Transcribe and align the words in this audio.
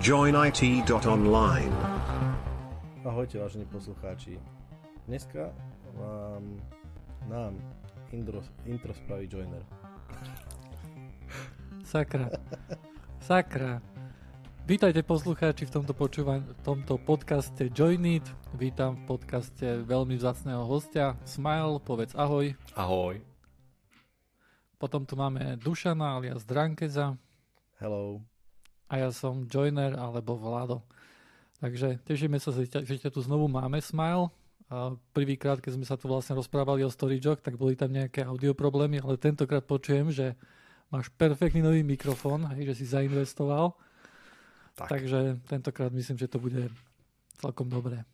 joinit.online. 0.00 1.76
Ahojte 3.04 3.38
vážení 3.38 3.64
poslucháči. 3.64 4.40
Dneska 5.06 5.52
vám 5.92 6.56
nám 7.28 7.76
intro, 8.12 8.40
intro 8.64 8.94
spraví 8.94 9.28
Joiner. 9.32 9.60
Sakra. 11.84 12.32
Sakra. 13.20 13.84
Vítajte 14.64 15.04
poslucháči 15.04 15.68
v 15.68 15.70
tomto, 15.70 15.92
počúvaň, 15.92 16.48
v 16.48 16.60
tomto 16.64 16.96
podcaste 16.96 17.68
Join 17.68 18.00
It. 18.08 18.24
Vítam 18.56 18.96
v 18.96 19.04
podcaste 19.04 19.84
veľmi 19.84 20.16
vzácného 20.16 20.64
hostia. 20.64 21.20
Smile, 21.28 21.76
povedz 21.76 22.16
ahoj. 22.16 22.56
Ahoj. 22.72 23.20
Potom 24.80 25.04
tu 25.04 25.12
máme 25.12 25.60
Dušana 25.60 26.16
alias 26.16 26.48
Drankeza. 26.48 27.20
Hello 27.76 28.29
a 28.90 28.98
ja 28.98 29.14
som 29.14 29.46
Joiner 29.46 29.94
alebo 29.94 30.34
Vlado. 30.34 30.82
Takže 31.62 32.02
tešíme 32.02 32.42
sa, 32.42 32.50
že 32.50 32.66
ťa 32.98 33.14
tu 33.14 33.22
znovu 33.22 33.46
máme, 33.46 33.78
Smile. 33.78 34.34
A 34.70 34.94
prvýkrát, 35.14 35.58
keď 35.62 35.78
sme 35.78 35.86
sa 35.86 35.98
tu 35.98 36.06
vlastne 36.10 36.34
rozprávali 36.34 36.82
o 36.86 36.90
Storyjock, 36.90 37.42
tak 37.42 37.58
boli 37.58 37.74
tam 37.74 37.90
nejaké 37.90 38.22
audio 38.26 38.54
problémy, 38.54 39.02
ale 39.02 39.18
tentokrát 39.18 39.66
počujem, 39.66 40.14
že 40.14 40.38
máš 40.90 41.10
perfektný 41.14 41.62
nový 41.62 41.82
mikrofón, 41.82 42.46
hej, 42.54 42.74
že 42.74 42.82
si 42.82 42.84
zainvestoval. 42.86 43.74
Tak. 44.78 44.88
Takže 44.94 45.42
tentokrát 45.46 45.90
myslím, 45.90 46.18
že 46.18 46.30
to 46.30 46.38
bude 46.38 46.70
celkom 47.38 47.66
dobré. 47.66 48.06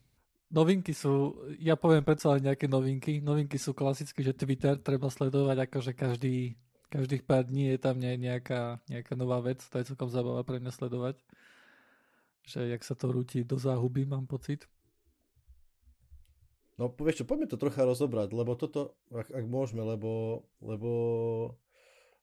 Novinky 0.48 0.96
sú, 0.96 1.36
ja 1.60 1.76
poviem 1.76 2.06
predsa 2.06 2.32
len 2.32 2.48
nejaké 2.48 2.70
novinky. 2.70 3.20
Novinky 3.20 3.60
sú 3.60 3.76
klasicky, 3.76 4.24
že 4.24 4.32
Twitter 4.32 4.80
treba 4.80 5.12
sledovať 5.12 5.68
akože 5.68 5.92
každý 5.92 6.56
Každých 6.86 7.26
pár 7.26 7.42
dní 7.42 7.74
je 7.74 7.78
tam 7.82 7.98
nejaká, 7.98 8.78
nejaká 8.86 9.14
nová 9.18 9.42
vec, 9.42 9.58
to 9.58 9.74
je 9.82 9.90
celkom 9.90 10.06
zábava 10.06 10.46
pre 10.46 10.62
mňa 10.62 10.70
sledovať. 10.70 11.18
Že 12.46 12.70
jak 12.78 12.82
sa 12.86 12.94
to 12.94 13.10
rúti 13.10 13.42
do 13.42 13.58
záhuby, 13.58 14.06
mám 14.06 14.30
pocit. 14.30 14.70
No 16.76 16.92
vieš 16.92 17.24
čo, 17.24 17.28
poďme 17.28 17.48
to 17.48 17.56
trocha 17.56 17.88
rozobrať, 17.88 18.36
lebo 18.36 18.52
toto, 18.52 19.00
ak, 19.08 19.32
ak 19.32 19.44
môžeme, 19.48 19.80
lebo, 19.80 20.44
lebo 20.60 20.90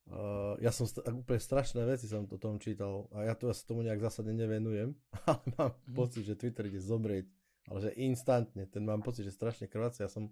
uh, 0.06 0.54
ja 0.62 0.70
som 0.70 0.86
st- 0.86 1.02
úplne 1.10 1.42
strašné 1.42 1.82
veci 1.82 2.06
som 2.06 2.22
o 2.22 2.38
tom 2.38 2.62
čítal 2.62 3.10
a 3.10 3.26
ja, 3.26 3.34
to, 3.34 3.50
ja 3.50 3.54
sa 3.58 3.66
tomu 3.66 3.82
nejak 3.82 3.98
zásadne 3.98 4.30
nevenujem, 4.30 4.94
ale 5.28 5.42
mám 5.58 5.74
mm. 5.74 5.98
pocit, 5.98 6.22
že 6.22 6.38
Twitter 6.38 6.70
ide 6.70 6.78
zomrieť, 6.78 7.26
ale 7.66 7.78
že 7.82 7.90
instantne, 7.98 8.70
ten 8.70 8.86
mám 8.86 9.02
pocit, 9.02 9.26
že 9.26 9.34
strašne 9.34 9.66
krváce. 9.66 10.06
Ja 10.06 10.10
som... 10.10 10.30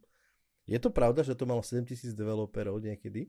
Je 0.71 0.79
to 0.79 0.95
pravda, 0.95 1.27
že 1.27 1.35
to 1.35 1.43
malo 1.43 1.59
7000 1.59 2.15
developerov 2.15 2.79
niekedy? 2.79 3.27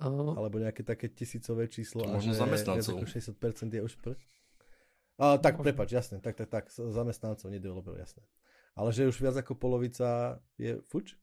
Uh, 0.00 0.32
Alebo 0.32 0.56
nejaké 0.56 0.80
také 0.80 1.12
tisícové 1.12 1.68
číslo. 1.68 2.08
To 2.08 2.16
možno 2.16 2.32
zamestnancov. 2.32 3.04
60% 3.04 3.36
je 3.68 3.82
už 3.84 3.94
pr... 4.00 4.16
A, 5.20 5.36
tak, 5.36 5.60
prepač, 5.60 5.92
jasne, 5.92 6.16
tak, 6.24 6.40
tak, 6.40 6.48
tak, 6.48 6.64
zamestnancov, 6.72 7.52
nie 7.52 7.60
developerov, 7.60 8.00
jasné. 8.00 8.24
Ale 8.72 8.88
že 8.96 9.04
už 9.04 9.20
viac 9.20 9.36
ako 9.36 9.52
polovica 9.52 10.40
je 10.56 10.80
fuč? 10.88 11.20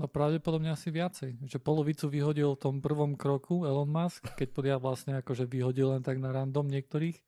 No 0.00 0.08
pravdepodobne 0.08 0.72
asi 0.72 0.88
viacej. 0.88 1.44
Že 1.44 1.60
polovicu 1.60 2.08
vyhodil 2.08 2.56
v 2.56 2.62
tom 2.64 2.80
prvom 2.80 3.20
kroku 3.20 3.68
Elon 3.68 3.92
Musk, 3.92 4.32
keď 4.40 4.48
podia 4.56 4.76
vlastne 4.80 5.20
akože 5.20 5.44
vyhodil 5.44 5.92
len 5.92 6.00
tak 6.00 6.16
na 6.16 6.32
random 6.32 6.64
niektorých. 6.72 7.20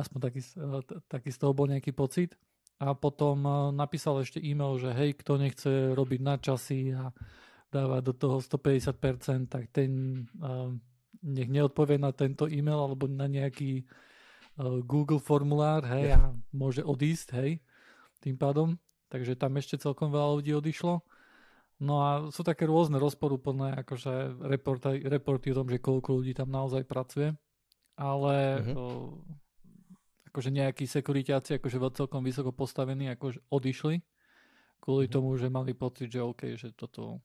Aspoň 0.00 0.18
taký, 0.24 0.40
eh, 0.40 0.80
taký 1.12 1.28
z 1.28 1.38
toho 1.44 1.52
bol 1.52 1.68
nejaký 1.68 1.92
pocit. 1.92 2.32
A 2.80 2.96
potom 2.96 3.44
eh, 3.44 3.52
napísal 3.76 4.24
ešte 4.24 4.40
e-mail, 4.40 4.80
že 4.80 4.96
hej, 4.96 5.12
kto 5.20 5.36
nechce 5.36 5.72
robiť 5.92 6.20
na 6.24 6.40
časy 6.40 6.96
a 6.96 7.12
dáva 7.70 7.98
do 8.00 8.14
toho 8.14 8.38
150%, 8.38 9.50
tak 9.50 9.68
ten 9.74 10.24
uh, 10.38 10.70
nech 11.22 11.50
neodpovie 11.50 11.98
na 11.98 12.14
tento 12.14 12.46
e-mail 12.46 12.78
alebo 12.78 13.10
na 13.10 13.26
nejaký 13.26 13.82
uh, 13.82 14.80
Google 14.86 15.18
formulár, 15.18 15.82
hej, 15.86 16.14
yeah. 16.14 16.30
a 16.30 16.36
môže 16.54 16.82
odísť, 16.86 17.28
hej, 17.36 17.50
tým 18.22 18.38
pádom. 18.38 18.78
Takže 19.06 19.38
tam 19.38 19.54
ešte 19.58 19.78
celkom 19.78 20.10
veľa 20.10 20.42
ľudí 20.42 20.52
odišlo. 20.54 21.02
No 21.76 21.94
a 22.00 22.10
sú 22.32 22.40
také 22.40 22.64
rôzne 22.64 22.96
rozporúplné 22.96 23.76
akože 23.84 24.40
reporty, 24.48 25.04
reporty 25.04 25.52
o 25.52 25.58
tom, 25.60 25.68
že 25.68 25.78
koľko 25.78 26.22
ľudí 26.22 26.32
tam 26.32 26.48
naozaj 26.48 26.88
pracuje. 26.88 27.36
Ale 27.96 28.64
uh-huh. 28.64 28.74
uh, 28.76 29.12
akože 30.32 30.50
nejakí 30.52 30.84
sekuritáci 30.88 31.56
akože 31.56 31.80
celkom 31.96 32.20
vysoko 32.20 32.52
postavení 32.52 33.08
akože 33.12 33.40
odišli 33.48 34.04
kvôli 34.80 35.08
uh-huh. 35.08 35.16
tomu, 35.16 35.32
že 35.36 35.48
mali 35.48 35.72
pocit, 35.72 36.12
že 36.12 36.20
OK, 36.20 36.60
že 36.60 36.76
toto 36.76 37.24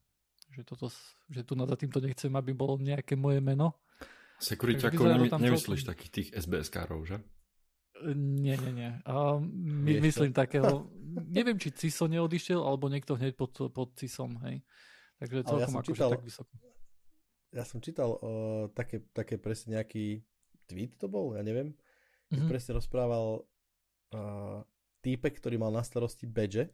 že, 0.52 0.62
toto, 0.68 0.92
že 1.32 1.42
tu 1.48 1.56
za 1.56 1.78
týmto 1.80 2.04
nechcem, 2.04 2.32
aby 2.36 2.52
bolo 2.52 2.76
nejaké 2.78 3.16
moje 3.16 3.40
meno. 3.40 3.80
Sekuriťakov 4.42 5.06
nemy, 5.06 5.28
nemyslíš 5.30 5.86
takých 5.88 6.12
tých 6.12 6.28
SBS-károv, 6.34 7.06
že? 7.08 7.18
Nie, 8.18 8.58
nie, 8.58 8.74
nie. 8.74 8.92
A 9.06 9.38
my, 9.38 10.02
myslím 10.02 10.34
takého, 10.34 10.90
neviem, 11.38 11.62
či 11.62 11.70
CISO 11.72 12.10
neodišiel, 12.10 12.60
alebo 12.60 12.90
niekto 12.90 13.14
hneď 13.14 13.38
pod, 13.38 13.54
pod 13.72 13.94
CISom, 13.96 14.42
hej. 14.50 14.66
Takže 15.22 15.46
celkom 15.46 15.74
ja 15.78 15.82
akože 15.86 16.02
tak 16.18 16.26
vysoko. 16.26 16.52
Ja 17.52 17.64
som 17.68 17.78
čítal 17.84 18.18
uh, 18.18 18.72
také, 18.74 19.06
také 19.14 19.38
presne 19.38 19.78
nejaký 19.78 20.26
tweet 20.66 20.98
to 20.98 21.12
bol, 21.12 21.36
ja 21.36 21.44
neviem, 21.46 21.76
mm-hmm. 22.32 22.48
presne 22.48 22.80
rozprával 22.80 23.44
uh, 24.16 24.64
týpek, 25.04 25.38
ktorý 25.38 25.60
mal 25.62 25.70
na 25.70 25.84
starosti 25.84 26.26
badge 26.26 26.72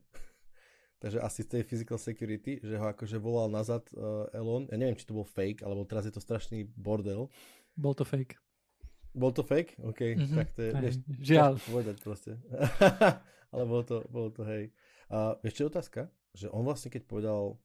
takže 0.98 1.22
asi 1.22 1.46
z 1.46 1.50
tej 1.58 1.64
physical 1.64 2.00
security, 2.02 2.58
že 2.62 2.78
ho 2.78 2.86
akože 2.90 3.18
volal 3.22 3.50
nazad 3.54 3.86
uh, 3.94 4.26
Elon. 4.34 4.66
Ja 4.70 4.78
neviem, 4.78 4.98
či 4.98 5.06
to 5.06 5.18
bol 5.18 5.28
fake, 5.28 5.62
alebo 5.62 5.86
teraz 5.86 6.10
je 6.10 6.14
to 6.14 6.22
strašný 6.22 6.66
bordel. 6.74 7.30
Bol 7.78 7.94
to 7.94 8.02
fake. 8.02 8.38
Bol 9.14 9.34
to 9.34 9.46
fake? 9.46 9.78
OK, 9.82 10.18
mm-hmm. 10.18 10.38
tak 10.38 10.48
to 10.54 10.62
je, 10.66 10.72
vieš, 10.78 10.96
Žiaľ. 11.22 11.52
povedať 11.70 11.96
proste. 12.02 12.32
Ale 13.54 13.64
bolo 13.66 13.84
to, 13.86 13.98
bolo 14.10 14.30
to 14.34 14.46
hej. 14.46 14.74
A 15.10 15.38
ešte 15.42 15.66
otázka, 15.66 16.12
že 16.36 16.52
on 16.52 16.66
vlastne 16.66 16.94
keď 16.94 17.08
povedal, 17.08 17.58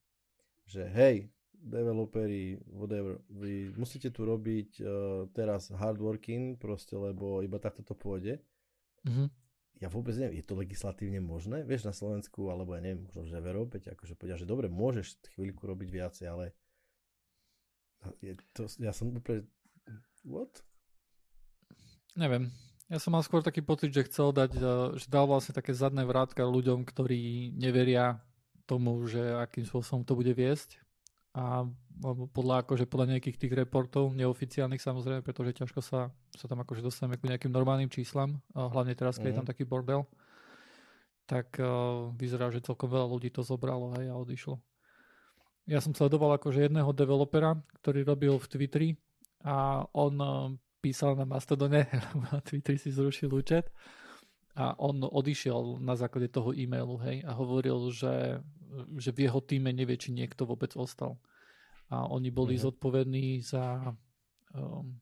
že 0.68 0.86
hej, 0.92 1.28
developeri, 1.52 2.56
whatever, 2.70 3.20
vy 3.28 3.72
musíte 3.74 4.12
tu 4.12 4.24
robiť 4.28 4.70
uh, 4.80 4.88
teraz 5.32 5.72
hard 5.72 5.98
working, 6.00 6.56
proste, 6.60 6.94
lebo 6.94 7.40
iba 7.40 7.56
takto 7.60 7.84
to 7.84 7.96
pôjde. 7.96 8.40
Mm-hmm 9.08 9.41
ja 9.82 9.90
vôbec 9.90 10.14
neviem, 10.14 10.38
je 10.38 10.46
to 10.46 10.54
legislatívne 10.54 11.18
možné? 11.18 11.66
Vieš, 11.66 11.90
na 11.90 11.94
Slovensku, 11.94 12.46
alebo 12.54 12.78
ja 12.78 12.80
neviem, 12.80 13.02
možno 13.10 13.26
že 13.26 13.42
v 13.42 13.50
Európe, 13.50 13.82
akože 13.82 14.14
povedia, 14.14 14.38
že 14.38 14.46
dobre, 14.46 14.70
môžeš 14.70 15.18
chvíľku 15.34 15.66
robiť 15.66 15.88
viacej, 15.90 16.26
ale 16.30 16.54
je 18.22 18.38
to, 18.54 18.70
ja 18.78 18.94
som 18.94 19.10
úplne, 19.10 19.42
what? 20.22 20.62
Neviem. 22.14 22.54
Ja 22.86 23.02
som 23.02 23.16
mal 23.16 23.26
skôr 23.26 23.42
taký 23.42 23.64
pocit, 23.64 23.90
že 23.90 24.06
chcel 24.06 24.30
dať, 24.30 24.52
e, 24.54 24.70
že 25.02 25.06
dal 25.10 25.26
vlastne 25.26 25.56
také 25.56 25.74
zadné 25.74 26.06
vrátka 26.06 26.46
ľuďom, 26.46 26.86
ktorí 26.86 27.50
neveria 27.58 28.22
tomu, 28.70 29.02
že 29.10 29.18
akým 29.18 29.66
spôsobom 29.66 30.06
to 30.06 30.14
bude 30.14 30.30
viesť 30.30 30.78
a 31.34 31.66
podľa, 32.32 32.66
akože 32.66 32.88
podľa 32.88 33.16
nejakých 33.16 33.36
tých 33.38 33.52
reportov, 33.54 34.16
neoficiálnych 34.16 34.80
samozrejme, 34.80 35.20
pretože 35.20 35.58
ťažko 35.58 35.80
sa, 35.84 36.08
sa 36.34 36.46
tam 36.48 36.62
akože 36.64 36.82
dostaneme 36.82 37.18
k 37.20 37.28
nejakým 37.28 37.52
normálnym 37.52 37.92
číslam, 37.92 38.40
hlavne 38.54 38.96
teraz, 38.96 39.20
keď 39.20 39.26
mm. 39.26 39.32
je 39.32 39.38
tam 39.38 39.46
mhm. 39.46 39.52
taký 39.52 39.64
bordel, 39.68 40.02
tak 41.26 41.56
uh, 41.62 42.10
vyzerá, 42.18 42.50
že 42.50 42.64
celkom 42.64 42.90
veľa 42.90 43.06
ľudí 43.08 43.30
to 43.30 43.46
zobralo 43.46 43.94
hej, 43.96 44.10
a 44.10 44.18
odišlo. 44.18 44.58
Ja 45.70 45.78
som 45.78 45.94
sledoval 45.94 46.34
akože 46.36 46.66
jedného 46.66 46.90
developera, 46.90 47.54
ktorý 47.82 48.02
robil 48.02 48.34
v 48.34 48.50
Twitteri 48.50 48.90
a 49.46 49.86
on 49.94 50.14
uh, 50.18 50.50
písal 50.82 51.14
na 51.14 51.22
Mastodone, 51.22 51.86
na 52.26 52.42
Twitteri 52.42 52.76
si 52.76 52.90
zrušil 52.90 53.30
účet 53.30 53.70
a 54.52 54.76
on 54.76 55.00
odišiel 55.00 55.80
na 55.80 55.96
základe 55.96 56.28
toho 56.28 56.52
e-mailu, 56.52 57.00
hej, 57.00 57.24
a 57.24 57.32
hovoril, 57.32 57.88
že, 57.88 58.44
že 59.00 59.10
v 59.14 59.24
jeho 59.30 59.40
týme 59.40 59.72
nevie, 59.72 59.96
či 59.96 60.12
niekto 60.12 60.44
vôbec 60.44 60.76
ostal. 60.76 61.16
A 61.92 62.08
oni 62.08 62.32
boli 62.32 62.56
mm-hmm. 62.56 62.66
zodpovední 62.72 63.44
za 63.44 63.92
um, 64.56 64.96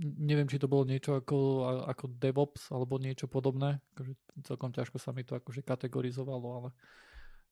neviem, 0.00 0.50
či 0.50 0.58
to 0.58 0.66
bolo 0.66 0.82
niečo 0.82 1.14
ako, 1.18 1.38
ako 1.86 2.04
DevOps 2.18 2.70
alebo 2.74 2.98
niečo 2.98 3.30
podobné. 3.30 3.78
Akože 3.94 4.12
celkom 4.42 4.70
ťažko 4.74 4.96
sa 4.98 5.14
mi 5.14 5.22
to 5.22 5.38
akože 5.38 5.62
kategorizovalo, 5.62 6.48
ale 6.62 6.68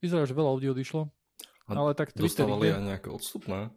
vyzerá, 0.02 0.26
že 0.26 0.34
veľa 0.34 0.50
ľudí 0.58 0.68
odišlo. 0.74 1.06
A 1.70 1.78
ale 1.78 1.94
tak 1.94 2.10
dostávali 2.18 2.74
aj 2.74 2.82
nejaké 2.82 3.08
odstupné? 3.08 3.70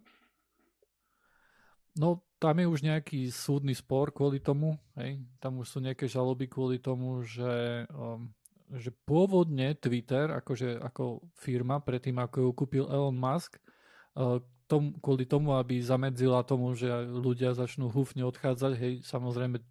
No, 1.96 2.26
tam 2.36 2.60
je 2.60 2.66
už 2.68 2.84
nejaký 2.84 3.30
súdny 3.32 3.72
spor 3.72 4.12
kvôli 4.12 4.42
tomu, 4.42 4.76
hej. 5.00 5.24
Tam 5.40 5.56
už 5.62 5.66
sú 5.70 5.78
nejaké 5.80 6.04
žaloby 6.04 6.44
kvôli 6.50 6.76
tomu, 6.76 7.24
že, 7.24 7.86
um, 7.94 8.28
že 8.76 8.92
pôvodne 8.92 9.72
Twitter, 9.78 10.28
akože 10.28 10.76
ako 10.82 11.24
firma, 11.32 11.80
predtým 11.80 12.20
ako 12.20 12.36
ju 12.42 12.50
kúpil 12.52 12.84
Elon 12.90 13.16
Musk, 13.16 13.56
tom, 14.66 14.96
kvôli 14.98 15.28
tomu, 15.28 15.54
aby 15.54 15.78
zamedzila 15.78 16.42
tomu, 16.42 16.74
že 16.74 16.90
ľudia 17.06 17.54
začnú 17.54 17.92
húfne 17.92 18.26
odchádzať, 18.26 18.72
hej, 18.74 18.94
samozrejme 19.06 19.62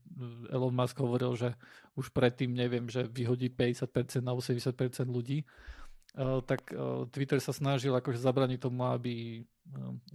Elon 0.47 0.71
Musk 0.71 0.95
hovoril, 1.01 1.35
že 1.35 1.51
už 1.99 2.15
predtým 2.15 2.55
neviem, 2.55 2.87
že 2.87 3.03
vyhodí 3.03 3.51
50% 3.51 4.23
na 4.23 4.31
80% 4.31 4.71
ľudí, 5.11 5.43
uh, 5.43 6.39
tak 6.47 6.71
Twitter 7.11 7.43
sa 7.43 7.51
snažil 7.51 7.91
akože 7.91 8.23
zabraniť 8.23 8.59
tomu, 8.63 8.87
aby 8.87 9.43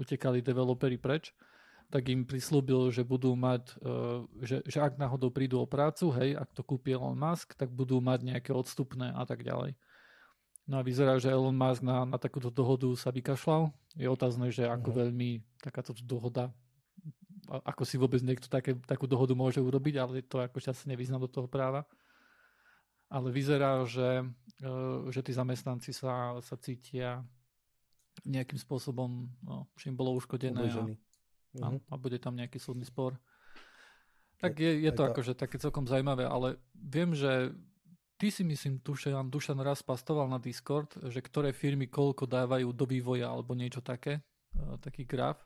utekali 0.00 0.40
developeri 0.40 0.96
preč. 0.96 1.36
Tak 1.90 2.06
im 2.06 2.22
prislúbil, 2.22 2.94
že 2.94 3.02
budú 3.02 3.34
mať, 3.34 3.74
že, 4.46 4.62
že 4.62 4.78
ak 4.78 4.94
náhodou 4.94 5.34
prídu 5.34 5.58
o 5.58 5.66
prácu, 5.66 6.14
hej, 6.22 6.38
ak 6.38 6.54
to 6.54 6.62
kúpi 6.62 6.94
Elon 6.94 7.18
Musk, 7.18 7.58
tak 7.58 7.66
budú 7.66 7.98
mať 7.98 8.30
nejaké 8.30 8.54
odstupné 8.54 9.10
a 9.10 9.26
tak 9.26 9.42
ďalej. 9.42 9.74
No 10.70 10.78
a 10.78 10.86
vyzerá, 10.86 11.18
že 11.18 11.34
Elon 11.34 11.58
Musk 11.58 11.82
na, 11.82 12.06
na 12.06 12.14
takúto 12.14 12.46
dohodu 12.46 12.86
sa 12.94 13.10
vykašľal. 13.10 13.74
Je 13.98 14.06
otázne, 14.06 14.54
že 14.54 14.70
ako 14.70 14.94
uh-huh. 14.94 15.00
veľmi 15.02 15.42
takáto 15.58 15.90
dohoda, 16.06 16.54
ako 17.50 17.82
si 17.82 17.98
vôbec 17.98 18.22
niekto 18.22 18.46
také, 18.46 18.78
takú 18.86 19.10
dohodu 19.10 19.34
môže 19.34 19.58
urobiť, 19.58 19.98
ale 19.98 20.22
to 20.22 20.38
ako 20.38 20.62
sa 20.62 20.70
nevyznám 20.86 21.26
do 21.26 21.30
toho 21.30 21.50
práva. 21.50 21.82
Ale 23.10 23.34
vyzerá, 23.34 23.82
že, 23.82 24.22
uh, 24.62 25.10
že 25.10 25.26
tí 25.26 25.34
zamestnanci 25.34 25.90
sa, 25.90 26.38
sa 26.38 26.54
cítia 26.54 27.26
nejakým 28.22 28.62
spôsobom, 28.62 29.26
no, 29.42 29.66
im 29.82 29.98
bolo 29.98 30.14
uškodené 30.22 30.70
a, 30.70 30.86
uh-huh. 30.86 31.82
a 31.82 31.94
bude 31.98 32.22
tam 32.22 32.38
nejaký 32.38 32.62
súdny 32.62 32.86
spor. 32.86 33.18
Tak 34.38 34.54
je, 34.54 34.86
je 34.86 34.92
to 34.94 35.02
akože 35.02 35.34
také 35.34 35.58
celkom 35.58 35.90
zaujímavé, 35.90 36.30
ale 36.30 36.62
viem, 36.78 37.10
že 37.10 37.50
ty 38.20 38.28
si 38.28 38.44
myslím, 38.44 38.84
Dušan, 38.84 39.32
Dušan 39.32 39.56
raz 39.64 39.80
pastoval 39.80 40.28
na 40.28 40.36
Discord, 40.36 40.92
že 41.08 41.24
ktoré 41.24 41.56
firmy 41.56 41.88
koľko 41.88 42.28
dávajú 42.28 42.68
do 42.76 42.84
vývoja 42.84 43.32
alebo 43.32 43.56
niečo 43.56 43.80
také, 43.80 44.20
uh, 44.60 44.76
taký 44.76 45.08
graf. 45.08 45.40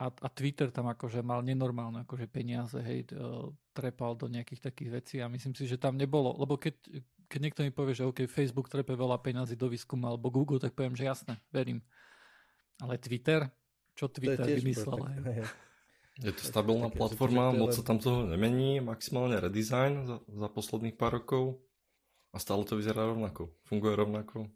A, 0.00 0.08
a 0.08 0.28
Twitter 0.32 0.72
tam 0.72 0.88
akože 0.88 1.20
mal 1.20 1.44
nenormálne 1.44 2.08
akože 2.08 2.24
peniaze, 2.32 2.80
hej, 2.80 3.04
uh, 3.12 3.52
trepal 3.76 4.16
do 4.16 4.32
nejakých 4.32 4.72
takých 4.72 4.90
vecí 4.96 5.16
a 5.20 5.28
myslím 5.28 5.52
si, 5.52 5.68
že 5.68 5.76
tam 5.76 6.00
nebolo, 6.00 6.32
lebo 6.40 6.56
keď, 6.56 6.80
keď 7.28 7.40
niekto 7.44 7.60
mi 7.60 7.68
povie, 7.68 7.92
že 7.92 8.08
OK, 8.08 8.24
Facebook 8.24 8.72
trepe 8.72 8.96
veľa 8.96 9.20
peňazí 9.20 9.60
do 9.60 9.68
výskumu 9.68 10.08
alebo 10.08 10.32
Google, 10.32 10.56
tak 10.56 10.72
poviem, 10.72 10.96
že 10.96 11.04
jasné, 11.04 11.36
verím. 11.52 11.84
Ale 12.80 12.96
Twitter? 12.96 13.44
Čo 13.92 14.08
Twitter 14.08 14.48
vymyslel? 14.48 15.04
Je 16.20 16.32
to 16.36 16.44
stabilná 16.44 16.92
platforma, 16.92 17.48
moc 17.56 17.72
sa 17.72 17.80
tam 17.80 17.96
toho 17.96 18.28
nemení, 18.28 18.84
maximálne 18.84 19.40
redesign 19.40 20.04
za, 20.04 20.20
za 20.28 20.48
posledných 20.52 20.96
pár 21.00 21.16
rokov 21.16 21.64
a 22.30 22.36
stále 22.36 22.68
to 22.68 22.76
vyzerá 22.76 23.08
rovnako. 23.08 23.48
Funguje 23.64 23.96
rovnako. 23.96 24.52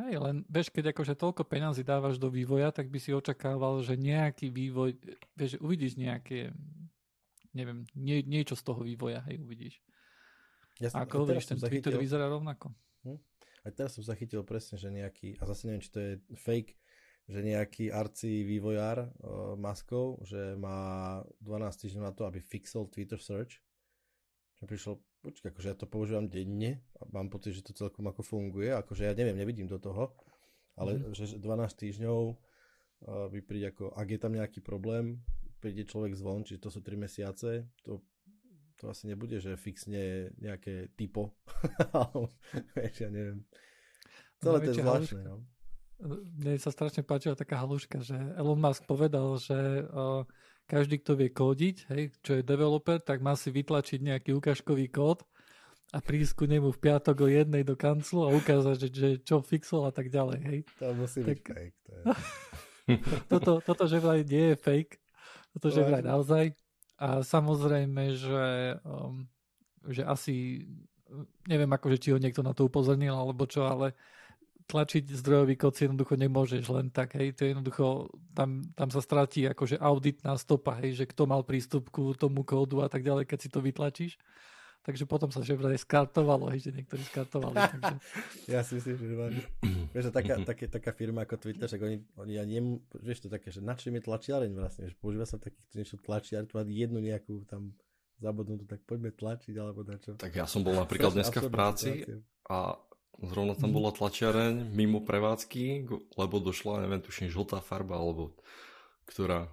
Hej, 0.00 0.24
len 0.24 0.36
vieš, 0.48 0.72
keď 0.72 0.96
akože 0.96 1.14
toľko 1.20 1.44
peňazí 1.44 1.84
dávaš 1.84 2.16
do 2.16 2.32
vývoja, 2.32 2.72
tak 2.72 2.88
by 2.88 2.96
si 2.96 3.12
očakával, 3.12 3.84
že 3.84 4.00
nejaký 4.00 4.48
vývoj, 4.48 4.96
vieš, 5.36 5.60
uvidíš 5.60 6.00
nejaké, 6.00 6.48
neviem, 7.52 7.84
nie, 7.92 8.24
niečo 8.24 8.56
z 8.56 8.64
toho 8.64 8.80
vývoja, 8.80 9.20
hej, 9.28 9.36
uvidíš. 9.36 9.84
Jasne, 10.80 11.04
Ako 11.04 11.28
hovoríš, 11.28 11.44
ten 11.44 11.60
zachytil... 11.60 11.92
Twitter 11.92 12.00
vyzerá 12.00 12.26
rovnako. 12.32 12.72
Hm? 13.04 13.20
A 13.62 13.66
teraz 13.70 13.94
som 13.94 14.02
zachytil 14.02 14.40
presne, 14.42 14.80
že 14.80 14.88
nejaký, 14.88 15.36
a 15.38 15.44
zase 15.44 15.68
neviem, 15.68 15.84
či 15.84 15.92
to 15.92 16.00
je 16.00 16.12
fake, 16.40 16.74
že 17.32 17.40
nejaký 17.40 17.88
arci 17.88 18.44
vývojár 18.44 19.08
uh, 19.08 19.56
maskov, 19.56 20.20
že 20.28 20.54
má 20.60 21.20
12 21.40 21.64
týždňov 21.72 22.04
na 22.04 22.12
to, 22.12 22.28
aby 22.28 22.44
fixol 22.44 22.92
Twitter 22.92 23.16
search. 23.16 23.58
Že 24.60 24.64
prišiel, 24.68 24.94
počkaj, 25.24 25.50
akože 25.50 25.68
ja 25.72 25.76
to 25.76 25.88
používam 25.88 26.28
denne 26.28 26.84
a 27.00 27.08
mám 27.10 27.32
pocit, 27.32 27.56
že 27.56 27.64
to 27.64 27.72
celkom 27.72 28.06
ako 28.06 28.22
funguje, 28.22 28.70
akože 28.70 29.08
ja 29.08 29.16
neviem, 29.16 29.34
nevidím 29.34 29.66
do 29.66 29.80
toho, 29.80 30.12
ale 30.76 31.00
mm. 31.00 31.16
že 31.16 31.40
12 31.40 31.42
týždňov 31.72 32.20
uh, 32.28 33.26
by 33.32 33.40
príde 33.42 33.72
ako, 33.72 33.96
ak 33.96 34.08
je 34.12 34.20
tam 34.20 34.36
nejaký 34.36 34.60
problém, 34.60 35.24
príde 35.58 35.88
človek 35.88 36.12
zvon, 36.14 36.44
čiže 36.44 36.62
to 36.62 36.70
sú 36.70 36.84
3 36.84 37.00
mesiace, 37.00 37.66
to 37.82 38.04
to 38.82 38.90
asi 38.90 39.06
nebude, 39.06 39.38
že 39.38 39.54
fixne 39.54 40.34
nejaké 40.42 40.90
typo. 40.98 41.38
ja 42.98 43.06
neviem. 43.14 43.46
Celé 44.42 44.58
to 44.58 44.74
je 44.74 44.82
zvláštne, 44.82 45.22
no. 45.22 45.46
Mne 46.38 46.58
sa 46.58 46.74
strašne 46.74 47.06
páčila 47.06 47.38
taká 47.38 47.62
haluška, 47.62 48.02
že 48.02 48.18
Elon 48.34 48.58
Musk 48.58 48.82
povedal, 48.90 49.38
že 49.38 49.86
uh, 49.86 50.26
každý, 50.66 50.98
kto 50.98 51.14
vie 51.14 51.30
kódiť, 51.30 51.76
hej, 51.94 52.02
čo 52.26 52.38
je 52.38 52.42
developer, 52.42 52.98
tak 52.98 53.22
má 53.22 53.38
si 53.38 53.54
vytlačiť 53.54 54.02
nejaký 54.02 54.30
ukážkový 54.34 54.90
kód 54.90 55.22
a 55.94 56.02
prísť 56.02 56.42
ku 56.42 56.44
nemu 56.48 56.72
v 56.74 56.82
piatok 56.82 57.16
o 57.22 57.28
jednej 57.28 57.62
do 57.62 57.78
kanclu 57.78 58.26
a 58.26 58.34
ukázať, 58.34 58.76
že, 58.82 58.88
že 58.90 59.08
čo 59.22 59.44
fixol 59.44 59.86
a 59.86 59.92
tak 59.92 60.10
ďalej. 60.10 60.38
Hej. 60.42 60.58
To 60.82 60.96
musí 60.96 61.20
tak... 61.22 61.28
byť 61.28 61.40
fake. 61.44 61.78
To 61.86 61.92
je... 61.92 62.02
toto, 63.32 63.52
toto, 63.62 63.84
že 63.86 64.02
vraj 64.02 64.26
nie 64.26 64.52
je 64.52 64.56
fake, 64.58 64.98
toto, 65.54 65.68
že 65.70 65.86
vraj 65.86 66.02
naozaj, 66.02 66.56
a 67.02 67.18
samozrejme, 67.26 68.14
že, 68.14 68.78
um, 68.86 69.26
že 69.90 70.06
asi, 70.06 70.62
neviem 71.50 71.66
akože, 71.66 71.98
či 71.98 72.08
ho 72.14 72.18
niekto 72.22 72.46
na 72.46 72.54
to 72.54 72.70
upozornil 72.70 73.18
alebo 73.18 73.42
čo, 73.50 73.66
ale 73.66 73.98
tlačiť 74.66 75.04
zdrojový 75.10 75.54
kód 75.58 75.74
si 75.74 75.84
jednoducho 75.86 76.14
nemôžeš 76.14 76.64
len 76.70 76.88
tak, 76.88 77.18
hej, 77.18 77.34
to 77.34 77.44
je 77.44 77.56
jednoducho, 77.56 78.10
tam, 78.36 78.62
tam 78.74 78.88
sa 78.88 79.00
stratí 79.02 79.46
akože 79.48 79.80
auditná 79.80 80.38
stopa, 80.38 80.78
hej, 80.82 81.02
že 81.02 81.04
kto 81.08 81.26
mal 81.26 81.42
prístup 81.42 81.90
ku 81.90 82.14
tomu 82.14 82.46
kódu 82.46 82.82
a 82.82 82.88
tak 82.88 83.02
ďalej, 83.02 83.26
keď 83.26 83.38
si 83.40 83.48
to 83.50 83.58
vytlačíš 83.60 84.18
takže 84.82 85.06
potom 85.06 85.30
sa 85.30 85.40
že 85.46 85.54
vraj 85.54 85.78
skartovalo, 85.78 86.50
hej, 86.50 86.68
že 86.68 86.70
niektorí 86.74 87.02
skartovali. 87.06 87.54
takže... 87.54 87.94
ja 88.54 88.60
si 88.66 88.82
myslím, 88.82 88.94
že. 88.98 89.14
Vieš, 89.94 90.10
taká, 90.10 90.34
také, 90.50 90.66
taká 90.66 90.90
firma 90.90 91.22
ako 91.22 91.38
Twitter, 91.38 91.70
že 91.70 91.78
oni, 91.78 92.02
oni 92.18 92.32
ja 92.34 92.44
nem, 92.44 92.82
vieš 92.98 93.26
to 93.26 93.28
také, 93.30 93.54
že 93.54 93.62
na 93.62 93.78
čím 93.78 94.02
je 94.02 94.10
tlačiareň 94.10 94.50
vlastne, 94.58 94.90
že 94.90 94.98
používa 94.98 95.24
sa 95.24 95.38
takýchto 95.38 95.74
niečo 95.78 95.96
tlačiareň, 96.02 96.50
tu 96.50 96.58
jednu 96.58 96.98
nejakú 96.98 97.46
tam 97.46 97.72
zabudnutú, 98.18 98.66
tak 98.66 98.82
poďme 98.86 99.14
tlačiť 99.14 99.54
alebo 99.58 99.86
na 99.86 99.96
čo. 99.98 100.18
Tak 100.18 100.34
ja 100.34 100.46
som 100.46 100.66
bol 100.66 100.74
napríklad 100.74 101.14
dneska 101.14 101.42
v 101.42 101.50
práci 101.50 101.90
a 102.50 102.78
zrovna 103.20 103.52
tam 103.58 103.70
mhm. 103.72 103.76
bola 103.76 103.90
tlačiareň 103.92 104.72
mimo 104.72 105.04
prevádzky, 105.04 105.90
lebo 106.16 106.34
došla, 106.40 106.86
neviem, 106.86 107.04
tuším, 107.04 107.28
žltá 107.28 107.60
farba, 107.60 108.00
alebo 108.00 108.32
ktorá 109.04 109.52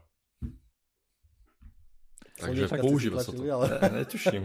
Takže 2.40 2.72
používa 2.80 3.20
sa 3.20 3.36
to. 3.36 3.44
Ale... 3.44 3.68
Ne, 3.68 4.04
netuším. 4.04 4.44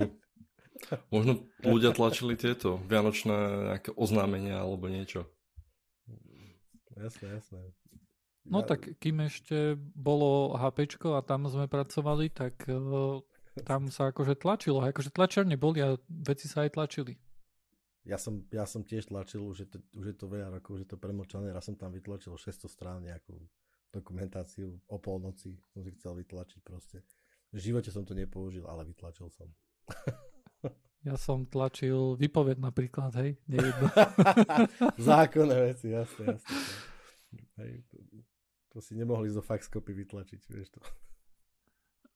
Možno 1.15 1.47
ľudia 1.63 1.95
tlačili 1.95 2.35
tieto 2.35 2.83
vianočné 2.91 3.71
nejaké 3.71 3.95
oznámenia 3.95 4.59
alebo 4.59 4.91
niečo. 4.91 5.31
Jasné, 6.99 7.39
jasné. 7.39 7.63
No 8.45 8.61
ja... 8.61 8.75
tak 8.75 8.99
kým 8.99 9.25
ešte 9.25 9.79
bolo 9.79 10.59
HP 10.59 10.91
a 11.15 11.23
tam 11.23 11.47
sme 11.47 11.71
pracovali, 11.71 12.29
tak 12.35 12.67
uh, 12.67 13.23
tam 13.63 13.89
sa 13.89 14.11
akože 14.11 14.37
tlačilo. 14.37 14.83
Akože 14.83 15.15
tlačiarne 15.15 15.55
boli 15.55 15.81
a 15.81 15.95
veci 16.11 16.51
sa 16.51 16.67
aj 16.67 16.75
tlačili. 16.75 17.15
Ja 18.05 18.21
som, 18.21 18.45
ja 18.53 18.69
som 18.69 18.85
tiež 18.85 19.09
tlačil, 19.09 19.41
už 19.41 19.65
je, 19.65 19.69
to, 19.73 19.79
už 19.97 20.13
je 20.13 20.17
to 20.17 20.29
veľa 20.29 20.61
rokov, 20.61 20.77
už 20.77 20.83
je 20.85 20.91
to 20.93 21.01
premlčané. 21.01 21.49
Raz 21.57 21.65
som 21.65 21.77
tam 21.77 21.89
vytlačil 21.89 22.37
600 22.37 22.69
strán 22.69 23.01
nejakú 23.01 23.33
dokumentáciu 23.89 24.77
o 24.93 24.97
polnoci. 25.01 25.57
Som 25.73 25.81
si 25.81 25.91
chcel 25.97 26.13
vytlačiť 26.21 26.61
proste. 26.61 27.01
V 27.49 27.59
živote 27.65 27.89
som 27.89 28.05
to 28.05 28.13
nepoužil, 28.13 28.69
ale 28.69 28.85
vytlačil 28.85 29.33
som. 29.33 29.49
Ja 31.05 31.21
som 31.21 31.45
tlačil 31.45 32.17
vypoved 32.17 32.57
napríklad, 32.57 33.13
hej, 33.21 33.37
nejedno. 33.45 33.93
Zákonné 34.97 35.57
veci, 35.69 35.93
jasne, 35.93 36.33
jasne. 36.33 36.57
Hej, 37.61 37.85
to, 37.93 37.97
to 38.73 38.79
si 38.81 38.97
nemohli 38.97 39.29
zo 39.29 39.45
faxkopy 39.45 39.93
vytlačiť, 39.93 40.41
vieš 40.49 40.73
to. 40.73 40.81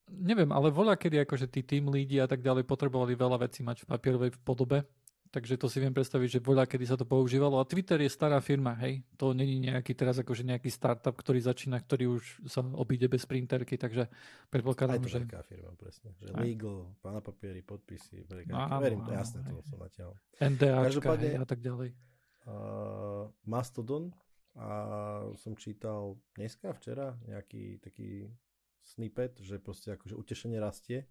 Neviem, 0.09 0.49
ale 0.57 0.73
voľa 0.73 0.97
kedy 0.97 1.21
akože 1.21 1.53
tí 1.53 1.61
tým 1.69 1.93
lídi 1.93 2.17
a 2.17 2.25
tak 2.25 2.41
ďalej 2.41 2.65
potrebovali 2.65 3.13
veľa 3.13 3.45
vecí 3.45 3.61
mať 3.61 3.85
v 3.85 3.89
papierovej 3.93 4.31
podobe 4.41 4.89
Takže 5.29 5.61
to 5.61 5.69
si 5.69 5.77
viem 5.79 5.93
predstaviť, 5.93 6.39
že 6.39 6.41
voľa 6.41 6.65
kedy 6.65 6.85
sa 6.89 6.97
to 6.97 7.05
používalo. 7.05 7.61
A 7.61 7.69
Twitter 7.69 8.01
je 8.01 8.09
stará 8.09 8.41
firma, 8.41 8.73
hej. 8.81 9.05
To 9.21 9.37
není 9.37 9.69
nejaký 9.69 9.93
teraz 9.93 10.17
akože 10.17 10.41
nejaký 10.41 10.73
startup, 10.73 11.13
ktorý 11.13 11.45
začína, 11.45 11.77
ktorý 11.85 12.17
už 12.17 12.49
sa 12.49 12.65
obíde 12.65 13.13
bez 13.13 13.29
printerky, 13.29 13.77
takže 13.77 14.09
predpokladám, 14.49 15.05
že... 15.05 15.21
Aj 15.29 15.45
firma, 15.45 15.73
presne. 15.77 16.17
Že 16.25 16.33
aj. 16.33 16.41
legal, 16.41 16.79
pána 17.05 17.21
papiery, 17.21 17.61
podpisy, 17.61 18.25
Áno, 18.49 18.81
Verím, 18.81 19.05
to 19.05 19.13
jasné, 19.13 19.45
to 19.45 19.61
som 19.69 19.79
natiaľ. 19.85 20.17
NDAčka 20.41 21.13
hej, 21.21 21.37
a 21.37 21.47
tak 21.47 21.61
ďalej. 21.61 21.93
Uh, 22.49 23.29
Mastodon 23.45 24.09
a 24.57 24.69
som 25.37 25.53
čítal 25.55 26.17
dneska, 26.33 26.73
včera 26.73 27.21
nejaký 27.29 27.85
taký 27.85 28.33
snippet, 28.83 29.37
že 29.45 29.61
proste 29.61 29.93
akože 29.93 30.17
utešenie 30.17 30.57
rastie 30.57 31.05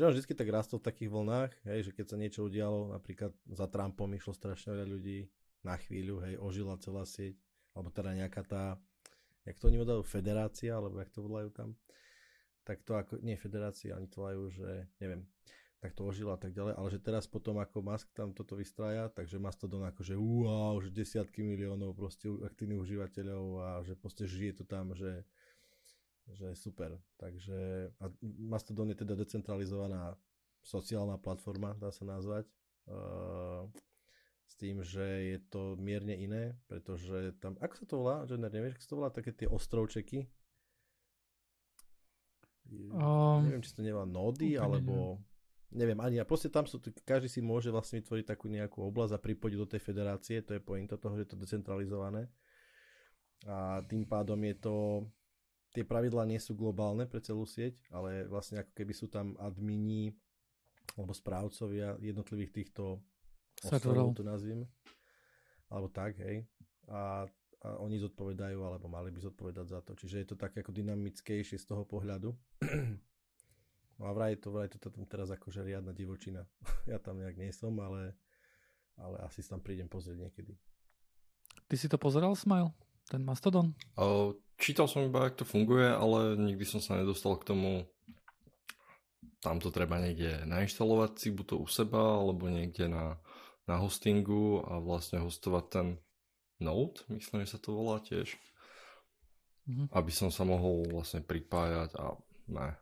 že 0.00 0.06
on 0.08 0.16
vždy 0.16 0.32
tak 0.32 0.48
rastol 0.48 0.80
v 0.80 0.88
takých 0.88 1.12
vlnách, 1.12 1.52
hej, 1.68 1.80
že 1.84 1.92
keď 1.92 2.06
sa 2.08 2.16
niečo 2.16 2.40
udialo, 2.48 2.96
napríklad 2.96 3.36
za 3.52 3.68
Trumpom 3.68 4.08
išlo 4.16 4.32
strašne 4.32 4.72
veľa 4.72 4.88
ľudí 4.96 5.28
na 5.60 5.76
chvíľu, 5.76 6.24
hej, 6.24 6.40
ožila 6.40 6.80
celá 6.80 7.04
sieť, 7.04 7.36
alebo 7.76 7.92
teda 7.92 8.16
nejaká 8.16 8.40
tá, 8.48 8.80
jak 9.44 9.60
to 9.60 9.68
oni 9.68 9.76
volajú, 9.76 10.00
federácia, 10.00 10.72
alebo 10.72 10.96
jak 11.04 11.12
to 11.12 11.20
volajú 11.20 11.52
tam, 11.52 11.76
tak 12.64 12.80
to 12.80 12.96
ako, 12.96 13.20
nie 13.20 13.36
federácia, 13.36 13.92
oni 13.92 14.08
to 14.08 14.24
volajú, 14.24 14.48
že 14.48 14.88
neviem, 15.04 15.28
tak 15.84 15.92
to 15.92 16.08
ožila 16.08 16.36
a 16.36 16.40
tak 16.40 16.56
ďalej, 16.56 16.80
ale 16.80 16.88
že 16.92 17.00
teraz 17.04 17.28
potom 17.28 17.60
ako 17.60 17.84
Musk 17.84 18.08
tam 18.16 18.32
toto 18.32 18.56
vystrája, 18.56 19.12
takže 19.12 19.36
Mastodon 19.36 19.84
akože 19.84 20.16
wow, 20.16 20.80
že 20.80 20.88
desiatky 20.92 21.44
miliónov 21.44 21.92
proste 21.92 22.28
aktívnych 22.28 22.80
užívateľov 22.80 23.44
a 23.60 23.68
že 23.84 24.00
proste 24.00 24.24
žije 24.24 24.60
to 24.60 24.64
tam, 24.64 24.96
že 24.96 25.28
že 26.34 26.52
je 26.52 26.56
super. 26.56 26.96
Takže 27.18 27.90
a 28.00 28.06
Mastodon 28.22 28.90
je 28.92 28.98
teda 29.02 29.14
decentralizovaná 29.14 30.14
sociálna 30.62 31.16
platforma, 31.16 31.76
dá 31.80 31.90
sa 31.90 32.04
nazvať. 32.04 32.46
Uh, 32.90 33.70
s 34.50 34.58
tým, 34.58 34.82
že 34.82 35.06
je 35.36 35.38
to 35.46 35.78
mierne 35.78 36.10
iné, 36.10 36.58
pretože 36.66 37.38
tam, 37.38 37.54
ako 37.62 37.74
sa 37.78 37.84
to 37.86 37.94
volá, 37.94 38.16
že 38.26 38.34
nevieš, 38.34 38.74
ako 38.74 38.82
sa 38.82 38.90
to 38.90 38.98
volá, 38.98 39.10
také 39.14 39.30
tie 39.30 39.46
ostrovčeky, 39.46 40.26
um, 42.90 43.46
neviem, 43.46 43.62
či 43.62 43.74
to 43.74 43.82
nemá 43.86 44.02
nody, 44.02 44.58
alebo 44.58 45.22
neviem 45.70 45.98
ani. 46.02 46.18
A 46.18 46.26
proste 46.26 46.50
tam 46.50 46.66
sú, 46.66 46.82
každý 47.06 47.30
si 47.30 47.40
môže 47.42 47.70
vlastne 47.70 48.02
vytvoriť 48.02 48.26
takú 48.26 48.50
nejakú 48.50 48.82
oblasť 48.90 49.14
a 49.14 49.22
pripojiť 49.22 49.54
do 49.54 49.70
tej 49.70 49.80
federácie, 49.82 50.42
to 50.42 50.58
je 50.58 50.62
pointa 50.62 50.98
toho, 50.98 51.14
že 51.14 51.26
je 51.26 51.30
to 51.30 51.38
decentralizované. 51.38 52.26
A 53.46 53.80
tým 53.86 54.04
pádom 54.04 54.36
je 54.44 54.54
to, 54.58 54.76
tie 55.70 55.84
pravidlá 55.86 56.26
nie 56.26 56.38
sú 56.42 56.58
globálne 56.58 57.06
pre 57.06 57.22
celú 57.22 57.46
sieť, 57.46 57.78
ale 57.94 58.26
vlastne 58.26 58.62
ako 58.62 58.72
keby 58.74 58.92
sú 58.94 59.06
tam 59.06 59.38
admini 59.38 60.14
alebo 60.98 61.14
správcovia 61.14 61.94
jednotlivých 62.02 62.50
týchto 62.50 62.98
ostrovov, 63.62 64.18
to 64.18 64.26
nazvime. 64.26 64.66
Alebo 65.70 65.86
tak, 65.86 66.18
hej. 66.18 66.42
A 66.90 67.30
a 67.60 67.76
oni 67.76 68.00
zodpovedajú, 68.00 68.56
alebo 68.64 68.88
mali 68.88 69.12
by 69.12 69.20
zodpovedať 69.20 69.66
za 69.68 69.80
to. 69.84 69.92
Čiže 69.92 70.16
je 70.24 70.26
to 70.32 70.36
tak 70.40 70.56
ako 70.56 70.72
dynamickejšie 70.72 71.60
z 71.60 71.66
toho 71.68 71.84
pohľadu. 71.84 72.32
No 74.00 74.08
a 74.08 74.16
vraj 74.16 74.40
to, 74.40 74.48
vraj 74.48 74.72
to 74.72 74.80
tam 74.80 75.04
teraz 75.04 75.28
akože 75.28 75.60
riadna 75.60 75.92
divočina. 75.92 76.48
ja 76.90 76.96
tam 76.96 77.20
nejak 77.20 77.36
nie 77.36 77.52
som, 77.52 77.76
ale, 77.84 78.16
ale 78.96 79.20
asi 79.20 79.44
tam 79.44 79.60
prídem 79.60 79.92
pozrieť 79.92 80.24
niekedy. 80.24 80.56
Ty 81.68 81.76
si 81.76 81.84
to 81.84 82.00
pozeral, 82.00 82.32
Smile? 82.32 82.72
Ten 83.10 83.26
Mastodon? 83.26 83.74
O, 83.98 84.38
čítal 84.54 84.86
som 84.86 85.02
iba, 85.02 85.26
ako 85.26 85.42
to 85.42 85.46
funguje, 85.46 85.90
ale 85.90 86.38
nikdy 86.38 86.62
som 86.62 86.78
sa 86.78 86.94
nedostal 86.94 87.34
k 87.42 87.50
tomu 87.50 87.90
tam 89.40 89.56
to 89.56 89.72
treba 89.72 89.96
niekde 89.96 90.44
nainštalovať 90.44 91.10
si, 91.16 91.28
buď 91.32 91.46
to 91.48 91.56
u 91.64 91.66
seba, 91.66 92.20
alebo 92.20 92.52
niekde 92.52 92.92
na, 92.92 93.16
na 93.64 93.80
hostingu 93.80 94.60
a 94.68 94.78
vlastne 94.78 95.24
hostovať 95.24 95.64
ten 95.72 95.86
Node, 96.60 97.08
myslím, 97.08 97.48
že 97.48 97.56
sa 97.56 97.58
to 97.58 97.72
volá 97.72 98.04
tiež. 98.04 98.36
Mm-hmm. 99.64 99.96
Aby 99.96 100.12
som 100.12 100.28
sa 100.28 100.44
mohol 100.44 100.84
vlastne 100.92 101.24
pripájať 101.24 101.96
a 101.96 102.20
ne. 102.52 102.76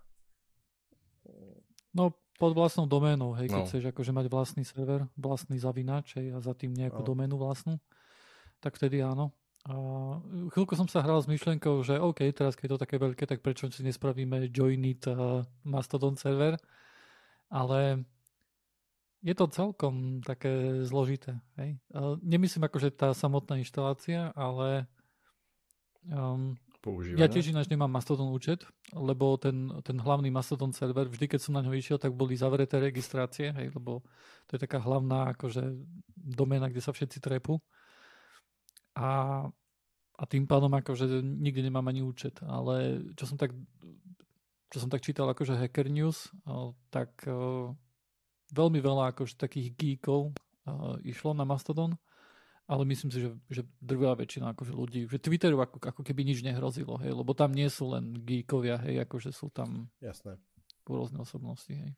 No 1.94 2.10
pod 2.42 2.58
vlastnou 2.58 2.90
doménou, 2.90 3.38
hej, 3.38 3.54
keď 3.54 3.62
no. 3.62 3.66
chceš 3.70 3.84
akože 3.94 4.10
mať 4.10 4.26
vlastný 4.26 4.62
server, 4.66 5.06
vlastný 5.14 5.62
zavinač 5.62 6.18
hej, 6.18 6.34
a 6.34 6.42
za 6.42 6.58
tým 6.58 6.74
nejakú 6.74 7.02
no. 7.02 7.06
doménu 7.06 7.38
vlastnú, 7.38 7.78
tak 8.58 8.74
vtedy 8.74 8.98
áno. 8.98 9.30
A 9.68 9.74
chvíľku 10.48 10.72
som 10.72 10.88
sa 10.88 11.04
hral 11.04 11.20
s 11.20 11.28
myšlienkou, 11.28 11.84
že 11.84 12.00
OK, 12.00 12.24
teraz 12.32 12.56
keď 12.56 12.64
je 12.64 12.72
to 12.72 12.82
také 12.88 12.96
veľké, 12.96 13.24
tak 13.28 13.44
prečo 13.44 13.68
si 13.68 13.84
nespravíme 13.84 14.48
Joinit 14.48 15.04
uh, 15.12 15.44
Mastodon 15.60 16.16
server, 16.16 16.56
ale 17.52 18.08
je 19.20 19.34
to 19.34 19.50
celkom 19.50 20.22
také 20.22 20.84
zložité. 20.86 21.36
Hej? 21.58 21.76
Nemyslím 22.22 22.64
akože 22.70 22.94
tá 22.94 23.10
samotná 23.10 23.58
inštalácia, 23.58 24.30
ale 24.38 24.86
um, 26.06 26.54
ja 27.18 27.26
tiež 27.26 27.50
ináč 27.50 27.66
nemám 27.66 27.90
Mastodon 27.90 28.30
účet, 28.30 28.62
lebo 28.94 29.34
ten, 29.36 29.68
ten 29.82 29.98
hlavný 29.98 30.30
Mastodon 30.30 30.70
server, 30.70 31.10
vždy 31.10 31.26
keď 31.34 31.40
som 31.42 31.58
na 31.58 31.66
ňo 31.66 31.74
išiel, 31.74 31.98
tak 31.98 32.14
boli 32.14 32.38
zavreté 32.38 32.78
registrácie, 32.78 33.50
hej, 33.50 33.74
lebo 33.74 34.06
to 34.46 34.56
je 34.56 34.62
taká 34.62 34.78
hlavná 34.78 35.34
akože 35.34 35.74
doména, 36.14 36.70
kde 36.70 36.80
sa 36.80 36.94
všetci 36.94 37.18
trepú. 37.18 37.58
A, 38.98 39.08
a 40.18 40.22
tým 40.26 40.50
pádom 40.50 40.74
akože 40.74 41.22
nikdy 41.22 41.70
nemám 41.70 41.86
ani 41.86 42.02
účet. 42.02 42.42
Ale 42.42 43.06
čo 43.14 43.30
som 43.30 43.38
tak, 43.38 43.54
čo 44.74 44.78
som 44.82 44.90
tak 44.90 45.06
čítal 45.06 45.30
akože 45.30 45.54
Hacker 45.54 45.86
News, 45.86 46.34
tak 46.90 47.22
veľmi 48.52 48.80
veľa 48.80 49.12
akože 49.12 49.36
takých 49.36 49.76
geekov 49.76 50.32
uh, 50.32 50.96
išlo 51.04 51.36
na 51.36 51.44
Mastodon, 51.44 51.96
ale 52.68 52.82
myslím 52.88 53.12
si, 53.12 53.24
že, 53.24 53.30
že 53.48 53.62
drvá 53.80 54.16
väčšina 54.16 54.52
akože 54.52 54.72
ľudí, 54.72 55.00
že 55.08 55.20
Twitteru 55.20 55.60
ako, 55.60 55.80
ako 55.80 56.02
keby 56.04 56.24
nič 56.24 56.44
nehrozilo, 56.44 57.00
hej, 57.00 57.12
lebo 57.16 57.32
tam 57.32 57.52
nie 57.52 57.68
sú 57.68 57.92
len 57.92 58.12
geekovia, 58.24 58.80
hej, 58.84 59.04
akože 59.08 59.32
sú 59.32 59.48
tam 59.52 59.88
Jasné. 60.00 60.36
rôzne 60.84 61.20
osobnosti, 61.20 61.72
hej. 61.72 61.92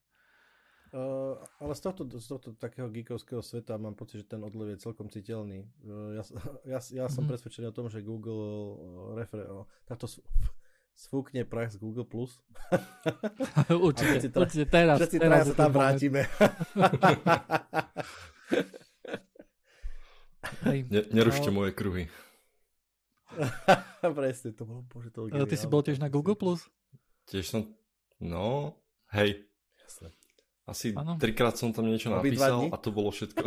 Uh, 0.91 1.39
ale 1.63 1.79
z 1.79 1.81
tohto, 1.87 2.03
z 2.03 2.27
tohto 2.27 2.49
takého 2.59 2.91
geekovského 2.91 3.39
sveta 3.47 3.79
mám 3.79 3.95
pocit, 3.95 4.27
že 4.27 4.35
ten 4.35 4.43
odlev 4.43 4.75
je 4.75 4.83
celkom 4.83 5.07
citeľný. 5.07 5.63
Uh, 5.87 6.19
ja, 6.19 6.23
ja, 6.67 6.79
ja 6.83 7.07
som 7.07 7.23
mm-hmm. 7.23 7.31
presvedčený 7.31 7.71
o 7.71 7.77
tom, 7.77 7.87
že 7.87 8.03
Google 8.03 8.43
uh, 8.43 9.15
refer, 9.15 9.47
uh, 9.47 9.63
táto 9.87 10.11
sfúkne 10.99 11.47
prach 11.47 11.71
z 11.71 11.79
Google+. 11.79 12.03
Plus. 12.03 12.43
určite, 13.71 14.35
tra- 14.35 14.43
určite 14.43 14.67
teraz. 14.67 14.99
Všetci 14.99 15.19
teraz 15.23 15.47
sa 15.49 15.55
tam 15.55 15.71
vrátime. 15.73 16.27
Ne, 20.65 21.05
nerušte 21.13 21.49
no. 21.53 21.63
moje 21.63 21.73
kruhy. 21.77 22.05
Presne, 24.19 24.51
to 24.53 24.67
bolo, 24.67 24.81
bože, 24.89 25.13
to 25.15 25.29
Ty 25.29 25.57
si 25.57 25.69
bol 25.71 25.85
tiež 25.85 26.03
na 26.03 26.11
Google+. 26.11 26.35
Plus? 26.35 26.67
Tiež 27.31 27.47
som, 27.47 27.63
no, 28.19 28.75
hej. 29.15 29.47
Jasne. 29.85 30.11
Asi 30.71 30.95
ano. 30.95 31.19
trikrát 31.19 31.59
som 31.59 31.75
tam 31.75 31.91
niečo 31.91 32.15
napísal 32.15 32.71
a 32.71 32.77
to 32.79 32.95
bolo 32.95 33.11
všetko. 33.11 33.43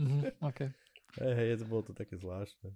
mm-hmm, 0.00 0.22
okay. 0.50 0.72
Hej, 1.20 1.32
hej, 1.36 1.48
to 1.60 1.66
bolo 1.68 1.84
to 1.84 1.92
také 1.92 2.16
zvláštne. 2.16 2.72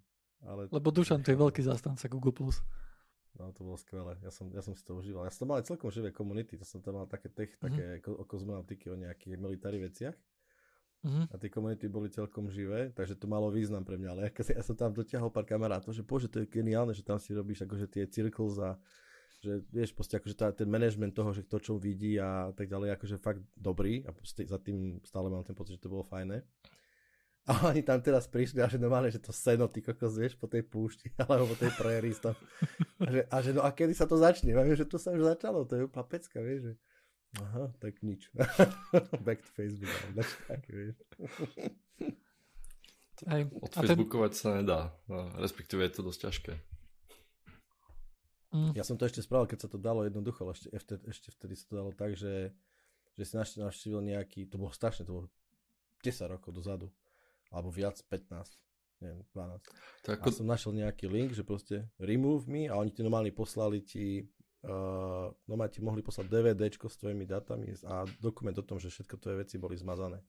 Ale... 0.46 0.70
Lebo 0.70 0.92
Dušan, 0.92 1.24
to 1.24 1.34
je 1.34 1.38
veľký 1.40 1.64
zastanca 1.64 2.06
Google+. 2.06 2.30
Plus. 2.30 2.62
No 3.38 3.54
to 3.54 3.66
bolo 3.66 3.78
skvelé, 3.78 4.18
ja 4.22 4.34
som, 4.34 4.50
ja 4.50 4.62
som 4.62 4.74
si 4.74 4.82
to 4.82 4.98
užíval. 4.98 5.26
Ja 5.26 5.30
som 5.30 5.46
tam 5.46 5.54
mal 5.54 5.62
aj 5.62 5.70
celkom 5.70 5.90
živé 5.94 6.10
komunity, 6.10 6.58
to 6.58 6.66
som 6.66 6.82
tam 6.82 6.98
mal 6.98 7.06
také, 7.06 7.30
tech, 7.30 7.54
mm-hmm. 7.58 8.02
také 8.02 8.08
o 8.10 8.24
kozmonautiky, 8.26 8.90
o 8.90 8.96
nejakých 8.98 9.38
military 9.38 9.78
veciach. 9.78 10.16
Mm-hmm. 11.06 11.24
A 11.30 11.34
tie 11.38 11.50
komunity 11.50 11.86
boli 11.86 12.10
celkom 12.10 12.50
živé, 12.50 12.90
takže 12.90 13.14
to 13.14 13.30
malo 13.30 13.46
význam 13.54 13.86
pre 13.86 13.94
mňa. 13.94 14.08
Ale 14.10 14.20
ja, 14.26 14.30
ja 14.34 14.62
som 14.66 14.74
tam 14.74 14.90
dotiahol 14.90 15.30
pár 15.30 15.46
kamarátov, 15.46 15.94
že 15.94 16.02
bože, 16.02 16.26
to 16.26 16.42
je 16.42 16.50
geniálne, 16.50 16.90
že 16.90 17.06
tam 17.06 17.22
si 17.22 17.30
robíš 17.30 17.62
akože 17.62 17.86
tie 17.86 18.04
circles 18.10 18.58
a 18.58 18.74
že 19.38 19.62
vieš, 19.70 19.94
proste 19.94 20.18
akože 20.18 20.34
tá, 20.34 20.50
ten 20.50 20.66
management 20.66 21.14
toho, 21.14 21.30
že 21.30 21.46
kto 21.46 21.56
čo 21.62 21.72
vidí 21.78 22.18
a 22.18 22.50
tak 22.54 22.66
ďalej, 22.66 22.98
akože 22.98 23.16
fakt 23.22 23.42
dobrý 23.54 24.02
a 24.02 24.10
za 24.26 24.58
tým 24.58 24.98
stále 25.06 25.30
mám 25.30 25.46
ten 25.46 25.54
pocit, 25.54 25.78
že 25.78 25.86
to 25.86 25.94
bolo 25.94 26.02
fajné. 26.02 26.42
A 27.48 27.72
oni 27.72 27.80
tam 27.80 27.96
teraz 28.04 28.28
prišli 28.28 28.60
a 28.60 28.68
že 28.68 28.76
normálne, 28.76 29.08
že 29.08 29.24
to 29.24 29.32
seno, 29.32 29.72
ty 29.72 29.80
kokos, 29.80 30.20
vieš, 30.20 30.36
po 30.36 30.50
tej 30.50 30.68
púšti, 30.68 31.08
alebo 31.22 31.54
po 31.54 31.56
tej 31.56 31.72
prairie 31.80 32.12
tam. 32.18 32.36
A 33.00 33.08
že, 33.08 33.20
a 33.24 33.36
že 33.40 33.50
no 33.56 33.64
a 33.64 33.72
kedy 33.72 33.96
sa 33.96 34.04
to 34.04 34.20
začne? 34.20 34.52
A 34.52 34.68
že 34.68 34.84
to 34.84 35.00
sa 35.00 35.16
už 35.16 35.24
začalo, 35.24 35.64
to 35.64 35.80
je 35.80 35.86
úplná 35.88 36.04
pecka, 36.04 36.44
vieš, 36.44 36.60
že 36.60 36.72
aha, 37.40 37.72
tak 37.80 38.04
nič. 38.04 38.28
Back 39.26 39.40
to 39.46 39.50
Facebook, 39.56 39.88
alebo 39.88 40.28
také, 40.44 40.70
vieš. 40.76 40.96
Aj, 43.24 43.40
Odfacebookovať 43.48 44.30
ten... 44.34 44.38
sa 44.38 44.48
nedá, 44.60 44.80
no, 45.08 45.32
respektíve 45.40 45.80
je 45.88 45.92
to 45.94 46.02
dosť 46.04 46.20
ťažké. 46.28 46.52
Mm. 48.48 48.72
Ja 48.72 48.84
som 48.84 48.96
to 48.96 49.04
ešte 49.04 49.20
spravil, 49.20 49.44
keď 49.44 49.66
sa 49.66 49.68
to 49.68 49.76
dalo 49.76 50.08
jednoducho, 50.08 50.48
ale 50.48 50.56
ešte, 50.56 50.68
ešte, 50.72 50.94
ešte 51.04 51.28
vtedy 51.36 51.54
sa 51.56 51.64
to 51.68 51.74
dalo 51.76 51.90
tak, 51.92 52.16
že, 52.16 52.56
že 53.20 53.24
si 53.28 53.60
navštívil 53.60 54.00
nejaký, 54.00 54.48
to 54.48 54.56
bolo 54.56 54.72
strašné, 54.72 55.04
to 55.04 55.12
bolo 55.12 55.26
10 56.00 56.32
rokov 56.32 56.56
dozadu 56.56 56.88
alebo 57.48 57.72
viac, 57.72 58.00
15, 58.12 58.60
neviem, 59.00 59.24
12. 59.32 59.60
Tak 60.04 60.20
ako... 60.20 60.28
A 60.28 60.32
som 60.32 60.46
našiel 60.48 60.72
nejaký 60.76 61.08
link, 61.08 61.32
že 61.32 61.44
proste 61.44 61.88
remove 61.96 62.44
me 62.44 62.68
a 62.68 62.76
oni 62.76 62.92
ti 62.92 63.00
normálne 63.00 63.32
poslali 63.32 63.80
ti 63.84 64.28
uh, 64.64 65.28
normálne 65.46 65.72
ti 65.72 65.80
mohli 65.84 66.02
poslať 66.02 66.28
DVDčko 66.28 66.90
s 66.90 66.98
tvojimi 66.98 67.24
datami 67.28 67.72
a 67.86 68.04
dokument 68.18 68.56
o 68.56 68.64
tom, 68.66 68.76
že 68.82 68.90
všetko 68.90 69.16
tvoje 69.20 69.36
veci 69.44 69.56
boli 69.60 69.78
zmazané. 69.78 70.20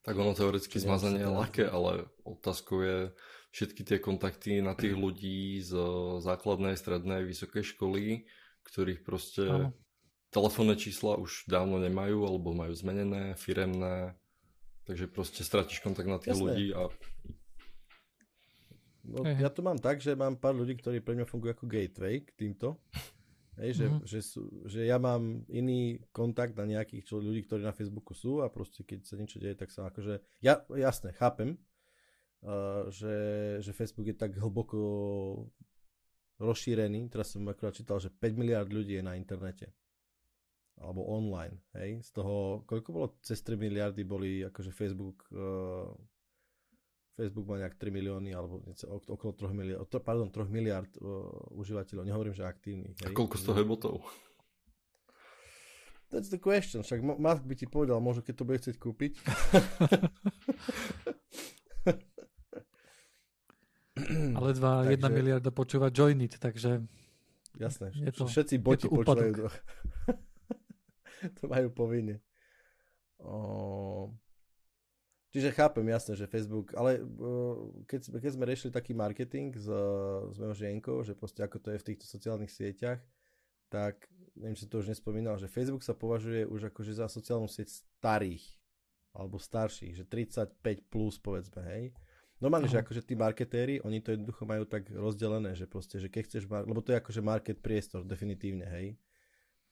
Tak 0.00 0.16
ono 0.16 0.32
teoreticky 0.32 0.80
zmazanie 0.80 1.20
je 1.20 1.28
ľahké, 1.28 1.64
ale 1.68 2.08
otázkou 2.24 2.80
je 2.80 2.98
všetky 3.54 3.86
tie 3.86 3.98
kontakty 4.02 4.58
na 4.58 4.74
tých 4.74 4.98
ľudí 4.98 5.62
z 5.62 5.78
základnej, 6.18 6.74
strednej, 6.74 7.22
vysokej 7.22 7.62
školy, 7.62 8.26
ktorých 8.66 9.06
proste 9.06 9.46
Áno. 9.46 9.70
telefónne 10.34 10.74
čísla 10.74 11.14
už 11.14 11.46
dávno 11.46 11.78
nemajú 11.78 12.26
alebo 12.26 12.50
majú 12.50 12.74
zmenené, 12.74 13.38
firemné, 13.38 14.18
Takže 14.84 15.08
proste 15.08 15.40
stratíš 15.40 15.80
kontakt 15.80 16.08
na 16.08 16.20
tých 16.20 16.36
Jasné. 16.36 16.44
ľudí 16.44 16.66
a... 16.76 16.92
No, 19.04 19.20
ja 19.24 19.52
to 19.52 19.60
mám 19.60 19.80
tak, 19.80 20.00
že 20.00 20.16
mám 20.16 20.36
pár 20.36 20.56
ľudí, 20.56 20.80
ktorí 20.80 21.00
pre 21.04 21.16
mňa 21.16 21.28
fungujú 21.28 21.52
ako 21.52 21.68
gateway 21.68 22.24
k 22.24 22.30
týmto. 22.36 22.80
Hej, 23.60 23.70
že, 23.80 23.86
mm-hmm. 23.86 24.04
že, 24.08 24.20
sú, 24.24 24.42
že 24.66 24.80
ja 24.88 24.98
mám 24.98 25.44
iný 25.46 26.02
kontakt 26.10 26.56
na 26.58 26.66
nejakých 26.66 27.04
čo, 27.06 27.20
ľudí, 27.22 27.46
ktorí 27.46 27.62
na 27.62 27.76
Facebooku 27.76 28.10
sú 28.10 28.42
a 28.42 28.50
proste 28.50 28.82
keď 28.82 29.06
sa 29.06 29.14
niečo 29.14 29.38
deje, 29.38 29.56
tak 29.56 29.70
sa 29.70 29.88
akože... 29.88 30.20
Ja, 30.42 30.64
jasne, 30.74 31.14
chápem, 31.14 31.54
že, 32.92 33.16
že 33.64 33.72
Facebook 33.72 34.08
je 34.08 34.16
tak 34.16 34.36
hlboko 34.36 34.78
rozšírený. 36.38 37.08
Teraz 37.08 37.32
som 37.32 37.46
akurát 37.48 37.72
čítal, 37.72 37.96
že 37.98 38.12
5 38.12 38.40
miliard 38.40 38.68
ľudí 38.68 39.00
je 39.00 39.04
na 39.04 39.16
internete 39.16 39.72
alebo 40.80 41.06
online, 41.06 41.54
hej, 41.78 42.02
z 42.02 42.10
toho, 42.10 42.66
koľko 42.66 42.88
bolo, 42.90 43.06
cez 43.22 43.38
3 43.46 43.54
miliardy 43.54 44.02
boli 44.02 44.42
akože 44.42 44.74
Facebook, 44.74 45.22
uh, 45.30 45.86
Facebook 47.14 47.46
má 47.46 47.62
nejak 47.62 47.78
3 47.78 47.94
milióny, 47.94 48.34
alebo 48.34 48.58
niečo, 48.66 48.90
okolo 48.90 49.38
3 49.38 49.54
miliard, 49.54 49.86
pardon, 50.02 50.26
3 50.34 50.50
miliard 50.50 50.90
uh, 50.98 51.30
užívateľov, 51.54 52.02
nehovorím, 52.02 52.34
že 52.34 52.42
aktívnych. 52.42 52.98
Hej. 53.06 53.14
A 53.14 53.14
koľko 53.14 53.36
z 53.38 53.44
toho 53.46 53.58
je 53.62 53.66
botov? 53.66 53.94
That's 56.10 56.30
the 56.30 56.38
question, 56.38 56.82
však 56.82 57.02
Musk 57.02 57.42
by 57.42 57.54
ti 57.58 57.66
povedal, 57.66 57.98
možno 57.98 58.22
keď 58.22 58.34
to 58.38 58.46
bude 58.46 58.58
chcieť 58.62 58.76
kúpiť. 58.78 59.12
Ale 64.38 64.50
dva, 64.54 64.84
jedna 64.88 65.08
miliarda 65.08 65.50
počúva 65.50 65.88
Joinit, 65.88 66.36
takže 66.38 66.84
jasné. 67.56 67.90
Je 67.94 68.12
to- 68.12 68.28
Všetci 68.28 68.58
boti 68.58 68.86
je 68.86 68.90
to 68.90 68.96
počúvajú. 68.96 69.32
Do... 69.34 69.46
to 71.40 71.42
majú 71.48 71.68
povinne. 71.72 72.20
O... 73.20 74.12
Čiže 75.34 75.50
chápem, 75.50 75.82
jasné, 75.90 76.14
že 76.14 76.30
Facebook, 76.30 76.78
ale 76.78 77.02
uh, 77.02 77.82
keď, 77.90 78.00
sme- 78.06 78.20
keď 78.22 78.30
sme 78.38 78.44
riešili 78.46 78.70
taký 78.70 78.94
marketing 78.94 79.50
s, 79.58 79.66
s 80.30 80.36
mojou 80.38 80.54
žienkou, 80.54 81.02
že 81.02 81.18
proste 81.18 81.42
ako 81.42 81.58
to 81.58 81.68
je 81.74 81.80
v 81.82 81.86
týchto 81.90 82.06
sociálnych 82.06 82.54
sieťach, 82.54 83.02
tak 83.66 84.06
neviem, 84.38 84.54
či 84.54 84.70
to 84.70 84.78
už 84.78 84.94
nespomínal, 84.94 85.34
že 85.34 85.50
Facebook 85.50 85.82
sa 85.82 85.98
považuje 85.98 86.46
už 86.46 86.70
akože 86.70 86.94
za 86.94 87.10
sociálnu 87.10 87.50
sieť 87.50 87.82
starých 87.98 88.46
alebo 89.10 89.38
starších, 89.38 89.94
že 89.98 90.04
35 90.06 90.54
plus 90.86 91.18
povedzme, 91.18 91.62
hej. 91.66 91.90
Normálne, 92.44 92.68
že 92.68 92.76
akože 92.76 93.08
tí 93.08 93.16
marketéri, 93.16 93.80
oni 93.80 94.04
to 94.04 94.12
jednoducho 94.12 94.44
majú 94.44 94.68
tak 94.68 94.84
rozdelené, 94.92 95.56
že 95.56 95.64
proste, 95.64 95.96
že 95.96 96.12
keď 96.12 96.22
chceš, 96.28 96.44
mar- 96.44 96.68
lebo 96.68 96.84
to 96.84 96.92
je 96.92 97.00
akože 97.00 97.24
market 97.24 97.64
priestor, 97.64 98.04
definitívne, 98.04 98.68
hej. 98.68 99.00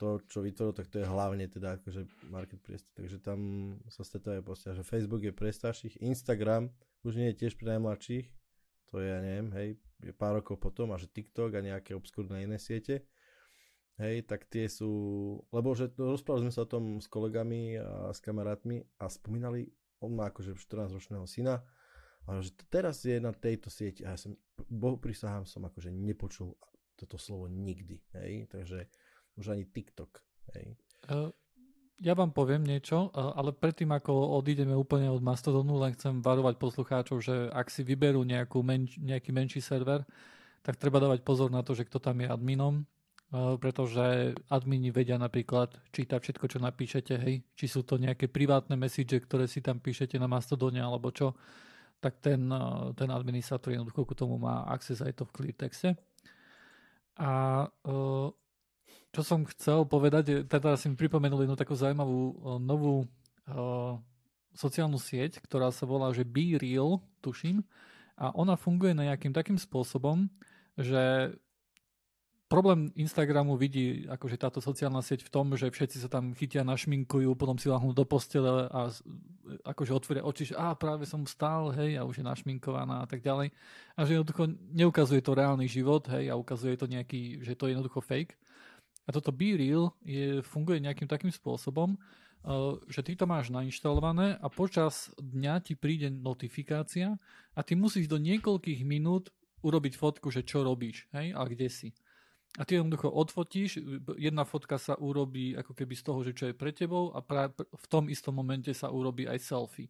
To, 0.00 0.25
čo 0.25 0.41
vytvoril, 0.41 0.73
tak 0.73 0.88
to 0.88 0.97
je 0.97 1.05
hlavne 1.05 1.45
teda 1.52 1.76
akože 1.76 2.09
market 2.33 2.64
priestor, 2.64 2.88
takže 2.97 3.21
tam 3.21 3.38
sa 3.93 4.00
stretávajú 4.09 4.41
proste, 4.41 4.73
že 4.73 4.88
Facebook 4.88 5.21
je 5.21 5.37
pre 5.37 5.52
starších, 5.52 6.00
Instagram 6.00 6.73
už 7.05 7.21
nie 7.21 7.29
je 7.37 7.45
tiež 7.45 7.61
pre 7.61 7.76
najmladších, 7.76 8.26
to 8.88 9.05
je, 9.05 9.07
ja 9.07 9.21
neviem, 9.21 9.52
hej, 9.52 9.69
je 10.00 10.12
pár 10.17 10.41
rokov 10.41 10.57
potom, 10.57 10.97
a 10.97 10.97
že 10.97 11.12
TikTok 11.12 11.52
a 11.52 11.61
nejaké 11.61 11.93
obskúrne 11.93 12.41
iné 12.41 12.57
siete, 12.57 13.05
hej, 14.00 14.25
tak 14.25 14.49
tie 14.49 14.64
sú, 14.64 14.88
lebo 15.52 15.76
že 15.76 15.93
rozprávali 15.93 16.49
sme 16.49 16.57
sa 16.57 16.64
o 16.64 16.73
tom 16.73 17.05
s 17.05 17.07
kolegami 17.07 17.76
a 17.76 18.17
s 18.17 18.19
kamarátmi 18.25 18.81
a 18.97 19.12
spomínali, 19.12 19.69
on 20.00 20.17
má 20.17 20.33
akože 20.33 20.57
14-ročného 20.57 21.29
syna, 21.29 21.61
a 22.29 22.38
že 22.38 22.55
teraz 22.71 23.02
je 23.02 23.19
na 23.19 23.35
tejto 23.35 23.67
sieti 23.71 24.07
a 24.07 24.14
ja 24.14 24.19
som, 24.19 24.38
bohu 24.71 24.99
prisahám, 24.99 25.43
som 25.47 25.67
akože 25.67 25.91
nepočul 25.91 26.55
toto 26.95 27.19
slovo 27.19 27.50
nikdy, 27.50 27.99
hej, 28.14 28.47
takže 28.47 28.87
už 29.35 29.57
ani 29.59 29.64
TikTok, 29.67 30.23
hej. 30.55 30.79
Eh, 31.11 31.31
Ja 32.02 32.19
vám 32.19 32.35
poviem 32.35 32.67
niečo, 32.67 33.11
eh, 33.11 33.19
ale 33.19 33.55
predtým 33.55 33.95
ako 33.95 34.35
odídeme 34.38 34.75
úplne 34.75 35.07
od 35.07 35.23
Mastodonu, 35.23 35.79
len 35.79 35.95
chcem 35.95 36.19
varovať 36.19 36.59
poslucháčov, 36.59 37.23
že 37.23 37.47
ak 37.50 37.71
si 37.71 37.87
vyberú 37.87 38.26
nejakú 38.26 38.59
menč, 38.62 38.99
nejaký 38.99 39.31
menší 39.31 39.62
server, 39.62 40.02
tak 40.67 40.79
treba 40.79 40.99
dávať 40.99 41.23
pozor 41.23 41.50
na 41.50 41.62
to, 41.62 41.75
že 41.79 41.87
kto 41.87 42.02
tam 42.02 42.19
je 42.23 42.26
adminom, 42.26 42.83
eh, 42.83 43.55
pretože 43.59 44.35
admini 44.50 44.91
vedia 44.91 45.14
napríklad 45.19 45.79
čítať 45.95 46.19
všetko, 46.19 46.45
čo 46.50 46.59
napíšete, 46.59 47.14
hej, 47.23 47.47
či 47.55 47.67
sú 47.71 47.87
to 47.87 47.99
nejaké 47.99 48.26
privátne 48.26 48.75
message, 48.75 49.14
ktoré 49.23 49.47
si 49.47 49.62
tam 49.62 49.79
píšete 49.79 50.19
na 50.19 50.26
Mastodone 50.26 50.83
alebo 50.83 51.14
čo, 51.14 51.38
tak 52.02 52.18
ten, 52.18 52.50
eh, 52.50 52.90
ten 52.99 53.09
administrátor 53.14 53.71
jednoducho 53.71 54.02
ku 54.02 54.14
tomu 54.18 54.37
má 54.42 54.66
access 54.66 54.99
aj 55.00 55.14
to 55.14 55.25
v 55.25 55.35
clear 55.38 55.54
texte. 55.54 55.94
A 57.16 57.30
eh, 57.71 58.28
čo 59.12 59.23
som 59.23 59.47
chcel 59.47 59.87
povedať, 59.87 60.49
teda 60.49 60.75
si 60.75 60.90
mi 60.90 60.97
pripomenul 60.97 61.44
jednu 61.44 61.52
takú 61.52 61.76
zaujímavú 61.76 62.21
o, 62.32 62.56
novú 62.56 63.04
sociálnu 64.56 64.97
sieť, 64.97 65.37
ktorá 65.44 65.68
sa 65.68 65.85
volá, 65.85 66.09
že 66.16 66.25
Be 66.25 66.56
tuším, 67.21 67.61
a 68.16 68.32
ona 68.32 68.56
funguje 68.56 68.97
nejakým 68.97 69.37
takým 69.37 69.61
spôsobom, 69.61 70.28
že 70.80 71.35
problém 72.52 72.92
Instagramu 73.00 73.56
vidí 73.56 74.04
akože 74.04 74.37
táto 74.37 74.61
sociálna 74.61 75.00
sieť 75.00 75.25
v 75.25 75.32
tom, 75.32 75.56
že 75.56 75.73
všetci 75.73 76.04
sa 76.04 76.12
tam 76.12 76.37
chytia, 76.37 76.61
našminkujú, 76.68 77.32
potom 77.32 77.56
si 77.56 77.73
láhnú 77.73 77.97
do 77.97 78.04
postele 78.04 78.68
a 78.68 78.92
akože 79.64 79.97
otvoria 79.97 80.21
oči, 80.21 80.52
že 80.52 80.54
á, 80.61 80.76
práve 80.76 81.09
som 81.09 81.25
vstal, 81.25 81.73
hej, 81.73 81.97
a 81.97 82.04
už 82.04 82.21
je 82.21 82.28
našminkovaná 82.28 83.04
a 83.04 83.09
tak 83.09 83.25
ďalej. 83.25 83.56
A 83.97 84.04
že 84.04 84.21
jednoducho 84.21 84.52
neukazuje 84.68 85.25
to 85.25 85.32
reálny 85.32 85.64
život, 85.64 86.04
hej, 86.12 86.28
a 86.28 86.37
ukazuje 86.37 86.76
to 86.76 86.85
nejaký, 86.85 87.40
že 87.40 87.56
to 87.56 87.73
je 87.73 87.73
jednoducho 87.73 88.04
fake. 88.04 88.37
A 89.09 89.16
toto 89.16 89.32
Be 89.32 89.56
Real 89.56 89.97
je, 90.04 90.44
funguje 90.44 90.76
nejakým 90.85 91.09
takým 91.09 91.33
spôsobom, 91.33 91.96
uh, 91.96 92.77
že 92.87 93.00
ty 93.00 93.16
to 93.16 93.24
máš 93.24 93.48
nainštalované 93.48 94.37
a 94.37 94.46
počas 94.53 95.09
dňa 95.16 95.64
ti 95.64 95.72
príde 95.72 96.12
notifikácia 96.12 97.16
a 97.57 97.61
ty 97.64 97.72
musíš 97.81 98.12
do 98.12 98.20
niekoľkých 98.20 98.85
minút 98.85 99.33
urobiť 99.64 99.94
fotku, 99.96 100.29
že 100.29 100.44
čo 100.44 100.66
robíš, 100.66 101.09
hej, 101.16 101.33
a 101.33 101.42
kde 101.48 101.72
si. 101.72 101.88
A 102.61 102.69
ty 102.69 102.77
jednoducho 102.77 103.09
odfotíš, 103.09 103.81
jedna 104.21 104.45
fotka 104.45 104.77
sa 104.77 104.93
urobí 105.01 105.57
ako 105.57 105.73
keby 105.73 105.95
z 105.97 106.03
toho, 106.05 106.21
že 106.21 106.37
čo 106.37 106.45
je 106.53 106.55
pre 106.55 106.69
tebou 106.69 107.09
a 107.17 107.25
pra, 107.25 107.49
v 107.57 107.87
tom 107.88 108.12
istom 108.12 108.37
momente 108.37 108.69
sa 108.77 108.93
urobí 108.93 109.25
aj 109.25 109.41
selfie. 109.41 109.88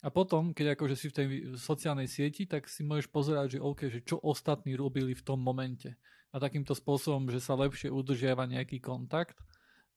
A 0.00 0.08
potom, 0.08 0.56
keď 0.56 0.78
akože 0.78 0.96
si 0.96 1.06
v 1.10 1.16
tej 1.16 1.26
sociálnej 1.60 2.08
sieti, 2.08 2.48
tak 2.48 2.70
si 2.70 2.86
môžeš 2.86 3.10
pozerať, 3.12 3.58
že 3.58 3.60
OK, 3.60 3.80
že 3.90 4.00
čo 4.00 4.16
ostatní 4.22 4.72
robili 4.78 5.12
v 5.12 5.20
tom 5.26 5.42
momente. 5.42 5.92
A 6.30 6.38
takýmto 6.38 6.72
spôsobom, 6.72 7.28
že 7.28 7.42
sa 7.42 7.58
lepšie 7.58 7.92
udržiava 7.92 8.48
nejaký 8.48 8.80
kontakt. 8.80 9.36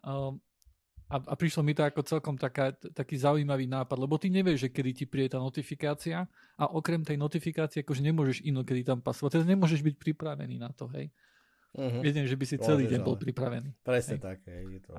Um, 0.03 0.41
a, 1.07 1.21
a 1.21 1.33
prišlo 1.37 1.61
mi 1.61 1.77
to 1.77 1.85
ako 1.85 2.01
celkom 2.03 2.35
taká, 2.35 2.73
taký 2.73 3.21
zaujímavý 3.21 3.69
nápad, 3.69 3.95
lebo 3.95 4.17
ty 4.17 4.33
nevieš, 4.33 4.67
že 4.67 4.69
kedy 4.73 4.91
ti 4.91 5.05
príde 5.05 5.37
tá 5.37 5.39
notifikácia 5.39 6.25
a 6.57 6.63
okrem 6.73 7.05
tej 7.05 7.21
notifikácie 7.21 7.85
akože 7.85 8.01
nemôžeš 8.01 8.41
inokedy 8.43 8.81
tam 8.81 8.99
pasovať. 8.99 9.39
Teda 9.39 9.45
nemôžeš 9.53 9.85
byť 9.85 9.95
pripravený 10.01 10.57
na 10.57 10.73
to, 10.73 10.89
hej. 10.91 11.13
Uh-huh. 11.73 12.05
Jedine, 12.05 12.29
že 12.29 12.37
by 12.37 12.45
si 12.45 12.61
celý 12.61 12.85
Môžeš, 12.85 12.91
deň 12.93 13.01
bol 13.01 13.17
ale- 13.17 13.23
pripravený. 13.25 13.69
Presne 13.81 14.21
Hej. 14.21 14.21
tak, 14.21 14.37
hej. 14.45 14.63
Je 14.77 14.79
to... 14.85 14.91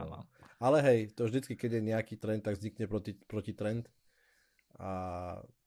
Ale 0.58 0.78
hej, 0.82 0.98
to 1.14 1.22
vždycky, 1.30 1.54
keď 1.54 1.70
je 1.78 1.82
nejaký 1.94 2.14
trend, 2.18 2.42
tak 2.42 2.58
vznikne 2.58 2.90
proti, 2.90 3.14
protitrend 3.14 3.86
a 4.82 4.90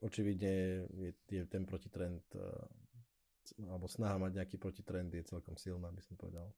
očividne 0.04 0.84
je, 0.92 1.12
je 1.32 1.44
ten 1.48 1.64
protitrend 1.64 2.24
eh, 2.36 2.44
alebo 3.64 3.88
snaha 3.88 4.20
mať 4.20 4.44
nejaký 4.44 4.58
protitrend 4.60 5.16
je 5.16 5.24
celkom 5.24 5.56
silná, 5.56 5.88
by 5.96 6.04
som 6.04 6.20
povedal. 6.20 6.52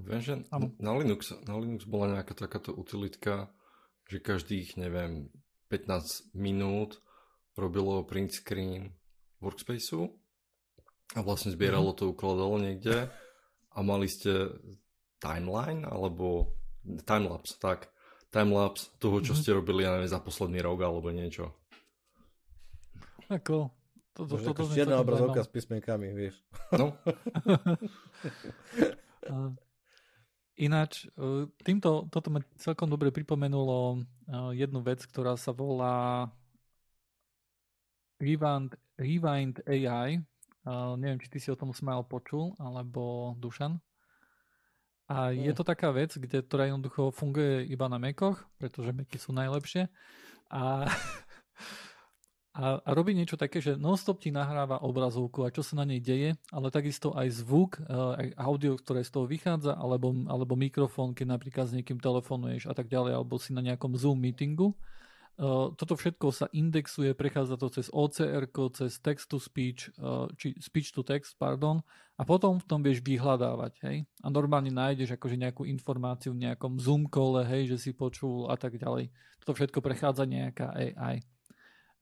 Viem, 0.00 0.24
že 0.24 0.34
na 0.80 0.92
Linux, 0.96 1.36
na 1.44 1.60
Linux 1.60 1.84
bola 1.84 2.16
nejaká 2.16 2.32
takáto 2.32 2.72
utilitka, 2.72 3.52
že 4.08 4.24
každých, 4.24 4.80
neviem, 4.80 5.28
15 5.68 6.32
minút 6.32 7.04
robilo 7.52 8.00
print 8.08 8.32
screen 8.32 8.96
workspaceu 9.44 10.16
a 11.12 11.20
vlastne 11.20 11.52
zbieralo 11.52 11.92
to, 11.92 12.08
ukladalo 12.08 12.56
niekde 12.56 13.12
a 13.72 13.78
mali 13.80 14.08
ste 14.08 14.52
timeline 15.18 15.86
alebo 15.86 16.52
timelapse, 17.06 17.56
tak 17.56 17.88
timelapse 18.28 18.90
toho, 18.98 19.20
čo 19.20 19.32
Mhm. 19.32 19.38
ste 19.38 19.50
robili, 19.52 19.84
ja 19.84 19.94
neviem, 19.94 20.10
za 20.10 20.20
posledný 20.20 20.60
rok 20.60 20.82
alebo 20.82 21.12
niečo. 21.12 21.54
Ako, 23.32 23.72
to, 24.12 24.28
to, 24.28 24.36
Možno 24.36 24.44
to, 24.44 24.52
ako 24.52 24.62
to, 24.68 24.74
čierna 24.76 25.00
obrazovka 25.00 25.40
s 25.40 25.48
písmenkami, 25.48 26.12
vieš. 26.12 26.36
No, 26.76 26.92
Ináč, 30.52 31.08
uh, 31.16 31.48
týmto, 31.64 32.12
toto 32.12 32.28
ma 32.28 32.44
celkom 32.60 32.86
dobre 32.86 33.08
pripomenulo 33.08 34.04
uh, 34.28 34.52
jednu 34.52 34.84
vec, 34.84 35.00
ktorá 35.08 35.32
sa 35.40 35.56
volá 35.56 36.28
Rewind, 38.20 38.76
Rewind 39.00 39.64
AI. 39.64 40.20
Uh, 40.62 40.94
neviem, 40.94 41.18
či 41.18 41.26
ty 41.26 41.38
si 41.42 41.50
o 41.50 41.58
tom 41.58 41.74
Smile 41.74 42.06
počul, 42.06 42.54
alebo 42.62 43.34
Dušan. 43.38 43.82
A 45.10 45.34
je 45.34 45.52
to 45.52 45.66
taká 45.66 45.90
vec, 45.90 46.14
kde, 46.14 46.40
ktorá 46.40 46.70
jednoducho 46.70 47.10
funguje 47.12 47.66
iba 47.68 47.90
na 47.90 47.98
Macoch, 47.98 48.38
pretože 48.56 48.94
Macy 48.94 49.18
sú 49.18 49.34
najlepšie. 49.34 49.90
A, 50.48 50.86
a, 52.56 52.80
a 52.80 52.90
robí 52.94 53.12
niečo 53.12 53.34
také, 53.34 53.58
že 53.58 53.74
nonstop 53.74 54.22
ti 54.22 54.30
nahráva 54.30 54.80
obrazovku 54.80 55.44
a 55.44 55.52
čo 55.52 55.60
sa 55.60 55.82
na 55.82 55.84
nej 55.84 56.00
deje, 56.00 56.38
ale 56.48 56.72
takisto 56.72 57.12
aj 57.12 57.28
zvuk, 57.28 57.82
uh, 57.82 58.16
aj 58.16 58.26
audio, 58.38 58.72
ktoré 58.78 59.02
z 59.02 59.12
toho 59.12 59.26
vychádza, 59.26 59.74
alebo, 59.74 60.14
alebo 60.30 60.54
mikrofón, 60.56 61.12
keď 61.12 61.26
napríklad 61.26 61.66
s 61.68 61.76
niekým 61.76 61.98
telefonuješ 61.98 62.70
a 62.70 62.74
tak 62.78 62.86
ďalej, 62.88 63.18
alebo 63.18 63.36
si 63.36 63.50
na 63.52 63.60
nejakom 63.60 63.92
Zoom 63.98 64.22
meetingu. 64.22 64.78
Toto 65.40 65.96
všetko 65.96 66.28
sa 66.28 66.46
indexuje, 66.52 67.16
prechádza 67.16 67.56
to 67.56 67.72
cez 67.72 67.88
OCR, 67.88 68.46
cez 68.76 69.00
text 69.00 69.32
to 69.32 69.40
speech, 69.40 69.88
či 70.36 70.54
speech 70.60 70.92
to 70.92 71.00
text, 71.02 71.34
pardon, 71.40 71.80
a 72.20 72.22
potom 72.22 72.60
v 72.60 72.68
tom 72.68 72.84
vieš 72.84 73.00
vyhľadávať, 73.00 73.72
hej. 73.88 73.96
A 74.22 74.26
normálne 74.28 74.68
nájdeš 74.68 75.16
akože 75.16 75.40
nejakú 75.40 75.64
informáciu 75.66 76.36
v 76.36 76.46
nejakom 76.46 76.76
Zoom 76.76 77.08
kole, 77.08 77.42
hej, 77.48 77.74
že 77.74 77.80
si 77.80 77.90
počul 77.96 78.52
a 78.52 78.60
tak 78.60 78.76
ďalej. 78.76 79.08
Toto 79.40 79.56
všetko 79.56 79.80
prechádza 79.80 80.28
nejaká 80.28 80.70
AI. 80.76 81.24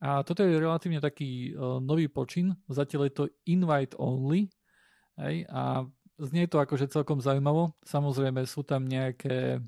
A 0.03 0.21
toto 0.27 0.43
je 0.43 0.51
relatívne 0.51 0.99
taký 0.99 1.55
nový 1.81 2.11
počin, 2.11 2.53
zatiaľ 2.67 3.07
je 3.07 3.13
to 3.15 3.25
invite 3.47 3.95
only, 3.97 4.51
hej, 5.17 5.47
a 5.49 5.87
znie 6.21 6.45
to 6.45 6.61
akože 6.61 6.91
celkom 6.91 7.17
zaujímavo. 7.23 7.73
Samozrejme 7.81 8.45
sú 8.45 8.61
tam 8.61 8.85
nejaké 8.85 9.63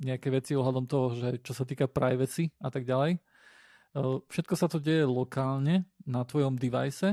nejaké 0.00 0.28
veci 0.28 0.52
ohľadom 0.56 0.84
toho, 0.86 1.06
že 1.16 1.28
čo 1.40 1.52
sa 1.52 1.64
týka 1.64 1.86
privacy 1.88 2.50
a 2.60 2.68
tak 2.68 2.84
ďalej. 2.84 3.20
Uh, 3.92 4.24
všetko 4.32 4.54
sa 4.56 4.72
to 4.72 4.80
deje 4.80 5.04
lokálne 5.04 5.84
na 6.08 6.24
tvojom 6.24 6.56
device, 6.56 7.12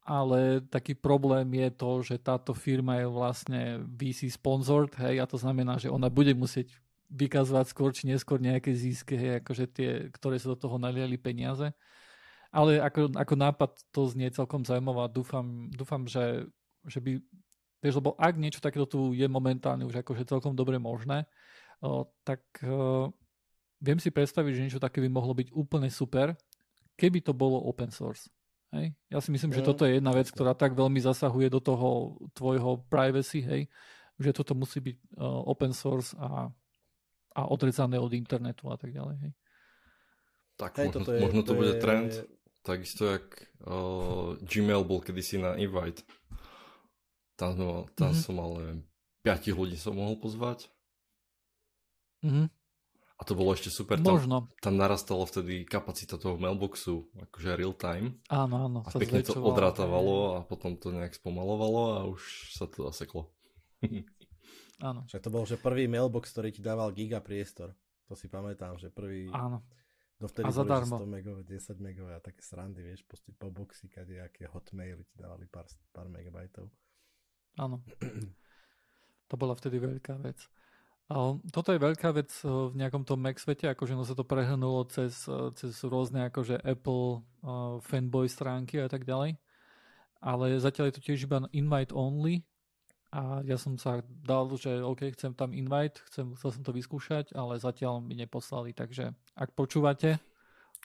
ale 0.00 0.64
taký 0.72 0.96
problém 0.96 1.44
je 1.52 1.68
to, 1.76 1.90
že 2.00 2.16
táto 2.24 2.56
firma 2.56 3.04
je 3.04 3.06
vlastne 3.06 3.62
VC 3.84 4.32
sponsored, 4.32 4.96
hej, 4.96 5.20
a 5.20 5.28
to 5.28 5.36
znamená, 5.36 5.76
že 5.76 5.92
ona 5.92 6.08
bude 6.08 6.32
musieť 6.32 6.72
vykazovať 7.12 7.66
skôr 7.68 7.90
či 7.92 8.08
neskôr 8.08 8.40
nejaké 8.40 8.72
zisky, 8.72 9.18
hej, 9.18 9.44
akože 9.44 9.64
tie, 9.68 9.90
ktoré 10.08 10.40
sa 10.40 10.56
do 10.56 10.58
toho 10.58 10.80
naliali 10.80 11.20
peniaze. 11.20 11.68
Ale 12.50 12.82
ako, 12.82 13.14
ako 13.14 13.34
nápad 13.36 13.70
to 13.94 14.10
znie 14.10 14.32
celkom 14.32 14.66
zaujímavé 14.66 15.06
a 15.06 15.12
dúfam, 15.12 15.70
dúfam 15.70 16.02
že, 16.08 16.48
že 16.88 16.98
by 16.98 17.20
Vieš, 17.80 18.04
lebo 18.04 18.12
ak 18.20 18.36
niečo 18.36 18.60
takéto 18.60 18.84
tu 18.84 19.16
je 19.16 19.24
momentálne 19.24 19.88
už 19.88 20.04
akože 20.04 20.28
celkom 20.28 20.52
dobre 20.52 20.76
možné, 20.76 21.24
o, 21.80 22.04
tak 22.22 22.44
o, 22.60 23.08
viem 23.80 23.96
si 23.96 24.12
predstaviť, 24.12 24.52
že 24.52 24.64
niečo 24.68 24.84
také 24.84 25.00
by 25.00 25.08
mohlo 25.08 25.32
byť 25.32 25.48
úplne 25.56 25.88
super, 25.88 26.36
keby 27.00 27.24
to 27.24 27.32
bolo 27.32 27.56
open 27.64 27.88
source. 27.88 28.28
Hej? 28.76 28.92
Ja 29.08 29.18
si 29.24 29.32
myslím, 29.32 29.56
že 29.56 29.64
mm, 29.64 29.66
toto 29.66 29.82
je 29.88 29.96
jedna 29.96 30.12
vec, 30.12 30.28
ktorá 30.28 30.52
tak 30.52 30.76
veľmi 30.76 31.00
zasahuje 31.00 31.48
do 31.48 31.58
toho 31.58 32.20
tvojho 32.36 32.84
privacy, 32.92 33.40
hej? 33.42 33.62
že 34.20 34.36
toto 34.36 34.52
musí 34.52 34.84
byť 34.84 34.96
uh, 35.16 35.48
open 35.48 35.72
source 35.72 36.12
a, 36.20 36.52
a 37.32 37.40
odrezané 37.48 37.96
od 37.96 38.12
internetu 38.12 38.68
a 38.68 38.76
tak 38.76 38.92
ďalej. 38.92 39.16
Hej? 39.24 39.32
Tak 40.60 40.76
hej, 40.76 40.92
možno, 40.92 41.08
je, 41.08 41.20
možno 41.24 41.40
to, 41.40 41.48
to 41.48 41.52
bude 41.56 41.74
je... 41.74 41.80
trend, 41.80 42.12
takisto 42.60 43.08
jak 43.08 43.24
uh, 43.64 44.36
Gmail 44.44 44.84
bol 44.84 45.00
kedysi 45.00 45.40
na 45.40 45.56
invite. 45.56 46.04
Tam, 47.40 47.56
som, 47.56 47.88
tam 47.96 48.12
mm-hmm. 48.12 48.20
som 48.20 48.34
mal, 48.36 48.50
neviem, 48.60 48.80
5 49.24 49.56
ľudí 49.56 49.76
som 49.80 49.96
mohol 49.96 50.20
pozvať. 50.20 50.68
Mm-hmm. 52.20 52.52
A 53.16 53.22
to 53.24 53.32
bolo 53.36 53.52
ešte 53.52 53.72
super. 53.72 53.96
Možno. 54.00 54.48
Tam, 54.60 54.72
tam 54.72 54.74
narastala 54.80 55.24
vtedy 55.24 55.64
kapacita 55.64 56.20
toho 56.20 56.40
mailboxu, 56.40 57.08
akože 57.16 57.56
real 57.56 57.76
time. 57.76 58.20
Áno, 58.32 58.68
áno. 58.68 58.78
A 58.84 58.88
pekne 58.92 59.24
to 59.24 59.40
odrátavalo 59.40 60.36
a 60.36 60.44
potom 60.44 60.76
to 60.76 60.92
nejak 60.92 61.16
spomalovalo 61.16 61.82
a 61.96 61.98
už 62.08 62.52
sa 62.52 62.64
to 62.68 62.88
zaseklo. 62.92 63.28
áno. 64.88 65.04
Však 65.08 65.20
to 65.24 65.32
bol, 65.32 65.44
že 65.44 65.60
prvý 65.60 65.84
mailbox, 65.84 66.32
ktorý 66.32 66.48
ti 66.52 66.60
dával 66.64 66.92
giga 66.96 67.20
priestor. 67.20 67.76
To 68.08 68.16
si 68.16 68.28
pamätám, 68.28 68.80
že 68.80 68.88
prvý... 68.88 69.28
Áno. 69.32 69.64
Dovtedy 70.20 70.48
a 70.48 70.52
zadarmo. 70.52 71.00
100 71.00 71.08
megové, 71.08 71.40
10 71.44 71.80
megové 71.80 72.12
a 72.12 72.20
také 72.20 72.44
srandy, 72.44 72.84
vieš, 72.84 73.08
po 73.40 73.48
boxy, 73.48 73.88
aké 74.20 74.44
hotmaily 74.48 75.00
ti 75.08 75.16
dávali 75.16 75.48
pár, 75.48 75.64
pár 75.92 76.12
megabajtov. 76.12 76.68
Áno. 77.58 77.82
to 79.30 79.34
bola 79.38 79.54
vtedy 79.54 79.78
veľká 79.78 80.18
vec. 80.20 80.50
Toto 81.50 81.74
je 81.74 81.82
veľká 81.82 82.14
vec 82.14 82.30
eh, 82.42 82.46
v 82.46 82.74
nejakom 82.78 83.02
tom 83.02 83.18
Mac 83.18 83.42
svete, 83.42 83.66
akože 83.66 83.98
no 83.98 84.06
sa 84.06 84.14
to 84.14 84.22
prehrnulo 84.22 84.86
cez, 84.86 85.26
eh, 85.26 85.50
cez 85.58 85.74
rôzne 85.82 86.30
akože 86.30 86.62
Apple 86.62 87.26
uh, 87.42 87.82
fanboy 87.82 88.30
stránky 88.30 88.78
a 88.78 88.86
tak 88.86 89.02
ďalej. 89.02 89.34
Ale 90.22 90.60
zatiaľ 90.62 90.92
je 90.92 90.94
to 91.00 91.04
tiež 91.10 91.26
iba 91.26 91.42
invite 91.50 91.90
only 91.90 92.46
a 93.10 93.42
ja 93.42 93.58
som 93.58 93.74
sa 93.74 94.06
dal, 94.06 94.46
že 94.54 94.84
OK, 94.84 95.10
chcem 95.18 95.34
tam 95.34 95.50
invite, 95.50 95.98
chcem, 96.12 96.30
chcel 96.38 96.50
som 96.54 96.62
to 96.62 96.70
vyskúšať, 96.70 97.34
ale 97.34 97.58
zatiaľ 97.58 97.98
mi 97.98 98.14
neposlali, 98.14 98.70
takže 98.70 99.10
ak 99.34 99.56
počúvate 99.56 100.22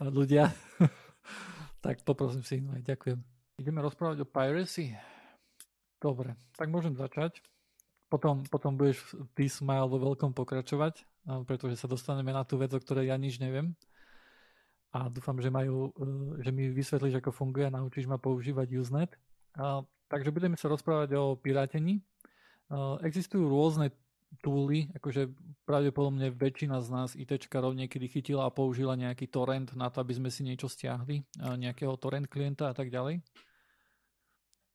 ľudia, 0.01 0.49
tak 1.86 2.01
poprosím 2.01 2.41
si 2.41 2.63
invite, 2.63 2.95
ďakujem. 2.95 3.19
Ideme 3.62 3.84
rozprávať 3.84 4.23
o 4.23 4.28
piracy? 4.28 5.14
Dobre, 5.99 6.36
tak 6.55 6.69
môžem 6.69 6.93
začať 6.93 7.41
potom, 8.10 8.45
potom 8.47 8.77
budeš 8.77 9.01
ty 9.34 9.49
smile 9.49 9.89
vo 9.89 9.97
veľkom 9.99 10.31
pokračovať, 10.31 11.03
pretože 11.49 11.75
sa 11.81 11.89
dostaneme 11.89 12.31
na 12.31 12.45
tú 12.45 12.55
vec, 12.62 12.71
o 12.71 12.79
ktorej 12.79 13.10
ja 13.10 13.17
nič 13.17 13.41
neviem. 13.41 13.73
A 14.95 15.12
dúfam, 15.12 15.36
že, 15.43 15.51
majú, 15.51 15.91
e, 15.91 16.39
že 16.39 16.55
mi 16.55 16.71
vysvetlíš, 16.71 17.19
ako 17.19 17.36
funguje 17.36 17.67
a 17.67 17.75
naučíš 17.75 18.08
ma 18.08 18.15
používať 18.15 18.79
Usenet. 18.79 19.12
A, 19.60 19.84
takže 20.08 20.31
budeme 20.31 20.55
sa 20.55 20.71
rozprávať 20.71 21.19
o 21.19 21.36
pirátení. 21.36 21.99
A, 22.71 22.95
existujú 23.03 23.43
rôzne 23.51 23.91
túly, 24.39 24.88
akože 24.95 25.36
pravdepodobne 25.67 26.31
väčšina 26.31 26.79
z 26.79 26.88
nás 26.95 27.10
ITčkarov 27.12 27.75
niekedy 27.75 28.08
chytila 28.08 28.47
a 28.47 28.55
použila 28.55 28.95
nejaký 28.95 29.27
torrent 29.27 29.75
na 29.75 29.91
to, 29.91 29.99
aby 29.99 30.15
sme 30.15 30.31
si 30.31 30.47
niečo 30.47 30.71
stiahli, 30.71 31.23
nejakého 31.39 31.95
torrent 31.95 32.27
klienta 32.27 32.71
a 32.71 32.75
tak 32.75 32.91
ďalej. 32.91 33.23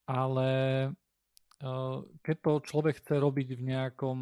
Ale 0.08 0.48
keď 2.24 2.36
to 2.40 2.52
človek 2.64 3.04
chce 3.04 3.20
robiť 3.20 3.48
v 3.52 3.62
nejakom 3.68 4.18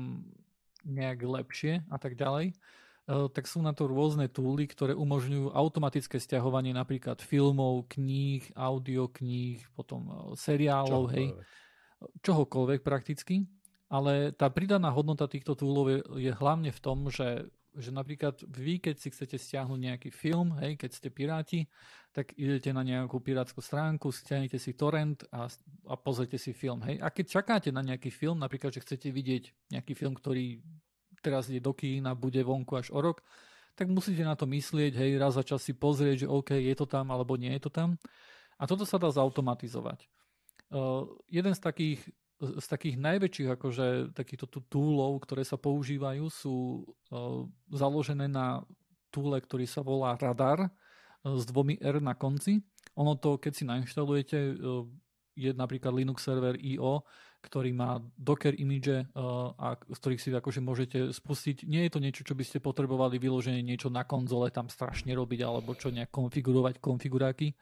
nejak 0.88 1.22
lepšie 1.22 1.87
a 1.87 1.96
tak 2.01 2.18
ďalej, 2.18 2.55
eh, 2.55 3.27
tak 3.31 3.44
sú 3.46 3.62
na 3.62 3.70
to 3.70 3.87
rôzne 3.87 4.27
túly, 4.31 4.66
ktoré 4.66 4.96
umožňujú 4.96 5.55
automatické 5.55 6.18
stiahovanie 6.18 6.74
napríklad 6.74 7.22
filmov, 7.22 7.87
kníh, 7.92 8.42
audiokníh, 8.55 9.62
potom 9.74 10.01
eh, 10.09 10.16
seriálov, 10.35 11.11
čohokoľvek. 11.11 11.14
hej, 11.14 11.29
čohokoľvek 12.22 12.81
prakticky. 12.83 13.46
Ale 13.88 14.37
tá 14.37 14.53
pridaná 14.53 14.92
hodnota 14.92 15.24
týchto 15.24 15.57
túlov 15.57 15.88
je, 15.88 16.29
je 16.29 16.33
hlavne 16.37 16.68
v 16.68 16.81
tom, 16.85 17.09
že 17.09 17.48
že 17.79 17.95
napríklad 17.95 18.43
vy, 18.51 18.83
keď 18.83 18.99
si 18.99 19.09
chcete 19.14 19.38
stiahnuť 19.38 19.79
nejaký 19.79 20.11
film, 20.11 20.59
hej, 20.59 20.75
keď 20.75 20.91
ste 20.91 21.09
piráti, 21.14 21.61
tak 22.11 22.35
idete 22.35 22.75
na 22.75 22.83
nejakú 22.83 23.23
pirátskú 23.23 23.62
stránku, 23.62 24.11
stiahnete 24.11 24.59
si 24.59 24.75
torrent 24.75 25.23
a, 25.31 25.47
a 25.87 25.95
pozrite 25.95 26.37
si 26.37 26.51
film. 26.51 26.83
Hej. 26.83 26.99
A 26.99 27.09
keď 27.14 27.27
čakáte 27.41 27.71
na 27.71 27.81
nejaký 27.87 28.11
film, 28.11 28.43
napríklad, 28.43 28.75
že 28.75 28.83
chcete 28.83 29.14
vidieť 29.14 29.73
nejaký 29.79 29.95
film, 29.95 30.19
ktorý 30.19 30.59
teraz 31.23 31.47
ide 31.47 31.62
do 31.62 31.71
kína, 31.71 32.19
bude 32.19 32.43
vonku 32.43 32.75
až 32.75 32.91
o 32.91 32.99
rok, 32.99 33.23
tak 33.79 33.87
musíte 33.87 34.27
na 34.27 34.35
to 34.35 34.51
myslieť, 34.51 34.99
hej, 34.99 35.23
raz 35.23 35.38
za 35.38 35.47
čas 35.47 35.62
si 35.62 35.71
pozrieť, 35.71 36.27
že 36.27 36.29
OK, 36.31 36.51
je 36.59 36.75
to 36.75 36.87
tam 36.91 37.14
alebo 37.14 37.38
nie 37.38 37.55
je 37.55 37.62
to 37.62 37.71
tam. 37.71 37.95
A 38.59 38.67
toto 38.67 38.83
sa 38.83 38.99
dá 38.99 39.07
zautomatizovať. 39.07 40.11
Uh, 40.69 41.07
jeden 41.31 41.55
z 41.55 41.61
takých 41.62 42.03
z 42.38 42.66
takých 42.70 42.96
najväčších 43.03 43.48
akože 43.59 43.87
takýchto 44.14 44.46
túlov, 44.70 45.18
ktoré 45.27 45.42
sa 45.42 45.59
používajú, 45.59 46.31
sú 46.31 46.87
uh, 47.11 47.44
založené 47.74 48.31
na 48.31 48.62
túle, 49.11 49.42
ktorý 49.42 49.66
sa 49.66 49.83
volá 49.83 50.14
Radar 50.14 50.66
uh, 50.66 50.70
s 51.35 51.42
dvomi 51.51 51.79
R 51.83 51.98
na 51.98 52.14
konci. 52.14 52.62
Ono 52.94 53.18
to, 53.18 53.42
keď 53.42 53.53
si 53.55 53.64
nainštalujete, 53.66 54.38
uh, 54.55 54.87
je 55.38 55.51
napríklad 55.55 55.94
Linux 55.94 56.27
server 56.27 56.59
IO, 56.59 57.07
ktorý 57.38 57.70
má 57.70 58.03
Docker 58.18 58.51
image, 58.59 59.07
a 59.14 59.79
z 59.79 59.98
ktorých 60.03 60.18
si 60.18 60.35
akože 60.35 60.59
môžete 60.59 60.98
spustiť. 61.14 61.70
Nie 61.70 61.87
je 61.87 61.94
to 61.94 62.03
niečo, 62.03 62.27
čo 62.27 62.35
by 62.35 62.42
ste 62.42 62.59
potrebovali 62.59 63.22
vyloženie 63.22 63.62
niečo 63.62 63.87
na 63.94 64.03
konzole 64.03 64.51
tam 64.51 64.66
strašne 64.66 65.14
robiť, 65.14 65.46
alebo 65.46 65.79
čo 65.79 65.94
nejak 65.94 66.11
konfigurovať 66.11 66.83
konfiguráky. 66.83 67.55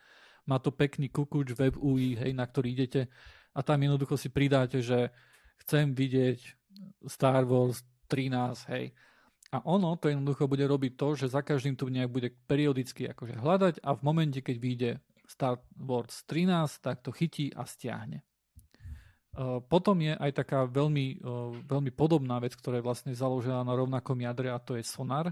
Má 0.49 0.65
to 0.65 0.73
pekný 0.73 1.13
kukuč 1.13 1.53
web 1.61 1.77
UI, 1.77 2.17
hej, 2.17 2.33
na 2.33 2.49
ktorý 2.49 2.73
idete 2.73 3.13
a 3.57 3.65
tam 3.65 3.81
jednoducho 3.81 4.21
si 4.21 4.29
pridáte, 4.29 4.85
že 4.85 5.09
chcem 5.65 5.97
vidieť 5.97 6.39
Star 7.09 7.49
Wars 7.49 7.81
13, 8.13 8.69
hej. 8.77 8.93
A 9.55 9.65
ono 9.65 9.97
to 9.97 10.13
jednoducho 10.13 10.45
bude 10.45 10.67
robiť 10.69 10.93
to, 10.99 11.17
že 11.17 11.33
za 11.33 11.41
každým 11.41 11.79
to 11.79 11.89
nejak 11.89 12.13
bude 12.13 12.29
periodicky 12.45 13.09
akože 13.09 13.41
hľadať 13.41 13.75
a 13.81 13.97
v 13.97 14.01
momente, 14.05 14.45
keď 14.45 14.57
vyjde 14.61 14.91
Star 15.25 15.57
Wars 15.81 16.27
13, 16.29 16.85
tak 16.85 17.01
to 17.01 17.11
chytí 17.15 17.49
a 17.57 17.65
stiahne. 17.65 18.21
Potom 19.69 20.01
je 20.01 20.17
aj 20.17 20.33
taká 20.33 20.65
veľmi, 20.65 21.21
veľmi 21.69 21.93
podobná 21.93 22.41
vec, 22.41 22.57
ktorá 22.57 22.81
je 22.81 22.87
vlastne 22.89 23.13
založená 23.13 23.61
na 23.69 23.77
rovnakom 23.77 24.17
jadre 24.17 24.49
a 24.49 24.57
to 24.57 24.81
je 24.81 24.85
Sonar 24.85 25.29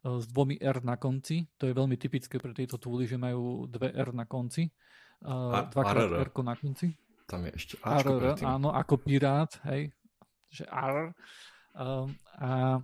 s 0.00 0.24
dvomi 0.32 0.56
R 0.56 0.80
na 0.80 0.96
konci. 0.96 1.44
To 1.60 1.68
je 1.68 1.76
veľmi 1.76 2.00
typické 2.00 2.40
pre 2.40 2.56
tieto 2.56 2.80
túly, 2.80 3.04
že 3.04 3.20
majú 3.20 3.68
dve 3.68 3.92
R 3.92 4.16
na 4.16 4.24
konci. 4.24 4.72
Dvakrát 5.20 6.24
R 6.24 6.30
na 6.40 6.54
konci. 6.56 6.88
Tam 7.24 7.40
je 7.48 7.52
ešte 7.56 7.74
Ačko 7.80 8.20
RR, 8.20 8.36
áno, 8.44 8.68
ako 8.68 9.00
pirát, 9.00 9.48
hej, 9.64 9.88
že 10.52 10.68
R. 10.68 11.16
Um, 11.72 12.12
a, 12.36 12.78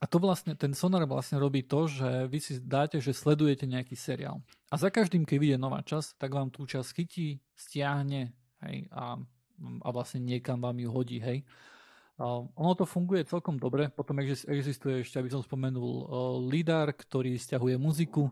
a 0.00 0.04
to 0.08 0.16
vlastne, 0.16 0.56
ten 0.56 0.72
sonar 0.72 1.04
vlastne 1.04 1.36
robí 1.36 1.60
to, 1.62 1.86
že 1.86 2.26
vy 2.26 2.38
si 2.40 2.56
dáte, 2.58 2.96
že 2.98 3.12
sledujete 3.12 3.68
nejaký 3.68 3.94
seriál. 3.94 4.40
A 4.72 4.80
za 4.80 4.88
každým, 4.88 5.28
keď 5.28 5.36
vyjde 5.38 5.58
nová 5.60 5.84
časť, 5.84 6.16
tak 6.16 6.32
vám 6.32 6.48
tú 6.48 6.64
časť 6.64 6.88
chytí, 6.96 7.38
stiahne, 7.52 8.32
hej, 8.64 8.88
a, 8.96 9.20
a 9.84 9.88
vlastne 9.92 10.24
niekam 10.24 10.58
vám 10.58 10.80
ju 10.80 10.88
hodí, 10.88 11.20
hej. 11.20 11.44
Uh, 12.18 12.48
ono 12.58 12.74
to 12.74 12.82
funguje 12.82 13.28
celkom 13.28 13.60
dobre, 13.62 13.92
potom 13.94 14.18
existuje 14.24 15.06
ešte, 15.06 15.22
aby 15.22 15.30
som 15.30 15.44
spomenul, 15.44 15.92
uh, 16.02 16.06
LIDAR, 16.50 16.90
ktorý 16.96 17.38
stiahuje 17.38 17.78
muziku, 17.78 18.26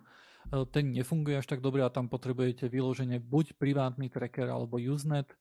ten 0.50 0.94
nefunguje 0.94 1.38
až 1.38 1.46
tak 1.46 1.60
dobre 1.60 1.82
a 1.82 1.90
tam 1.90 2.06
potrebujete 2.06 2.70
vyloženie 2.70 3.18
buď 3.18 3.58
privátny 3.58 4.06
tracker 4.10 4.46
alebo 4.46 4.78
Usenet 4.78 5.32
e, 5.32 5.36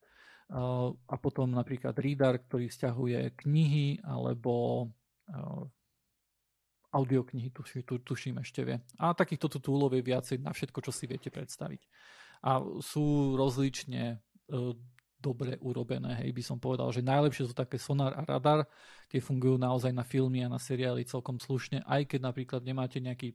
a 0.93 1.15
potom 1.21 1.53
napríklad 1.53 1.93
Reader, 1.93 2.41
ktorý 2.45 2.65
stiahuje 2.69 3.37
knihy 3.45 4.01
alebo 4.01 4.87
e, 5.29 5.35
audioknihy, 6.95 7.51
tuši, 7.51 7.83
tu, 7.83 7.99
tuším 7.99 8.39
ešte 8.39 8.63
vie. 8.63 8.79
A 8.97 9.11
takýchto 9.11 9.51
túlov 9.59 9.91
je 9.93 10.01
viacej 10.01 10.39
na 10.39 10.55
všetko, 10.55 10.79
čo 10.79 10.91
si 10.95 11.05
viete 11.05 11.27
predstaviť. 11.27 11.81
A 12.47 12.63
sú 12.79 13.35
rozlične 13.35 14.23
dobre 15.19 15.57
urobené. 15.59 16.21
Hej, 16.21 16.31
by 16.37 16.43
som 16.45 16.57
povedal, 16.61 16.87
že 16.93 17.01
najlepšie 17.01 17.49
sú 17.49 17.53
také 17.57 17.81
sonar 17.81 18.13
a 18.13 18.21
radar. 18.23 18.69
Tie 19.09 19.17
fungujú 19.17 19.57
naozaj 19.57 19.89
na 19.89 20.05
filmy 20.05 20.45
a 20.45 20.51
na 20.51 20.61
seriály 20.61 21.03
celkom 21.03 21.41
slušne, 21.41 21.81
aj 21.89 22.15
keď 22.15 22.19
napríklad 22.29 22.61
nemáte 22.61 23.01
nejaký 23.01 23.33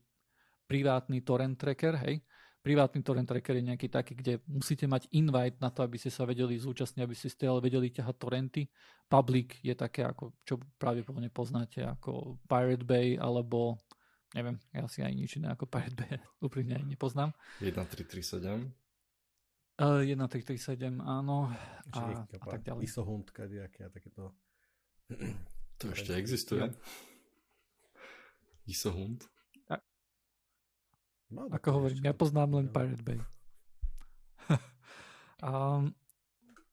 privátny 0.71 1.27
torrent 1.27 1.59
tracker, 1.59 1.99
hej. 2.07 2.23
Privátny 2.63 3.03
torrent 3.03 3.27
tracker 3.27 3.59
je 3.59 3.65
nejaký 3.67 3.89
taký, 3.91 4.15
kde 4.15 4.39
musíte 4.47 4.87
mať 4.87 5.11
invite 5.11 5.59
na 5.59 5.75
to, 5.75 5.83
aby 5.83 5.99
ste 5.99 6.13
sa 6.15 6.23
vedeli 6.23 6.55
zúčastniť, 6.55 7.03
aby 7.03 7.17
ste 7.17 7.33
stále 7.33 7.59
vedeli 7.59 7.91
ťahať 7.91 8.15
torrenty. 8.21 8.71
Public 9.11 9.59
je 9.65 9.75
také, 9.75 10.07
ako, 10.07 10.39
čo 10.47 10.63
pravdepodobne 10.79 11.33
poznáte, 11.33 11.83
ako 11.83 12.39
Pirate 12.47 12.87
Bay, 12.87 13.19
alebo 13.19 13.81
neviem, 14.37 14.61
ja 14.71 14.87
si 14.87 15.03
aj 15.03 15.11
nič 15.11 15.41
iné 15.43 15.51
ako 15.51 15.67
Pirate 15.67 15.97
Bay 15.99 16.21
úprimne 16.47 16.79
aj 16.79 16.87
nepoznám. 16.87 17.35
1337. 17.59 18.71
Uh, 19.81 20.05
1337, 20.05 21.01
áno. 21.01 21.49
A, 21.97 22.23
a 22.29 22.47
tak 22.47 22.61
ďalej. 22.63 22.85
Isohund, 22.85 23.33
kadejaké 23.33 23.89
a 23.89 23.91
takéto. 23.91 24.37
To 25.81 25.85
ešte 25.91 26.13
existuje. 26.15 26.61
Isohund. 28.69 29.25
No, 31.31 31.47
Ako 31.47 31.79
hovorím, 31.79 32.03
ja 32.03 32.15
poznám 32.15 32.59
len 32.59 32.67
Pirate 32.67 33.07
Bay. 33.07 33.19
um, 35.47 35.95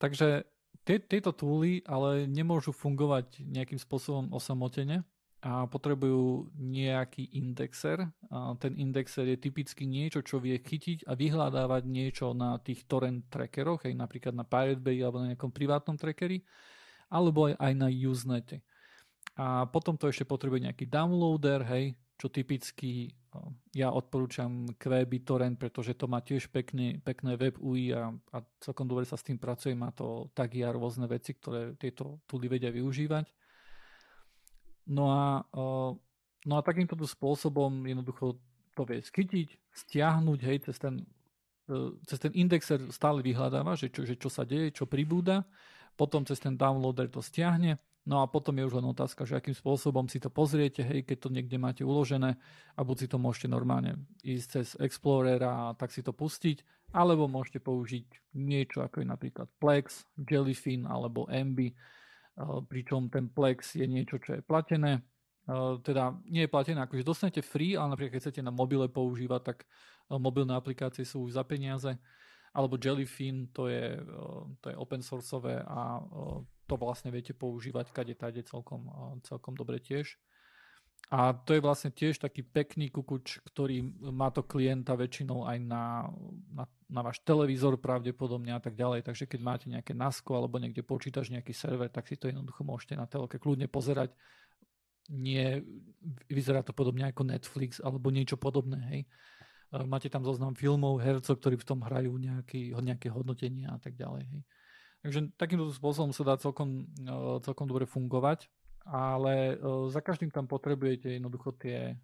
takže 0.02 0.50
tie, 0.82 0.98
tieto 0.98 1.30
túly 1.30 1.86
ale 1.86 2.26
nemôžu 2.26 2.74
fungovať 2.74 3.46
nejakým 3.46 3.78
spôsobom 3.78 4.34
osamotene 4.34 5.06
a 5.46 5.70
potrebujú 5.70 6.50
nejaký 6.58 7.30
indexer. 7.38 8.10
A 8.34 8.58
ten 8.58 8.74
indexer 8.82 9.30
je 9.30 9.38
typicky 9.38 9.86
niečo, 9.86 10.26
čo 10.26 10.42
vie 10.42 10.58
chytiť 10.58 11.06
a 11.06 11.14
vyhľadávať 11.14 11.84
niečo 11.86 12.34
na 12.34 12.58
tých 12.58 12.90
torrent 12.90 13.30
trackeroch, 13.30 13.86
aj 13.86 13.94
napríklad 13.94 14.34
na 14.34 14.42
Pirate 14.42 14.82
Bay 14.82 14.98
alebo 15.06 15.22
na 15.22 15.38
nejakom 15.38 15.54
privátnom 15.54 15.94
trackeri, 15.94 16.42
alebo 17.14 17.54
aj, 17.54 17.62
aj 17.62 17.74
na 17.78 17.88
Usenete. 17.94 18.66
A 19.38 19.70
potom 19.70 19.94
to 19.94 20.10
ešte 20.10 20.26
potrebuje 20.26 20.66
nejaký 20.66 20.90
downloader, 20.90 21.62
hej, 21.70 21.94
čo 22.18 22.34
typicky 22.34 23.14
ja 23.76 23.94
odporúčam 23.94 24.66
QBitTorrent, 24.82 25.62
pretože 25.62 25.94
to 25.94 26.10
má 26.10 26.26
tiež 26.26 26.50
pekný, 26.50 26.98
pekné 27.06 27.38
web 27.38 27.54
UI 27.62 27.94
a, 27.94 28.10
a 28.34 28.38
celkom 28.58 28.90
dobre 28.90 29.06
sa 29.06 29.20
s 29.20 29.26
tým 29.26 29.38
pracuje, 29.38 29.78
má 29.78 29.94
to 29.94 30.34
tagy 30.34 30.66
a 30.66 30.74
rôzne 30.74 31.06
veci, 31.06 31.38
ktoré 31.38 31.78
tieto 31.78 32.26
tooly 32.26 32.50
vedia 32.50 32.74
využívať. 32.74 33.30
No 34.88 35.12
a, 35.12 35.44
no 36.48 36.54
a 36.56 36.62
takýmto 36.66 36.96
spôsobom 36.98 37.84
jednoducho 37.86 38.40
to 38.74 38.82
vie 38.88 39.04
skytiť, 39.04 39.48
stiahnuť, 39.74 40.40
hej, 40.42 40.58
cez 40.70 40.78
ten, 40.80 41.04
e, 41.68 41.98
cez 42.08 42.18
ten 42.22 42.32
indexer 42.38 42.80
stále 42.94 43.20
vyhľadáva, 43.26 43.76
že 43.76 43.92
čo, 43.92 44.08
že 44.08 44.16
čo 44.16 44.30
sa 44.32 44.48
deje, 44.48 44.72
čo 44.72 44.86
pribúda, 44.88 45.44
potom 45.98 46.24
cez 46.24 46.40
ten 46.40 46.56
downloader 46.56 47.10
to 47.10 47.20
stiahne 47.20 47.82
No 48.08 48.24
a 48.24 48.26
potom 48.32 48.56
je 48.56 48.64
už 48.64 48.80
len 48.80 48.88
otázka, 48.88 49.28
že 49.28 49.36
akým 49.36 49.52
spôsobom 49.52 50.08
si 50.08 50.24
to 50.24 50.32
pozriete, 50.32 50.80
hej, 50.80 51.04
keď 51.04 51.28
to 51.28 51.30
niekde 51.30 51.60
máte 51.60 51.84
uložené 51.84 52.40
a 52.72 52.80
buď 52.80 53.04
si 53.04 53.08
to 53.12 53.20
môžete 53.20 53.52
normálne 53.52 54.00
ísť 54.24 54.48
cez 54.48 54.68
Explorer 54.80 55.44
a 55.44 55.76
tak 55.76 55.92
si 55.92 56.00
to 56.00 56.16
pustiť, 56.16 56.64
alebo 56.96 57.28
môžete 57.28 57.60
použiť 57.60 58.32
niečo 58.40 58.80
ako 58.80 59.04
je 59.04 59.08
napríklad 59.12 59.52
Plex, 59.60 60.08
Jellyfin 60.16 60.88
alebo 60.88 61.28
Emby, 61.28 61.76
pričom 62.72 63.12
ten 63.12 63.28
Plex 63.28 63.76
je 63.76 63.84
niečo, 63.84 64.24
čo 64.24 64.40
je 64.40 64.42
platené, 64.42 65.04
teda 65.84 66.16
nie 66.32 66.48
je 66.48 66.54
platené, 66.54 66.80
akože 66.88 67.04
dostanete 67.04 67.44
free, 67.44 67.76
ale 67.76 67.92
napríklad 67.92 68.16
keď 68.16 68.22
chcete 68.24 68.40
na 68.40 68.56
mobile 68.56 68.88
používať, 68.88 69.42
tak 69.52 69.58
mobilné 70.08 70.56
aplikácie 70.56 71.04
sú 71.04 71.28
už 71.28 71.36
za 71.36 71.44
peniaze, 71.44 71.92
alebo 72.56 72.80
Jellyfin, 72.80 73.52
to 73.52 73.68
je, 73.68 74.00
to 74.64 74.72
je 74.72 74.80
open 74.80 75.04
sourceové 75.04 75.60
a 75.60 76.00
to 76.68 76.76
vlastne 76.76 77.10
viete 77.10 77.32
používať 77.32 77.96
kade 77.96 78.16
tade 78.20 78.44
celkom, 78.44 78.92
celkom 79.24 79.56
dobre 79.56 79.80
tiež. 79.80 80.20
A 81.08 81.32
to 81.32 81.56
je 81.56 81.64
vlastne 81.64 81.88
tiež 81.88 82.20
taký 82.20 82.44
pekný 82.44 82.92
kukuč, 82.92 83.40
ktorý 83.48 83.80
má 84.12 84.28
to 84.28 84.44
klienta 84.44 84.92
väčšinou 84.92 85.48
aj 85.48 85.58
na, 85.64 86.12
na, 86.52 86.68
na 86.92 87.02
váš 87.06 87.24
televízor 87.24 87.80
pravdepodobne 87.80 88.52
a 88.52 88.60
tak 88.60 88.76
ďalej. 88.76 89.08
Takže 89.08 89.24
keď 89.24 89.40
máte 89.40 89.66
nejaké 89.72 89.96
NASCO 89.96 90.36
alebo 90.36 90.60
niekde 90.60 90.84
počítaš 90.84 91.32
nejaký 91.32 91.56
server, 91.56 91.88
tak 91.88 92.12
si 92.12 92.20
to 92.20 92.28
jednoducho 92.28 92.60
môžete 92.68 93.00
na 93.00 93.08
telke 93.08 93.40
kľudne 93.40 93.72
pozerať. 93.72 94.12
Nie, 95.08 95.64
vyzerá 96.28 96.60
to 96.60 96.76
podobne 96.76 97.08
ako 97.08 97.24
Netflix 97.24 97.80
alebo 97.80 98.12
niečo 98.12 98.36
podobné. 98.36 98.80
Hej. 98.92 99.02
Máte 99.88 100.12
tam 100.12 100.28
zoznam 100.28 100.60
filmov, 100.60 101.00
hercov, 101.00 101.40
ktorí 101.40 101.56
v 101.56 101.68
tom 101.72 101.88
hrajú 101.88 102.12
nejaký, 102.20 102.76
nejaké 102.76 103.08
hodnotenia 103.16 103.72
a 103.72 103.80
tak 103.80 103.96
ďalej. 103.96 104.28
Hej. 104.28 104.42
Takže 105.06 105.34
takýmto 105.38 105.70
spôsobom 105.72 106.12
sa 106.12 106.24
dá 106.26 106.36
celkom, 106.42 106.90
e, 107.00 107.16
celkom 107.46 107.70
dobre 107.70 107.86
fungovať, 107.86 108.50
ale 108.88 109.54
e, 109.54 109.56
za 109.94 110.02
každým 110.02 110.34
tam 110.34 110.50
potrebujete 110.50 111.20
jednoducho 111.20 111.54
tie, 111.56 111.96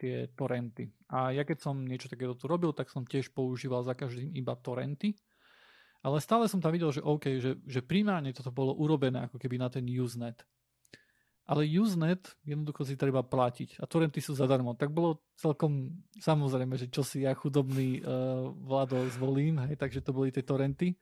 tie 0.00 0.32
torrenty. 0.32 0.88
A 1.12 1.36
ja 1.36 1.44
keď 1.44 1.60
som 1.60 1.84
niečo 1.84 2.08
takéto 2.08 2.32
tu 2.32 2.48
robil, 2.48 2.72
tak 2.72 2.88
som 2.88 3.04
tiež 3.04 3.36
používal 3.36 3.84
za 3.84 3.92
každým 3.92 4.32
iba 4.32 4.56
torrenty. 4.56 5.18
Ale 6.00 6.16
stále 6.24 6.48
som 6.48 6.64
tam 6.64 6.72
videl, 6.72 6.88
že 6.96 7.04
OK, 7.04 7.44
že, 7.44 7.60
že 7.68 7.84
primárne 7.84 8.32
toto 8.32 8.48
bolo 8.48 8.72
urobené 8.72 9.28
ako 9.28 9.36
keby 9.36 9.60
na 9.60 9.68
ten 9.68 9.84
Usenet. 9.84 10.40
Ale 11.44 11.68
Usenet 11.68 12.30
jednoducho 12.46 12.88
si 12.88 12.96
treba 12.96 13.20
platiť 13.20 13.82
a 13.82 13.84
torrenty 13.84 14.22
sú 14.24 14.32
zadarmo. 14.32 14.72
Tak 14.78 14.96
bolo 14.96 15.20
celkom 15.36 15.92
samozrejme, 16.16 16.78
že 16.80 16.88
čo 16.88 17.04
si 17.04 17.26
ja 17.26 17.36
chudobný 17.36 18.00
uh, 18.00 18.48
Vlado 18.54 19.02
zvolím, 19.12 19.60
hej, 19.66 19.76
takže 19.76 20.00
to 20.00 20.16
boli 20.16 20.32
tie 20.32 20.46
torrenty. 20.46 20.96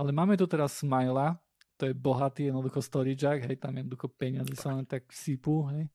Ale 0.00 0.10
máme 0.10 0.36
tu 0.40 0.48
teraz 0.48 0.80
Smila, 0.80 1.36
to 1.76 1.90
je 1.90 1.94
bohatý 1.98 2.48
jednoducho 2.48 2.78
storage, 2.78 3.26
hej, 3.26 3.56
tam 3.58 3.74
jednoducho 3.74 4.06
peniaze 4.14 4.54
sa 4.54 4.72
len 4.72 4.86
tak 4.86 5.10
sypú, 5.10 5.66
hej. 5.74 5.90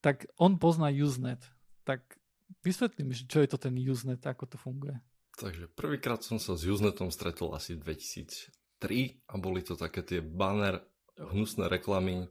Tak 0.00 0.30
on 0.38 0.56
pozná 0.56 0.88
Usenet. 0.88 1.42
Tak 1.84 2.16
vysvetlím, 2.64 3.12
čo 3.12 3.44
je 3.44 3.48
to 3.50 3.58
ten 3.58 3.76
Usenet, 3.76 4.24
ako 4.24 4.46
to 4.48 4.56
funguje. 4.56 4.96
Takže 5.38 5.70
prvýkrát 5.74 6.24
som 6.24 6.42
sa 6.42 6.58
s 6.58 6.66
Usenetom 6.66 7.14
stretol 7.14 7.54
asi 7.54 7.78
2003 7.78 9.28
a 9.30 9.34
boli 9.38 9.62
to 9.62 9.78
také 9.78 10.02
tie 10.02 10.18
banner, 10.18 10.82
hnusné 11.18 11.66
reklamy, 11.70 12.26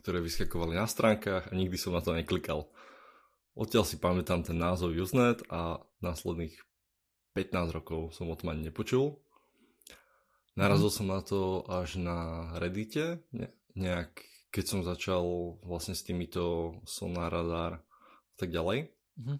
ktoré 0.00 0.24
vyskakovali 0.24 0.76
na 0.76 0.88
stránkach 0.88 1.48
a 1.48 1.56
nikdy 1.56 1.76
som 1.76 1.92
na 1.92 2.04
to 2.04 2.16
neklikal. 2.16 2.72
Odtiaľ 3.52 3.84
si 3.84 4.00
pamätám 4.00 4.44
ten 4.44 4.56
názov 4.56 4.96
Usenet 4.96 5.44
a 5.52 5.80
následných 6.00 6.56
15 7.36 7.76
rokov 7.76 8.16
som 8.16 8.26
o 8.26 8.36
tom 8.36 8.52
ani 8.52 8.68
nepočul. 8.68 9.20
Narazil 10.60 10.92
som 10.92 11.08
na 11.08 11.24
to 11.24 11.64
až 11.64 11.96
na 11.96 12.52
Reddite, 12.60 13.24
ne, 13.32 13.48
nejak, 13.72 14.12
keď 14.52 14.64
som 14.68 14.84
začal 14.84 15.56
vlastne 15.64 15.96
s 15.96 16.04
týmito 16.04 16.76
Sonar 16.84 17.32
Radar 17.32 17.80
a 17.80 18.34
tak 18.36 18.52
ďalej. 18.52 18.92
Mm-hmm. 19.16 19.38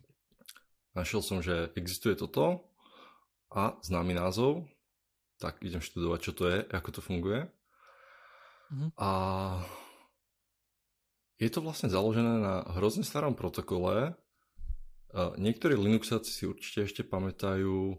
Našiel 0.97 1.21
som, 1.21 1.45
že 1.45 1.69
existuje 1.77 2.17
toto 2.17 2.65
a 3.53 3.77
známy 3.85 4.17
názov, 4.17 4.65
tak 5.37 5.61
idem 5.61 5.85
študovať, 5.85 6.21
čo 6.25 6.33
to 6.33 6.45
je, 6.49 6.59
ako 6.73 6.89
to 6.89 7.01
funguje. 7.05 7.45
Mm-hmm. 8.73 8.91
A 8.97 9.11
je 11.37 11.49
to 11.53 11.61
vlastne 11.61 11.93
založené 11.93 12.41
na 12.41 12.65
hrozne 12.81 13.05
starom 13.05 13.37
protokole. 13.37 14.17
Niektorí 15.17 15.77
Linuxáci 15.77 16.33
si 16.33 16.45
určite 16.49 16.89
ešte 16.89 17.03
pamätajú 17.05 17.97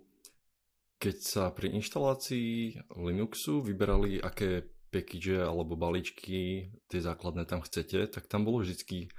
keď 1.02 1.18
sa 1.18 1.44
pri 1.50 1.74
inštalácii 1.82 2.78
Linuxu 2.94 3.66
vyberali, 3.66 4.22
aké 4.22 4.70
package 4.94 5.42
alebo 5.42 5.74
balíčky 5.74 6.70
tie 6.86 7.00
základné 7.02 7.50
tam 7.50 7.66
chcete, 7.66 8.06
tak 8.14 8.30
tam 8.30 8.46
bolo 8.46 8.62
vždycky 8.62 9.10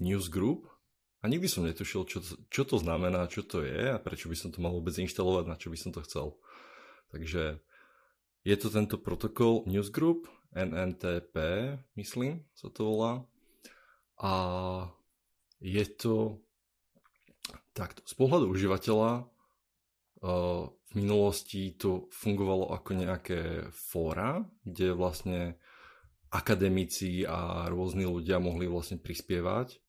newsgroup 0.00 0.72
a 1.20 1.28
nikdy 1.28 1.52
som 1.52 1.68
netušil, 1.68 2.08
čo, 2.08 2.24
čo 2.48 2.62
to 2.64 2.80
znamená, 2.80 3.28
čo 3.28 3.44
to 3.44 3.60
je 3.60 3.92
a 3.92 4.00
prečo 4.00 4.32
by 4.32 4.36
som 4.40 4.48
to 4.48 4.64
mal 4.64 4.72
vôbec 4.72 4.96
inštalovať, 4.96 5.44
na 5.44 5.60
čo 5.60 5.68
by 5.68 5.76
som 5.76 5.92
to 5.92 6.00
chcel. 6.00 6.40
Takže 7.12 7.60
je 8.42 8.56
to 8.56 8.72
tento 8.72 8.96
protokol 8.96 9.68
newsgroup, 9.68 10.26
NNTP, 10.56 11.36
myslím, 12.00 12.48
sa 12.56 12.72
to 12.72 12.88
volá. 12.88 13.12
A 14.16 14.32
je 15.60 15.84
to 15.92 16.40
takto. 17.76 18.00
Z 18.04 18.14
pohľadu 18.16 18.48
užívateľa 18.48 19.31
v 20.22 20.92
minulosti 20.94 21.74
to 21.74 22.06
fungovalo 22.14 22.70
ako 22.70 22.90
nejaké 22.94 23.40
fóra, 23.74 24.46
kde 24.62 24.94
vlastne 24.94 25.58
akademici 26.30 27.26
a 27.26 27.66
rôzni 27.68 28.06
ľudia 28.06 28.38
mohli 28.38 28.70
vlastne 28.70 29.02
prispievať 29.02 29.82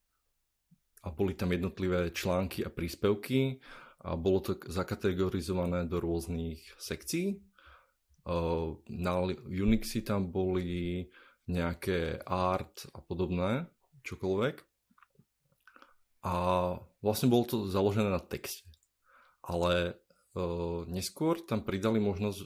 a 1.06 1.14
boli 1.14 1.38
tam 1.38 1.54
jednotlivé 1.54 2.10
články 2.12 2.66
a 2.66 2.74
príspevky 2.74 3.62
a 4.04 4.18
bolo 4.20 4.40
to 4.42 4.52
zakategorizované 4.68 5.88
do 5.88 6.02
rôznych 6.02 6.60
sekcií. 6.82 7.40
Na 8.90 9.14
Unixy 9.48 10.04
tam 10.04 10.32
boli 10.32 11.08
nejaké 11.48 12.24
art 12.24 12.88
a 12.96 13.04
podobné, 13.04 13.68
čokoľvek. 14.08 14.56
A 16.24 16.36
vlastne 17.04 17.28
bolo 17.28 17.44
to 17.44 17.58
založené 17.68 18.08
na 18.08 18.24
texte. 18.24 18.64
Ale 19.44 20.00
neskôr 20.90 21.42
tam 21.46 21.62
pridali 21.62 22.02
možnosť 22.02 22.40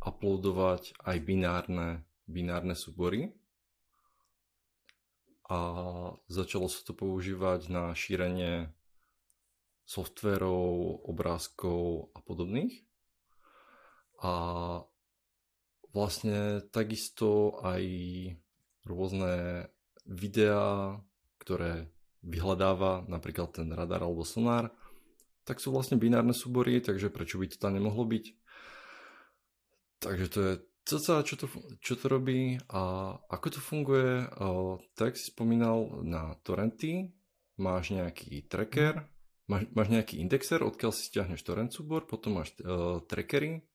uploadovať 0.00 0.96
aj 1.04 1.16
binárne, 1.20 2.08
binárne 2.24 2.72
súbory 2.72 3.36
a 5.50 5.58
začalo 6.30 6.70
sa 6.70 6.80
to 6.86 6.94
používať 6.94 7.68
na 7.68 7.92
šírenie 7.92 8.70
softverov, 9.82 11.02
obrázkov 11.10 12.14
a 12.14 12.22
podobných. 12.22 12.86
A 14.22 14.32
vlastne 15.90 16.62
takisto 16.70 17.58
aj 17.66 17.82
rôzne 18.86 19.66
videá, 20.06 21.02
ktoré 21.42 21.90
vyhľadáva 22.22 23.10
napríklad 23.10 23.50
ten 23.50 23.68
radar 23.74 24.06
alebo 24.06 24.22
sonár, 24.22 24.70
tak 25.50 25.58
sú 25.58 25.74
vlastne 25.74 25.98
binárne 25.98 26.30
súbory, 26.30 26.78
takže 26.78 27.10
prečo 27.10 27.42
by 27.42 27.50
to 27.50 27.58
tam 27.58 27.74
nemohlo 27.74 28.06
byť? 28.06 28.24
Takže 29.98 30.26
to 30.30 30.38
je 30.38 30.52
cca, 30.86 31.26
čo 31.26 31.34
to, 31.34 31.46
čo 31.82 31.98
to 31.98 32.06
robí 32.06 32.54
a 32.70 33.12
ako 33.26 33.58
to 33.58 33.60
funguje. 33.60 34.30
Uh, 34.38 34.78
tak 34.94 35.18
si 35.18 35.34
spomínal 35.34 36.06
na 36.06 36.38
torrenty, 36.46 37.10
máš 37.58 37.90
nejaký 37.90 38.46
tracker, 38.46 39.10
máš, 39.50 39.66
máš 39.74 39.90
nejaký 39.90 40.22
indexer, 40.22 40.62
odkiaľ 40.62 40.94
si 40.94 41.10
stiahneš 41.10 41.42
torrent 41.42 41.74
súbor, 41.74 42.06
potom 42.06 42.38
máš 42.38 42.54
uh, 42.62 43.02
trackery, 43.10 43.66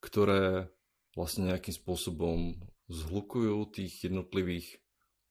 ktoré 0.00 0.72
vlastne 1.12 1.52
nejakým 1.52 1.76
spôsobom 1.76 2.56
zhlukujú 2.88 3.76
tých 3.76 4.08
jednotlivých 4.08 4.80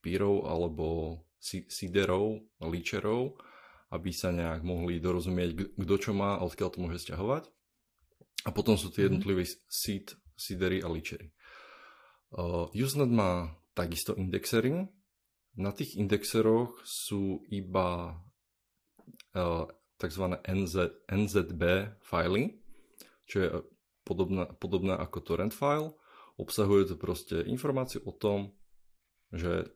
pírov 0.06 0.46
alebo 0.46 1.18
seederov, 1.42 2.46
líčerov, 2.62 3.42
aby 3.88 4.12
sa 4.12 4.36
nejak 4.36 4.68
mohli 4.68 5.00
dorozumieť, 5.00 5.80
kto 5.80 5.96
čo 5.96 6.12
má 6.12 6.36
a 6.36 6.44
odkiaľ 6.44 6.70
to 6.76 6.82
môže 6.84 7.08
stiahovať. 7.08 7.48
A 8.48 8.50
potom 8.52 8.76
sú 8.76 8.92
tie 8.92 9.08
mhm. 9.08 9.08
jednotlivé 9.12 9.44
seed, 9.68 10.16
seedery 10.36 10.84
a 10.84 10.92
líčery. 10.92 11.32
Uh, 12.32 12.68
Usenet 12.76 13.12
má 13.12 13.56
takisto 13.72 14.12
indexery. 14.20 14.92
Na 15.58 15.72
tých 15.72 15.96
indexeroch 15.96 16.84
sú 16.84 17.42
iba 17.50 18.20
uh, 19.34 19.66
tzv. 19.98 20.24
NZ, 20.44 20.76
NZB 21.08 21.64
fily, 22.04 22.60
čo 23.26 23.38
je 23.40 23.48
podobná, 24.04 24.46
podobná 24.60 24.96
ako 25.00 25.18
torrent 25.24 25.56
file. 25.56 25.96
Obsahuje 26.38 26.94
to 26.94 26.96
proste 27.00 27.42
informáciu 27.48 28.06
o 28.06 28.14
tom, 28.14 28.54
že 29.34 29.72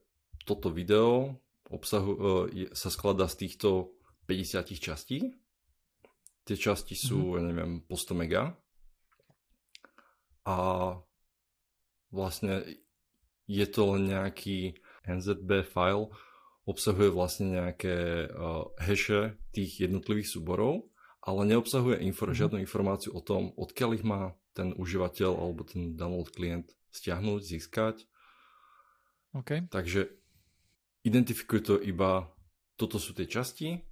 toto 0.45 0.69
video 0.69 1.41
obsahu, 1.71 2.11
je, 2.51 2.67
sa 2.75 2.91
skladá 2.91 3.25
z 3.31 3.47
týchto 3.47 3.95
50 4.31 4.79
častí. 4.79 5.19
Tie 6.47 6.55
časti 6.55 6.95
sú, 6.95 7.35
mm-hmm. 7.35 7.43
neviem, 7.51 7.71
po 7.83 7.99
100 7.99 8.15
mega. 8.15 8.55
A 10.47 10.57
vlastne 12.15 12.63
je 13.45 13.65
to 13.67 13.99
nejaký 13.99 14.79
NZB 15.03 15.67
file, 15.67 16.07
obsahuje 16.63 17.11
vlastne 17.11 17.59
nejaké 17.59 18.31
uh, 18.31 18.71
hashe 18.79 19.35
tých 19.51 19.83
jednotlivých 19.83 20.31
súborov, 20.31 20.87
ale 21.19 21.51
neobsahuje 21.51 21.99
infor- 22.07 22.31
mm-hmm. 22.31 22.39
žiadnu 22.39 22.57
informáciu 22.63 23.11
o 23.11 23.21
tom, 23.21 23.51
odkiaľ 23.59 23.99
ich 23.99 24.05
má 24.07 24.31
ten 24.55 24.71
užívateľ 24.71 25.31
alebo 25.35 25.67
ten 25.67 25.99
download 25.99 26.31
klient 26.31 26.71
stiahnuť, 26.95 27.39
získať. 27.43 28.07
Okay. 29.31 29.67
Takže 29.67 30.11
identifikuje 31.07 31.61
to 31.63 31.75
iba, 31.79 32.27
toto 32.75 32.99
sú 32.99 33.15
tie 33.15 33.27
časti 33.27 33.90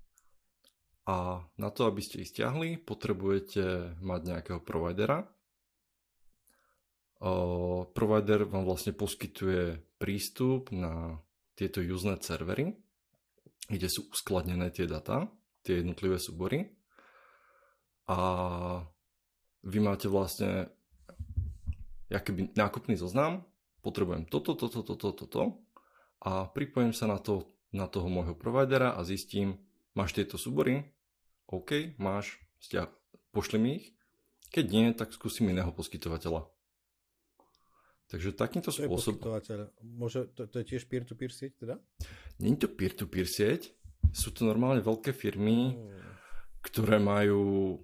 a 1.10 1.42
na 1.58 1.70
to, 1.74 1.90
aby 1.90 2.06
ste 2.06 2.22
ich 2.22 2.30
stiahli, 2.30 2.78
potrebujete 2.78 3.98
mať 3.98 4.22
nejakého 4.30 4.62
providera. 4.62 5.26
Uh, 7.18 7.90
provider 7.98 8.46
vám 8.46 8.62
vlastne 8.62 8.94
poskytuje 8.94 9.82
prístup 9.98 10.70
na 10.70 11.18
tieto 11.58 11.82
Usenet 11.82 12.22
servery, 12.22 12.78
kde 13.66 13.90
sú 13.90 14.06
uskladnené 14.14 14.70
tie 14.70 14.86
data, 14.86 15.26
tie 15.66 15.82
jednotlivé 15.82 16.22
súbory. 16.22 16.70
A 18.06 18.18
vy 19.66 19.80
máte 19.82 20.06
vlastne 20.06 20.70
keby 22.10 22.54
nákupný 22.54 22.94
zoznam, 23.02 23.50
potrebujem 23.82 24.30
toto, 24.30 24.54
toto, 24.54 24.86
toto, 24.86 25.10
toto 25.14 25.42
a 26.22 26.46
pripojím 26.46 26.94
sa 26.94 27.10
na, 27.10 27.18
to, 27.18 27.50
na 27.74 27.90
toho 27.90 28.06
môjho 28.10 28.38
providera 28.38 28.94
a 28.94 29.02
zistím, 29.02 29.58
máš 29.98 30.14
tieto 30.16 30.38
súbory, 30.38 30.86
OK, 31.50 31.98
máš, 31.98 32.38
stiah, 32.62 32.86
pošli 33.34 33.58
mi 33.58 33.70
ich, 33.82 33.98
keď 34.54 34.66
nie, 34.70 34.86
tak 34.94 35.10
skúsim 35.14 35.50
iného 35.50 35.74
poskytovateľa. 35.74 36.46
Takže 38.10 38.34
takýmto 38.34 38.74
spôsobom... 38.74 39.22
Môže, 39.82 40.30
to, 40.34 40.50
to 40.50 40.62
je 40.62 40.66
tiež 40.66 40.90
peer-to-peer 40.90 41.30
sieť 41.30 41.62
teda? 41.62 41.76
Je 42.42 42.54
to 42.58 42.70
peer-to-peer 42.70 43.30
sieť, 43.30 43.70
sú 44.10 44.34
to 44.34 44.46
normálne 44.46 44.82
veľké 44.82 45.14
firmy, 45.14 45.78
hmm. 45.78 46.02
ktoré 46.66 46.98
majú 46.98 47.78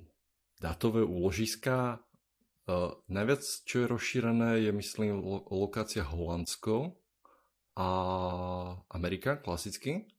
dátové 0.57 1.05
úložiska. 1.05 2.01
Uh, 2.65 2.97
najviac, 3.05 3.45
čo 3.45 3.85
je 3.85 3.91
rozšírené, 3.91 4.65
je 4.65 4.71
myslím 4.73 5.21
lo- 5.21 5.45
lokácia 5.53 6.01
Holandsko 6.01 6.97
a 7.77 7.87
Amerika, 8.89 9.37
klasicky. 9.37 10.09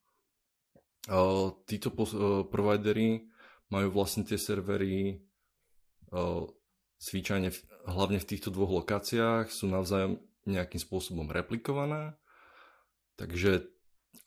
Uh, 1.10 1.50
títo 1.66 1.90
pos- 1.90 2.14
uh, 2.14 2.46
providery 2.46 3.26
majú 3.72 3.88
vlastne 3.92 4.22
tie 4.22 4.38
servery 4.38 5.22
uh, 6.12 6.46
zvyčajne 7.02 7.50
v, 7.50 7.58
hlavne 7.86 8.18
v 8.22 8.28
týchto 8.28 8.54
dvoch 8.54 8.84
lokáciách 8.84 9.50
sú 9.50 9.68
navzájom 9.68 10.22
nejakým 10.46 10.78
spôsobom 10.78 11.26
replikované, 11.30 12.14
takže 13.18 13.66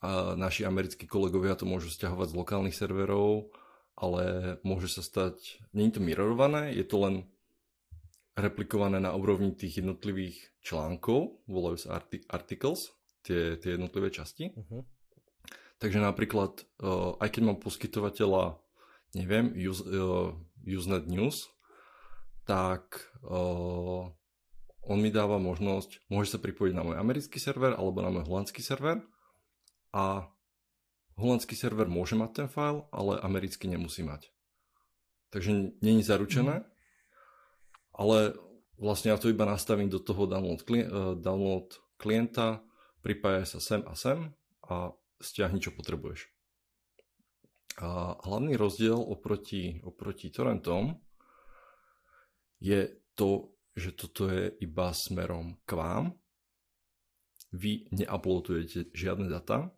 a 0.00 0.32
naši 0.32 0.64
americkí 0.64 1.04
kolegovia 1.04 1.58
to 1.58 1.68
môžu 1.68 1.92
stiahovať 1.92 2.32
z 2.32 2.38
lokálnych 2.38 2.76
serverov, 2.76 3.52
ale 3.98 4.56
môže 4.64 4.88
sa 4.88 5.04
stať, 5.04 5.60
nie 5.76 5.92
je 5.92 6.00
to 6.00 6.00
mirrorované, 6.00 6.72
je 6.72 6.86
to 6.88 6.96
len 7.04 7.14
replikované 8.32 8.96
na 8.96 9.12
úrovni 9.12 9.52
tých 9.52 9.84
jednotlivých 9.84 10.40
článkov, 10.64 11.44
volajú 11.44 11.76
sa 11.76 12.00
arti- 12.00 12.24
articles, 12.32 12.96
tie, 13.20 13.60
tie 13.60 13.76
jednotlivé 13.76 14.08
časti. 14.08 14.56
Uh-huh. 14.56 14.88
Takže 15.76 16.00
napríklad, 16.00 16.64
uh, 16.80 17.20
aj 17.20 17.28
keď 17.36 17.42
mám 17.44 17.58
poskytovateľa, 17.60 18.56
neviem, 19.14 19.52
use, 19.56 19.82
uh, 19.86 20.34
Usenet 20.64 21.06
News, 21.08 21.48
tak 22.44 23.10
uh, 23.24 24.10
on 24.84 24.98
mi 24.98 25.10
dáva 25.12 25.38
možnosť, 25.38 26.08
môže 26.10 26.34
sa 26.34 26.38
pripojiť 26.42 26.72
na 26.74 26.82
môj 26.82 26.96
americký 26.98 27.38
server 27.38 27.76
alebo 27.76 28.02
na 28.02 28.10
môj 28.10 28.26
holandský 28.26 28.64
server 28.64 29.02
a 29.94 30.26
holandský 31.20 31.54
server 31.54 31.86
môže 31.86 32.16
mať 32.16 32.30
ten 32.44 32.48
file, 32.48 32.88
ale 32.90 33.20
americký 33.20 33.68
nemusí 33.68 34.00
mať. 34.02 34.32
Takže 35.30 35.78
není 35.84 36.02
zaručené, 36.02 36.64
mm. 36.64 36.66
ale 37.94 38.34
vlastne 38.80 39.14
ja 39.14 39.18
to 39.20 39.30
iba 39.30 39.46
nastavím 39.46 39.92
do 39.92 40.02
toho 40.02 40.26
download, 40.26 40.64
kli- 40.64 40.88
uh, 40.88 41.14
download 41.14 41.76
klienta, 42.00 42.64
pripája 43.04 43.46
sa 43.46 43.60
sem 43.60 43.80
a 43.84 43.92
sem 43.94 44.32
a 44.64 44.96
stiahni, 45.20 45.60
čo 45.60 45.76
potrebuješ. 45.76 46.39
A 47.80 48.20
hlavný 48.28 48.60
rozdiel 48.60 49.00
oproti, 49.00 49.80
oproti 49.80 50.28
torrentom 50.28 51.00
je 52.60 52.92
to, 53.16 53.56
že 53.72 53.96
toto 53.96 54.28
je 54.28 54.52
iba 54.60 54.92
smerom 54.92 55.56
k 55.64 55.70
vám. 55.72 56.04
Vy 57.56 57.88
neuploadujete 57.90 58.92
žiadne 58.92 59.32
data. 59.32 59.72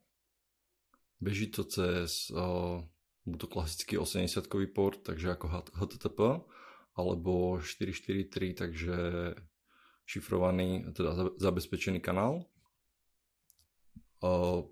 Beží 1.22 1.46
to 1.54 1.62
cez 1.62 2.26
uh, 2.34 2.82
to 3.22 3.46
klasický 3.46 4.02
80-kový 4.02 4.66
port, 4.74 4.98
takže 5.06 5.38
ako 5.38 5.70
HTTP, 5.78 6.18
alebo 6.98 7.62
443, 7.62 8.58
takže 8.58 8.96
šifrovaný, 10.02 10.90
teda 10.90 11.38
zabezpečený 11.38 12.02
kanál. 12.02 12.50
Uh, 14.18 14.66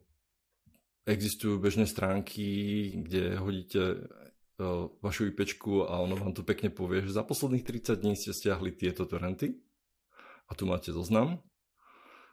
existujú 1.10 1.58
bežné 1.58 1.90
stránky, 1.90 2.46
kde 3.02 3.36
hodíte 3.42 4.06
vašu 5.00 5.32
IPčku 5.32 5.88
a 5.88 6.04
ono 6.04 6.14
vám 6.16 6.36
to 6.36 6.44
pekne 6.44 6.68
povie, 6.68 7.00
že 7.02 7.16
za 7.16 7.24
posledných 7.24 7.64
30 7.64 7.96
dní 7.96 8.12
ste 8.14 8.36
stiahli 8.36 8.76
tieto 8.76 9.08
torrenty 9.08 9.56
a 10.46 10.52
tu 10.52 10.68
máte 10.68 10.92
zoznam. 10.92 11.40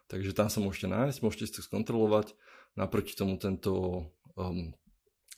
Takže 0.08 0.32
tam 0.32 0.48
sa 0.48 0.60
môžete 0.60 0.88
nájsť, 0.88 1.18
môžete 1.20 1.44
si 1.48 1.52
to 1.56 1.60
skontrolovať. 1.64 2.32
Naproti 2.76 3.12
tomu 3.12 3.36
tento, 3.36 4.08
um, 4.36 4.72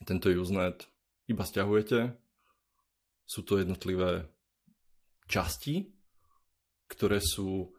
tento 0.07 0.31
Usenet 0.31 0.87
iba 1.27 1.43
stiahujete. 1.43 2.15
Sú 3.27 3.47
to 3.47 3.59
jednotlivé 3.59 4.27
časti, 5.31 5.91
ktoré 6.91 7.23
sú 7.23 7.71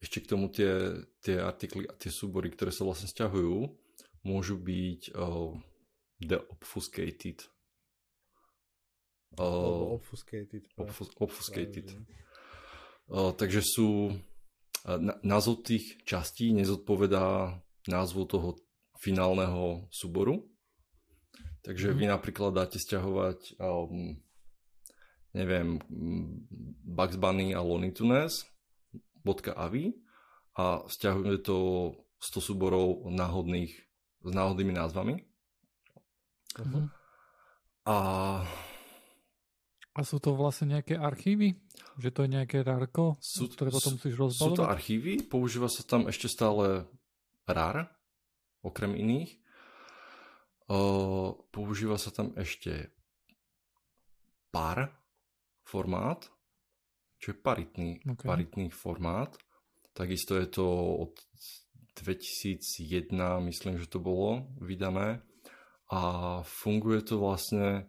ešte 0.00 0.24
k 0.24 0.28
tomu 0.36 0.52
tie, 0.52 1.04
tie 1.20 1.40
artikly 1.40 1.88
a 1.88 1.92
tie 1.96 2.12
súbory, 2.12 2.52
ktoré 2.52 2.72
sa 2.72 2.84
vlastne 2.84 3.08
stiahujú, 3.08 3.83
môžu 4.24 4.56
byť 4.56 5.14
uh, 5.14 5.52
deobfuscated 6.18 7.44
Uh, 9.34 9.98
obfuscated. 9.98 10.62
Obfus, 10.78 11.10
obfuscated. 11.18 11.90
Uh, 13.10 13.34
takže 13.34 13.66
sú 13.66 14.14
uh, 14.14 14.98
názov 15.26 15.66
tých 15.66 15.98
častí 16.06 16.54
nezodpovedá 16.54 17.58
názvu 17.90 18.30
toho 18.30 18.48
finálneho 19.02 19.90
súboru. 19.90 20.46
Takže 21.66 21.90
mm. 21.92 21.96
vy 21.98 22.04
napríklad 22.06 22.54
dáte 22.54 22.78
stiahovať 22.78 23.58
um, 23.58 24.22
neviem 25.34 25.82
Bugs 26.86 27.18
Bunny 27.18 27.58
a 27.58 27.60
Looney 27.64 27.90
Tunes 27.90 28.46
.avi 29.56 29.96
a 30.54 30.84
stiahujeme 30.86 31.42
to 31.42 31.90
100 32.22 32.38
súborov 32.38 33.08
náhodných 33.10 33.72
s 34.24 34.32
náhodnými 34.32 34.72
názvami. 34.72 35.20
Uh-huh. 36.56 36.88
A 37.84 37.96
A 39.94 40.00
sú 40.02 40.18
to 40.18 40.34
vlastne 40.34 40.74
nejaké 40.74 40.98
archívy? 40.98 41.54
Že 42.02 42.10
to 42.10 42.20
je 42.26 42.30
nejaké 42.34 42.58
rárko, 42.66 43.14
sú, 43.22 43.46
ktoré 43.46 43.70
potom 43.70 43.94
musíš 43.94 44.18
rozbalovať? 44.18 44.58
Sú 44.58 44.58
to 44.58 44.66
archívy, 44.66 45.22
používa 45.22 45.70
sa 45.70 45.86
tam 45.86 46.10
ešte 46.10 46.26
stále 46.26 46.90
RAR, 47.46 47.86
okrem 48.66 48.98
iných. 48.98 49.38
Uh, 50.66 51.38
používa 51.54 51.94
sa 52.00 52.10
tam 52.10 52.34
ešte 52.34 52.90
PAR 54.50 54.90
formát, 55.62 56.26
čo 57.20 57.30
je 57.30 57.36
paritný, 57.36 58.02
okay. 58.02 58.26
paritný 58.26 58.72
formát. 58.74 59.36
Takisto 59.94 60.34
je 60.34 60.46
to 60.50 60.66
od 61.06 61.14
2001, 62.00 63.14
myslím, 63.46 63.78
že 63.78 63.86
to 63.86 64.02
bolo 64.02 64.50
vydané. 64.58 65.22
A 65.92 66.40
funguje 66.42 67.04
to 67.04 67.20
vlastne 67.20 67.86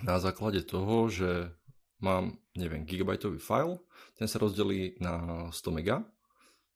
na 0.00 0.16
základe 0.22 0.64
toho, 0.64 1.10
že 1.10 1.52
mám, 2.00 2.38
neviem, 2.56 2.86
gigabajtový 2.86 3.38
file, 3.38 3.80
ten 4.16 4.28
sa 4.28 4.40
rozdelí 4.40 5.00
na 5.00 5.48
100 5.50 5.76
mega, 5.76 6.06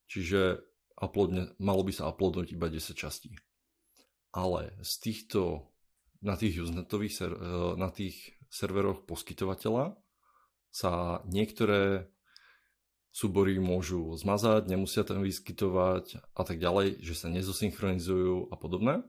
čiže 0.09 0.61
uploadne, 0.99 1.55
malo 1.57 1.81
by 1.85 1.93
sa 1.95 2.11
uploadnúť 2.11 2.51
iba 2.53 2.67
10 2.67 2.93
častí. 2.93 3.33
Ale 4.35 4.75
z 4.85 4.93
týchto, 5.01 5.71
na 6.21 6.35
tých 6.37 6.61
usenetových, 6.61 7.25
na 7.79 7.89
tých 7.89 8.37
serveroch 8.51 9.07
poskytovateľa 9.07 9.97
sa 10.69 11.21
niektoré 11.25 12.11
súbory 13.09 13.57
môžu 13.57 14.13
zmazať, 14.15 14.69
nemusia 14.69 15.01
tam 15.01 15.25
vyskytovať 15.25 16.21
a 16.37 16.41
tak 16.45 16.61
ďalej, 16.61 17.01
že 17.01 17.13
sa 17.17 17.27
nezosynchronizujú 17.27 18.53
a 18.53 18.55
podobné. 18.55 19.01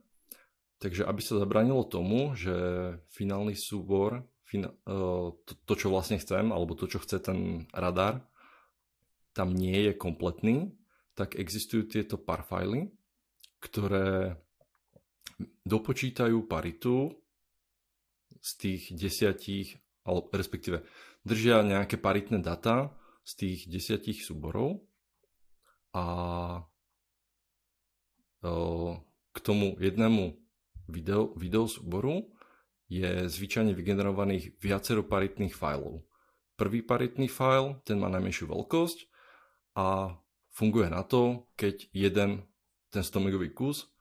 Takže 0.80 1.04
aby 1.04 1.20
sa 1.20 1.36
zabranilo 1.36 1.84
tomu, 1.84 2.32
že 2.32 2.56
finálny 3.12 3.52
súbor, 3.52 4.24
to, 4.50 5.52
to 5.68 5.72
čo 5.76 5.92
vlastne 5.92 6.16
chcem, 6.16 6.50
alebo 6.50 6.72
to 6.72 6.88
čo 6.88 6.98
chce 6.98 7.20
ten 7.20 7.68
radar, 7.76 8.24
tam 9.36 9.52
nie 9.54 9.90
je 9.90 9.92
kompletný, 9.94 10.74
tak 11.14 11.36
existujú 11.36 11.86
tieto 11.86 12.16
parfily, 12.16 12.90
ktoré 13.60 14.40
dopočítajú 15.68 16.48
paritu 16.48 17.12
z 18.40 18.50
tých 18.56 18.82
desiatich, 18.96 19.76
alebo 20.02 20.32
respektíve 20.32 20.82
držia 21.28 21.60
nejaké 21.60 22.00
paritné 22.00 22.40
data 22.40 22.88
z 23.24 23.32
tých 23.36 23.68
desiatich 23.70 24.24
súborov 24.24 24.84
a 25.92 26.04
k 29.30 29.38
tomu 29.44 29.76
jednému 29.76 30.32
video, 30.88 31.36
video 31.36 31.68
súboru 31.68 32.32
je 32.88 33.28
zvyčajne 33.28 33.76
vygenerovaných 33.76 34.56
viacero 34.58 35.04
paritných 35.04 35.54
fajlov. 35.54 36.02
Prvý 36.56 36.82
paritný 36.82 37.28
file, 37.28 37.78
ten 37.84 38.00
má 38.00 38.08
najmenšiu 38.08 38.48
veľkosť 38.48 38.98
a 39.76 40.16
funguje 40.50 40.88
na 40.90 41.04
to, 41.04 41.46
keď 41.54 41.86
jeden 41.92 42.48
ten 42.90 43.02
100 43.06 43.26
megový 43.30 43.54
kus 43.54 43.92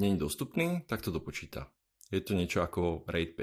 je 0.00 0.08
dostupný, 0.18 0.82
tak 0.90 1.04
to 1.04 1.14
dopočíta. 1.14 1.70
Je 2.10 2.18
to 2.24 2.34
niečo 2.34 2.64
ako 2.64 3.06
RAID 3.06 3.38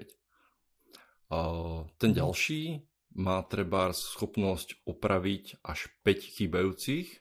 5. 1.32 1.96
ten 1.96 2.12
ďalší 2.12 2.89
má 3.20 3.44
treba 3.44 3.92
schopnosť 3.92 4.88
opraviť 4.88 5.60
až 5.60 5.92
5 6.08 6.40
chýbajúcich 6.40 7.08
e, 7.12 7.18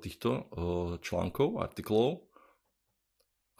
týchto 0.00 0.30
e, 0.32 0.42
článkov, 1.04 1.60
artiklov 1.60 2.24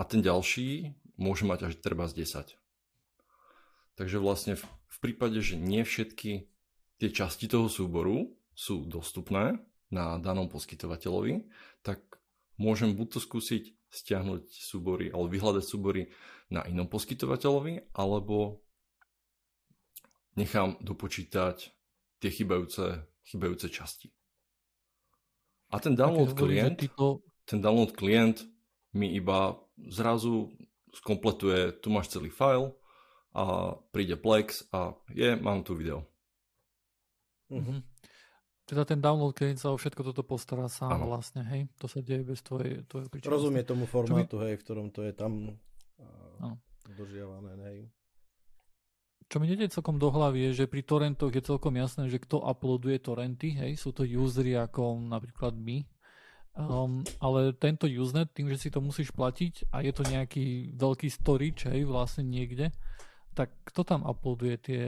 a 0.00 0.08
ten 0.08 0.24
ďalší 0.24 0.96
môže 1.20 1.44
mať 1.44 1.68
až 1.68 1.74
treba 1.84 2.08
z 2.08 2.24
10. 2.24 2.56
Takže 4.00 4.16
vlastne 4.22 4.54
v, 4.56 4.96
prípade, 5.04 5.38
že 5.44 5.60
nie 5.60 5.84
všetky 5.84 6.48
tie 6.98 7.10
časti 7.12 7.46
toho 7.46 7.68
súboru 7.68 8.34
sú 8.56 8.88
dostupné 8.88 9.60
na 9.92 10.18
danom 10.18 10.50
poskytovateľovi, 10.50 11.46
tak 11.86 12.02
môžem 12.58 12.96
buď 12.98 13.18
to 13.18 13.20
skúsiť 13.22 13.64
stiahnuť 13.88 14.52
súbory 14.52 15.08
alebo 15.08 15.30
vyhľadať 15.30 15.64
súbory 15.64 16.10
na 16.52 16.64
inom 16.66 16.88
poskytovateľovi, 16.88 17.94
alebo 17.96 18.64
nechám 20.38 20.78
dopočítať 20.78 21.74
tie 22.22 22.30
chybajúce, 22.30 23.02
chybajúce 23.26 23.66
časti. 23.66 24.14
A 25.68 25.82
ten 25.82 25.98
download 25.98 26.32
klient, 26.32 26.80
to... 26.96 27.20
ten 27.44 27.60
download 27.60 27.92
klient 27.92 28.46
mi 28.96 29.12
iba 29.12 29.58
zrazu 29.90 30.48
skompletuje, 30.96 31.76
tu 31.84 31.92
máš 31.92 32.08
celý 32.08 32.32
file 32.32 32.72
a 33.36 33.76
príde 33.92 34.16
Plex 34.16 34.64
a 34.72 34.96
je, 35.12 35.36
mám 35.36 35.60
tu 35.60 35.76
video. 35.76 36.08
Mm-hmm. 37.52 37.84
Teda 38.64 38.88
ten 38.88 39.00
download 39.00 39.36
klient 39.36 39.60
sa 39.60 39.72
o 39.72 39.76
všetko 39.76 40.12
toto 40.12 40.24
postará 40.24 40.72
sám 40.72 41.04
ano. 41.04 41.12
vlastne, 41.12 41.44
hej? 41.44 41.68
To 41.80 41.88
sa 41.88 42.00
deje 42.00 42.24
bez 42.24 42.40
tvojej, 42.40 42.88
tvojej. 42.88 43.08
Rozumie 43.28 43.64
tomu 43.64 43.84
formátu, 43.84 44.40
mi... 44.40 44.48
hej, 44.48 44.54
v 44.56 44.62
ktorom 44.64 44.88
to 44.88 45.04
je 45.04 45.12
tam 45.12 45.52
uh, 46.00 46.56
dodržiavané, 46.88 47.52
hej 47.68 47.78
čo 49.28 49.36
mi 49.38 49.46
nejde 49.46 49.68
celkom 49.68 50.00
do 50.00 50.08
hlavy 50.08 50.50
je, 50.50 50.64
že 50.64 50.70
pri 50.72 50.80
torrentoch 50.80 51.30
je 51.30 51.44
celkom 51.44 51.76
jasné, 51.76 52.08
že 52.08 52.16
kto 52.16 52.40
uploaduje 52.40 52.96
torrenty, 52.96 53.52
hej, 53.52 53.76
sú 53.76 53.92
to 53.92 54.08
usery 54.08 54.56
ako 54.56 54.96
napríklad 55.04 55.52
my, 55.52 55.84
um, 56.56 57.04
ale 57.20 57.52
tento 57.52 57.84
usenet, 57.84 58.32
tým, 58.32 58.48
že 58.48 58.56
si 58.56 58.68
to 58.72 58.80
musíš 58.80 59.12
platiť 59.12 59.68
a 59.68 59.84
je 59.84 59.92
to 59.92 60.02
nejaký 60.08 60.72
veľký 60.72 61.12
storage, 61.12 61.68
hej, 61.68 61.84
vlastne 61.84 62.24
niekde, 62.24 62.72
tak 63.36 63.52
kto 63.68 63.84
tam 63.84 64.00
uploaduje 64.08 64.56
tie, 64.58 64.82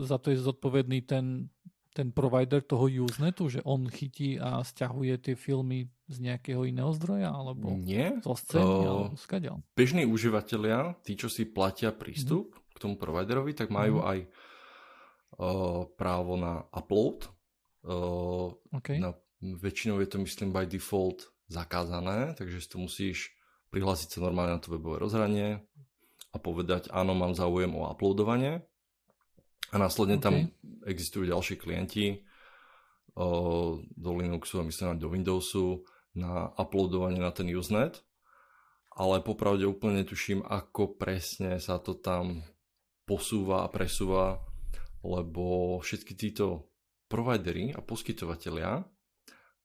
za 0.00 0.16
to 0.16 0.32
je 0.32 0.40
zodpovedný 0.40 1.04
ten, 1.04 1.52
ten 1.92 2.08
provider 2.08 2.64
toho 2.64 2.88
usenetu, 2.88 3.52
že 3.52 3.60
on 3.68 3.84
chytí 3.86 4.40
a 4.40 4.64
stiahuje 4.64 5.14
tie 5.20 5.34
filmy 5.36 5.92
z 6.08 6.24
nejakého 6.24 6.64
iného 6.64 6.90
zdroja, 6.96 7.30
alebo 7.30 7.76
Nie. 7.76 8.16
zo 8.24 8.32
scény, 8.32 8.64
uh, 8.64 8.88
alebo 8.88 9.16
skadiaľ. 9.20 9.60
Bežní 9.76 10.08
užívateľia, 10.08 10.96
tí, 11.04 11.20
čo 11.20 11.28
si 11.28 11.44
platia 11.44 11.92
prístup, 11.92 12.48
mm 12.48 12.63
tomu 12.84 13.00
providerovi, 13.00 13.56
tak 13.56 13.72
majú 13.72 14.04
mm. 14.04 14.04
aj 14.04 14.18
uh, 15.40 15.88
právo 15.96 16.36
na 16.36 16.68
upload. 16.68 17.32
Uh, 17.84 18.52
okay. 18.72 19.00
na, 19.00 19.16
väčšinou 19.40 20.00
je 20.00 20.08
to, 20.08 20.20
myslím, 20.20 20.52
by 20.52 20.68
default 20.68 21.32
zakázané, 21.48 22.32
takže 22.36 22.60
si 22.60 22.68
to 22.68 22.78
musíš 22.80 23.32
prihlásiť 23.68 24.16
sa 24.16 24.24
normálne 24.24 24.56
na 24.56 24.62
to 24.62 24.72
webové 24.72 25.02
rozhranie 25.02 25.60
a 26.32 26.36
povedať, 26.40 26.88
áno, 26.94 27.12
mám 27.12 27.36
záujem 27.36 27.74
o 27.74 27.90
uploadovanie. 27.90 28.64
A 29.74 29.76
následne 29.76 30.22
okay. 30.22 30.24
tam 30.24 30.34
existujú 30.86 31.26
ďalší 31.26 31.58
klienti 31.58 32.22
uh, 33.18 33.74
do 33.80 34.10
Linuxu 34.14 34.62
a 34.62 34.66
myslím 34.66 34.94
aj 34.94 34.98
do 35.02 35.08
Windowsu 35.10 35.66
na 36.14 36.54
uploadovanie 36.54 37.18
na 37.18 37.34
ten 37.34 37.50
Usenet. 37.50 38.06
Ale 38.94 39.18
popravde 39.26 39.66
úplne 39.66 40.06
netuším, 40.06 40.46
ako 40.46 40.94
presne 40.94 41.58
sa 41.58 41.82
to 41.82 41.98
tam 41.98 42.46
posúva 43.04 43.64
a 43.64 43.72
presúva, 43.72 44.40
lebo 45.04 45.76
všetky 45.80 46.12
títo 46.16 46.72
providery 47.08 47.72
a 47.76 47.84
poskytovateľia 47.84 48.84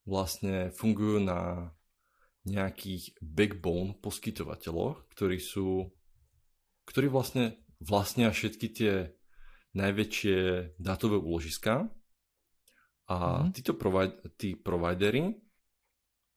vlastne 0.04 0.72
fungujú 0.76 1.24
na 1.24 1.72
nejakých 2.48 3.20
backbone 3.20 4.00
poskytovateľoch, 4.00 5.12
ktorí 5.12 5.40
sú 5.40 5.92
ktorí 6.90 7.06
vlastne 7.06 7.62
vlastnia 7.78 8.34
všetky 8.34 8.68
tie 8.74 8.94
najväčšie 9.78 10.38
dátové 10.82 11.22
úložiska 11.22 11.86
a 13.06 13.18
mm. 13.46 13.54
títo 13.54 13.78
provid- 13.78 14.18
tí 14.42 14.58
providery 14.58 15.38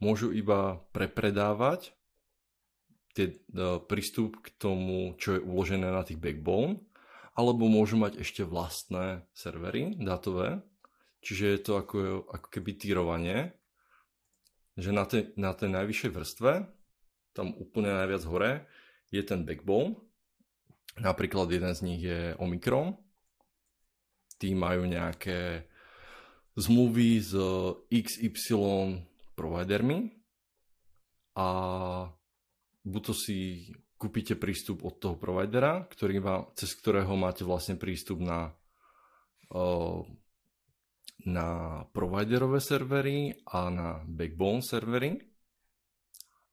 môžu 0.04 0.28
iba 0.36 0.76
prepredávať 0.92 1.96
tie, 3.16 3.32
uh, 3.56 3.80
prístup 3.80 4.44
k 4.44 4.52
tomu, 4.60 5.16
čo 5.16 5.40
je 5.40 5.40
uložené 5.40 5.88
na 5.88 6.04
tých 6.04 6.20
backbone 6.20 6.91
alebo 7.32 7.64
môžu 7.68 7.96
mať 7.96 8.20
ešte 8.20 8.44
vlastné 8.44 9.24
servery 9.32 9.96
dátové, 9.96 10.60
čiže 11.24 11.44
je 11.56 11.60
to 11.64 11.72
ako, 11.80 11.98
ako 12.28 12.48
keby 12.52 12.76
týrovanie, 12.76 13.38
že 14.76 14.92
na 14.92 15.04
tej, 15.08 15.32
na 15.36 15.52
tej 15.56 15.72
najvyššej 15.72 16.12
vrstve, 16.12 16.52
tam 17.32 17.56
úplne 17.56 17.92
najviac 17.92 18.22
hore, 18.28 18.52
je 19.12 19.22
ten 19.24 19.44
backbone. 19.44 19.96
Napríklad 21.00 21.48
jeden 21.48 21.72
z 21.72 21.80
nich 21.84 22.02
je 22.04 22.36
Omikron. 22.36 22.96
Tí 24.36 24.52
majú 24.52 24.84
nejaké 24.84 25.68
zmluvy 26.56 27.20
s 27.20 27.32
XY 27.88 29.00
providermi 29.32 30.12
a 31.32 31.48
buď 32.84 33.02
to 33.08 33.14
si 33.16 33.72
kúpite 34.02 34.34
prístup 34.34 34.82
od 34.82 34.98
toho 34.98 35.14
providera, 35.14 35.86
ktorý 35.86 36.18
má, 36.18 36.42
cez 36.58 36.74
ktorého 36.74 37.14
máte 37.14 37.46
vlastne 37.46 37.78
prístup 37.78 38.18
na, 38.18 38.50
na 41.22 41.48
providerové 41.94 42.58
servery 42.58 43.38
a 43.46 43.70
na 43.70 43.88
backbone 44.02 44.66
servery. 44.66 45.22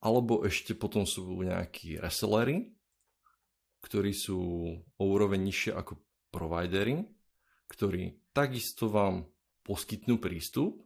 Alebo 0.06 0.46
ešte 0.46 0.78
potom 0.78 1.02
sú 1.02 1.42
nejakí 1.42 1.98
resellery, 1.98 2.70
ktorí 3.82 4.14
sú 4.14 4.38
o 4.78 5.02
úroveň 5.02 5.50
nižšie 5.50 5.74
ako 5.74 5.98
providery 6.30 7.02
ktorí 7.70 8.34
takisto 8.34 8.90
vám 8.90 9.30
poskytnú 9.62 10.18
prístup, 10.18 10.82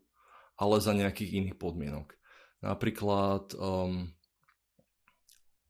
ale 0.61 0.85
za 0.85 0.93
nejakých 0.93 1.41
iných 1.41 1.57
podmienok. 1.57 2.12
Napríklad 2.61 3.57
um, 3.57 4.12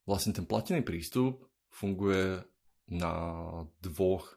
vlastne 0.05 0.37
ten 0.37 0.45
platený 0.45 0.85
prístup 0.85 1.45
funguje 1.73 2.45
na 2.89 3.13
dvoch 3.81 4.37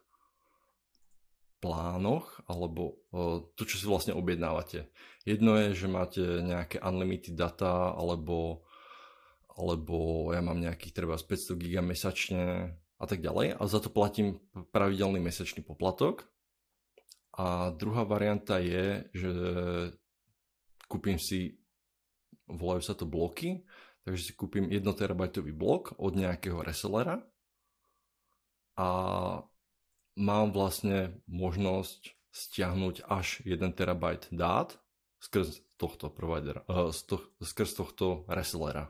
plánoch, 1.58 2.42
alebo 2.46 3.02
uh, 3.10 3.42
to, 3.58 3.66
čo 3.66 3.76
si 3.82 3.86
vlastne 3.86 4.14
objednávate. 4.14 4.88
Jedno 5.26 5.58
je, 5.58 5.74
že 5.74 5.88
máte 5.90 6.22
nejaké 6.22 6.78
unlimited 6.78 7.34
data, 7.34 7.92
alebo, 7.98 8.62
alebo 9.58 10.30
ja 10.30 10.40
mám 10.40 10.62
nejakých 10.62 10.94
treba 10.94 11.18
500 11.18 11.58
giga 11.58 11.82
mesačne 11.82 12.72
a 12.98 13.04
tak 13.06 13.22
ďalej 13.22 13.58
a 13.58 13.62
za 13.70 13.78
to 13.78 13.94
platím 13.94 14.42
pravidelný 14.74 15.22
mesačný 15.22 15.62
poplatok 15.62 16.26
a 17.38 17.70
druhá 17.70 18.02
varianta 18.02 18.58
je, 18.58 19.06
že 19.14 19.30
kúpim 20.90 21.22
si, 21.22 21.54
volajú 22.50 22.82
sa 22.82 22.98
to 22.98 23.06
bloky, 23.06 23.62
takže 24.08 24.24
si 24.24 24.32
kúpim 24.32 24.72
1 24.72 24.80
terabajtový 24.88 25.52
blok 25.52 25.92
od 26.00 26.16
nejakého 26.16 26.64
resellera 26.64 27.20
a 28.80 28.88
mám 30.16 30.48
vlastne 30.56 31.20
možnosť 31.28 32.16
stiahnuť 32.32 33.04
až 33.04 33.44
1 33.44 33.60
terabajt 33.76 34.32
dát 34.32 34.80
skrz 35.20 35.60
tohto 35.76 36.08
providera, 36.08 36.64
uh, 36.72 36.88
to, 36.88 37.20
skrz 37.44 37.76
tohto 37.76 38.24
resellera. 38.32 38.88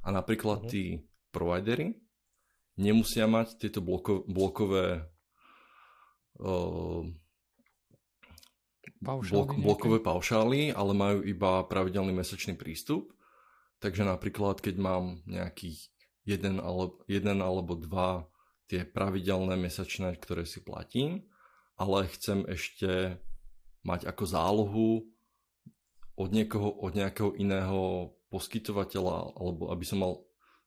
A 0.00 0.08
napríklad 0.08 0.64
uh-huh. 0.64 0.72
tí 0.72 1.04
providery 1.28 2.00
nemusia 2.80 3.28
mať 3.28 3.60
tieto 3.60 3.84
bloko, 3.84 4.24
blokové 4.24 5.04
uh, 6.40 7.04
blok, 9.04 9.52
blokové 9.52 10.00
paušály, 10.00 10.72
ale 10.72 10.96
majú 10.96 11.18
iba 11.28 11.60
pravidelný 11.68 12.16
mesačný 12.16 12.56
prístup. 12.56 13.12
Takže 13.80 14.04
napríklad, 14.04 14.60
keď 14.60 14.76
mám 14.76 15.24
nejakých 15.24 15.88
jeden, 16.28 16.60
alebo, 16.60 17.00
jeden 17.08 17.40
alebo 17.40 17.74
dva 17.80 18.28
tie 18.68 18.84
pravidelné 18.86 19.56
mesačné, 19.56 20.14
ktoré 20.20 20.46
si 20.46 20.62
platím, 20.62 21.26
ale 21.80 22.06
chcem 22.12 22.44
ešte 22.46 23.16
mať 23.82 24.04
ako 24.06 24.24
zálohu 24.28 24.90
od 26.14 26.28
niekoho, 26.30 26.68
od 26.84 26.92
nejakého 26.92 27.32
iného 27.40 28.12
poskytovateľa, 28.28 29.34
alebo 29.34 29.72
aby 29.72 29.84
som 29.88 30.04
mal 30.04 30.12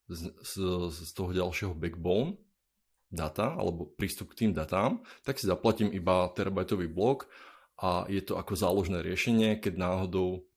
z, 0.10 0.34
z, 0.42 0.54
z 0.90 1.12
toho 1.14 1.32
ďalšieho 1.32 1.78
backbone 1.78 2.36
data, 3.14 3.54
alebo 3.54 3.94
prístup 3.94 4.34
k 4.34 4.46
tým 4.46 4.52
datám, 4.58 5.06
tak 5.22 5.38
si 5.38 5.46
zaplatím 5.46 5.94
iba 5.94 6.28
terabajtový 6.34 6.90
blok 6.90 7.30
a 7.78 8.10
je 8.10 8.20
to 8.26 8.36
ako 8.42 8.58
záložné 8.58 9.06
riešenie, 9.06 9.62
keď 9.62 9.78
náhodou 9.78 10.50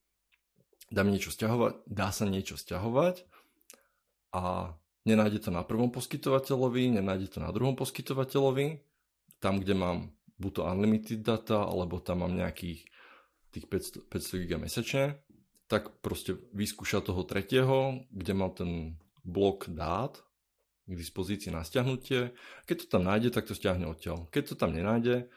dám 0.87 1.11
niečo 1.11 1.31
stiahovať, 1.31 1.83
dá 1.87 2.09
sa 2.15 2.23
niečo 2.27 2.55
stiahovať 2.55 3.27
a 4.35 4.73
nenájde 5.07 5.47
to 5.47 5.49
na 5.51 5.63
prvom 5.63 5.91
poskytovateľovi, 5.91 6.99
nenájde 6.99 7.37
to 7.37 7.39
na 7.39 7.51
druhom 7.51 7.75
poskytovateľovi, 7.75 8.83
tam, 9.39 9.59
kde 9.63 9.73
mám 9.75 9.97
buď 10.37 10.51
to 10.53 10.61
unlimited 10.63 11.19
data, 11.23 11.65
alebo 11.65 11.99
tam 12.03 12.23
mám 12.23 12.33
nejakých 12.35 12.85
tých 13.51 13.65
500, 13.65 14.11
500 14.11 14.41
GB 14.43 14.51
mesačne, 14.67 15.03
tak 15.67 15.91
proste 15.99 16.39
vyskúša 16.55 17.03
toho 17.03 17.27
tretieho, 17.27 18.03
kde 18.11 18.33
mám 18.35 18.55
ten 18.55 18.95
blok 19.27 19.67
dát 19.67 20.15
k 20.87 20.93
dispozícii 20.95 21.51
na 21.51 21.67
stiahnutie. 21.67 22.31
Keď 22.63 22.87
to 22.87 22.87
tam 22.87 23.03
nájde, 23.03 23.35
tak 23.35 23.43
to 23.43 23.57
stiahne 23.57 23.83
odtiaľ. 23.91 24.31
Keď 24.31 24.43
to 24.43 24.55
tam 24.55 24.71
nenájde, 24.71 25.27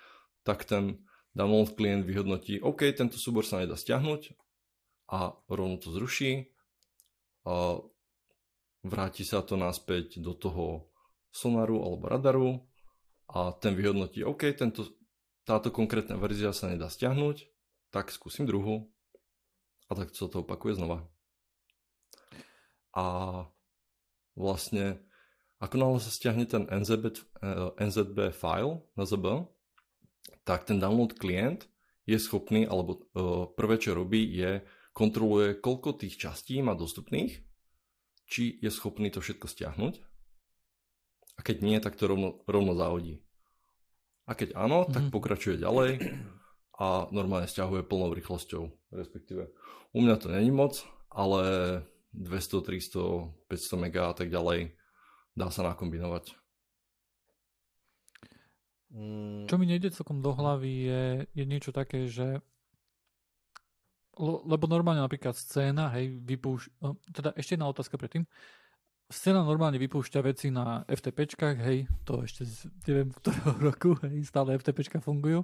tak 0.46 0.62
ten 0.62 1.02
download 1.34 1.74
klient 1.74 2.06
vyhodnotí, 2.06 2.62
OK, 2.62 2.86
tento 2.94 3.18
súbor 3.18 3.42
sa 3.42 3.58
nedá 3.58 3.74
stiahnuť 3.74 4.49
a 5.10 5.34
rovno 5.50 5.76
to 5.82 5.90
zruší 5.90 6.54
a 7.42 7.82
vráti 8.86 9.26
sa 9.26 9.42
to 9.42 9.58
naspäť 9.58 10.22
do 10.22 10.32
toho 10.32 10.88
sonaru 11.34 11.82
alebo 11.82 12.04
radaru 12.06 12.50
a 13.30 13.54
ten 13.54 13.74
vyhodnotí, 13.74 14.22
OK, 14.26 14.50
tento, 14.54 14.86
táto 15.46 15.70
konkrétna 15.70 16.18
verzia 16.18 16.50
sa 16.50 16.70
nedá 16.70 16.90
stiahnuť, 16.90 17.46
tak 17.90 18.10
skúsim 18.10 18.46
druhú 18.46 18.90
a 19.90 19.98
tak 19.98 20.14
sa 20.14 20.30
to 20.30 20.42
opakuje 20.42 20.78
znova. 20.78 21.06
A 22.94 23.06
vlastne 24.34 24.98
ako 25.60 25.76
náhle 25.76 26.00
sa 26.00 26.10
stiahne 26.10 26.48
ten 26.48 26.64
NZB, 26.66 27.04
eh, 27.44 27.70
NZB 27.78 28.32
file 28.32 28.80
na 28.96 29.04
ZB, 29.04 29.46
tak 30.42 30.64
ten 30.66 30.80
download 30.80 31.14
klient 31.20 31.68
je 32.08 32.18
schopný, 32.18 32.66
alebo 32.66 33.06
uh, 33.14 33.46
prvé, 33.54 33.78
čo 33.78 33.94
robí, 33.94 34.24
je 34.34 34.64
kontroluje, 34.92 35.58
koľko 35.58 35.96
tých 35.96 36.18
častí 36.18 36.58
má 36.60 36.74
dostupných, 36.74 37.42
či 38.30 38.58
je 38.62 38.70
schopný 38.70 39.10
to 39.10 39.18
všetko 39.22 39.46
stiahnuť. 39.50 39.94
A 41.38 41.40
keď 41.42 41.56
nie, 41.64 41.76
tak 41.80 41.96
to 41.96 42.06
rovno, 42.06 42.44
rovno 42.44 42.76
zahodí. 42.76 43.24
A 44.28 44.38
keď 44.38 44.54
áno, 44.54 44.84
mm-hmm. 44.84 44.94
tak 44.94 45.04
mhm. 45.08 45.12
pokračuje 45.12 45.56
ďalej 45.58 45.90
a 46.80 47.10
normálne 47.10 47.50
stiahuje 47.50 47.82
plnou 47.84 48.14
rýchlosťou. 48.14 48.94
Respektíve 48.94 49.50
u 49.92 49.98
mňa 50.00 50.16
to 50.16 50.30
není 50.30 50.54
moc, 50.54 50.80
ale 51.10 51.42
200, 52.14 52.62
300, 52.62 53.50
500 53.50 53.84
mega 53.84 54.10
a 54.10 54.14
tak 54.14 54.30
ďalej 54.30 54.74
dá 55.34 55.50
sa 55.50 55.66
nakombinovať. 55.66 56.34
Mm. 58.90 59.46
Čo 59.46 59.54
mi 59.58 59.70
nejde 59.70 59.94
celkom 59.94 60.18
do 60.18 60.34
hlavy 60.34 60.72
je, 60.86 61.04
je 61.30 61.44
niečo 61.46 61.70
také, 61.70 62.10
že 62.10 62.42
lebo 64.20 64.68
normálne 64.68 65.00
napríklad 65.00 65.32
scéna, 65.32 65.88
hej, 65.96 66.20
vypúšť, 66.20 66.68
teda 67.16 67.32
ešte 67.34 67.56
jedna 67.56 67.72
otázka 67.72 67.96
predtým. 67.96 68.28
Scéna 69.10 69.42
normálne 69.42 69.80
vypúšťa 69.80 70.20
veci 70.22 70.54
na 70.54 70.86
FTPčkách, 70.86 71.56
hej, 71.64 71.90
to 72.06 72.22
ešte 72.22 72.46
neviem 72.86 73.10
v 73.10 73.18
ktorého 73.18 73.52
roku, 73.72 73.90
hej, 74.06 74.22
stále 74.28 74.54
FTPčka 74.54 75.02
fungujú 75.02 75.42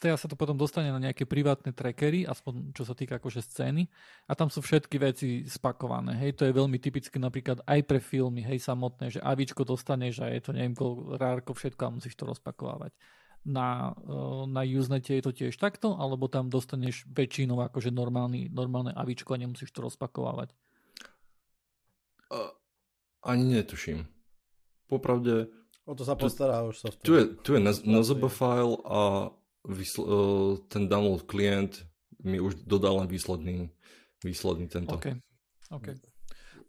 z 0.00 0.16
sa 0.16 0.28
to 0.30 0.38
potom 0.38 0.56
dostane 0.56 0.88
na 0.88 0.96
nejaké 0.96 1.26
privátne 1.26 1.74
trackery, 1.74 2.24
aspoň 2.24 2.72
čo 2.72 2.88
sa 2.88 2.94
týka 2.96 3.20
akože 3.20 3.44
scény 3.44 3.84
a 4.30 4.32
tam 4.32 4.48
sú 4.48 4.62
všetky 4.64 4.96
veci 4.96 5.28
spakované. 5.44 6.16
Hej, 6.16 6.40
to 6.40 6.48
je 6.48 6.56
veľmi 6.56 6.78
typické 6.80 7.20
napríklad 7.20 7.60
aj 7.68 7.80
pre 7.84 8.00
filmy, 8.00 8.40
hej, 8.40 8.62
samotné, 8.62 9.12
že 9.12 9.20
avičko 9.20 9.66
dostaneš 9.66 10.24
a 10.24 10.32
je 10.32 10.40
to 10.40 10.50
neviem 10.56 10.72
koľko 10.72 11.20
rárko 11.20 11.52
všetko 11.52 11.82
a 11.84 11.94
musíš 12.00 12.14
to 12.16 12.24
rozpakovávať. 12.24 12.96
Na, 13.40 13.96
eh, 13.96 14.42
na 14.52 14.62
Usenete 14.68 15.16
je 15.16 15.24
to 15.24 15.32
tiež 15.32 15.56
takto, 15.56 15.96
alebo 15.96 16.28
tam 16.28 16.52
dostaneš 16.52 17.08
väčšinou 17.08 17.56
akože 17.72 17.88
normálny, 17.88 18.52
normálne 18.52 18.92
avičko 18.92 19.32
a 19.32 19.40
nemusíš 19.40 19.72
to 19.72 19.80
rozpakovávať? 19.80 20.52
Uh, 22.30 22.52
ani 23.24 23.58
netuším. 23.58 24.04
Popravde... 24.86 25.48
O 25.88 25.96
to 25.96 26.04
sa 26.04 26.14
postará 26.14 26.62
už 26.68 26.78
software. 26.78 27.02
Tu 27.02 27.12
je, 27.16 27.24
tu 27.42 27.48
je 27.56 27.60
NZB 27.64 28.28
file 28.30 28.76
a 28.86 29.32
vysl- 29.66 30.06
uh, 30.06 30.52
ten 30.70 30.86
download 30.86 31.26
klient 31.26 31.82
mi 32.20 32.38
už 32.38 32.68
dodal 32.68 33.00
len 33.02 33.08
výsledný, 33.08 33.72
výsledný 34.20 34.68
tento. 34.68 35.00
OK. 35.00 35.16
OK. 35.72 35.88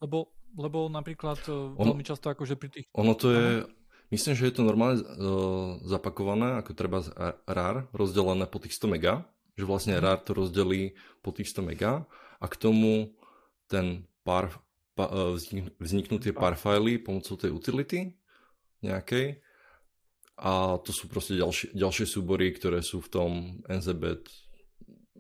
Lebo, 0.02 0.34
lebo 0.56 0.88
napríklad 0.88 1.38
uh, 1.52 1.76
ono, 1.78 1.94
veľmi 1.94 2.08
často 2.08 2.32
akože 2.32 2.56
pri 2.56 2.70
tých... 2.72 2.86
Ono 2.96 3.14
to 3.14 3.28
je, 3.30 3.68
myslím, 4.12 4.34
že 4.36 4.48
je 4.52 4.56
to 4.56 4.68
normálne 4.68 5.02
uh, 5.02 5.80
zapakované, 5.88 6.60
ako 6.60 6.72
treba 6.76 7.00
RAR, 7.48 7.88
rozdelené 7.96 8.46
po 8.46 8.60
tých 8.60 8.76
100 8.78 8.94
mega, 9.00 9.26
že 9.56 9.66
vlastne 9.66 9.98
mm. 9.98 10.02
RAR 10.04 10.20
to 10.22 10.36
rozdelí 10.36 10.94
po 11.24 11.32
tých 11.32 11.50
100 11.52 11.72
mega 11.72 12.06
a 12.38 12.46
k 12.46 12.56
tomu 12.60 13.16
ten 13.72 14.06
pár, 14.28 14.52
pa, 14.94 15.08
uh, 15.08 15.34
vzniknú 15.80 16.20
tie 16.20 16.36
pár 16.36 16.60
fajly 16.60 17.00
pomocou 17.00 17.40
tej 17.40 17.56
utility 17.56 18.14
nejakej 18.84 19.40
a 20.42 20.82
to 20.82 20.90
sú 20.90 21.06
proste 21.06 21.38
ďalšie, 21.38 21.78
ďalšie 21.78 22.06
súbory, 22.10 22.50
ktoré 22.50 22.82
sú 22.82 22.98
v 22.98 23.12
tom 23.14 23.32
NZBet. 23.70 24.26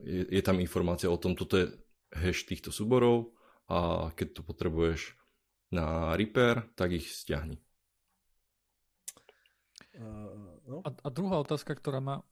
Je, 0.01 0.25
je 0.25 0.41
tam 0.41 0.57
informácia 0.57 1.13
o 1.13 1.21
tom, 1.21 1.37
toto 1.37 1.61
je 1.61 1.69
hash 2.09 2.49
týchto 2.49 2.73
súborov 2.73 3.37
a 3.69 4.09
keď 4.17 4.27
to 4.33 4.41
potrebuješ 4.41 5.13
na 5.69 6.17
repair, 6.17 6.65
tak 6.73 6.97
ich 6.97 7.05
stiahni. 7.05 7.61
Uh, 9.91 10.55
no. 10.67 10.77
a, 10.87 10.89
a 10.89 11.07
druhá 11.11 11.43
otázka, 11.43 11.75
ktorá 11.75 11.99
ma, 11.99 12.23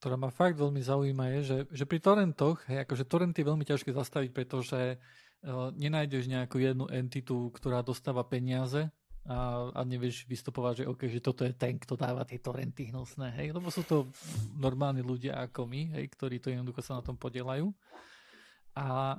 ktorá 0.00 0.16
ma 0.16 0.32
fakt 0.32 0.56
veľmi 0.56 0.80
zaujíma 0.80 1.24
je, 1.36 1.40
že, 1.44 1.58
že 1.68 1.84
pri 1.84 2.00
torrentoch, 2.00 2.64
hej, 2.66 2.88
akože 2.88 3.04
torrent 3.04 3.36
je 3.36 3.44
veľmi 3.44 3.68
ťažké 3.68 3.92
zastaviť, 3.92 4.30
pretože 4.32 4.96
uh, 4.96 5.68
nenájdeš 5.76 6.26
nejakú 6.32 6.56
jednu 6.56 6.88
entitu, 6.88 7.52
ktorá 7.52 7.84
dostáva 7.84 8.24
peniaze 8.24 8.88
a, 9.22 9.70
a 9.70 9.80
nevieš 9.86 10.26
vystupovať, 10.26 10.82
že 10.82 10.84
okay, 10.90 11.06
že 11.06 11.22
toto 11.22 11.46
je 11.46 11.54
ten, 11.54 11.78
kto 11.78 11.94
dáva 11.94 12.26
tie 12.26 12.42
torrenty 12.42 12.90
hnusné, 12.90 13.30
hej, 13.38 13.54
lebo 13.54 13.70
sú 13.70 13.86
to 13.86 14.10
normálni 14.58 15.04
ľudia 15.04 15.38
ako 15.46 15.70
my, 15.70 15.94
hej, 15.94 16.10
ktorí 16.18 16.42
to 16.42 16.50
jednoducho 16.50 16.82
sa 16.82 16.98
na 16.98 17.06
tom 17.06 17.14
podielajú. 17.14 17.70
A, 18.74 19.14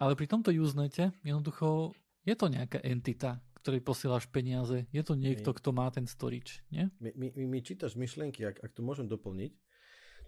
ale 0.00 0.12
pri 0.18 0.26
tomto 0.26 0.50
Usenete 0.50 1.14
jednoducho 1.22 1.94
je 2.26 2.34
to 2.34 2.50
nejaká 2.50 2.82
entita, 2.82 3.38
ktorej 3.66 3.82
posielaš 3.82 4.30
peniaze. 4.30 4.86
Je 4.94 5.02
to 5.02 5.18
niekto, 5.18 5.50
kto 5.50 5.74
má 5.74 5.90
ten 5.90 6.06
storage, 6.06 6.62
nie? 6.70 6.86
My, 7.02 7.10
my, 7.18 7.34
my 7.34 7.58
čítaš 7.58 7.98
myšlienky, 7.98 8.46
ak, 8.46 8.62
ak 8.62 8.70
to 8.70 8.86
môžem 8.86 9.10
doplniť. 9.10 9.58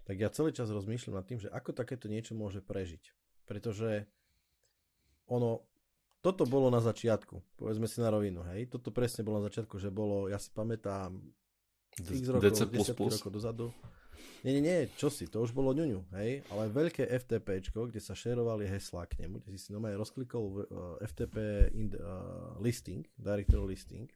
tak 0.02 0.18
ja 0.18 0.26
celý 0.26 0.50
čas 0.50 0.66
rozmýšľam 0.74 1.14
nad 1.14 1.22
tým, 1.22 1.38
že 1.38 1.46
ako 1.46 1.70
takéto 1.70 2.10
niečo 2.10 2.34
môže 2.34 2.58
prežiť. 2.58 3.14
Pretože 3.46 4.10
ono, 5.30 5.62
toto 6.18 6.50
bolo 6.50 6.66
na 6.66 6.82
začiatku, 6.82 7.62
povedzme 7.62 7.86
si 7.86 8.02
na 8.02 8.10
rovinu, 8.10 8.42
hej, 8.50 8.66
toto 8.74 8.90
presne 8.90 9.22
bolo 9.22 9.38
na 9.38 9.46
začiatku, 9.46 9.78
že 9.78 9.94
bolo, 9.94 10.26
ja 10.26 10.42
si 10.42 10.50
pamätám, 10.50 11.22
x 11.94 12.26
rokov, 12.26 12.74
DC++. 12.74 12.90
rokov 12.90 13.30
dozadu, 13.30 13.70
nie, 14.46 14.52
nie, 14.58 14.62
nie, 14.62 14.78
čo 14.94 15.10
si, 15.10 15.26
to 15.26 15.42
už 15.42 15.50
bolo 15.50 15.74
ňuňu, 15.74 16.14
hej, 16.14 16.46
ale 16.54 16.70
veľké 16.70 17.10
FTPčko, 17.10 17.90
kde 17.90 17.98
sa 17.98 18.14
šerovali 18.14 18.70
heslá 18.70 19.04
k 19.10 19.26
nemu, 19.26 19.42
kde 19.42 19.58
si 19.58 19.68
si 19.68 19.74
normálne 19.74 19.98
rozklikol 19.98 20.44
eh, 20.46 20.64
FTP 21.04 21.36
in, 21.74 21.90
uh, 21.98 22.54
listing, 22.62 23.02
directory 23.18 23.74
listing, 23.74 24.08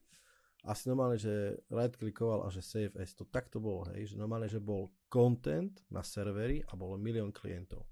a 0.62 0.78
si 0.78 0.86
normálne, 0.86 1.18
že 1.18 1.59
right 1.74 1.90
klikoval 1.90 2.46
a 2.46 2.48
že 2.55 2.62
save 2.62 2.94
as, 2.94 3.11
to 3.18 3.26
takto 3.26 3.59
bolo, 3.59 3.82
hej, 3.90 4.14
že 4.14 4.16
normálne, 4.16 4.46
že 4.46 4.62
bol 4.62 4.94
content 5.11 5.74
na 5.90 6.07
serveri 6.07 6.62
a 6.70 6.78
bolo 6.78 6.94
milión 6.94 7.34
klientov. 7.34 7.82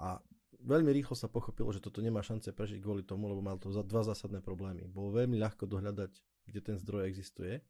A 0.00 0.16
veľmi 0.64 0.88
rýchlo 0.96 1.12
sa 1.12 1.28
pochopilo, 1.28 1.68
že 1.76 1.84
toto 1.84 2.00
nemá 2.00 2.24
šance 2.24 2.48
prežiť 2.48 2.80
kvôli 2.80 3.04
tomu, 3.04 3.28
lebo 3.28 3.44
mal 3.44 3.60
to 3.60 3.68
za 3.68 3.84
dva 3.84 4.00
zásadné 4.00 4.40
problémy. 4.40 4.88
Bolo 4.88 5.12
veľmi 5.12 5.36
ľahko 5.36 5.68
dohľadať, 5.68 6.12
kde 6.48 6.60
ten 6.64 6.76
zdroj 6.80 7.04
existuje 7.04 7.60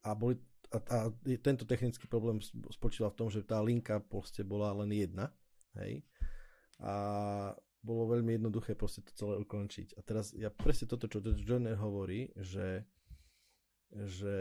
a 0.00 0.16
boli 0.16 0.40
a, 0.72 0.78
a 0.78 0.98
tento 1.42 1.64
technický 1.68 2.06
problém 2.10 2.42
spočíval 2.70 3.12
v 3.12 3.18
tom, 3.18 3.28
že 3.30 3.46
tá 3.46 3.62
linka 3.62 4.00
proste 4.00 4.42
bola 4.42 4.72
len 4.82 4.90
jedna, 4.92 5.30
hej, 5.78 6.02
a 6.82 6.94
bolo 7.86 8.18
veľmi 8.18 8.36
jednoduché 8.36 8.74
proste 8.74 9.06
to 9.06 9.14
celé 9.14 9.38
ukončiť. 9.46 9.94
A 9.94 10.00
teraz 10.02 10.34
ja 10.34 10.50
presne 10.50 10.90
toto, 10.90 11.06
čo 11.06 11.22
Johnner 11.22 11.78
hovorí, 11.78 12.34
že 12.34 12.82
že 13.86 14.36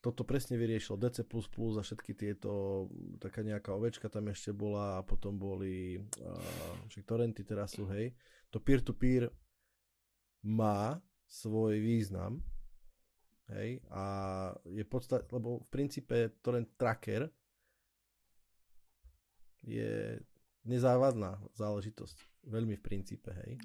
toto 0.00 0.24
presne 0.24 0.56
vyriešilo 0.56 0.96
DC++ 0.96 1.28
a 1.28 1.82
všetky 1.84 2.16
tieto, 2.16 2.88
taká 3.20 3.44
nejaká 3.44 3.76
ovečka 3.76 4.08
tam 4.08 4.32
ešte 4.32 4.56
bola 4.56 4.98
a 4.98 5.04
potom 5.04 5.36
boli 5.36 6.00
uh, 6.00 7.04
torrenty 7.04 7.44
teraz 7.44 7.76
sú, 7.76 7.84
hej. 7.92 8.16
To 8.50 8.58
peer-to-peer 8.58 9.28
má 10.48 10.96
svoj 11.28 11.76
význam, 11.76 12.40
Hej, 13.46 13.78
a 13.94 14.02
je 14.66 14.82
podstat, 14.82 15.22
lebo 15.30 15.62
v 15.62 15.68
princípe 15.70 16.34
torrent 16.42 16.66
tracker 16.74 17.30
je 19.62 20.18
nezávadná 20.66 21.38
záležitosť. 21.54 22.46
Veľmi 22.50 22.74
v 22.74 22.82
princípe, 22.82 23.30
hej. 23.46 23.58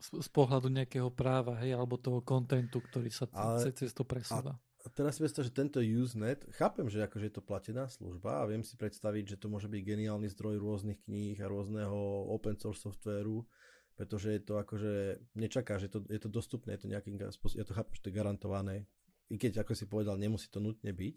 Z, 0.00 0.24
z 0.24 0.28
pohľadu 0.32 0.72
nejakého 0.72 1.12
práva, 1.12 1.60
hej, 1.60 1.76
alebo 1.76 2.00
toho 2.00 2.24
kontentu, 2.24 2.80
ktorý 2.80 3.12
sa 3.12 3.28
Ale, 3.36 3.68
cez 3.68 3.92
to 3.92 4.00
presúva. 4.00 4.56
A 4.80 4.88
teraz 4.88 5.20
si 5.20 5.28
predstav, 5.28 5.44
že 5.44 5.52
tento 5.52 5.76
Usenet, 5.84 6.48
chápem, 6.56 6.88
že 6.88 7.04
akože 7.04 7.28
je 7.28 7.34
to 7.36 7.44
platená 7.44 7.84
služba 7.84 8.40
a 8.40 8.48
viem 8.48 8.64
si 8.64 8.80
predstaviť, 8.80 9.36
že 9.36 9.40
to 9.44 9.52
môže 9.52 9.68
byť 9.68 9.76
geniálny 9.84 10.24
zdroj 10.32 10.56
rôznych 10.56 11.04
kníh 11.04 11.36
a 11.44 11.52
rôzneho 11.52 12.32
open 12.32 12.56
source 12.56 12.80
softvéru, 12.80 13.44
pretože 14.00 14.32
je 14.32 14.40
to 14.40 14.56
akože, 14.56 15.20
nečaká, 15.36 15.76
že 15.76 15.92
to, 15.92 16.00
je 16.08 16.16
to 16.16 16.32
dostupné, 16.32 16.72
je 16.72 16.88
to 16.88 16.88
nejakým 16.88 17.20
ja 17.20 17.64
to 17.68 17.76
chápem, 17.76 17.92
že 17.92 18.00
to 18.00 18.08
je 18.08 18.16
garantované, 18.16 18.88
i 19.28 19.36
keď, 19.36 19.60
ako 19.60 19.76
si 19.76 19.84
povedal, 19.84 20.16
nemusí 20.16 20.48
to 20.48 20.56
nutne 20.56 20.88
byť, 20.88 21.16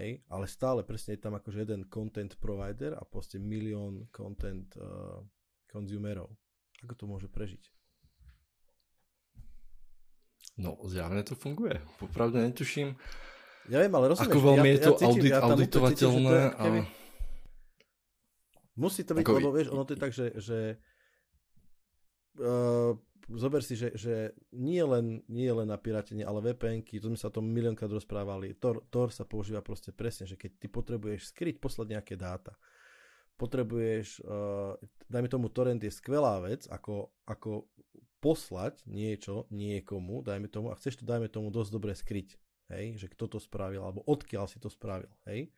hej, 0.00 0.24
ale 0.32 0.48
stále 0.48 0.88
presne 0.88 1.20
je 1.20 1.28
tam 1.28 1.36
akože 1.36 1.68
jeden 1.68 1.84
content 1.92 2.32
provider 2.40 2.96
a 2.96 3.04
proste 3.04 3.36
milión 3.36 4.08
content 4.08 4.72
uh, 4.80 5.20
consumerov. 5.68 6.32
Ako 6.80 6.96
to 6.96 7.04
môže 7.04 7.28
prežiť? 7.28 7.60
No, 10.56 10.80
zjavne 10.88 11.20
to 11.28 11.36
funguje. 11.36 11.76
Popravde 12.00 12.40
netuším. 12.40 12.96
Ja 13.68 13.84
viem, 13.84 13.92
ale 13.92 14.16
rozumieš. 14.16 14.32
Ako 14.32 14.40
veľmi 14.40 14.68
ja, 14.68 14.72
je 14.72 14.80
to 14.80 14.92
ja 14.92 14.96
cítim, 14.96 15.12
audit, 15.12 15.32
ja 15.32 15.40
auditovateľné. 15.44 16.38
Cítim, 16.40 16.74
a... 16.80 17.00
Musí 18.80 19.04
to 19.04 19.12
byť, 19.12 19.24
lebo 19.28 19.52
vieš, 19.52 19.68
ono 19.68 19.84
to 19.84 19.92
je 19.92 20.00
tak, 20.00 20.16
že, 20.16 20.32
že 20.40 20.80
uh, 22.40 22.96
zober 23.28 23.62
si, 23.64 23.74
že, 23.76 23.92
že 23.96 24.36
nie, 24.52 24.80
len, 24.82 25.24
nie 25.28 25.48
len 25.48 25.68
na 25.68 25.78
pirátenie, 25.78 26.24
ale 26.24 26.52
VPNky, 26.52 27.00
to 27.00 27.12
sme 27.12 27.18
sa 27.18 27.28
o 27.28 27.36
tom 27.36 27.48
miliónkrát 27.48 27.90
rozprávali, 27.90 28.56
Tor, 28.56 28.84
Tor 28.88 29.12
sa 29.12 29.24
používa 29.24 29.64
proste 29.64 29.92
presne, 29.92 30.28
že 30.28 30.36
keď 30.36 30.50
ty 30.60 30.66
potrebuješ 30.68 31.32
skryť 31.32 31.56
poslať 31.60 31.86
nejaké 31.98 32.14
dáta, 32.16 32.56
potrebuješ, 33.40 34.22
uh, 34.22 34.76
dajme 35.10 35.28
tomu, 35.28 35.50
torrent 35.50 35.82
je 35.82 35.90
skvelá 35.90 36.38
vec, 36.44 36.68
ako, 36.68 37.10
ako 37.26 37.66
poslať 38.22 38.86
niečo 38.86 39.50
niekomu, 39.50 40.22
dajme 40.22 40.46
tomu, 40.46 40.70
a 40.70 40.78
chceš 40.78 41.02
to, 41.02 41.04
dajme 41.04 41.26
tomu, 41.26 41.50
dosť 41.50 41.70
dobre 41.74 41.92
skryť, 41.96 42.38
hej, 42.70 42.94
že 42.94 43.10
kto 43.10 43.26
to 43.26 43.38
spravil, 43.42 43.82
alebo 43.82 44.06
odkiaľ 44.06 44.46
si 44.46 44.62
to 44.62 44.70
spravil, 44.70 45.10
hej, 45.26 45.50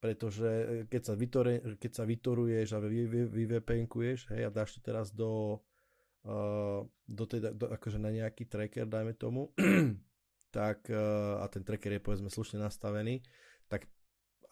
pretože 0.00 0.48
e, 0.48 0.66
keď 0.88 1.12
sa, 1.12 1.14
vytore, 1.18 1.60
keď 1.76 1.92
sa 1.92 2.04
vytoruješ 2.08 2.68
a 2.72 2.78
vy, 2.80 3.04
vy, 3.04 3.20
vy 3.28 3.42
VPNkuješ, 3.58 4.32
hej, 4.32 4.48
a 4.48 4.50
dáš 4.50 4.78
to 4.78 4.80
teraz 4.80 5.12
do, 5.12 5.60
uh, 6.28 6.84
do 7.08 7.24
tej, 7.24 7.56
do, 7.56 7.72
akože 7.72 7.96
na 7.96 8.12
nejaký 8.12 8.44
tracker, 8.44 8.84
dajme 8.84 9.16
tomu, 9.16 9.48
tak, 10.56 10.84
uh, 10.92 11.40
a 11.40 11.48
ten 11.48 11.64
tracker 11.64 11.96
je 11.96 12.04
povedzme 12.04 12.28
slušne 12.28 12.60
nastavený, 12.60 13.24
tak 13.66 13.88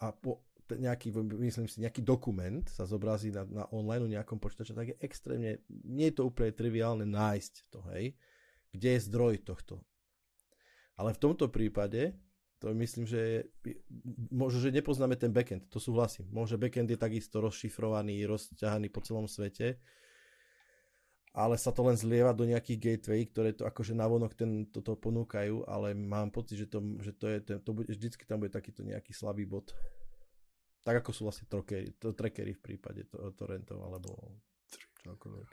a 0.01 0.09
po, 0.13 0.41
nejaký, 0.67 1.15
myslím 1.15 1.69
si, 1.69 1.79
nejaký 1.79 2.03
dokument 2.03 2.65
sa 2.67 2.83
zobrazí 2.83 3.31
na, 3.31 3.47
na 3.47 3.63
online 3.71 4.19
nejakom 4.19 4.41
počítači, 4.41 4.75
tak 4.75 4.91
je 4.91 4.97
extrémne, 4.99 5.63
nie 5.69 6.11
je 6.11 6.17
to 6.19 6.27
úplne 6.27 6.51
triviálne 6.51 7.05
nájsť 7.07 7.53
to, 7.71 7.79
hej, 7.93 8.17
kde 8.73 8.89
je 8.97 9.05
zdroj 9.07 9.47
tohto. 9.47 9.79
Ale 10.97 11.13
v 11.13 11.21
tomto 11.21 11.47
prípade 11.47 12.17
to 12.57 12.73
myslím, 12.73 13.05
že 13.05 13.45
možno, 14.33 14.57
že 14.57 14.73
nepoznáme 14.73 15.13
ten 15.13 15.29
backend, 15.29 15.69
to 15.69 15.77
súhlasím. 15.77 16.25
Možno 16.33 16.57
backend 16.57 16.89
je 16.89 16.97
takisto 16.97 17.37
rozšifrovaný, 17.37 18.25
rozťahaný 18.25 18.89
po 18.89 19.05
celom 19.05 19.29
svete, 19.29 19.77
ale 21.37 21.53
sa 21.61 21.69
to 21.69 21.85
len 21.85 21.93
zlieva 21.93 22.33
do 22.33 22.49
nejakých 22.49 22.81
gateway, 22.81 23.21
ktoré 23.29 23.53
to 23.53 23.69
akože 23.69 23.93
navonok 23.93 24.33
ten, 24.33 24.65
toto 24.73 24.97
ponúkajú, 24.97 25.69
ale 25.69 25.93
mám 25.93 26.33
pocit, 26.33 26.65
že 26.65 26.65
to, 26.65 26.81
že 26.97 27.13
to 27.13 27.29
je, 27.29 27.37
to 27.61 27.71
bude, 27.77 27.85
vždycky 27.85 28.25
tam 28.25 28.41
bude 28.41 28.49
takýto 28.49 28.81
nejaký 28.81 29.13
slabý 29.13 29.45
bod. 29.45 29.69
Tak 30.81 31.05
ako 31.05 31.13
sú 31.13 31.21
vlastne 31.29 31.45
trackery, 31.45 31.93
to, 32.01 32.17
trackery 32.17 32.57
v 32.57 32.61
prípade 32.65 33.05
to, 33.05 33.21
torrentov 33.37 33.77
alebo 33.85 34.41
čokoľvek. 35.05 35.49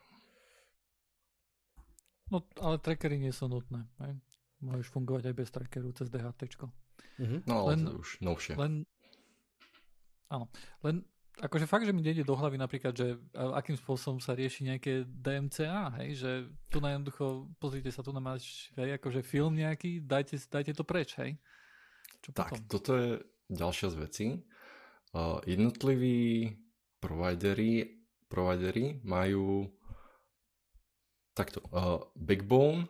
No, 2.32 2.40
ale 2.64 2.80
trackery 2.80 3.20
nie 3.20 3.36
sú 3.36 3.52
nutné. 3.52 3.84
Hej? 4.00 4.16
Môžeš 4.64 4.88
fungovať 4.88 5.28
aj 5.28 5.34
bez 5.36 5.48
trackeru 5.52 5.92
cez 5.92 6.08
DHT. 6.08 6.48
Mm-hmm. 7.20 7.40
No, 7.44 7.68
len, 7.68 7.84
to 7.84 8.00
už 8.00 8.24
novšie. 8.24 8.56
Len, 8.56 8.88
áno, 10.32 10.48
len 10.80 11.04
akože 11.42 11.66
fakt, 11.66 11.86
že 11.86 11.94
mi 11.94 12.04
nejde 12.04 12.22
do 12.22 12.38
hlavy 12.38 12.54
napríklad, 12.54 12.94
že 12.94 13.18
akým 13.34 13.74
spôsobom 13.74 14.22
sa 14.22 14.38
rieši 14.38 14.70
nejaké 14.70 15.02
DMCA, 15.02 15.90
hej, 16.02 16.10
že 16.22 16.30
tu 16.70 16.78
na 16.78 16.94
jednoducho, 16.94 17.50
pozrite 17.58 17.90
sa, 17.90 18.06
tu 18.06 18.14
na 18.14 18.22
máš 18.22 18.70
hej, 18.78 18.94
akože 18.98 19.26
film 19.26 19.58
nejaký, 19.58 20.04
dajte, 20.04 20.38
dajte 20.46 20.72
to 20.78 20.86
preč, 20.86 21.18
hej. 21.18 21.34
Čo 22.22 22.30
tak, 22.30 22.54
potom? 22.54 22.70
toto 22.70 22.90
je 22.94 23.10
ďalšia 23.50 23.88
z 23.90 23.96
vecí. 23.98 24.26
Uh, 25.14 25.38
jednotliví 25.46 26.54
providery, 26.98 28.02
providery 28.30 28.98
majú 29.02 29.68
takto, 31.34 31.62
uh, 31.70 32.02
Backbone 32.14 32.86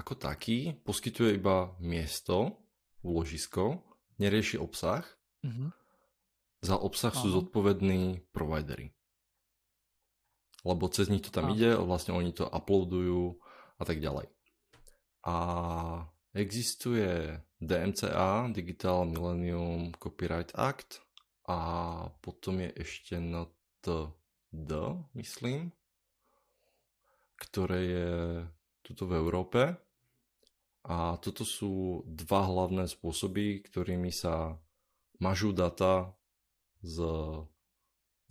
ako 0.00 0.16
taký 0.16 0.72
poskytuje 0.80 1.36
iba 1.36 1.76
miesto, 1.76 2.56
úložisko, 3.04 3.84
nerieši 4.16 4.56
obsah. 4.56 5.04
Mm-hmm. 5.44 5.79
Za 6.60 6.76
obsah 6.76 7.12
Aha. 7.12 7.20
sú 7.20 7.32
zodpovední 7.32 8.28
providery. 8.36 8.92
Lebo 10.60 10.92
cez 10.92 11.08
nich 11.08 11.24
to 11.24 11.32
tam 11.32 11.50
Aha. 11.50 11.54
ide, 11.56 11.70
vlastne 11.80 12.12
oni 12.12 12.36
to 12.36 12.44
uploadujú 12.44 13.40
a 13.80 13.82
tak 13.88 14.04
ďalej. 14.04 14.28
A 15.24 15.36
existuje 16.36 17.40
DMCA, 17.60 18.52
Digital 18.52 19.08
Millennium 19.08 19.92
Copyright 19.96 20.52
Act 20.56 21.00
a 21.48 21.58
potom 22.20 22.60
je 22.60 22.70
ešte 22.76 23.16
NTD, 23.18 24.70
myslím, 25.16 25.72
ktoré 27.40 27.80
je 27.80 28.12
tuto 28.84 29.08
v 29.08 29.12
Európe 29.16 29.60
a 30.84 31.16
toto 31.20 31.44
sú 31.44 32.04
dva 32.08 32.48
hlavné 32.48 32.88
spôsoby, 32.88 33.64
ktorými 33.64 34.08
sa 34.12 34.56
mažú 35.20 35.52
data 35.52 36.16
z, 36.82 36.96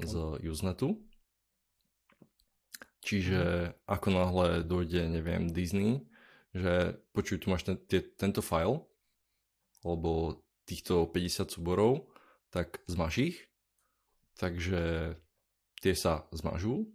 z 0.01 0.13
Usenetu. 0.45 0.99
Čiže 2.99 3.73
ako 3.87 4.07
náhle 4.11 4.47
dojde, 4.67 5.07
neviem, 5.07 5.47
Disney, 5.47 6.03
že 6.51 6.99
počuj, 7.15 7.39
tu 7.39 7.49
máš 7.49 7.63
ten, 7.63 7.79
tie, 7.87 8.03
tento 8.03 8.43
file, 8.43 8.83
alebo 9.85 10.43
týchto 10.67 11.07
50 11.07 11.49
súborov, 11.49 12.11
tak 12.51 12.83
zmaž 12.85 13.33
ich. 13.33 13.37
Takže 14.35 15.15
tie 15.79 15.93
sa 15.95 16.27
zmažú. 16.35 16.91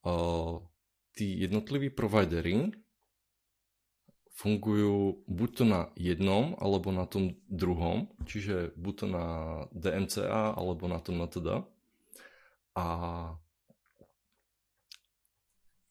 Uh, 0.00 0.64
tí 1.12 1.44
jednotliví 1.44 1.92
providery 1.92 2.72
fungujú 4.40 5.20
buď 5.28 5.50
to 5.52 5.64
na 5.68 5.80
jednom, 6.00 6.56
alebo 6.56 6.88
na 6.96 7.04
tom 7.04 7.36
druhom, 7.52 8.08
čiže 8.24 8.72
buď 8.72 8.94
to 8.96 9.06
na 9.12 9.26
DMCA, 9.76 10.56
alebo 10.56 10.88
na 10.88 10.96
tom 10.96 11.20
NTD. 11.20 11.60
A 12.72 12.86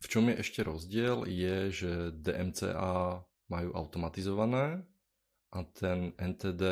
v 0.02 0.08
čom 0.10 0.34
je 0.34 0.41
ešte 0.41 0.66
rozdiel 0.66 1.30
je, 1.30 1.70
že 1.70 1.91
DMCA 2.18 3.22
majú 3.54 3.70
automatizované 3.78 4.82
a 5.54 5.62
ten 5.70 6.18
NTD 6.18 6.64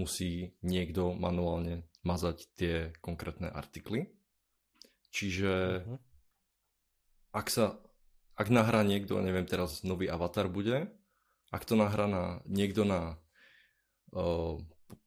musí 0.00 0.56
niekto 0.64 1.12
manuálne 1.12 1.84
mazať 2.08 2.36
tie 2.56 2.74
konkrétne 3.04 3.52
artikly. 3.52 4.08
Čiže 5.12 5.84
uh-huh. 5.84 5.98
ak 7.36 7.46
sa 7.52 7.76
ak 8.40 8.48
nahrá 8.48 8.80
niekto, 8.80 9.20
neviem 9.20 9.44
teraz 9.44 9.84
nový 9.84 10.08
avatar 10.08 10.48
bude, 10.48 10.88
ak 11.52 11.68
to 11.68 11.76
nahrá 11.76 12.08
na, 12.08 12.24
niekto 12.48 12.88
na 12.88 13.20
uh, 14.16 14.56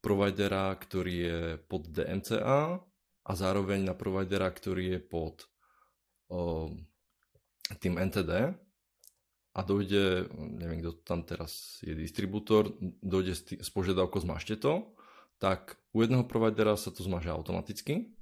providera, 0.06 0.70
ktorý 0.78 1.16
je 1.18 1.40
pod 1.66 1.90
DMCA 1.90 2.78
a 3.26 3.32
zároveň 3.34 3.90
na 3.90 3.98
providera, 3.98 4.46
ktorý 4.54 4.96
je 4.96 5.00
pod 5.02 5.50
uh, 6.30 6.70
tým 7.82 7.98
NTD 7.98 8.54
a 9.54 9.60
dojde, 9.66 10.30
neviem 10.38 10.86
kto 10.86 11.02
tam 11.02 11.26
teraz 11.26 11.82
je 11.82 11.98
distribútor, 11.98 12.70
dojde 13.02 13.34
s, 13.34 13.42
tý, 13.50 13.56
s 13.58 13.74
požiadavkou 13.74 14.22
zmažte 14.22 14.62
to, 14.62 14.94
tak 15.42 15.82
u 15.90 16.06
jedného 16.06 16.22
providera 16.30 16.78
sa 16.78 16.94
to 16.94 17.02
zmaže 17.02 17.34
automaticky 17.34 18.14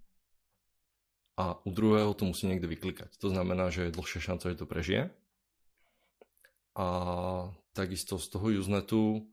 a 1.39 1.55
u 1.63 1.69
druhého 1.71 2.11
to 2.13 2.27
musí 2.27 2.47
niekto 2.47 2.67
vyklikať. 2.67 3.15
To 3.23 3.31
znamená, 3.31 3.71
že 3.71 3.87
je 3.87 3.95
dlhšia 3.95 4.21
šanca, 4.21 4.51
že 4.51 4.59
to 4.59 4.67
prežije. 4.67 5.03
A 6.75 6.87
takisto 7.71 8.19
z 8.19 8.27
toho 8.31 8.51
Usenetu 8.51 9.27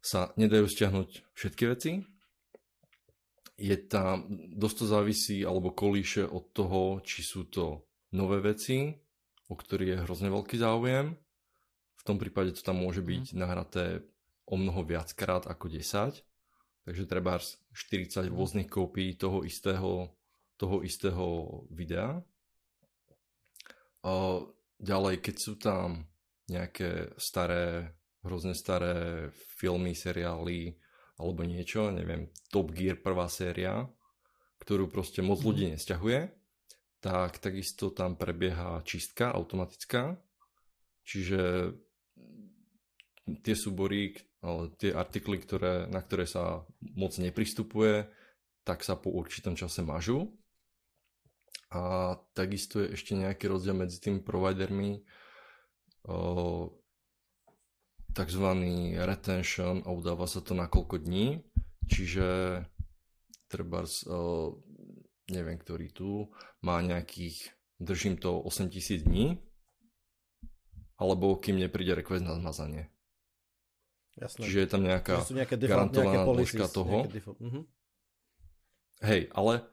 sa 0.00 0.32
nedajú 0.36 0.68
stiahnuť 0.68 1.36
všetky 1.36 1.64
veci. 1.68 1.92
Je 3.60 3.76
tam, 3.76 4.24
dosť 4.56 4.76
to 4.80 4.84
závisí 4.88 5.38
alebo 5.44 5.76
kolíše 5.76 6.24
od 6.24 6.52
toho, 6.56 7.04
či 7.04 7.20
sú 7.20 7.52
to 7.52 7.84
nové 8.16 8.40
veci, 8.40 8.96
o 9.52 9.54
ktorých 9.56 9.90
je 9.92 10.02
hrozne 10.08 10.28
veľký 10.32 10.56
záujem. 10.56 11.12
V 12.00 12.02
tom 12.08 12.16
prípade 12.16 12.56
to 12.56 12.64
tam 12.64 12.80
môže 12.80 13.04
byť 13.04 13.36
mm. 13.36 13.36
nahraté 13.36 14.00
o 14.48 14.56
mnoho 14.56 14.80
viackrát 14.88 15.44
ako 15.44 15.68
10. 15.68 16.24
Takže 16.88 17.04
treba 17.04 17.36
40 17.36 18.32
rôznych 18.32 18.72
kópií 18.72 19.20
toho 19.20 19.44
istého 19.44 20.16
toho 20.60 20.84
istého 20.84 21.24
videa. 21.72 22.20
A 24.04 24.12
ďalej, 24.76 25.24
keď 25.24 25.36
sú 25.40 25.56
tam 25.56 26.04
nejaké 26.52 27.16
staré, 27.16 27.96
hrozne 28.20 28.52
staré 28.52 29.28
filmy, 29.56 29.96
seriály 29.96 30.76
alebo 31.16 31.44
niečo, 31.44 31.88
neviem, 31.88 32.28
Top 32.52 32.76
Gear 32.76 33.00
prvá 33.00 33.28
séria, 33.32 33.88
ktorú 34.60 34.92
proste 34.92 35.24
moc 35.24 35.40
ľudí 35.40 35.68
mhm. 35.68 35.72
nesťahuje, 35.80 36.20
tak 37.00 37.40
takisto 37.40 37.96
tam 37.96 38.20
prebieha 38.20 38.84
čistka 38.84 39.32
automatická, 39.32 40.20
čiže 41.08 41.72
tie 43.40 43.56
súbory, 43.56 44.12
tie 44.76 44.92
artikly, 44.92 45.40
ktoré, 45.40 45.88
na 45.88 46.04
ktoré 46.04 46.28
sa 46.28 46.60
moc 46.96 47.16
nepristupuje, 47.16 48.04
tak 48.60 48.84
sa 48.84 49.00
po 49.00 49.08
určitom 49.16 49.56
čase 49.56 49.80
mažu 49.80 50.28
a 51.70 52.14
takisto 52.34 52.82
je 52.82 52.98
ešte 52.98 53.14
nejaký 53.14 53.46
rozdiel 53.46 53.78
medzi 53.78 54.02
tými 54.02 54.18
providermi, 54.20 55.06
takzvaný 58.10 58.98
retention 58.98 59.86
a 59.86 59.94
udáva 59.94 60.26
sa 60.26 60.42
to 60.42 60.58
na 60.58 60.66
koľko 60.66 60.98
dní, 60.98 61.46
čiže 61.86 62.26
treba, 63.46 63.86
neviem, 65.30 65.58
ktorý 65.62 65.94
tu 65.94 66.34
má 66.58 66.82
nejakých, 66.82 67.54
držím 67.78 68.18
to 68.18 68.42
8000 68.42 69.06
dní, 69.06 69.38
alebo 70.98 71.38
kým 71.38 71.56
nepríde 71.56 71.94
request 71.94 72.26
na 72.26 72.34
zmazanie. 72.34 72.90
Jasné. 74.18 74.42
Čiže 74.42 74.58
je 74.58 74.68
tam 74.68 74.82
nejaká 74.84 75.22
nejaké 75.32 75.54
default, 75.56 75.94
garantovaná 75.94 76.26
dĺžka 76.28 76.66
toho. 76.66 77.08
Uh-huh. 77.40 77.64
Hej, 79.00 79.32
ale 79.32 79.64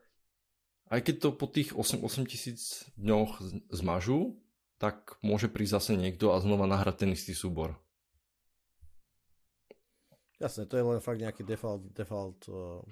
aj 0.87 1.01
keď 1.03 1.15
to 1.19 1.29
po 1.35 1.47
tých 1.51 1.75
8, 1.75 2.03
8 2.03 2.31
tisíc 2.31 2.87
dňoch 2.95 3.43
zmažú, 3.71 4.39
tak 4.77 5.17
môže 5.25 5.49
prísť 5.49 5.73
zase 5.81 5.91
niekto 5.97 6.31
a 6.31 6.41
znova 6.41 6.69
nahrať 6.69 7.05
ten 7.05 7.11
istý 7.11 7.33
súbor. 7.33 7.75
Jasne, 10.37 10.69
to 10.69 10.77
je 10.77 10.85
len 10.85 11.01
fakt 11.01 11.17
nejaký 11.17 11.41
default, 11.41 11.81
default 11.97 12.45
uh, 12.53 12.85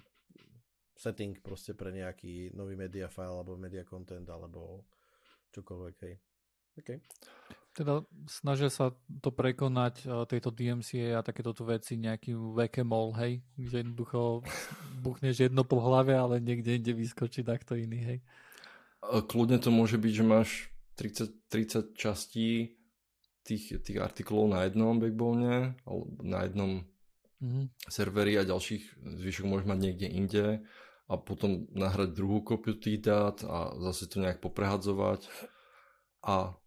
setting 0.97 1.37
proste 1.45 1.77
pre 1.77 1.93
nejaký 1.93 2.57
nový 2.57 2.73
media 2.73 3.05
file 3.05 3.37
alebo 3.37 3.53
media 3.53 3.85
content 3.85 4.25
alebo 4.25 4.81
čokoľvek, 5.53 5.95
hej. 6.09 6.15
Okay. 6.75 6.99
Teda 7.75 8.07
snažia 8.27 8.71
sa 8.71 8.95
to 9.19 9.35
prekonať, 9.35 10.07
e, 10.07 10.27
tejto 10.31 10.51
DMCA 10.51 11.19
a 11.19 11.25
takéto 11.25 11.51
veci 11.67 11.99
nejakým 11.99 12.55
whack-a-mole, 12.55 13.13
hej? 13.19 13.33
Že 13.59 13.75
jednoducho 13.83 14.47
buchneš 15.03 15.51
jedno 15.51 15.67
po 15.67 15.83
hlave, 15.83 16.15
ale 16.15 16.39
niekde 16.39 16.79
inde 16.79 16.95
vyskočí 16.95 17.43
takto 17.43 17.75
iný, 17.75 17.99
hej? 17.99 18.19
Kľudne 19.03 19.59
to 19.59 19.75
môže 19.75 19.99
byť, 19.99 20.13
že 20.15 20.23
máš 20.23 20.49
30, 20.97 21.51
30 21.51 21.99
častí 21.99 22.79
tých, 23.45 23.83
tých 23.83 23.99
artiklov 24.01 24.49
na 24.49 24.65
jednom 24.65 24.97
backbone, 24.97 25.77
alebo 25.85 26.03
na 26.23 26.47
jednom 26.47 26.81
mm-hmm. 27.43 27.65
serveri 27.85 28.39
a 28.39 28.47
ďalších 28.47 29.03
zvyšok 29.03 29.45
môžeš 29.45 29.67
mať 29.67 29.79
niekde 29.79 30.07
inde 30.09 30.45
a 31.05 31.13
potom 31.21 31.69
nahrať 31.69 32.17
druhú 32.17 32.41
kopiu 32.41 32.73
tých 32.73 33.05
dát 33.05 33.37
a 33.45 33.77
zase 33.91 34.09
to 34.09 34.17
nejak 34.23 34.41
poprehadzovať 34.41 35.29
a 36.25 36.57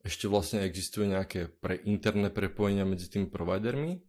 ešte 0.00 0.26
vlastne 0.28 0.64
existuje 0.64 1.04
nejaké 1.08 1.52
pre 1.60 1.76
interné 1.84 2.32
prepojenia 2.32 2.88
medzi 2.88 3.12
tými 3.12 3.28
providermi, 3.28 4.00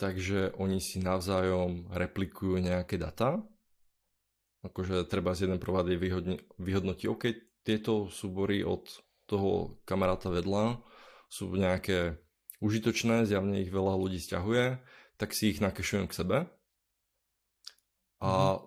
takže 0.00 0.56
oni 0.56 0.80
si 0.80 1.00
navzájom 1.00 1.92
replikujú 1.92 2.60
nejaké 2.60 2.96
data. 2.96 3.44
Akože 4.64 5.04
treba 5.06 5.36
z 5.36 5.46
jeden 5.46 5.60
provider 5.60 6.00
vyhodnotí, 6.56 7.06
OK, 7.06 7.36
tieto 7.62 8.08
súbory 8.08 8.64
od 8.64 8.88
toho 9.28 9.82
kamaráta 9.84 10.32
vedľa 10.32 10.80
sú 11.26 11.50
nejaké 11.52 12.16
užitočné, 12.62 13.26
zjavne 13.26 13.60
ich 13.60 13.70
veľa 13.74 13.98
ľudí 13.98 14.22
stiahuje, 14.22 14.80
tak 15.20 15.34
si 15.34 15.52
ich 15.52 15.60
nakešujem 15.60 16.06
k 16.08 16.16
sebe. 16.16 16.38
A 18.22 18.30
mhm. 18.30 18.60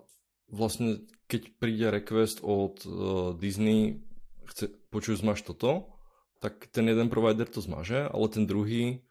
vlastne 0.54 0.88
keď 1.30 1.42
príde 1.62 1.86
request 1.94 2.42
od 2.42 2.82
uh, 2.86 2.92
Disney 3.38 4.02
chce, 4.50 4.68
počuj, 4.90 5.22
zmaž 5.22 5.46
toto, 5.46 5.94
tak 6.42 6.66
ten 6.72 6.88
jeden 6.88 7.08
provider 7.12 7.46
to 7.46 7.62
zmaže, 7.62 8.08
ale 8.10 8.26
ten 8.32 8.44
druhý, 8.48 9.04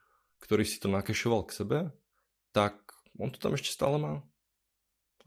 ktorý 0.43 0.65
si 0.65 0.81
to 0.81 0.91
nakešoval 0.91 1.47
k 1.47 1.55
sebe, 1.55 1.79
tak 2.51 2.75
on 3.15 3.29
to 3.29 3.37
tam 3.37 3.55
ešte 3.55 3.71
stále 3.71 4.01
má. 4.01 4.13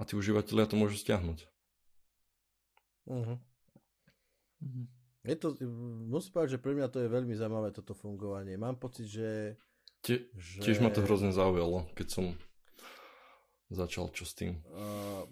A 0.01 0.09
tí 0.09 0.19
užívateľia 0.19 0.67
to 0.67 0.77
môžu 0.77 0.99
stiahnuť. 0.99 1.47
Uh-huh. 3.07 3.39
Uh-huh. 4.61 4.87
Je 5.23 5.37
to, 5.39 5.55
musím 6.11 6.33
povedať, 6.35 6.59
že 6.59 6.63
pre 6.63 6.75
mňa 6.75 6.91
to 6.91 6.99
je 7.07 7.09
veľmi 7.13 7.35
zaujímavé 7.39 7.71
toto 7.71 7.95
fungovanie. 7.95 8.59
Mám 8.59 8.83
pocit, 8.83 9.07
že... 9.07 9.55
Tie, 10.03 10.27
že... 10.35 10.59
Tiež 10.59 10.83
ma 10.83 10.91
to 10.91 11.07
hrozne 11.07 11.31
zaujalo, 11.31 11.87
keď 11.95 12.07
som 12.11 12.25
začal 13.71 14.11
čo 14.11 14.27
s 14.27 14.35
tým. 14.35 14.59
Uh, 14.75 15.23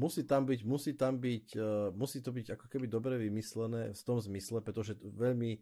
musí 0.00 0.24
tam 0.24 0.48
byť, 0.48 0.60
musí 0.64 0.96
tam 0.96 1.20
byť, 1.20 1.46
uh, 1.60 1.92
musí 1.92 2.24
to 2.24 2.32
byť 2.32 2.56
ako 2.56 2.66
keby 2.72 2.88
dobre 2.88 3.20
vymyslené 3.20 3.92
v 3.92 4.02
tom 4.02 4.16
zmysle, 4.16 4.64
pretože 4.64 4.96
veľmi, 4.96 5.60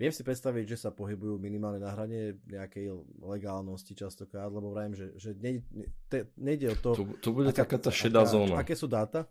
viem 0.00 0.12
si 0.12 0.24
predstaviť, 0.24 0.64
že 0.64 0.88
sa 0.88 0.90
pohybujú 0.96 1.36
minimálne 1.36 1.84
na 1.84 1.92
hrane 1.92 2.40
nejakej 2.48 2.88
legálnosti 3.20 3.92
častokrát, 3.92 4.48
lebo 4.48 4.72
vrajím, 4.72 4.96
že, 4.96 5.06
že 5.20 5.36
nejde, 5.36 5.60
te, 6.08 6.32
nejde 6.40 6.72
o 6.72 6.76
to... 6.80 6.90
To, 6.96 7.04
to 7.20 7.28
bude 7.36 7.52
aká, 7.52 7.68
taká 7.68 7.76
tá 7.76 7.90
šedá 7.92 8.24
aká, 8.24 8.32
zóna. 8.32 8.54
Aké 8.56 8.72
sú 8.72 8.88
dáta? 8.88 9.28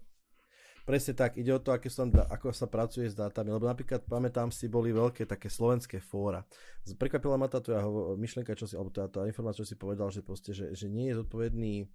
Presne 0.84 1.16
tak, 1.16 1.40
ide 1.40 1.56
o 1.56 1.64
to, 1.64 1.72
aké 1.72 1.88
sú 1.88 2.04
tam, 2.04 2.12
ako 2.28 2.52
sa 2.52 2.68
pracuje 2.68 3.08
s 3.08 3.16
dátami, 3.16 3.56
lebo 3.56 3.72
napríklad 3.72 4.04
pamätám 4.04 4.52
si, 4.52 4.68
boli 4.68 4.92
veľké 4.92 5.24
také 5.24 5.48
slovenské 5.48 6.04
fóra. 6.04 6.44
Prekvapila 7.00 7.40
ma 7.40 7.48
tá 7.48 7.64
tvoja 7.64 7.88
myšlienka, 8.20 8.52
čo 8.52 8.68
si, 8.68 8.76
alebo 8.76 8.92
tá, 8.92 9.08
tá 9.08 9.24
informácia, 9.24 9.64
čo 9.64 9.72
si 9.72 9.80
povedal, 9.80 10.12
že, 10.12 10.20
proste, 10.20 10.52
že, 10.52 10.76
že 10.76 10.92
nie 10.92 11.08
je 11.08 11.24
zodpovedný 11.24 11.88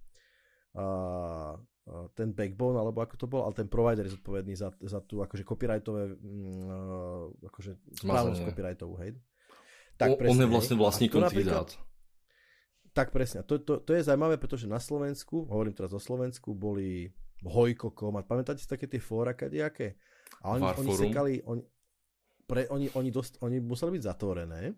uh, 0.73 1.53
ten 2.13 2.33
backbone, 2.33 2.77
alebo 2.77 3.01
ako 3.01 3.15
to 3.17 3.25
bol, 3.25 3.41
ale 3.45 3.53
ten 3.57 3.65
provider 3.65 4.05
je 4.05 4.15
zodpovedný 4.15 4.53
za, 4.53 4.69
za 4.85 5.01
tú 5.01 5.25
akože 5.25 5.41
copyrightové 5.41 6.13
mm, 6.15 7.45
akože 7.49 7.71
správnosť 8.03 8.41
copyrightovú, 8.45 8.93
hej? 9.01 9.17
Tak, 9.99 10.15
presne, 10.15 10.31
on 10.31 10.39
je 10.39 10.47
vlastne 10.47 10.75
vlastníkom 10.79 11.27
tých 11.27 11.49
dát. 11.49 11.69
Tak 12.95 13.11
presne. 13.11 13.43
To, 13.45 13.59
to, 13.59 13.83
to 13.83 13.91
je 13.93 14.07
zaujímavé, 14.07 14.39
pretože 14.39 14.65
na 14.65 14.79
Slovensku, 14.79 15.45
hovorím 15.45 15.75
teraz 15.75 15.91
o 15.93 16.01
Slovensku, 16.01 16.55
boli 16.55 17.11
Hojkokom 17.43 18.19
a 18.19 18.25
pamätáte 18.25 18.63
si 18.63 18.67
také 18.67 18.87
tie 18.87 18.99
fóra 18.99 19.35
kadejaké? 19.35 19.99
A 20.43 20.55
oni, 20.55 20.65
oni 20.65 20.91
sekali, 20.95 21.31
oni, 21.43 21.61
pre, 22.47 22.65
oni, 22.71 22.87
oni, 22.95 23.09
dost, 23.11 23.37
oni 23.43 23.59
museli 23.59 23.99
byť 23.99 24.03
zatvorené, 24.03 24.73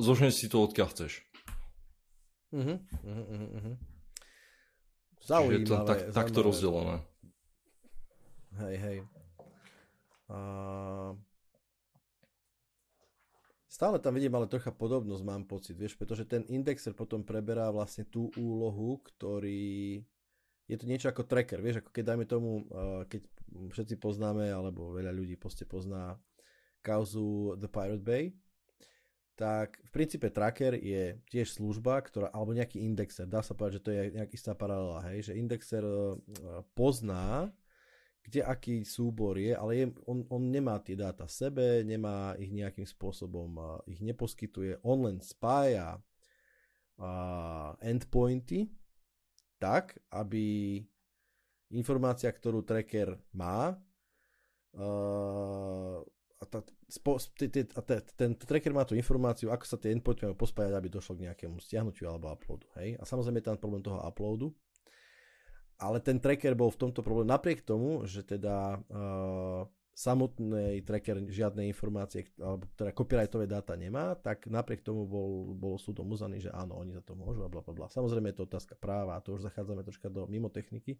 zožne 0.00 0.32
si 0.34 0.48
to 0.50 0.62
odkiaľ 0.64 0.88
chceš. 0.90 1.22
Uh-huh, 2.54 2.78
uh-huh, 3.02 3.50
uh-huh. 3.50 3.74
Zaujímavé. 5.26 5.58
Je 5.58 5.66
to 5.66 5.74
tak, 5.84 6.12
takto 6.14 6.42
rozdelené. 6.42 7.02
Hej, 8.62 8.76
hej. 8.78 8.98
Uh... 10.30 11.18
Stále 13.74 13.98
tam 13.98 14.14
vidím 14.14 14.30
ale 14.38 14.46
trocha 14.46 14.70
podobnosť, 14.70 15.22
mám 15.26 15.50
pocit, 15.50 15.74
vieš, 15.74 15.98
pretože 15.98 16.22
ten 16.22 16.46
indexer 16.46 16.94
potom 16.94 17.26
preberá 17.26 17.74
vlastne 17.74 18.06
tú 18.06 18.30
úlohu, 18.38 19.02
ktorý 19.02 19.98
je 20.70 20.76
to 20.78 20.86
niečo 20.86 21.10
ako 21.10 21.26
tracker, 21.26 21.58
vieš, 21.58 21.82
ako 21.82 21.90
keď 21.90 22.04
dajme 22.06 22.22
tomu, 22.22 22.70
keď 23.10 23.26
všetci 23.74 23.98
poznáme, 23.98 24.46
alebo 24.46 24.94
veľa 24.94 25.10
ľudí 25.10 25.34
poste 25.34 25.66
pozná 25.66 26.14
kauzu 26.86 27.58
The 27.58 27.66
Pirate 27.66 28.06
Bay, 28.06 28.30
tak 29.34 29.82
v 29.82 29.90
princípe 29.90 30.30
tracker 30.30 30.78
je 30.78 31.18
tiež 31.26 31.58
služba, 31.58 31.98
ktorá, 31.98 32.30
alebo 32.30 32.54
nejaký 32.54 32.78
indexer, 32.78 33.26
dá 33.26 33.42
sa 33.42 33.58
povedať, 33.58 33.82
že 33.82 33.84
to 33.84 33.90
je 33.90 34.00
nejaká 34.14 34.32
istá 34.38 34.54
paralela, 34.54 35.02
hej, 35.10 35.26
že 35.26 35.32
indexer 35.34 35.82
pozná 36.78 37.50
kde 38.24 38.40
aký 38.40 38.88
súbor 38.88 39.36
je, 39.36 39.52
ale 39.52 39.72
je, 39.76 39.86
on, 40.08 40.24
on 40.32 40.42
nemá 40.48 40.80
tie 40.80 40.96
dáta 40.96 41.28
sebe, 41.28 41.84
nemá 41.84 42.32
ich 42.40 42.48
nejakým 42.48 42.88
spôsobom, 42.88 43.84
ich 43.84 44.00
neposkytuje, 44.00 44.80
on 44.80 45.04
len 45.04 45.18
spája 45.20 46.00
uh, 46.96 47.76
endpointy 47.84 48.72
tak, 49.60 50.00
aby 50.08 50.80
informácia, 51.76 52.32
ktorú 52.32 52.64
tracker 52.64 53.20
má, 53.36 53.76
uh, 54.72 56.00
a, 56.40 56.44
ta, 56.48 56.64
spo, 56.88 57.20
t, 57.20 57.52
t, 57.52 57.68
a 57.76 57.80
t, 57.84 57.90
ten 58.16 58.32
tracker 58.40 58.72
má 58.72 58.88
tú 58.88 58.96
informáciu, 58.96 59.52
ako 59.52 59.64
sa 59.68 59.76
tie 59.76 59.92
endpointy 59.92 60.24
majú 60.24 60.36
pospájať, 60.48 60.72
aby 60.72 60.88
došlo 60.88 61.20
k 61.20 61.28
nejakému 61.28 61.60
stiahnutiu 61.60 62.08
alebo 62.08 62.32
uploadu. 62.32 62.68
Hej? 62.80 62.96
A 62.96 63.04
samozrejme 63.04 63.44
je 63.44 63.46
tam 63.52 63.60
problém 63.60 63.84
toho 63.84 64.00
uploadu, 64.00 64.52
ale 65.78 65.98
ten 65.98 66.22
tracker 66.22 66.54
bol 66.54 66.70
v 66.70 66.80
tomto 66.86 67.02
problém 67.02 67.26
napriek 67.28 67.66
tomu, 67.66 68.06
že 68.06 68.22
teda 68.22 68.78
uh, 68.90 69.66
samotný 69.94 70.82
tracker 70.82 71.22
žiadne 71.30 71.62
informácie, 71.70 72.26
alebo 72.42 72.66
teda 72.74 72.90
copyrightové 72.90 73.46
dáta 73.46 73.78
nemá, 73.78 74.18
tak 74.18 74.50
napriek 74.50 74.82
tomu 74.82 75.06
bol, 75.06 75.54
bol 75.54 75.78
súdom 75.78 76.10
uznaný, 76.10 76.42
že 76.42 76.50
áno, 76.50 76.74
oni 76.82 76.98
za 76.98 77.02
to 77.06 77.14
môžu 77.14 77.46
a 77.46 77.48
bla, 77.48 77.62
bla, 77.62 77.70
bla. 77.70 77.86
Samozrejme 77.86 78.34
je 78.34 78.42
to 78.42 78.46
otázka 78.50 78.74
práva 78.74 79.14
a 79.14 79.22
to 79.22 79.38
už 79.38 79.46
zachádzame 79.46 79.86
troška 79.86 80.10
do 80.10 80.26
mimo 80.26 80.50
techniky, 80.50 80.98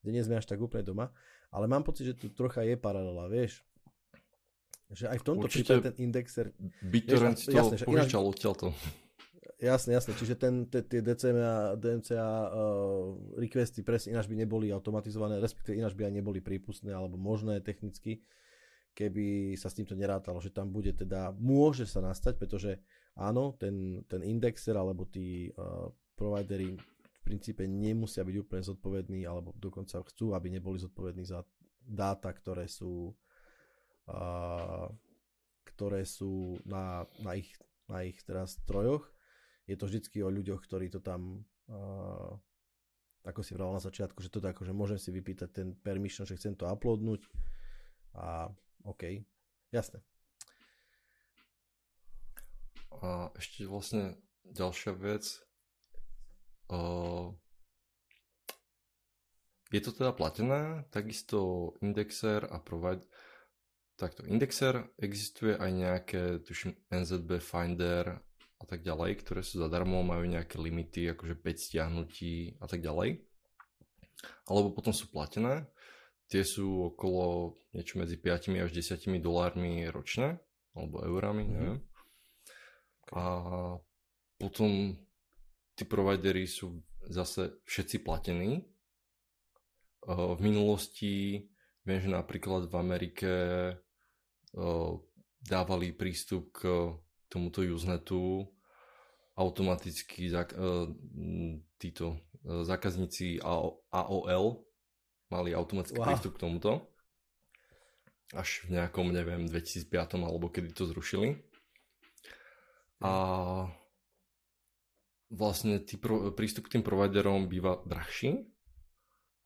kde 0.00 0.10
nie 0.14 0.22
sme 0.22 0.38
až 0.38 0.46
tak 0.46 0.62
úplne 0.62 0.86
doma, 0.86 1.10
ale 1.50 1.66
mám 1.66 1.82
pocit, 1.82 2.14
že 2.14 2.14
tu 2.14 2.30
trocha 2.30 2.62
je 2.62 2.78
paralela, 2.78 3.26
vieš, 3.26 3.66
že 4.94 5.10
aj 5.10 5.18
v 5.22 5.24
tomto 5.26 5.46
prípade 5.50 5.82
ten 5.90 5.94
indexer... 6.02 6.54
BitTorrent 6.82 7.38
to 7.38 7.50
jasne, 7.50 7.82
požičal 7.82 8.22
odtiaľto. 8.26 8.74
Jasne, 9.60 9.92
jasne. 9.92 10.16
Čiže 10.16 10.40
ten, 10.40 10.64
tie 10.72 11.04
DCMA, 11.04 11.76
DMCA 11.76 12.48
uh, 12.48 13.12
requesty 13.36 13.84
presne 13.84 14.16
ináč 14.16 14.24
by 14.24 14.40
neboli 14.40 14.72
automatizované, 14.72 15.36
respektíve 15.36 15.76
ináč 15.76 15.92
by 15.92 16.08
aj 16.08 16.14
neboli 16.16 16.40
prípustné 16.40 16.96
alebo 16.96 17.20
možné 17.20 17.60
technicky, 17.60 18.24
keby 18.96 19.52
sa 19.60 19.68
s 19.68 19.76
týmto 19.76 19.92
nerátalo, 19.92 20.40
že 20.40 20.48
tam 20.48 20.72
bude 20.72 20.96
teda, 20.96 21.36
môže 21.36 21.84
sa 21.84 22.00
nastať, 22.00 22.40
pretože 22.40 22.80
áno, 23.20 23.52
ten, 23.60 24.00
ten 24.08 24.24
indexer 24.24 24.72
alebo 24.72 25.04
tí 25.04 25.52
uh, 25.52 25.92
providery 26.16 26.80
v 26.80 27.18
princípe 27.20 27.68
nemusia 27.68 28.24
byť 28.24 28.36
úplne 28.40 28.64
zodpovední, 28.64 29.28
alebo 29.28 29.52
dokonca 29.60 30.00
chcú, 30.08 30.32
aby 30.32 30.56
neboli 30.56 30.80
zodpovední 30.80 31.28
za 31.28 31.44
dáta, 31.84 32.32
ktoré 32.32 32.64
sú 32.64 33.12
uh, 34.08 34.88
ktoré 35.76 36.08
sú 36.08 36.56
na, 36.64 37.04
na 37.20 37.36
ich, 37.36 37.52
na 37.92 38.08
ich 38.08 38.16
teraz 38.24 38.56
strojoch 38.56 39.19
je 39.70 39.76
to 39.78 39.86
vždycky 39.86 40.18
o 40.26 40.34
ľuďoch, 40.34 40.66
ktorí 40.66 40.90
to 40.90 40.98
tam 40.98 41.46
ako 43.22 43.40
si 43.44 43.54
vravel 43.54 43.78
na 43.78 43.84
začiatku, 43.84 44.18
že 44.18 44.32
to 44.32 44.42
tak, 44.42 44.58
že 44.58 44.74
môžem 44.74 44.98
si 44.98 45.14
vypýtať 45.14 45.48
ten 45.54 45.68
permission, 45.78 46.26
že 46.26 46.34
chcem 46.34 46.58
to 46.58 46.66
uploadnúť 46.66 47.22
a 48.16 48.50
OK, 48.82 49.22
jasné. 49.70 50.02
A 53.04 53.30
ešte 53.38 53.68
vlastne 53.70 54.18
ďalšia 54.50 54.92
vec. 54.98 55.38
Uh, 56.66 57.30
je 59.70 59.78
to 59.78 59.94
teda 59.94 60.10
platené, 60.10 60.82
takisto 60.90 61.72
indexer 61.78 62.42
a 62.50 62.58
provide 62.58 63.06
Takto, 64.00 64.24
indexer 64.24 64.88
existuje 64.96 65.52
aj 65.52 65.70
nejaké, 65.76 66.22
tuším, 66.40 66.72
NZB 66.88 67.36
Finder 67.36 68.24
a 68.60 68.64
tak 68.68 68.84
ďalej, 68.84 69.24
ktoré 69.24 69.40
sú 69.40 69.58
zadarmo, 69.64 70.04
majú 70.04 70.28
nejaké 70.28 70.60
limity, 70.60 71.08
akože 71.16 71.34
5 71.40 71.66
stiahnutí 71.66 72.60
a 72.60 72.68
tak 72.68 72.84
ďalej. 72.84 73.24
Alebo 74.44 74.76
potom 74.76 74.92
sú 74.92 75.08
platené, 75.08 75.64
tie 76.28 76.44
sú 76.44 76.92
okolo 76.92 77.56
niečo 77.72 77.96
medzi 77.96 78.20
5 78.20 78.52
až 78.60 78.70
10 78.70 79.00
dolármi 79.24 79.88
ročne, 79.88 80.36
alebo 80.76 81.00
eurami, 81.00 81.48
mm-hmm. 81.48 81.56
neviem. 81.56 81.80
A 83.16 83.22
potom 84.36 84.94
tí 85.74 85.88
providery 85.88 86.44
sú 86.44 86.84
zase 87.08 87.64
všetci 87.64 88.04
platení. 88.04 88.62
V 90.04 90.38
minulosti 90.40 91.48
viem, 91.88 92.00
že 92.00 92.12
napríklad 92.12 92.68
v 92.68 92.74
Amerike 92.76 93.32
dávali 95.40 95.96
prístup 95.96 96.52
k 96.54 96.92
tomuto 97.30 97.62
Usenetu 97.62 98.44
automaticky 99.38 100.28
zak- 100.28 100.58
uh, 100.58 100.90
títo 101.78 102.18
uh, 102.44 102.66
zákazníci 102.66 103.40
AOL 103.88 104.66
mali 105.30 105.54
automatický 105.54 106.02
wow. 106.02 106.06
prístup 106.10 106.36
k 106.36 106.42
tomuto. 106.42 106.70
Až 108.34 108.66
v 108.66 108.78
nejakom, 108.78 109.10
neviem, 109.10 109.46
2005 109.46 110.18
alebo 110.22 110.50
kedy 110.50 110.74
to 110.74 110.86
zrušili. 110.86 111.38
A 113.00 113.12
vlastne 115.30 115.80
tý 115.80 115.96
pro, 115.96 116.34
prístup 116.34 116.66
k 116.68 116.78
tým 116.78 116.84
providerom 116.84 117.46
býva 117.46 117.80
drahší. 117.86 118.44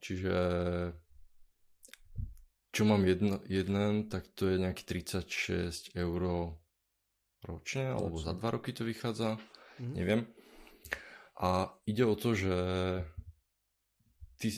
Čiže 0.05 0.35
čo 2.75 2.83
mám 2.83 3.07
jedno, 3.07 3.39
jeden, 3.47 4.11
tak 4.11 4.27
to 4.35 4.51
je 4.51 4.59
nejaký 4.59 4.83
36 4.83 5.95
eur 5.95 6.21
ročne, 7.45 7.93
alebo 7.93 8.17
za 8.17 8.33
dva 8.33 8.57
roky 8.57 8.73
to 8.73 8.85
vychádza, 8.85 9.37
mm-hmm. 9.37 9.95
neviem. 9.95 10.23
A 11.39 11.69
ide 11.85 12.05
o 12.07 12.15
to, 12.15 12.33
že 12.33 12.55
ty, 14.39 14.49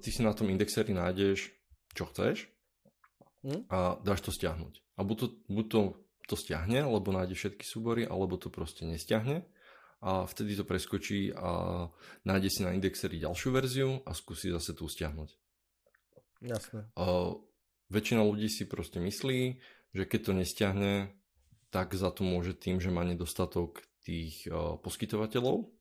ty 0.00 0.08
si 0.08 0.20
na 0.24 0.32
tom 0.32 0.48
indexeri 0.48 0.96
nájdeš, 0.96 1.52
čo 1.92 2.08
chceš 2.08 2.48
hm? 3.44 3.68
a 3.68 4.00
dáš 4.00 4.24
to 4.24 4.30
stiahnuť. 4.32 4.96
A 4.96 5.04
buď 5.04 5.16
to, 5.18 5.26
buď 5.48 5.66
to, 5.68 5.80
to 6.32 6.34
stiahne, 6.40 6.88
lebo 6.88 7.12
nájde 7.12 7.36
všetky 7.36 7.64
súbory, 7.64 8.08
alebo 8.08 8.40
to 8.40 8.48
proste 8.48 8.88
nestiahne 8.88 9.44
a 10.02 10.26
vtedy 10.26 10.58
to 10.58 10.66
preskočí 10.66 11.30
a 11.30 11.86
nájde 12.26 12.48
si 12.50 12.60
na 12.66 12.74
indexeri 12.74 13.22
ďalšiu 13.22 13.48
verziu 13.54 13.90
a 14.02 14.10
skúsi 14.10 14.50
zase 14.50 14.74
tu 14.74 14.90
stiahnuť. 14.90 15.30
Jasné. 16.42 16.90
A 16.98 17.38
väčšina 17.86 18.26
ľudí 18.26 18.50
si 18.50 18.66
proste 18.66 18.98
myslí, 18.98 19.62
že 19.94 20.02
keď 20.02 20.20
to 20.26 20.32
nestiahne, 20.34 20.92
tak 21.72 21.96
za 21.96 22.12
to 22.12 22.20
môže 22.22 22.60
tým, 22.60 22.78
že 22.84 22.92
má 22.92 23.00
nedostatok 23.00 23.80
tých 24.04 24.44
uh, 24.46 24.76
poskytovateľov. 24.76 25.72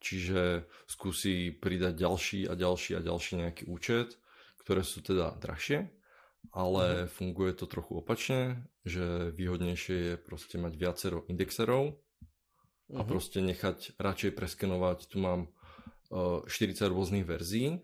Čiže 0.00 0.68
skúsi 0.88 1.52
pridať 1.52 2.00
ďalší 2.00 2.48
a 2.48 2.56
ďalší 2.56 2.96
a 2.96 3.04
ďalší 3.04 3.32
nejaký 3.44 3.64
účet, 3.68 4.16
ktoré 4.60 4.84
sú 4.84 5.04
teda 5.04 5.36
drahšie, 5.36 5.88
ale 6.52 6.84
uh-huh. 7.04 7.12
funguje 7.12 7.56
to 7.56 7.64
trochu 7.68 8.00
opačne, 8.00 8.68
že 8.84 9.32
výhodnejšie 9.32 9.96
je 9.96 10.14
proste 10.20 10.56
mať 10.60 10.76
viacero 10.76 11.24
indexerov 11.28 11.96
uh-huh. 11.96 13.00
a 13.00 13.02
mhm. 13.04 13.08
proste 13.08 13.40
nechať 13.44 13.96
radšej 14.00 14.32
preskenovať. 14.32 15.08
Tu 15.08 15.16
mám 15.20 15.48
uh, 16.12 16.44
40 16.48 16.84
rôznych 16.88 17.24
verzií, 17.24 17.80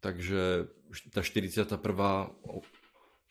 takže 0.00 0.68
tá 1.12 1.20
41 1.20 1.76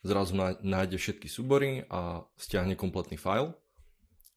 zrazu 0.00 0.32
nájde 0.64 0.96
všetky 0.96 1.28
súbory 1.28 1.84
a 1.92 2.24
stiahne 2.40 2.76
kompletný 2.76 3.20
file 3.20 3.52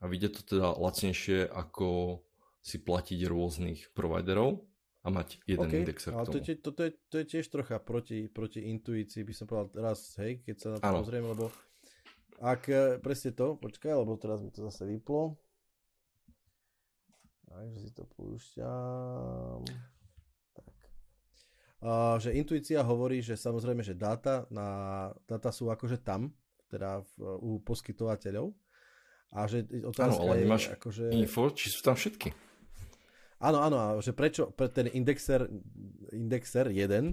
a 0.04 0.08
vyjde 0.08 0.30
to 0.36 0.42
teda 0.56 0.76
lacnejšie 0.76 1.48
ako 1.48 2.20
si 2.64 2.80
platiť 2.80 3.20
rôznych 3.28 3.92
providerov 3.96 4.64
a 5.04 5.08
mať 5.12 5.44
jeden 5.44 5.68
okay, 5.68 5.84
indexer 5.84 6.16
ale 6.16 6.28
to 6.32 6.40
je, 6.40 6.56
toto 6.60 6.82
je, 6.88 6.92
to 7.12 7.16
je 7.20 7.26
tiež 7.28 7.46
trocha 7.52 7.76
proti, 7.80 8.32
proti 8.32 8.64
intuícii, 8.72 9.28
by 9.28 9.34
som 9.36 9.46
povedal 9.48 9.92
raz, 9.92 10.16
hej, 10.24 10.44
keď 10.48 10.56
sa 10.56 10.68
na 10.72 10.78
to 10.80 10.88
pozrieme, 11.04 11.28
lebo 11.28 11.52
ak 12.44 12.62
e, 12.72 13.00
presne 13.04 13.32
to, 13.36 13.56
počkaj, 13.60 13.96
lebo 13.96 14.20
teraz 14.20 14.44
mi 14.44 14.52
to 14.52 14.68
zase 14.68 14.84
vyplo. 14.84 15.40
Takže 17.48 17.78
si 17.80 17.92
to 17.94 18.04
púšťam. 18.18 19.93
Že 22.20 22.30
intuícia 22.40 22.80
hovorí, 22.80 23.20
že 23.20 23.36
samozrejme, 23.36 23.84
že 23.84 24.00
dáta, 24.00 24.48
na, 24.48 25.12
dáta 25.28 25.52
sú 25.52 25.68
akože 25.68 26.00
tam, 26.00 26.32
teda 26.72 27.04
v, 27.04 27.14
u 27.44 27.52
poskytovateľov. 27.60 28.56
A 29.34 29.50
že 29.50 29.66
otázka 29.68 30.24
Áno, 30.24 30.32
ale 30.32 30.46
nemáš 30.46 30.72
je, 30.72 30.76
akože... 30.78 31.04
info, 31.12 31.52
či 31.52 31.68
sú 31.68 31.84
tam 31.84 31.98
všetky. 31.98 32.32
Áno, 33.44 33.60
áno, 33.60 34.00
že 34.00 34.16
prečo 34.16 34.56
pre 34.56 34.72
ten 34.72 34.88
indexer, 34.96 35.44
indexer 36.16 36.72
1 36.72 37.12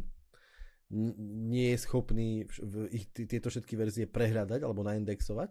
nie 1.50 1.74
je 1.74 1.78
schopný 1.78 2.46
ich, 2.94 3.10
tieto 3.14 3.50
všetky 3.50 3.74
verzie 3.74 4.06
prehľadať 4.06 4.62
alebo 4.62 4.86
naindexovať? 4.86 5.50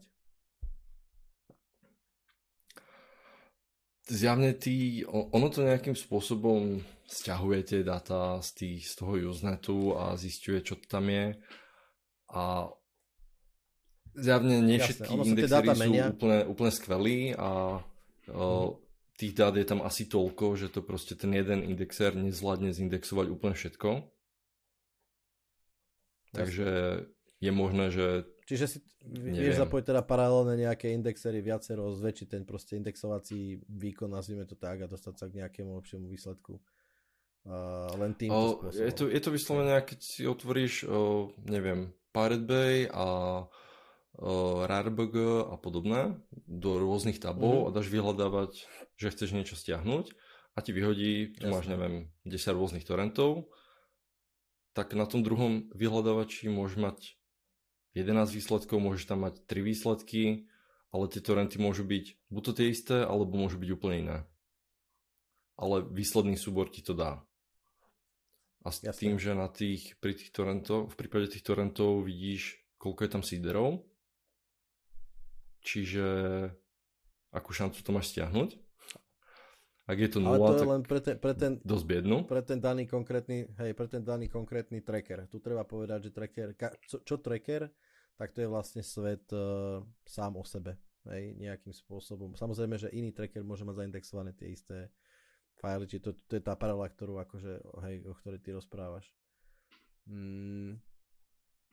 Zjavne 4.09 4.57
ty, 4.57 5.05
ono 5.05 5.53
to 5.53 5.61
nejakým 5.61 5.93
spôsobom 5.93 6.81
stiahuje 7.05 7.59
tie 7.61 7.81
data 7.85 8.41
z, 8.41 8.49
tých, 8.57 8.81
z 8.89 8.93
toho 8.97 9.13
Usenetu 9.29 9.93
a 9.93 10.17
zistuje, 10.17 10.65
čo 10.65 10.81
tam 10.89 11.13
je. 11.13 11.37
A 12.33 12.73
zjavne 14.17 14.65
nie 14.65 14.81
všetky 14.81 15.13
indexery 15.13 15.69
sú 15.77 15.93
úplne, 15.93 16.39
úplne 16.49 16.71
skvelí 16.73 17.37
a 17.37 17.81
mm 18.29 18.89
tých 19.19 19.35
dát 19.35 19.51
je 19.59 19.67
tam 19.67 19.83
asi 19.83 20.07
toľko, 20.07 20.55
že 20.55 20.71
to 20.71 20.79
proste 20.79 21.19
ten 21.19 21.35
jeden 21.35 21.59
indexer 21.59 22.15
nezvládne 22.15 22.71
zindexovať 22.71 23.27
úplne 23.27 23.51
všetko. 23.51 24.07
Takže 26.31 26.69
je 27.43 27.51
možné, 27.51 27.91
že... 27.91 28.23
Čiže 28.49 28.65
si 28.65 28.77
vieš 29.05 29.61
zapojiť 29.61 29.93
teda 29.93 30.01
paralelne 30.01 30.57
nejaké 30.57 30.89
indexery 30.89 31.37
viacero, 31.37 31.93
zväčšiť 31.93 32.27
ten 32.33 32.43
proste 32.49 32.81
indexovací 32.81 33.61
výkon, 33.61 34.09
nazvime 34.09 34.49
to 34.49 34.57
tak, 34.57 34.81
a 34.81 34.89
dostať 34.89 35.13
sa 35.13 35.29
k 35.29 35.45
nejakému 35.45 35.77
lepšiemu 35.77 36.09
výsledku. 36.09 36.57
Uh, 37.45 37.93
len 38.01 38.17
tým 38.17 38.33
o, 38.33 38.65
je, 38.73 38.89
to, 38.89 39.05
je 39.05 39.21
to 39.21 39.29
vyslovene, 39.29 39.77
keď 39.85 39.99
si 40.01 40.25
otvoríš, 40.25 40.89
o, 40.89 41.29
neviem, 41.45 41.93
Pirate 42.09 42.45
Bay 42.49 42.89
a 42.89 43.45
RARBG 44.65 45.45
a 45.45 45.55
podobné 45.61 46.17
do 46.49 46.81
rôznych 46.81 47.21
tabov 47.21 47.53
mm. 47.53 47.65
a 47.69 47.73
dáš 47.77 47.87
vyhľadávať, 47.93 48.51
že 48.97 49.13
chceš 49.13 49.29
niečo 49.31 49.55
stiahnuť 49.55 50.11
a 50.57 50.59
ti 50.59 50.73
vyhodí, 50.73 51.37
tu 51.37 51.45
Jasne. 51.45 51.53
máš 51.53 51.65
neviem, 51.69 51.95
10 52.25 52.57
rôznych 52.57 52.83
torrentov, 52.83 53.47
tak 54.73 54.97
na 54.97 55.05
tom 55.05 55.21
druhom 55.21 55.69
vyhľadávači 55.71 56.49
môžeš 56.49 56.77
mať 56.81 56.97
11 57.97 58.29
výsledkov, 58.33 58.77
môžeš 58.77 59.09
tam 59.09 59.25
mať 59.25 59.41
3 59.45 59.65
výsledky, 59.65 60.49
ale 60.89 61.09
tie 61.09 61.21
torrenty 61.21 61.57
môžu 61.61 61.85
byť 61.85 62.29
buď 62.29 62.41
to 62.45 62.51
tie 62.53 62.67
isté, 62.69 62.97
alebo 63.05 63.37
môžu 63.37 63.57
byť 63.61 63.69
úplne 63.73 63.95
iné. 63.97 64.17
Ale 65.59 65.83
výsledný 65.83 66.39
súbor 66.39 66.71
ti 66.71 66.81
to 66.81 66.95
dá. 66.95 67.21
A 68.63 68.71
s 68.71 68.83
Jasne. 68.83 68.95
tým, 68.95 69.15
že 69.19 69.31
na 69.35 69.47
tých, 69.47 69.95
pri 70.03 70.15
tých 70.15 70.35
torrentov, 70.35 70.91
v 70.91 70.95
prípade 70.99 71.31
tých 71.31 71.43
torrentov 71.43 72.03
vidíš, 72.03 72.59
koľko 72.79 72.99
je 73.03 73.09
tam 73.11 73.23
seederov, 73.23 73.89
Čiže 75.63 76.05
akú 77.35 77.51
šancu 77.51 77.79
to 77.83 77.91
máš 77.91 78.15
stiahnuť? 78.15 78.55
Ak 79.89 79.97
je 79.97 80.05
to 80.05 80.21
nula, 80.21 80.37
Ale 80.37 80.53
to 80.53 80.61
je 80.61 80.69
len 80.69 80.83
pre 80.85 80.99
ten, 81.01 81.15
pre 81.17 81.33
ten, 81.33 81.57
dosť 81.65 81.85
biednu. 81.89 82.21
Pre 82.29 82.45
ten 82.45 82.61
daný 82.61 82.85
konkrétny, 82.85 83.49
hej, 83.57 83.73
pre 83.73 83.89
ten 83.89 84.05
daný 84.05 84.29
konkrétny 84.29 84.85
tracker. 84.85 85.25
Tu 85.25 85.41
treba 85.41 85.65
povedať, 85.65 86.09
že 86.09 86.11
tracker, 86.13 86.53
čo, 86.85 87.01
čo 87.01 87.17
tracker, 87.17 87.73
tak 88.13 88.29
to 88.37 88.45
je 88.45 88.49
vlastne 88.53 88.85
svet 88.85 89.25
uh, 89.33 89.81
sám 90.05 90.37
o 90.37 90.45
sebe. 90.45 90.77
Hej, 91.09 91.41
nejakým 91.41 91.73
spôsobom. 91.73 92.37
Samozrejme, 92.37 92.77
že 92.77 92.93
iný 92.93 93.09
tracker 93.09 93.41
môže 93.41 93.65
mať 93.65 93.81
zaindexované 93.81 94.37
tie 94.37 94.53
isté 94.53 94.93
file, 95.57 95.89
čiže 95.89 96.05
to, 96.05 96.11
to 96.29 96.33
je 96.37 96.43
tá 96.45 96.53
paralela, 96.53 96.85
ktorú 96.85 97.17
akože, 97.25 97.53
hej, 97.89 97.95
o 98.05 98.13
ktorej 98.13 98.45
ty 98.45 98.53
rozprávaš. 98.53 99.09
Mm, 100.05 100.77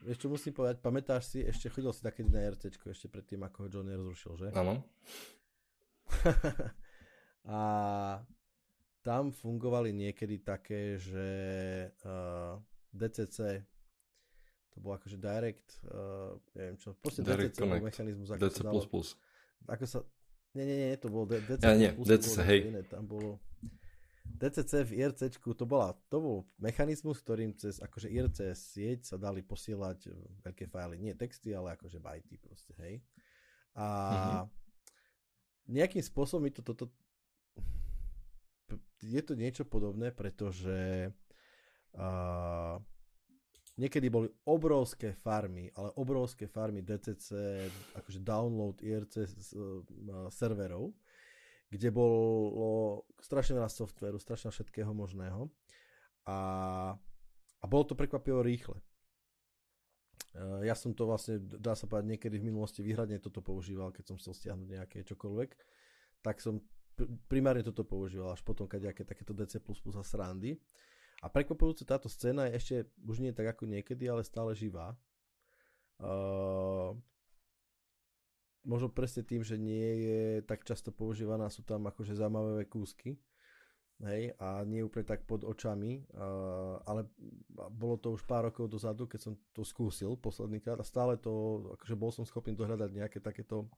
Vieš 0.04 0.18
čo 0.24 0.28
musím 0.28 0.52
povedať, 0.52 0.84
pamätáš 0.84 1.32
si, 1.32 1.40
ešte 1.40 1.72
chodil 1.72 1.88
si 1.92 2.04
takedy 2.04 2.28
na 2.28 2.44
RC, 2.52 2.68
ešte 2.68 3.08
predtým, 3.08 3.40
ako 3.48 3.64
ho 3.64 3.68
Johnny 3.72 3.96
rozrušil, 3.96 4.32
že? 4.36 4.48
Áno. 4.52 4.84
a 7.46 7.60
tam 9.06 9.30
fungovali 9.30 9.94
niekedy 9.94 10.42
také, 10.42 10.98
že 10.98 11.28
uh, 12.02 12.58
DCC 12.90 13.62
to 14.74 14.76
bolo 14.82 14.98
akože 14.98 15.16
direct, 15.16 15.78
uh, 15.88 16.34
neviem 16.58 16.76
čo, 16.76 16.92
proste 16.98 17.22
direct 17.22 17.54
DCC 17.54 17.62
bol 17.62 17.86
mechanizmus, 17.86 18.28
ako 18.34 18.40
DC++. 18.42 18.58
sa 18.58 18.64
dalo, 18.66 18.80
ako 19.70 19.84
sa, 19.86 19.98
nie, 20.58 20.64
nie, 20.66 20.76
nie, 20.90 20.98
to 20.98 21.08
bolo 21.08 21.24
DCC++, 21.30 21.62
ja, 21.62 21.74
nie, 21.78 21.90
DCC, 21.94 22.36
hej. 22.50 22.60
Iné, 22.74 22.82
tam 22.82 23.06
bolo, 23.06 23.38
DCC 24.26 24.72
v 24.84 24.92
IRC 25.06 25.38
to, 25.38 25.64
bola, 25.64 25.94
to 26.10 26.18
bol 26.18 26.36
mechanizmus, 26.58 27.22
ktorým 27.22 27.54
cez 27.54 27.78
akože 27.78 28.10
IRC 28.10 28.52
sieť 28.52 29.14
sa 29.14 29.16
dali 29.16 29.40
posielať 29.40 30.10
e, 30.10 30.12
veľké 30.44 30.66
fáily, 30.66 30.98
nie 30.98 31.14
texty, 31.14 31.54
ale 31.54 31.78
akože 31.78 32.02
bajty 32.02 32.36
proste, 32.42 32.74
hej. 32.82 33.00
A 33.78 33.86
mm-hmm. 33.86 34.46
nejakým 35.72 36.04
spôsobom 36.04 36.44
mi 36.44 36.52
to 36.52 36.60
toto 36.60 36.90
je 39.02 39.22
to 39.22 39.32
niečo 39.38 39.64
podobné, 39.68 40.10
pretože 40.10 41.10
uh, 41.94 42.76
niekedy 43.76 44.08
boli 44.08 44.28
obrovské 44.48 45.12
farmy, 45.14 45.70
ale 45.76 45.92
obrovské 46.00 46.48
farmy 46.48 46.82
DCC, 46.82 47.34
akože 47.96 48.20
download 48.24 48.80
IRC 48.82 49.14
z, 49.28 49.50
uh, 49.54 49.84
serverov, 50.32 50.96
kde 51.70 51.90
bolo 51.90 53.02
strašne 53.18 53.58
veľa 53.58 53.70
softveru, 53.70 54.16
strašne 54.22 54.54
všetkého 54.54 54.94
možného 54.94 55.50
a, 56.26 56.38
a 57.58 57.64
bolo 57.66 57.84
to 57.86 57.98
prekvapivo 57.98 58.42
rýchle. 58.42 58.78
Ja 60.62 60.76
som 60.76 60.92
to 60.92 61.08
vlastne, 61.08 61.40
dá 61.40 61.72
sa 61.72 61.88
povedať, 61.88 62.12
niekedy 62.12 62.36
v 62.36 62.52
minulosti 62.52 62.84
výhradne 62.84 63.16
toto 63.16 63.40
používal, 63.40 63.88
keď 63.88 64.04
som 64.04 64.16
chcel 64.20 64.36
stiahnuť 64.36 64.68
nejaké 64.68 64.98
čokoľvek, 65.08 65.50
tak 66.20 66.44
som 66.44 66.60
primárne 67.28 67.60
toto 67.60 67.84
používal, 67.84 68.32
až 68.32 68.40
potom 68.40 68.64
nejaké 68.66 69.04
takéto 69.04 69.36
DC++ 69.36 69.60
a 69.60 70.04
srandy. 70.04 70.56
A 71.24 71.32
prekvapujúce 71.32 71.88
táto 71.88 72.08
scéna 72.12 72.48
je 72.48 72.56
ešte, 72.60 72.74
už 73.04 73.24
nie 73.24 73.32
tak 73.32 73.56
ako 73.56 73.64
niekedy, 73.64 74.04
ale 74.08 74.24
stále 74.24 74.52
živá. 74.52 74.92
Uh, 75.96 76.92
možno 78.68 78.92
presne 78.92 79.24
tým, 79.24 79.40
že 79.40 79.56
nie 79.56 79.88
je 80.04 80.20
tak 80.44 80.60
často 80.68 80.92
používaná, 80.92 81.48
sú 81.48 81.64
tam 81.64 81.88
akože 81.88 82.12
zaujímavé 82.12 82.68
kúsky. 82.68 83.16
Hej, 83.96 84.36
a 84.36 84.60
nie 84.68 84.84
úplne 84.84 85.08
tak 85.08 85.24
pod 85.24 85.40
očami, 85.40 86.04
uh, 86.12 86.76
ale 86.84 87.08
bolo 87.72 87.96
to 87.96 88.12
už 88.12 88.28
pár 88.28 88.44
rokov 88.44 88.68
dozadu, 88.68 89.08
keď 89.08 89.20
som 89.24 89.32
to 89.56 89.64
skúsil 89.64 90.20
posledný 90.20 90.60
krát 90.60 90.76
a 90.76 90.84
stále 90.84 91.16
to, 91.16 91.64
akože 91.80 91.96
bol 91.96 92.12
som 92.12 92.28
schopný 92.28 92.52
dohľadať 92.52 92.92
nejaké 92.92 93.24
takéto 93.24 93.72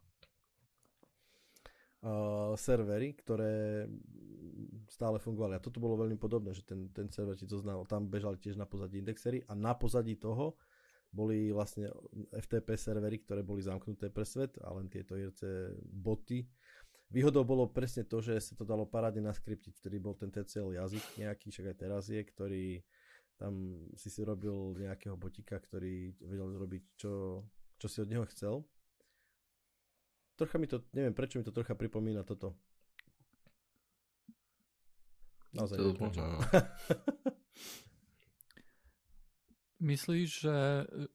uh, 2.02 2.54
servery, 2.54 3.14
ktoré 3.18 3.86
stále 4.88 5.20
fungovali. 5.22 5.58
A 5.58 5.62
toto 5.62 5.78
bolo 5.78 6.00
veľmi 6.00 6.18
podobné, 6.18 6.50
že 6.56 6.66
ten, 6.66 6.90
ten 6.90 7.06
server 7.12 7.36
ti 7.38 7.46
to 7.46 7.60
znal. 7.60 7.86
Tam 7.86 8.08
bežali 8.08 8.40
tiež 8.40 8.58
na 8.58 8.66
pozadí 8.66 8.98
indexery 8.98 9.44
a 9.46 9.52
na 9.54 9.76
pozadí 9.76 10.16
toho 10.18 10.58
boli 11.08 11.48
vlastne 11.52 11.88
FTP 12.36 12.76
servery, 12.76 13.24
ktoré 13.24 13.40
boli 13.40 13.64
zamknuté 13.64 14.12
pre 14.12 14.28
svet 14.28 14.60
a 14.60 14.76
len 14.76 14.92
tieto 14.92 15.16
IRC 15.16 15.72
boty. 15.80 16.44
Výhodou 17.08 17.48
bolo 17.48 17.64
presne 17.72 18.04
to, 18.04 18.20
že 18.20 18.36
sa 18.36 18.52
to 18.52 18.68
dalo 18.68 18.84
parádne 18.84 19.24
naskriptiť, 19.24 19.80
vtedy 19.80 19.96
bol 19.96 20.12
ten 20.12 20.28
TCL 20.28 20.76
jazyk 20.76 21.04
nejaký, 21.16 21.48
však 21.48 21.72
aj 21.72 21.76
teraz 21.80 22.04
je, 22.12 22.20
ktorý 22.20 22.84
tam 23.40 23.86
si 23.96 24.12
si 24.12 24.20
robil 24.26 24.76
nejakého 24.76 25.16
botika, 25.16 25.56
ktorý 25.56 26.12
vedel 26.20 26.52
zrobiť, 26.52 26.82
čo, 27.00 27.46
čo 27.80 27.86
si 27.88 28.04
od 28.04 28.10
neho 28.10 28.26
chcel. 28.28 28.66
Trocha 30.38 30.54
mi 30.62 30.70
to, 30.70 30.86
neviem 30.94 31.10
prečo 31.10 31.42
mi 31.42 31.44
to 31.44 31.50
trocha 31.50 31.74
pripomína 31.74 32.22
toto. 32.22 32.54
Naozaj 35.50 35.76
To 35.76 35.82
neviem 35.90 35.98
možno, 35.98 36.24
no. 36.30 36.38
Myslíš, 39.78 40.42
že, 40.42 40.58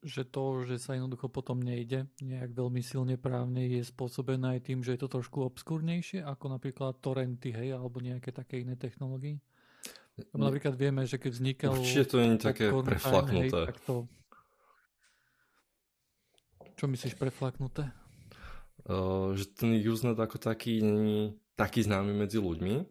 že 0.04 0.24
to, 0.24 0.64
že 0.64 0.80
sa 0.80 0.96
jednoducho 0.96 1.28
potom 1.28 1.60
nejde 1.60 2.08
nejak 2.24 2.56
veľmi 2.56 2.80
silne 2.80 3.20
právne, 3.20 3.68
je 3.68 3.84
spôsobené 3.84 4.56
aj 4.56 4.72
tým, 4.72 4.80
že 4.80 4.96
je 4.96 5.04
to 5.04 5.12
trošku 5.12 5.44
obskúrnejšie, 5.44 6.24
ako 6.24 6.48
napríklad 6.48 6.96
torrenty, 7.04 7.52
hej, 7.52 7.76
alebo 7.76 8.00
nejaké 8.00 8.32
také 8.32 8.64
iné 8.64 8.80
technológie? 8.80 9.44
Lebo 10.16 10.48
napríklad 10.48 10.80
vieme, 10.80 11.04
že 11.04 11.20
keď 11.20 11.32
vznikal 11.32 11.76
Určite 11.76 12.08
to 12.08 12.16
nie 12.24 12.40
je 12.40 12.44
také 12.44 12.66
preflaknuté. 12.72 13.52
Hej, 13.52 13.68
tak 13.68 13.78
to... 13.84 14.08
Čo 16.80 16.86
myslíš 16.88 17.20
preflaknuté? 17.20 18.03
Že 19.34 19.44
ten 19.56 19.72
Usenet 19.80 20.20
ako 20.20 20.38
taký 20.38 20.84
není 20.84 21.36
taký 21.56 21.84
známy 21.84 22.12
medzi 22.12 22.38
ľuďmi, 22.38 22.84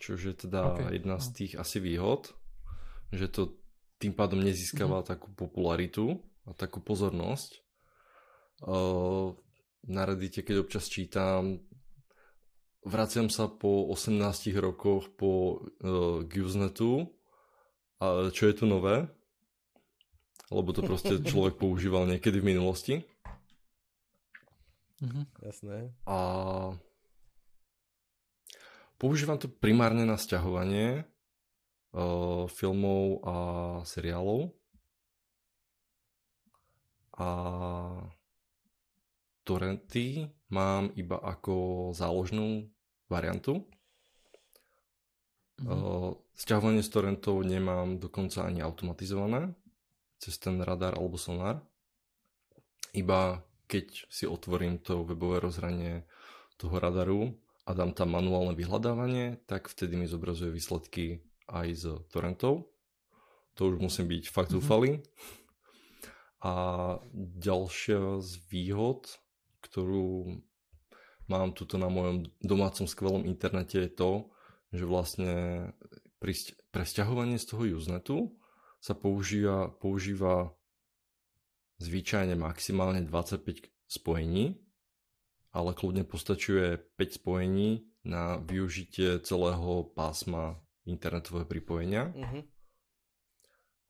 čo 0.00 0.18
je 0.18 0.34
teda 0.34 0.74
Ok, 0.74 0.80
jedna 0.90 1.16
z 1.22 1.26
no. 1.30 1.34
tých 1.34 1.52
asi 1.54 1.78
výhod, 1.78 2.34
že 3.14 3.30
to 3.30 3.54
tým 3.96 4.12
pádom 4.12 4.42
nezískava 4.42 5.00
Mhm. 5.00 5.06
takú 5.06 5.28
popularitu 5.32 6.18
a 6.44 6.52
takú 6.52 6.82
pozornosť. 6.82 7.62
Na 9.84 10.02
Reddite, 10.04 10.40
keď 10.40 10.64
občas 10.64 10.88
čítam, 10.88 11.60
vraciam 12.82 13.28
sa 13.28 13.48
po 13.48 13.88
18 13.92 14.56
rokoch 14.56 15.12
po 15.14 15.60
uh, 15.84 16.24
Usenetu 16.24 17.12
a 18.00 18.28
čo 18.32 18.48
je 18.48 18.54
tu 18.56 18.64
nové? 18.64 19.08
Lebo 20.48 20.72
to 20.72 20.80
proste 20.82 21.20
človek 21.30 21.56
používal 21.56 22.08
niekedy 22.08 22.40
v 22.40 22.48
minulosti. 22.56 22.94
Mhm. 25.04 25.22
Jasné. 25.44 25.92
A 26.08 26.18
používam 28.96 29.36
to 29.36 29.52
primárne 29.52 30.08
na 30.08 30.16
sťahovanie 30.16 31.04
uh, 31.92 32.48
filmov 32.48 33.20
a 33.20 33.36
seriálov. 33.84 34.48
A 37.20 37.28
torrenty 39.44 40.32
mám 40.48 40.88
iba 40.96 41.20
ako 41.20 41.92
záložnú 41.92 42.72
variantu. 43.12 43.68
Mhm. 45.60 45.68
Uh, 45.68 46.16
sťahovanie 46.32 46.80
z 46.80 46.88
torrentov 46.88 47.44
nemám 47.44 48.00
dokonca 48.00 48.48
ani 48.48 48.64
automatizované 48.64 49.52
cez 50.16 50.40
ten 50.40 50.56
radar 50.64 50.96
alebo 50.96 51.20
sonar. 51.20 51.60
Iba 52.96 53.44
keď 53.66 54.06
si 54.08 54.24
otvorím 54.26 54.78
to 54.78 55.04
webové 55.04 55.40
rozhranie 55.40 56.04
toho 56.56 56.76
radaru 56.78 57.34
a 57.64 57.72
dám 57.72 57.96
tam 57.96 58.12
manuálne 58.12 58.52
vyhľadávanie, 58.54 59.40
tak 59.48 59.66
vtedy 59.72 59.96
mi 59.96 60.06
zobrazuje 60.06 60.52
výsledky 60.52 61.24
aj 61.48 61.66
z 61.74 61.84
torrentov. 62.12 62.68
To 63.56 63.60
už 63.70 63.80
musím 63.80 64.10
byť 64.10 64.24
fakt 64.28 64.50
Mhm. 64.50 64.54
zúfalý. 64.60 64.90
A 66.44 66.54
ďalšia 67.40 68.20
z 68.20 68.32
výhod, 68.52 69.08
ktorú 69.64 70.40
mám 71.24 71.56
tuto 71.56 71.80
na 71.80 71.88
mojom 71.88 72.28
domácom 72.44 72.84
skvelom 72.84 73.24
internete 73.24 73.80
je 73.80 73.88
to, 73.88 74.10
že 74.76 74.84
vlastne 74.84 75.32
pri 76.20 76.36
sť- 76.36 76.56
pre 76.68 76.84
sťahovanie 76.84 77.40
z 77.40 77.46
toho 77.48 77.64
Usenetu 77.64 78.36
sa 78.76 78.92
používa, 78.92 79.72
používa 79.80 80.52
zvyčajne 81.78 82.38
maximálne 82.38 83.02
25 83.06 83.70
spojení, 83.88 84.58
ale 85.54 85.70
kľudne 85.74 86.02
postačuje 86.06 86.78
5 86.98 87.18
spojení 87.22 87.86
na 88.04 88.36
využitie 88.42 89.22
celého 89.22 89.86
pásma 89.94 90.58
internetového 90.84 91.48
pripojenia. 91.48 92.12
Uh-huh. 92.12 92.42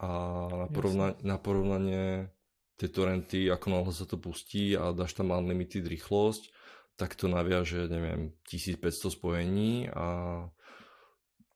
A 0.05 0.11
na, 0.51 0.69
porovna- 0.71 1.19
na 1.25 1.37
porovnanie 1.41 2.31
tie 2.77 2.91
torrenty, 2.91 3.47
ako 3.51 3.67
náhle 3.71 3.93
sa 3.95 4.07
to 4.07 4.19
pustí 4.19 4.75
a 4.75 4.91
dáš 4.91 5.15
tam 5.15 5.31
unlimited 5.31 5.87
rýchlosť, 5.87 6.51
tak 6.95 7.19
to 7.19 7.27
naviaže, 7.27 7.91
neviem, 7.91 8.35
1500 8.47 9.15
spojení 9.15 9.91
a 9.91 10.07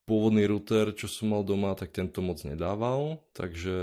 pôvodný 0.08 0.48
router, 0.48 0.96
čo 0.96 1.06
som 1.06 1.36
mal 1.36 1.44
doma, 1.44 1.76
tak 1.76 1.94
tento 1.94 2.24
moc 2.24 2.42
nedával, 2.42 3.22
takže 3.36 3.76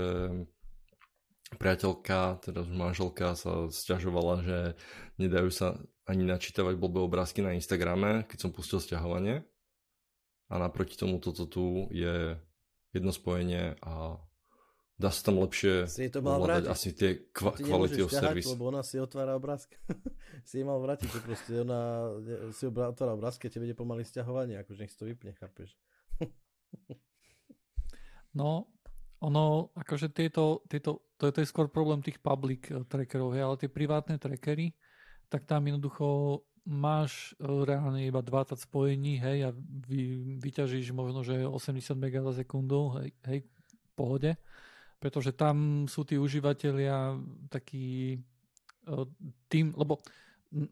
priateľka, 1.54 2.42
teda 2.42 2.66
manželka 2.66 3.34
sa 3.34 3.70
sťažovala, 3.70 4.34
že 4.42 4.58
nedajú 5.16 5.48
sa 5.48 5.78
ani 6.04 6.22
načítavať 6.22 6.74
blbé 6.74 6.98
obrázky 7.00 7.38
na 7.38 7.54
Instagrame, 7.54 8.26
keď 8.26 8.38
som 8.42 8.50
pustil 8.50 8.78
sťahovanie. 8.78 9.46
A 10.46 10.54
naproti 10.56 10.94
tomu 10.94 11.18
toto 11.18 11.46
tu 11.46 11.64
je 11.90 12.38
jedno 12.90 13.10
spojenie 13.10 13.74
a 13.80 14.18
dá 14.94 15.10
sa 15.10 15.28
tam 15.28 15.42
lepšie 15.42 15.84
Si 15.84 16.06
to 16.06 16.22
mal 16.22 16.38
ovládať 16.38 16.64
vrátiť. 16.64 16.72
asi 16.72 16.88
tie 16.94 17.10
kva- 17.28 17.52
Ty 17.52 17.62
quality 17.62 18.00
of 18.00 18.10
ťahať, 18.10 18.22
service. 18.30 18.48
lebo 18.48 18.64
ona 18.66 18.80
si 18.80 18.96
otvára 18.96 19.34
obrázky. 19.34 19.74
si 20.48 20.62
mal 20.62 20.78
vrátiť, 20.78 21.08
že 21.10 21.20
proste 21.20 21.52
ona 21.60 21.80
ne- 22.16 22.40
si 22.50 22.62
otvára 22.64 23.12
obrázky 23.12 23.46
a 23.46 23.52
tebe 23.52 23.66
ide 23.66 23.74
pomaly 23.74 24.02
sťahovanie, 24.02 24.62
akože 24.62 24.80
nech 24.80 24.90
si 24.90 24.98
to 24.98 25.06
vypne, 25.06 25.34
chápeš? 25.34 25.74
No, 28.32 28.68
ono, 29.20 29.72
akože 29.72 30.12
tieto, 30.12 30.60
tieto 30.68 31.06
to, 31.16 31.28
je, 31.28 31.32
to 31.32 31.40
je 31.40 31.50
skôr 31.50 31.66
problém 31.72 32.04
tých 32.04 32.20
public 32.20 32.68
eh, 32.68 32.84
trackerov, 32.84 33.32
hej, 33.32 33.44
ale 33.44 33.60
tie 33.60 33.70
privátne 33.72 34.20
trackery, 34.20 34.76
tak 35.32 35.48
tam 35.48 35.64
jednoducho 35.64 36.40
máš 36.68 37.32
eh, 37.40 37.48
reálne 37.48 38.04
iba 38.04 38.20
20 38.20 38.56
spojení, 38.60 39.20
hej, 39.20 39.38
a 39.48 39.50
vy, 39.88 40.36
vyťažíš 40.40 40.92
možno, 40.92 41.24
že 41.24 41.48
80 41.48 41.96
MB 41.96 42.14
za 42.32 42.44
sekundu, 42.44 43.00
hej, 43.00 43.10
hej, 43.24 43.38
v 43.46 43.92
pohode, 43.96 44.30
pretože 45.00 45.32
tam 45.32 45.88
sú 45.88 46.04
tí 46.04 46.20
užívateľia 46.20 47.16
takí 47.48 48.20
eh, 48.20 49.06
tým, 49.48 49.72
lebo 49.72 50.04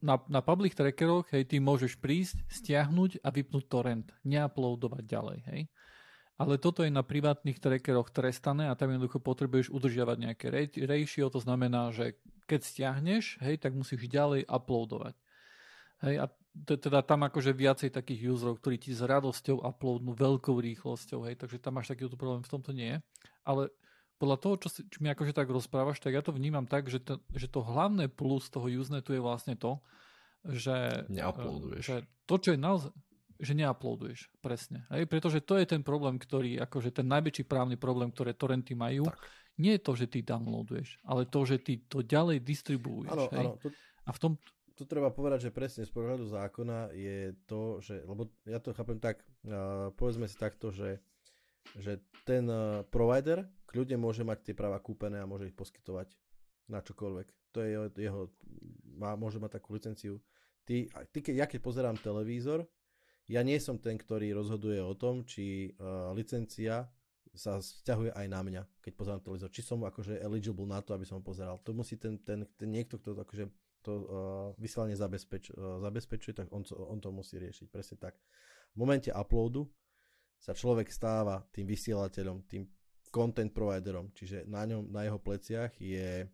na, 0.01 0.17
na 0.31 0.41
public 0.41 0.77
trackeroch, 0.77 1.27
hej, 1.35 1.49
ty 1.49 1.57
môžeš 1.59 1.99
prísť, 1.99 2.41
stiahnuť 2.47 3.25
a 3.25 3.29
vypnúť 3.33 3.65
torrent, 3.67 4.07
neuploadovať 4.23 5.03
ďalej, 5.03 5.39
hej. 5.51 5.63
Ale 6.35 6.59
toto 6.59 6.83
je 6.83 6.91
na 6.91 7.07
privátnych 7.07 7.63
trackeroch 7.63 8.11
trestané 8.11 8.67
a 8.67 8.75
tam 8.75 8.91
jednoducho 8.91 9.23
potrebuješ 9.23 9.71
udržiavať 9.71 10.17
nejaké 10.19 10.47
ratio, 10.83 11.31
to 11.31 11.39
znamená, 11.39 11.95
že 11.95 12.19
keď 12.51 12.61
stiahneš, 12.67 13.39
hej, 13.39 13.63
tak 13.63 13.79
musíš 13.79 14.11
ďalej 14.11 14.51
uploadovať. 14.51 15.15
Hej, 16.03 16.15
a 16.19 16.25
teda 16.67 17.07
tam 17.07 17.23
akože 17.27 17.55
viacej 17.55 17.91
takých 17.95 18.35
userov, 18.35 18.59
ktorí 18.59 18.83
ti 18.83 18.91
s 18.91 19.03
radosťou 19.03 19.63
uploadnú 19.63 20.11
veľkou 20.15 20.59
rýchlosťou, 20.59 21.23
hej, 21.31 21.39
takže 21.39 21.63
tam 21.63 21.79
máš 21.79 21.95
takýto 21.95 22.19
problém, 22.19 22.43
v 22.43 22.51
tomto 22.51 22.75
nie. 22.75 22.99
Ale 23.47 23.71
podľa 24.19 24.39
toho, 24.39 24.55
čo, 24.59 24.69
si, 24.71 24.81
čo 24.91 25.03
mi 25.03 25.11
akože 25.11 25.35
tak 25.35 25.51
rozprávaš, 25.51 26.03
tak 26.03 26.15
ja 26.15 26.23
to 26.23 26.35
vnímam 26.35 26.67
tak, 26.67 26.91
že 26.91 27.03
to, 27.03 27.23
že 27.35 27.47
to 27.47 27.63
hlavné 27.63 28.11
plus 28.11 28.47
toho 28.51 28.67
Usenetu 28.67 29.15
je 29.15 29.23
vlastne 29.23 29.55
to, 29.55 29.83
že, 30.45 31.09
že 31.81 31.95
to, 32.27 32.35
čo 32.39 32.55
je 32.55 32.59
naozaj, 32.61 32.91
že 33.41 33.53
neuploaduješ, 33.55 34.31
presne. 34.39 34.87
Hej? 34.91 35.11
Pretože 35.11 35.43
to 35.43 35.59
je 35.59 35.67
ten 35.67 35.83
problém, 35.83 36.19
ktorý, 36.19 36.61
akože 36.63 36.95
ten 36.95 37.07
najväčší 37.09 37.45
právny 37.47 37.77
problém, 37.79 38.11
ktoré 38.11 38.35
torrenty 38.35 38.75
majú, 38.79 39.11
Tak. 39.11 39.19
nie 39.59 39.79
je 39.79 39.83
to, 39.83 39.93
že 39.99 40.07
ty 40.11 40.19
downloaduješ, 40.23 41.03
ale 41.07 41.27
to, 41.27 41.41
že 41.47 41.57
ty 41.63 41.83
to 41.87 42.03
ďalej 42.05 42.43
distribuuješ. 42.43 43.11
Áno, 43.13 43.27
áno, 43.31 43.53
tu, 43.59 43.69
A 44.07 44.11
v 44.15 44.19
tom, 44.19 44.33
tu 44.75 44.83
treba 44.91 45.15
povedať, 45.15 45.49
že 45.49 45.55
presne 45.55 45.87
z 45.87 45.93
pohľadu 45.95 46.27
zákona 46.27 46.91
je 46.99 47.31
to, 47.47 47.79
že, 47.79 48.03
lebo 48.03 48.27
ja 48.43 48.59
to 48.59 48.75
chápem 48.75 48.99
tak, 48.99 49.23
uh, 49.47 49.95
povedzme 49.95 50.27
si 50.27 50.35
takto, 50.35 50.75
že, 50.75 50.99
že 51.79 52.03
ten 52.27 52.43
uh, 52.51 52.83
provider 52.91 53.47
kľudne 53.71 53.99
môže 53.99 54.27
mať 54.27 54.51
tie 54.51 54.55
práva 54.55 54.83
kúpené 54.83 55.23
a 55.23 55.31
môže 55.31 55.47
ich 55.47 55.55
poskytovať 55.55 56.11
na 56.67 56.83
čokoľvek. 56.83 57.27
To 57.55 57.59
je 57.63 57.69
jeho, 57.71 57.87
jeho 57.95 58.23
má, 58.99 59.15
môže 59.15 59.39
mať 59.39 59.63
takú 59.63 59.79
licenciu. 59.79 60.19
Ty, 60.67 60.91
ty 61.15 61.19
keď, 61.23 61.35
ja 61.39 61.47
keď 61.47 61.61
pozerám 61.63 61.97
televízor, 62.01 62.67
ja 63.29 63.41
nie 63.41 63.57
som 63.57 63.81
ten, 63.81 63.97
ktorý 63.97 64.37
rozhoduje 64.37 64.81
o 64.85 64.93
tom, 64.93 65.25
či 65.25 65.73
uh, 65.81 66.13
licencia 66.13 66.89
sa 67.35 67.59
vzťahuje 67.59 68.15
aj 68.15 68.27
na 68.31 68.41
mňa, 68.47 68.63
keď 68.79 68.93
pozerám 68.95 69.23
televízor. 69.25 69.51
Či 69.51 69.63
som 69.67 69.83
akože 69.83 70.23
eligible 70.23 70.69
na 70.71 70.79
to, 70.85 70.95
aby 70.95 71.03
som 71.03 71.19
pozeral. 71.25 71.59
To 71.67 71.75
musí 71.75 71.99
ten, 71.99 72.21
ten, 72.23 72.47
ten 72.55 72.71
niekto, 72.71 73.01
kto 73.03 73.19
akože 73.19 73.51
to 73.85 73.93
uh, 73.93 74.05
vysielanie 74.57 74.95
zabezpeč, 74.95 75.51
uh, 75.53 75.83
zabezpečuje, 75.83 76.33
tak 76.37 76.47
on, 76.55 76.63
on 76.69 76.99
to 77.03 77.11
musí 77.11 77.37
riešiť. 77.37 77.67
Presne 77.69 77.97
tak. 77.99 78.15
V 78.73 78.77
momente 78.81 79.11
uploadu 79.11 79.67
sa 80.39 80.53
človek 80.53 80.93
stáva 80.93 81.43
tým 81.51 81.67
vysielateľom, 81.69 82.45
tým 82.47 82.69
content 83.09 83.51
providerom, 83.55 84.11
čiže 84.11 84.45
na, 84.51 84.67
ňom, 84.67 84.91
na 84.91 85.07
jeho 85.07 85.23
pleciach 85.23 85.71
je 85.79 86.27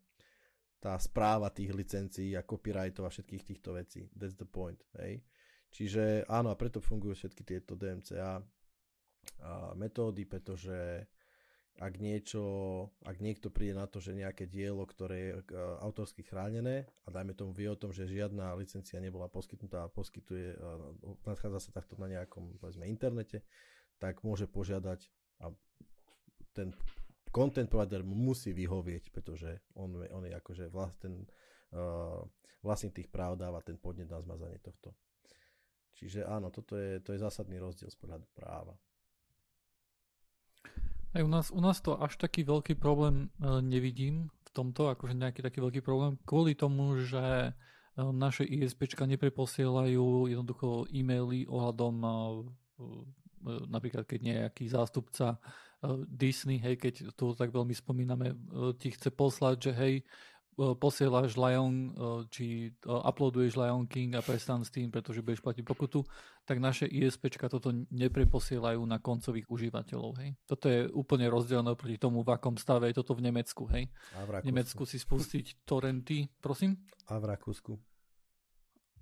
tá 0.80 0.96
správa 0.96 1.52
tých 1.52 1.76
licencií 1.76 2.32
a 2.32 2.42
copyrightov 2.42 3.04
a 3.04 3.12
všetkých 3.12 3.44
týchto 3.44 3.76
vecí. 3.76 4.08
That's 4.16 4.34
the 4.34 4.48
point. 4.48 4.80
Hej. 4.96 5.20
Čiže 5.70 6.26
áno, 6.26 6.50
a 6.50 6.58
preto 6.58 6.82
fungujú 6.82 7.14
všetky 7.14 7.42
tieto 7.46 7.78
DMCA 7.78 8.42
a 9.40 9.52
metódy, 9.78 10.26
pretože 10.26 11.06
ak 11.80 11.96
niečo, 11.96 12.42
ak 13.08 13.24
niekto 13.24 13.48
príde 13.48 13.72
na 13.72 13.88
to, 13.88 14.04
že 14.04 14.12
nejaké 14.12 14.44
dielo, 14.44 14.84
ktoré 14.84 15.16
je 15.16 15.32
uh, 15.40 15.80
autorsky 15.80 16.20
chránené 16.20 16.84
a 17.06 17.14
dajme 17.14 17.32
tomu 17.32 17.56
vie 17.56 17.72
o 17.72 17.78
tom, 17.78 17.88
že 17.88 18.04
žiadna 18.04 18.52
licencia 18.60 19.00
nebola 19.00 19.32
poskytnutá 19.32 19.88
a 19.88 19.92
poskytuje, 19.92 20.60
uh, 20.60 20.92
nadchádza 21.24 21.70
sa 21.70 21.80
takto 21.80 21.96
na 21.96 22.12
nejakom 22.12 22.60
povedzme, 22.60 22.84
internete, 22.84 23.46
tak 23.96 24.20
môže 24.20 24.44
požiadať 24.44 25.08
a 25.40 25.56
ten 26.52 26.76
content 27.32 27.70
provider 27.70 28.04
musí 28.04 28.52
vyhovieť, 28.52 29.08
pretože 29.08 29.64
on, 29.72 29.94
on 30.12 30.26
je 30.28 30.34
akože 30.36 30.68
vlast, 30.68 31.00
ten 31.00 31.24
uh, 31.72 32.20
vlastník 32.60 32.92
tých 32.92 33.08
práv 33.08 33.40
dáva 33.40 33.64
ten 33.64 33.80
podnet 33.80 34.10
na 34.10 34.20
zmazanie 34.20 34.60
tohto. 34.60 34.92
Čiže 36.00 36.24
áno, 36.24 36.48
toto 36.48 36.80
je, 36.80 36.96
to 37.04 37.12
je 37.12 37.20
zásadný 37.20 37.60
rozdiel 37.60 37.92
z 37.92 37.98
pohľadu 38.00 38.24
práva. 38.32 38.72
Aj 41.12 41.20
u 41.20 41.28
nás, 41.28 41.52
u 41.52 41.60
nás 41.60 41.76
to 41.84 41.98
až 42.00 42.16
taký 42.16 42.46
veľký 42.46 42.80
problém 42.80 43.28
e, 43.36 43.60
nevidím 43.60 44.32
v 44.46 44.50
tomto, 44.56 44.88
akože 44.94 45.12
nejaký 45.12 45.44
taký 45.44 45.60
veľký 45.60 45.80
problém, 45.84 46.16
kvôli 46.24 46.56
tomu, 46.56 46.96
že 47.04 47.20
e, 47.20 47.52
naše 48.00 48.48
ISPčka 48.48 49.04
nepreposielajú 49.04 50.30
jednoducho 50.32 50.88
e-maily 50.88 51.44
ohľadom 51.50 51.94
e, 52.00 52.08
napríklad 53.68 54.08
keď 54.08 54.20
nejaký 54.20 54.68
zástupca 54.68 55.40
Disney, 56.12 56.60
hej, 56.60 56.76
keď 56.76 57.16
tu 57.16 57.32
tak 57.32 57.48
veľmi 57.56 57.72
spomíname, 57.72 58.36
ti 58.76 58.92
chce 58.92 59.08
poslať, 59.08 59.56
že 59.64 59.72
hej, 59.72 59.94
E, 60.58 60.74
posielaš 60.74 61.38
Lion, 61.38 61.74
e, 61.74 61.90
či 62.28 62.46
e, 62.68 62.70
uploaduješ 62.84 63.54
Lion 63.54 63.86
King 63.86 64.18
a 64.18 64.22
prestan 64.24 64.66
s 64.66 64.74
tým, 64.74 64.90
pretože 64.90 65.22
budeš 65.22 65.40
platiť 65.40 65.62
pokutu, 65.62 66.02
tak 66.42 66.58
naše 66.58 66.90
ISPčka 66.90 67.46
toto 67.46 67.70
nepreposielajú 67.72 68.82
na 68.82 68.98
koncových 68.98 69.46
užívateľov. 69.46 70.12
Hej. 70.20 70.30
Toto 70.44 70.66
je 70.66 70.90
úplne 70.90 71.30
rozdielne 71.30 71.72
proti 71.78 71.96
tomu, 71.96 72.26
v 72.26 72.34
akom 72.34 72.58
stave 72.58 72.90
je 72.90 72.98
toto 72.98 73.14
v 73.14 73.30
Nemecku. 73.30 73.70
Hej. 73.70 73.88
A 74.18 74.26
v, 74.26 74.42
v 74.42 74.48
Nemecku 74.50 74.82
si 74.84 74.98
spustiť 74.98 75.62
torrenty, 75.62 76.26
prosím? 76.42 76.82
A 77.06 77.22
v 77.22 77.30
Rakúsku. 77.30 77.72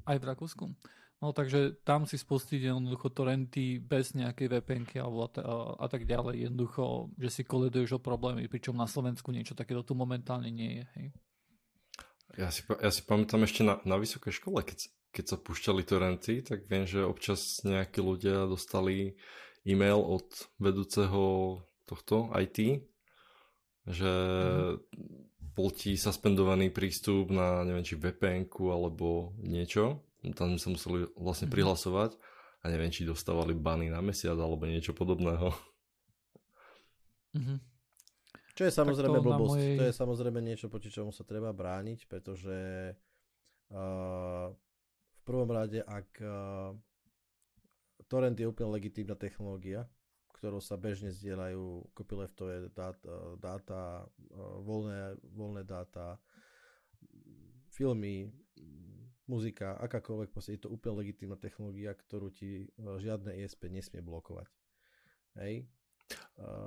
Aj 0.05 0.17
v 0.21 0.25
Rakúsku. 0.25 0.65
No 1.19 1.35
takže 1.35 1.83
tam 1.83 2.07
si 2.07 2.15
spustiť 2.15 2.71
jednoducho 2.71 3.11
torrenty 3.11 3.83
bez 3.83 4.15
nejakej 4.15 4.63
vpn 4.63 5.03
alebo 5.03 5.27
a, 5.27 5.29
a, 5.43 5.55
a 5.83 5.87
tak 5.91 6.07
ďalej. 6.07 6.47
Jednoducho, 6.47 7.11
že 7.19 7.31
si 7.35 7.43
koleduješ 7.43 7.99
o 7.99 8.05
problémy, 8.05 8.47
pričom 8.47 8.79
na 8.79 8.87
Slovensku 8.87 9.35
niečo 9.35 9.59
takéto 9.59 9.83
tu 9.83 9.99
momentálne 9.99 10.47
nie 10.47 10.79
je. 10.79 10.85
Hej. 10.95 11.07
Ja 12.37 12.53
si, 12.53 12.61
ja 12.67 12.91
si 12.93 13.03
pamätám 13.07 13.47
ešte 13.49 13.65
na, 13.65 13.81
na 13.89 13.97
vysokej 13.97 14.37
škole, 14.37 14.61
keď, 14.61 14.93
keď 15.17 15.25
sa 15.25 15.37
púšťali 15.41 15.83
torrenty, 15.87 16.45
tak 16.45 16.69
viem, 16.69 16.85
že 16.85 17.01
občas 17.07 17.65
nejakí 17.65 18.05
ľudia 18.05 18.45
dostali 18.45 19.17
e-mail 19.65 20.01
od 20.05 20.29
vedúceho 20.61 21.57
tohto 21.89 22.29
IT, 22.37 22.85
že 23.89 24.13
mm. 24.13 24.77
bol 25.57 25.73
ti 25.73 25.97
suspendovaný 25.97 26.69
prístup 26.69 27.33
na 27.33 27.65
neviem, 27.65 27.85
či 27.85 27.97
vpn 27.97 28.45
alebo 28.69 29.33
niečo. 29.41 30.05
Tam 30.37 30.61
sa 30.61 30.69
museli 30.69 31.09
vlastne 31.17 31.49
mm. 31.49 31.55
prihlasovať 31.57 32.11
a 32.61 32.65
neviem, 32.69 32.93
či 32.93 33.09
dostávali 33.09 33.57
bany 33.57 33.89
na 33.89 34.05
mesiac 34.05 34.37
alebo 34.37 34.69
niečo 34.69 34.93
podobného. 34.93 35.55
Mm-hmm. 37.37 37.59
Čo 38.59 38.67
je 38.67 38.75
samozrejme 38.75 39.23
blbosť. 39.23 39.55
Mojej... 39.55 39.79
To 39.79 39.85
je 39.87 39.95
samozrejme 39.95 40.41
niečo, 40.43 40.67
proti 40.67 40.91
čomu 40.91 41.15
sa 41.15 41.23
treba 41.23 41.55
brániť, 41.55 42.11
pretože 42.11 42.91
uh, 43.71 44.51
v 45.15 45.21
prvom 45.23 45.47
rade, 45.47 45.79
ak 45.79 46.09
uh, 46.19 46.75
torrent 48.11 48.35
je 48.35 48.51
úplne 48.51 48.75
legitímna 48.75 49.15
technológia, 49.15 49.87
ktorou 50.35 50.59
sa 50.59 50.75
bežne 50.75 51.15
zdieľajú 51.15 51.95
copyleftové 51.95 52.67
dáta, 52.75 53.39
dáta 53.39 53.83
uh, 54.03 54.59
voľné, 54.67 55.23
voľné 55.39 55.63
dáta, 55.63 56.19
filmy, 57.71 58.35
muzika, 59.31 59.79
akákoľvek, 59.87 60.35
proste 60.35 60.59
je 60.59 60.67
to 60.67 60.75
úplne 60.75 60.99
legitímna 60.99 61.39
technológia, 61.39 61.95
ktorú 61.95 62.35
ti 62.35 62.67
žiadne 62.75 63.39
ESP 63.39 63.71
nesmie 63.71 64.03
blokovať. 64.03 64.51
Hej? 65.39 65.71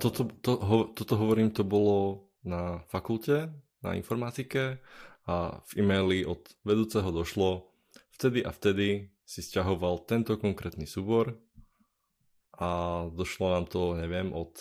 Toto, 0.03 0.27
to, 0.43 0.51
ho, 0.59 0.77
toto 0.91 1.13
hovorím, 1.15 1.55
to 1.55 1.63
bolo 1.63 2.27
na 2.43 2.84
fakulte, 2.91 3.53
na 3.80 3.95
informatike 3.95 4.84
a 5.26 5.63
v 5.63 5.72
e-maili 5.80 6.27
od 6.27 6.43
vedúceho 6.68 7.07
došlo 7.07 7.72
vtedy 8.11 8.43
a 8.43 8.51
vtedy 8.51 9.15
si 9.23 9.39
stiahoval 9.39 10.03
tento 10.03 10.35
konkrétny 10.35 10.84
súbor 10.84 11.39
a 12.59 13.03
došlo 13.15 13.55
nám 13.55 13.65
to, 13.72 13.95
neviem, 13.95 14.35
od 14.35 14.53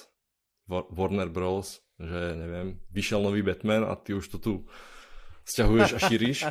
Warner 0.70 1.28
Bros., 1.28 1.82
že 2.00 2.38
neviem, 2.38 2.80
vyšiel 2.94 3.20
nový 3.20 3.44
Batman 3.44 3.84
a 3.84 3.98
ty 3.98 4.16
už 4.16 4.30
to 4.30 4.38
tu 4.40 4.52
stiahuješ 5.44 5.90
a 5.96 6.00
šíriš. 6.00 6.38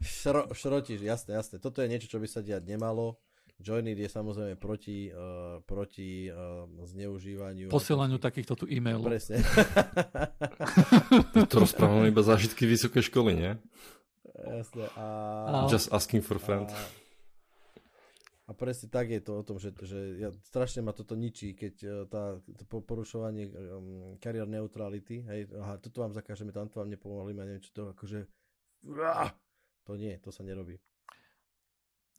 Šro, 0.00 0.48
šrotíš, 0.56 1.04
jasné, 1.04 1.36
jasné. 1.36 1.60
Toto 1.60 1.84
je 1.84 1.92
niečo, 1.92 2.08
čo 2.08 2.16
by 2.16 2.24
sa 2.24 2.40
diať 2.40 2.64
nemalo. 2.64 3.20
Joinit 3.60 4.00
je 4.00 4.08
samozrejme 4.08 4.56
proti, 4.56 5.12
uh, 5.12 5.60
proti 5.68 6.32
uh, 6.32 6.64
zneužívaniu. 6.88 7.68
Posielaniu 7.68 8.16
takýchto 8.16 8.56
tu 8.56 8.64
e-mailov. 8.64 9.04
Presne. 9.04 9.44
to 11.52 11.56
rozprávame 11.60 12.08
iba 12.08 12.24
zážitky 12.24 12.64
vysokej 12.64 13.12
školy, 13.12 13.36
nie? 13.36 13.52
Jasne. 14.40 14.88
A... 14.96 15.68
Just 15.68 15.92
asking 15.92 16.24
for 16.24 16.40
friend. 16.40 16.72
A... 16.72 16.80
A 18.50 18.56
presne 18.56 18.90
tak 18.90 19.14
je 19.14 19.22
to 19.22 19.38
o 19.38 19.46
tom, 19.46 19.62
že, 19.62 19.70
že 19.78 20.18
ja, 20.18 20.34
strašne 20.42 20.82
ma 20.82 20.90
toto 20.90 21.14
ničí, 21.14 21.54
keď 21.54 21.74
uh, 21.86 21.92
tá, 22.10 22.42
to 22.58 22.64
porušovanie 22.66 23.46
um, 23.46 24.18
career 24.18 24.50
neutrality, 24.50 25.22
hej, 25.22 25.46
aha, 25.54 25.78
toto 25.78 26.02
vám 26.02 26.10
zakážeme, 26.10 26.50
tamto 26.50 26.82
vám 26.82 26.90
nepomohli, 26.90 27.30
ja 27.30 27.46
neviem, 27.46 27.62
čo 27.62 27.70
to 27.70 27.82
akože, 27.94 28.26
to 29.86 29.92
nie, 29.94 30.18
to 30.18 30.34
sa 30.34 30.42
nerobí. 30.42 30.82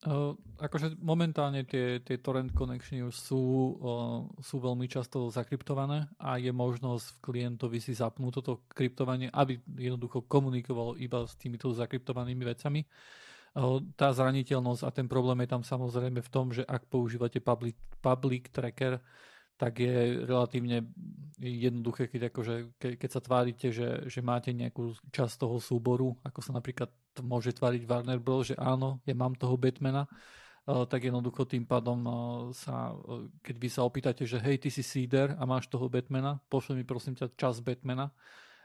Uh, 0.02 0.34
akože 0.58 0.98
momentálne 0.98 1.62
tie, 1.62 2.02
tie 2.02 2.18
torrent 2.18 2.50
connectiony 2.58 3.14
sú, 3.14 3.78
uh, 3.78 4.26
sú 4.42 4.58
veľmi 4.58 4.90
často 4.90 5.30
zakryptované 5.30 6.10
a 6.18 6.42
je 6.42 6.50
možnosť 6.50 7.06
v 7.06 7.22
klientovi 7.22 7.78
si 7.78 7.94
zapnúť 7.94 8.42
toto 8.42 8.66
kryptovanie, 8.74 9.30
aby 9.30 9.62
jednoducho 9.78 10.26
komunikovalo 10.26 10.98
iba 10.98 11.22
s 11.22 11.38
týmito 11.38 11.70
zakryptovanými 11.70 12.42
vecami. 12.42 12.82
Uh, 13.54 13.78
tá 13.94 14.10
zraniteľnosť 14.10 14.82
a 14.82 14.90
ten 14.90 15.06
problém 15.06 15.46
je 15.46 15.54
tam 15.54 15.62
samozrejme 15.62 16.18
v 16.18 16.34
tom, 16.34 16.50
že 16.50 16.66
ak 16.66 16.90
používate 16.90 17.38
public, 17.38 17.78
public 18.02 18.50
tracker, 18.50 18.98
tak 19.62 19.78
je 19.78 20.26
relatívne 20.26 20.90
jednoduché, 21.38 22.10
keď, 22.10 22.34
akože, 22.34 22.56
ke, 22.82 22.98
keď 22.98 23.10
sa 23.14 23.22
tvárite, 23.22 23.70
že, 23.70 24.10
že 24.10 24.26
máte 24.26 24.50
nejakú 24.50 24.98
časť 25.14 25.38
toho 25.38 25.62
súboru, 25.62 26.18
ako 26.26 26.42
sa 26.42 26.58
napríklad 26.58 26.90
môže 27.22 27.54
tváriť 27.54 27.86
Warner 27.86 28.18
Bros., 28.18 28.50
že 28.50 28.58
áno, 28.58 29.06
ja 29.06 29.14
mám 29.14 29.38
toho 29.38 29.62
Batmana, 29.62 30.10
uh, 30.10 30.90
tak 30.90 31.06
jednoducho 31.06 31.46
tým 31.46 31.70
pádom 31.70 32.00
uh, 32.02 32.14
sa, 32.58 32.90
uh, 32.90 33.30
keď 33.46 33.56
vy 33.62 33.70
sa 33.70 33.86
opýtate, 33.86 34.26
že 34.26 34.42
hej, 34.42 34.66
ty 34.66 34.74
si 34.74 34.82
seeder 34.82 35.38
a 35.38 35.46
máš 35.46 35.70
toho 35.70 35.86
Batmana, 35.86 36.42
pošli 36.50 36.82
mi 36.82 36.84
prosím 36.86 37.14
ťa 37.14 37.30
čas 37.38 37.62
Batmana, 37.62 38.10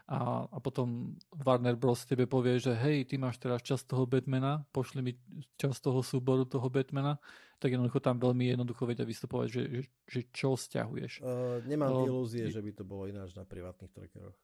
a, 0.06 0.46
a 0.46 0.58
potom 0.62 1.18
Warner 1.34 1.74
Bros. 1.76 2.06
tebe 2.06 2.24
povie, 2.30 2.62
že 2.62 2.72
hej, 2.72 3.10
ty 3.10 3.18
máš 3.20 3.36
teraz 3.36 3.60
čas 3.60 3.84
toho 3.84 4.08
Batmana, 4.08 4.64
pošli 4.72 5.02
mi 5.04 5.12
čas 5.60 5.76
toho 5.82 6.00
súboru 6.00 6.48
toho 6.48 6.72
Batmana, 6.72 7.20
tak 7.56 7.72
jednoducho 7.72 7.98
tam 8.04 8.20
veľmi 8.20 8.52
jednoducho 8.52 8.84
vedia 8.84 9.08
vystupovať, 9.08 9.46
že, 9.48 9.62
že, 9.68 9.82
že 10.06 10.20
čo 10.32 10.54
stiahuješ. 10.54 11.24
Uh, 11.24 11.60
nemám 11.64 11.92
uh, 11.92 12.08
ilúzie, 12.08 12.48
že 12.52 12.60
by 12.60 12.72
to 12.76 12.84
bolo 12.84 13.08
ináč 13.08 13.32
na 13.32 13.48
privátnych 13.48 13.92
trackeroch. 13.92 14.36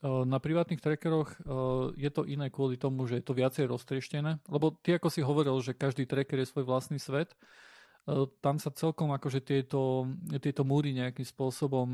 Uh, 0.00 0.24
na 0.24 0.40
privátnych 0.40 0.80
trackeroch 0.80 1.36
uh, 1.44 1.92
je 1.96 2.08
to 2.08 2.24
iné 2.24 2.48
kvôli 2.48 2.80
tomu, 2.80 3.04
že 3.04 3.20
je 3.20 3.24
to 3.24 3.36
viacej 3.36 3.68
roztrieštené, 3.68 4.40
lebo 4.48 4.72
ty 4.80 4.96
ako 4.96 5.12
si 5.12 5.20
hovoril, 5.20 5.60
že 5.60 5.76
každý 5.76 6.08
tracker 6.08 6.40
je 6.40 6.48
svoj 6.48 6.64
vlastný 6.64 6.96
svet, 6.96 7.36
uh, 7.36 8.24
tam 8.40 8.56
sa 8.56 8.72
celkom 8.72 9.12
akože 9.12 9.44
tieto, 9.44 10.08
tieto 10.40 10.64
múry 10.64 10.96
nejakým 10.96 11.28
spôsobom 11.28 11.88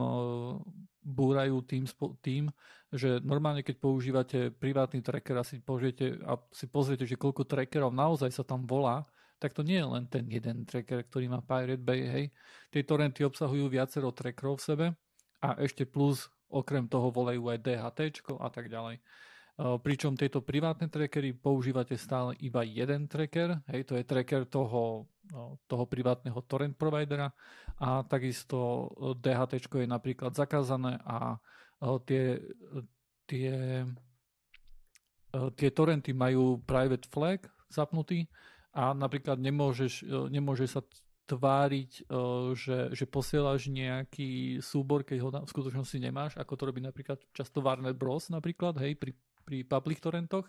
búrajú 1.07 1.63
tým, 1.63 1.85
tým, 2.23 2.45
že 2.91 3.23
normálne 3.23 3.63
keď 3.63 3.77
používate 3.79 4.39
privátny 4.51 5.03
tracker 5.03 5.39
a 5.39 5.45
si, 5.47 5.59
pozriete, 5.63 6.19
a 6.27 6.39
si 6.51 6.67
pozriete, 6.67 7.07
že 7.07 7.19
koľko 7.19 7.47
trackerov 7.47 7.95
naozaj 7.95 8.31
sa 8.31 8.43
tam 8.43 8.67
volá, 8.67 9.07
tak 9.37 9.53
to 9.53 9.63
nie 9.65 9.79
je 9.81 9.87
len 9.87 10.05
ten 10.09 10.25
jeden 10.29 10.65
tracker, 10.65 11.05
ktorý 11.07 11.29
má 11.29 11.45
Pirate 11.45 11.83
Bay, 11.83 12.01
hej. 12.09 12.25
Tie 12.73 12.83
torrenty 12.83 13.23
obsahujú 13.23 13.69
viacero 13.69 14.13
trackerov 14.13 14.61
v 14.61 14.67
sebe 14.67 14.87
a 15.45 15.57
ešte 15.61 15.85
plus 15.85 16.29
okrem 16.49 16.89
toho 16.89 17.13
volajú 17.13 17.53
aj 17.53 17.59
DHT 17.61 18.01
a 18.41 18.49
tak 18.49 18.73
ďalej. 18.73 19.03
Pričom 19.57 20.13
tieto 20.17 20.45
privátne 20.45 20.89
trackery 20.89 21.33
používate 21.33 21.97
stále 21.97 22.37
iba 22.45 22.61
jeden 22.61 23.09
tracker, 23.09 23.61
hej, 23.73 23.89
to 23.89 23.97
je 23.97 24.05
tracker 24.05 24.45
toho 24.45 25.09
toho 25.67 25.85
privátneho 25.91 26.39
torrent 26.47 26.79
providera 26.79 27.35
a 27.83 28.07
takisto 28.07 28.87
DHT 29.19 29.59
je 29.59 29.89
napríklad 29.91 30.39
zakázané 30.39 31.03
a 31.03 31.35
tie, 32.07 32.39
tie, 33.27 33.83
tie 35.59 35.71
torrenty 35.75 36.15
majú 36.15 36.63
private 36.63 37.11
flag 37.11 37.43
zapnutý 37.67 38.31
a 38.77 38.93
napríklad 38.93 39.41
nemôžeš, 39.41 40.05
nemôžeš 40.29 40.69
sa 40.69 40.85
tváriť, 41.27 42.07
že, 42.55 42.95
že 42.95 43.05
posielaš 43.09 43.67
nejaký 43.67 44.63
súbor, 44.63 45.03
keď 45.03 45.19
ho 45.25 45.31
v 45.33 45.49
skutočnosti 45.51 45.99
nemáš, 45.99 46.37
ako 46.37 46.53
to 46.55 46.63
robí 46.69 46.85
napríklad 46.85 47.19
často 47.35 47.65
Warner 47.65 47.97
Bros. 47.97 48.29
napríklad, 48.29 48.79
hej, 48.85 48.95
pri, 48.95 49.17
pri 49.43 49.65
public 49.67 49.99
torrentoch, 49.99 50.47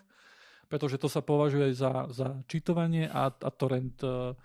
pretože 0.68 1.00
to 1.00 1.08
sa 1.08 1.24
považuje 1.24 1.72
za, 1.72 2.06
za 2.12 2.44
čítovanie 2.46 3.08
a, 3.08 3.32
a 3.32 3.50
torrent 3.50 3.98
uh, 4.04 4.36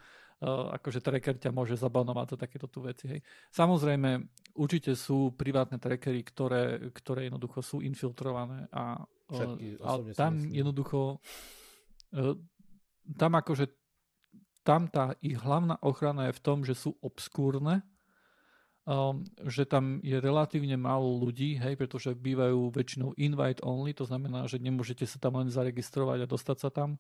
akože 0.74 1.04
tracker 1.04 1.38
ťa 1.38 1.52
môže 1.52 1.76
zabanovať 1.78 2.34
za 2.34 2.38
takéto 2.40 2.68
tu 2.72 2.82
veci. 2.82 3.12
Hej. 3.12 3.20
Samozrejme, 3.52 4.24
určite 4.58 4.96
sú 4.96 5.36
privátne 5.36 5.78
trackery, 5.78 6.24
ktoré, 6.24 6.64
ktoré 6.96 7.28
jednoducho 7.30 7.60
sú 7.62 7.78
infiltrované 7.84 8.72
a, 8.72 9.04
uh, 9.30 9.60
a 9.86 9.92
tam 10.16 10.40
jednoducho 10.50 11.20
tam 13.18 13.36
akože 13.36 13.68
tam 14.64 14.88
tá 14.88 15.16
ich 15.20 15.36
hlavná 15.36 15.76
ochrana 15.84 16.32
je 16.32 16.38
v 16.40 16.44
tom, 16.44 16.64
že 16.64 16.72
sú 16.72 16.96
obskúrne, 17.04 17.84
um, 18.88 19.24
že 19.44 19.68
tam 19.68 20.00
je 20.00 20.16
relatívne 20.24 20.80
málo 20.80 21.20
ľudí, 21.20 21.60
hej, 21.60 21.76
pretože 21.76 22.16
bývajú 22.16 22.72
väčšinou 22.72 23.12
invite 23.20 23.60
only, 23.60 23.92
to 23.92 24.08
znamená, 24.08 24.48
že 24.48 24.64
nemôžete 24.64 25.04
sa 25.04 25.20
tam 25.20 25.44
len 25.44 25.52
zaregistrovať 25.52 26.24
a 26.24 26.32
dostať 26.32 26.58
sa 26.58 26.70
tam. 26.72 26.96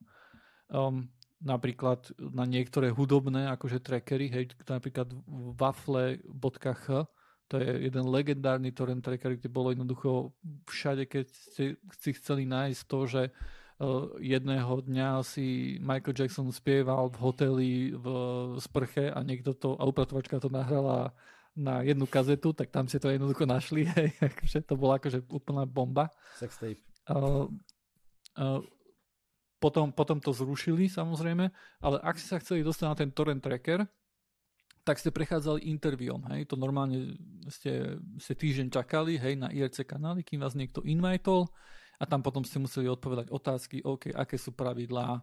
Um, 0.67 1.07
napríklad 1.43 2.11
na 2.19 2.47
niektoré 2.47 2.91
hudobné 2.91 3.51
akože 3.55 3.79
trackery, 3.83 4.31
hej, 4.31 4.55
napríklad 4.67 5.11
wafle.ch, 5.55 6.87
to 7.51 7.59
je 7.59 7.69
jeden 7.91 8.05
legendárny 8.07 8.71
torrent 8.71 9.03
tracker, 9.03 9.35
kde 9.35 9.51
bolo 9.51 9.75
jednoducho 9.75 10.31
všade, 10.65 11.03
keď 11.05 11.25
ste 11.27 11.63
si 11.99 12.09
chceli 12.15 12.47
nájsť 12.47 12.81
to, 12.87 12.99
že 13.05 13.21
jedného 14.19 14.81
dňa 14.83 15.23
si 15.25 15.77
Michael 15.79 16.17
Jackson 16.17 16.49
spieval 16.51 17.09
v 17.09 17.17
hoteli 17.19 17.71
v 17.93 18.05
sprche 18.59 19.09
a 19.09 19.19
niekto 19.23 19.53
to, 19.55 19.75
a 19.79 19.83
upratovačka 19.87 20.39
to 20.39 20.49
nahrala 20.51 21.15
na 21.53 21.85
jednu 21.85 22.09
kazetu, 22.09 22.53
tak 22.53 22.73
tam 22.73 22.89
si 22.89 22.97
to 22.97 23.13
jednoducho 23.13 23.45
našli. 23.45 23.85
Hej, 23.95 24.17
akože 24.17 24.59
to 24.65 24.73
bola 24.73 24.97
akože 24.97 25.21
úplná 25.29 25.63
bomba. 25.69 26.09
Sex 26.37 26.57
tape. 26.57 26.81
Uh, 27.05 27.49
uh, 28.39 28.61
potom, 29.63 29.95
potom 29.95 30.19
to 30.19 30.35
zrušili 30.35 30.91
samozrejme, 30.91 31.47
ale 31.79 31.95
ak 32.03 32.19
ste 32.19 32.35
sa 32.35 32.41
chceli 32.43 32.67
dostať 32.67 32.85
na 32.89 32.95
ten 32.99 33.09
torrent 33.15 33.39
tracker, 33.39 33.87
tak 34.83 34.99
ste 34.99 35.15
prechádzali 35.15 35.63
interviom, 35.71 36.19
hej, 36.35 36.43
to 36.43 36.59
normálne 36.59 37.15
ste, 37.47 37.95
ste 38.19 38.33
týždeň 38.35 38.67
čakali, 38.67 39.15
hej, 39.15 39.39
na 39.39 39.47
IRC 39.47 39.87
kanály, 39.87 40.27
kým 40.27 40.43
vás 40.43 40.59
niekto 40.59 40.83
invitol, 40.83 41.47
a 42.03 42.05
tam 42.05 42.19
potom 42.19 42.43
ste 42.43 42.59
museli 42.59 42.91
odpovedať 42.91 43.31
otázky, 43.31 43.79
OK, 43.79 44.11
aké 44.11 44.35
sú 44.35 44.51
pravidlá, 44.51 45.15
e, 45.15 45.21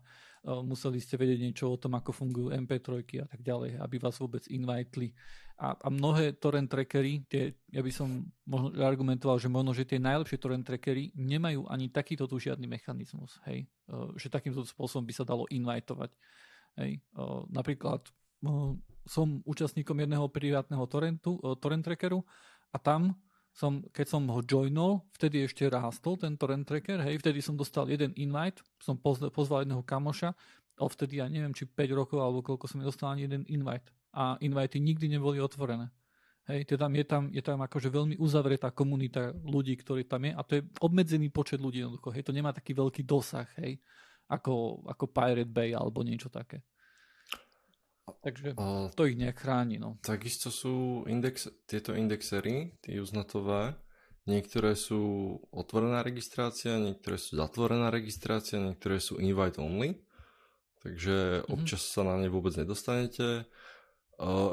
museli 0.64 0.96
ste 0.96 1.20
vedieť 1.20 1.40
niečo 1.44 1.68
o 1.68 1.76
tom, 1.76 1.92
ako 1.92 2.16
fungujú 2.16 2.48
MP3 2.56 3.20
a 3.20 3.28
tak 3.28 3.44
ďalej, 3.44 3.76
aby 3.76 3.96
vás 4.00 4.16
vôbec 4.16 4.48
invitli. 4.48 5.12
A, 5.60 5.76
a 5.76 5.92
mnohé 5.92 6.40
torrent 6.40 6.72
trackery, 6.72 7.28
tie, 7.28 7.52
ja 7.68 7.84
by 7.84 7.92
som 7.92 8.24
možno 8.48 8.72
argumentoval, 8.80 9.36
že 9.36 9.52
možno, 9.52 9.76
že 9.76 9.84
tie 9.84 10.00
najlepšie 10.00 10.40
torrent 10.40 10.64
trackery 10.64 11.12
nemajú 11.12 11.68
ani 11.68 11.92
takýto 11.92 12.24
tu 12.24 12.40
žiadny 12.40 12.64
mechanizmus, 12.64 13.36
hej, 13.44 13.68
e, 13.68 13.94
že 14.16 14.32
takýmto 14.32 14.64
spôsobom 14.64 15.04
by 15.04 15.12
sa 15.12 15.28
dalo 15.28 15.44
invitovať. 15.52 16.16
Hej. 16.80 16.96
E, 16.96 17.24
napríklad 17.52 18.08
som 19.04 19.44
účastníkom 19.44 20.00
jedného 20.00 20.24
privátneho 20.32 20.80
torrentu, 20.88 21.36
torrent 21.60 21.84
trackeru 21.84 22.24
a 22.72 22.80
tam 22.80 23.12
som, 23.50 23.82
keď 23.90 24.06
som 24.06 24.22
ho 24.30 24.40
joinol, 24.46 25.04
vtedy 25.14 25.44
ešte 25.44 25.66
rástol 25.66 26.16
ten 26.16 26.38
torrent 26.38 26.64
tracker, 26.64 27.02
hej, 27.02 27.18
vtedy 27.18 27.42
som 27.42 27.58
dostal 27.58 27.90
jeden 27.90 28.14
invite, 28.16 28.62
som 28.78 28.96
pozval 28.96 29.66
jedného 29.66 29.82
kamoša, 29.82 30.32
a 30.80 30.88
vtedy 30.88 31.20
ja 31.20 31.28
neviem, 31.28 31.52
či 31.52 31.68
5 31.68 31.92
rokov 31.92 32.18
alebo 32.24 32.40
koľko 32.40 32.64
som 32.64 32.80
nedostal 32.80 33.12
ani 33.12 33.28
jeden 33.28 33.44
invite. 33.52 33.92
A 34.16 34.40
invity 34.40 34.80
nikdy 34.80 35.12
neboli 35.12 35.36
otvorené. 35.36 35.92
Hej, 36.48 36.72
teda 36.72 36.88
je 36.88 37.04
tam, 37.04 37.28
je 37.30 37.42
tam 37.44 37.60
akože 37.60 37.92
veľmi 37.92 38.16
uzavretá 38.16 38.72
komunita 38.72 39.30
ľudí, 39.44 39.76
ktorí 39.76 40.08
tam 40.08 40.24
je 40.24 40.32
a 40.32 40.40
to 40.40 40.52
je 40.58 40.62
obmedzený 40.80 41.28
počet 41.28 41.60
ľudí 41.60 41.84
jednoducho. 41.84 42.10
Hej, 42.10 42.26
to 42.26 42.32
nemá 42.32 42.50
taký 42.56 42.72
veľký 42.72 43.04
dosah, 43.04 43.46
hej, 43.60 43.76
ako, 44.26 44.82
ako 44.88 45.04
Pirate 45.12 45.52
Bay 45.52 45.76
alebo 45.76 46.00
niečo 46.00 46.32
také. 46.32 46.64
Takže 48.20 48.58
a, 48.58 48.90
to 48.94 49.06
ich 49.06 49.16
nejak 49.16 49.38
chráni. 49.38 49.78
No. 49.78 49.96
Takisto 50.02 50.50
sú 50.50 51.06
index, 51.06 51.48
tieto 51.70 51.94
indexery, 51.94 52.74
tie 52.82 53.00
uznatové, 53.00 53.78
niektoré 54.26 54.76
sú 54.76 55.36
otvorená 55.50 56.02
registrácia, 56.02 56.76
niektoré 56.76 57.16
sú 57.16 57.38
zatvorená 57.38 57.88
registrácia, 57.88 58.60
niektoré 58.60 58.98
sú 58.98 59.18
invite 59.22 59.58
only, 59.58 60.00
takže 60.84 61.42
mm-hmm. 61.42 61.52
občas 61.54 61.82
sa 61.86 62.02
na 62.06 62.18
ne 62.20 62.28
vôbec 62.28 62.54
nedostanete. 62.54 63.48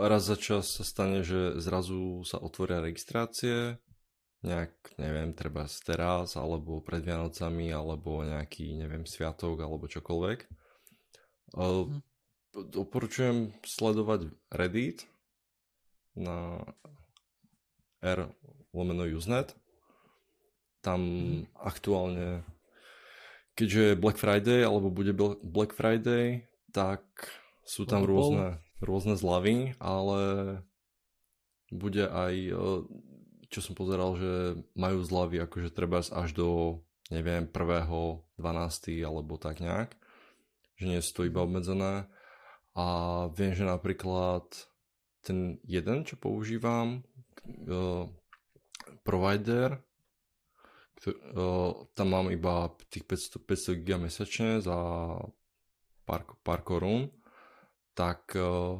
Raz 0.01 0.23
za 0.23 0.39
čas 0.39 0.79
sa 0.79 0.87
stane, 0.87 1.27
že 1.27 1.59
zrazu 1.59 2.23
sa 2.23 2.39
otvoria 2.39 2.79
registrácie, 2.79 3.75
nejak, 4.39 4.95
neviem, 4.95 5.35
treba 5.35 5.67
teraz, 5.83 6.39
alebo 6.39 6.79
pred 6.79 7.03
Vianocami, 7.03 7.67
alebo 7.75 8.23
nejaký, 8.23 8.79
neviem, 8.79 9.03
sviatok, 9.03 9.59
alebo 9.59 9.91
čokoľvek. 9.91 10.39
Mm 11.57 11.99
doporučujem 12.53 13.51
sledovať 13.65 14.31
Reddit 14.51 15.07
na 16.17 16.63
r 18.01 18.31
lomeno 18.73 19.05
Usenet. 19.09 19.57
Tam 20.85 21.01
mm. 21.01 21.57
aktuálne, 21.57 22.45
keďže 23.57 23.81
je 23.93 24.01
Black 24.01 24.17
Friday, 24.21 24.61
alebo 24.63 24.93
bude 24.93 25.11
Black 25.41 25.73
Friday, 25.73 26.45
tak 26.71 27.03
sú 27.67 27.83
tam 27.83 28.05
rôzne, 28.05 28.61
rôzne 28.79 29.17
zlavy, 29.17 29.75
ale 29.81 30.21
bude 31.73 32.07
aj, 32.07 32.33
e, 32.47 32.55
čo 33.51 33.59
som 33.59 33.75
pozeral, 33.75 34.15
že 34.15 34.61
majú 34.77 35.03
zlavy 35.03 35.43
akože 35.43 35.73
treba 35.75 35.99
až 35.99 36.29
do, 36.31 36.79
neviem, 37.11 37.49
1. 37.49 37.51
12. 38.39 39.03
alebo 39.03 39.35
tak 39.35 39.59
nejak. 39.59 39.97
Že 40.77 40.85
nie 40.85 40.99
sú 41.01 41.11
to 41.11 41.21
iba 41.27 41.43
mhm. 41.43 41.47
obmedzené. 41.49 41.93
A 42.77 42.85
viem, 43.33 43.57
že 43.57 43.65
napríklad 43.65 44.45
ten 45.25 45.57
jeden, 45.65 46.05
čo 46.05 46.13
používam, 46.21 47.01
uh, 47.65 48.05
provider, 49.01 49.81
ktorý, 51.01 51.15
uh, 51.33 51.71
tam 51.97 52.07
mám 52.13 52.29
iba 52.29 52.69
tých 52.93 53.03
500, 53.09 53.81
500 53.81 53.81
GB 53.81 53.89
mesačne 54.05 54.61
za 54.61 54.77
pár, 56.05 56.21
pár 56.45 56.61
korún, 56.61 57.09
tak 57.97 58.37
uh, 58.37 58.77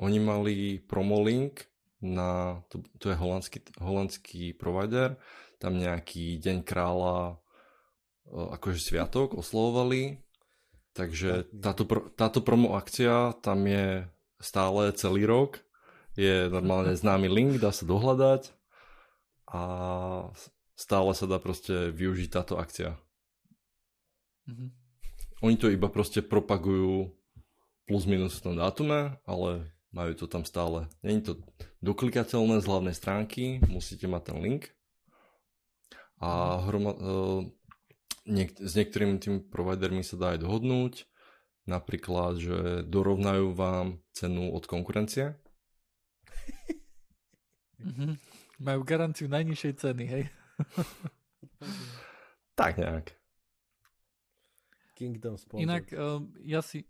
oni 0.00 0.18
mali 0.18 0.80
promolink 0.80 1.68
na, 2.00 2.64
to, 2.72 2.80
to 2.96 3.12
je 3.12 3.20
holandský, 3.20 3.60
holandský 3.76 4.56
provider, 4.56 5.20
tam 5.60 5.76
nejaký 5.78 6.40
deň 6.40 6.64
kráľa 6.64 7.38
akože 8.32 8.80
sviatok 8.80 9.36
oslovovali 9.36 10.21
Takže 10.92 11.48
táto, 11.56 11.88
táto 12.12 12.44
promo 12.44 12.76
akcia 12.76 13.32
tam 13.40 13.64
je 13.64 14.04
stále 14.40 14.92
celý 14.92 15.24
rok. 15.24 15.64
Je 16.12 16.52
normálne 16.52 16.92
známy 16.92 17.28
link, 17.32 17.52
dá 17.56 17.72
sa 17.72 17.88
dohľadať 17.88 18.52
a 19.48 19.62
stále 20.76 21.10
sa 21.16 21.24
dá 21.24 21.40
proste 21.40 21.88
využiť 21.96 22.28
táto 22.28 22.60
akcia. 22.60 23.00
Mm-hmm. 24.44 24.68
Oni 25.42 25.56
to 25.56 25.72
iba 25.72 25.88
proste 25.88 26.20
propagujú 26.20 27.08
plus 27.88 28.04
minus 28.04 28.36
v 28.38 28.52
tom 28.52 28.54
dátume, 28.60 29.16
ale 29.24 29.72
majú 29.92 30.12
to 30.16 30.28
tam 30.28 30.44
stále. 30.44 30.92
Není 31.00 31.20
to 31.24 31.32
doklikateľné 31.80 32.60
z 32.60 32.68
hlavnej 32.68 32.94
stránky, 32.96 33.60
musíte 33.64 34.04
mať 34.08 34.32
ten 34.32 34.38
link. 34.44 34.62
A 36.22 36.62
hroma, 36.68 36.94
niek- 38.26 38.58
s 38.58 38.72
niektorými 38.76 39.18
tými 39.18 39.40
providermi 39.46 40.02
sa 40.06 40.16
dá 40.18 40.26
aj 40.36 40.42
dohodnúť, 40.42 41.06
napríklad, 41.66 42.38
že 42.38 42.56
dorovnajú 42.86 43.54
vám 43.54 44.02
cenu 44.14 44.50
od 44.50 44.64
konkurencie. 44.66 45.38
mm-hmm. 47.82 48.12
Majú 48.62 48.80
garanciu 48.86 49.26
najnižšej 49.26 49.72
ceny, 49.78 50.04
hej? 50.06 50.24
tak 52.60 52.78
nejak. 52.78 53.14
Kingdom 54.94 55.34
Sponsored. 55.34 55.66
Inak 55.66 55.84
uh, 55.90 56.22
ja 56.46 56.62
si 56.62 56.86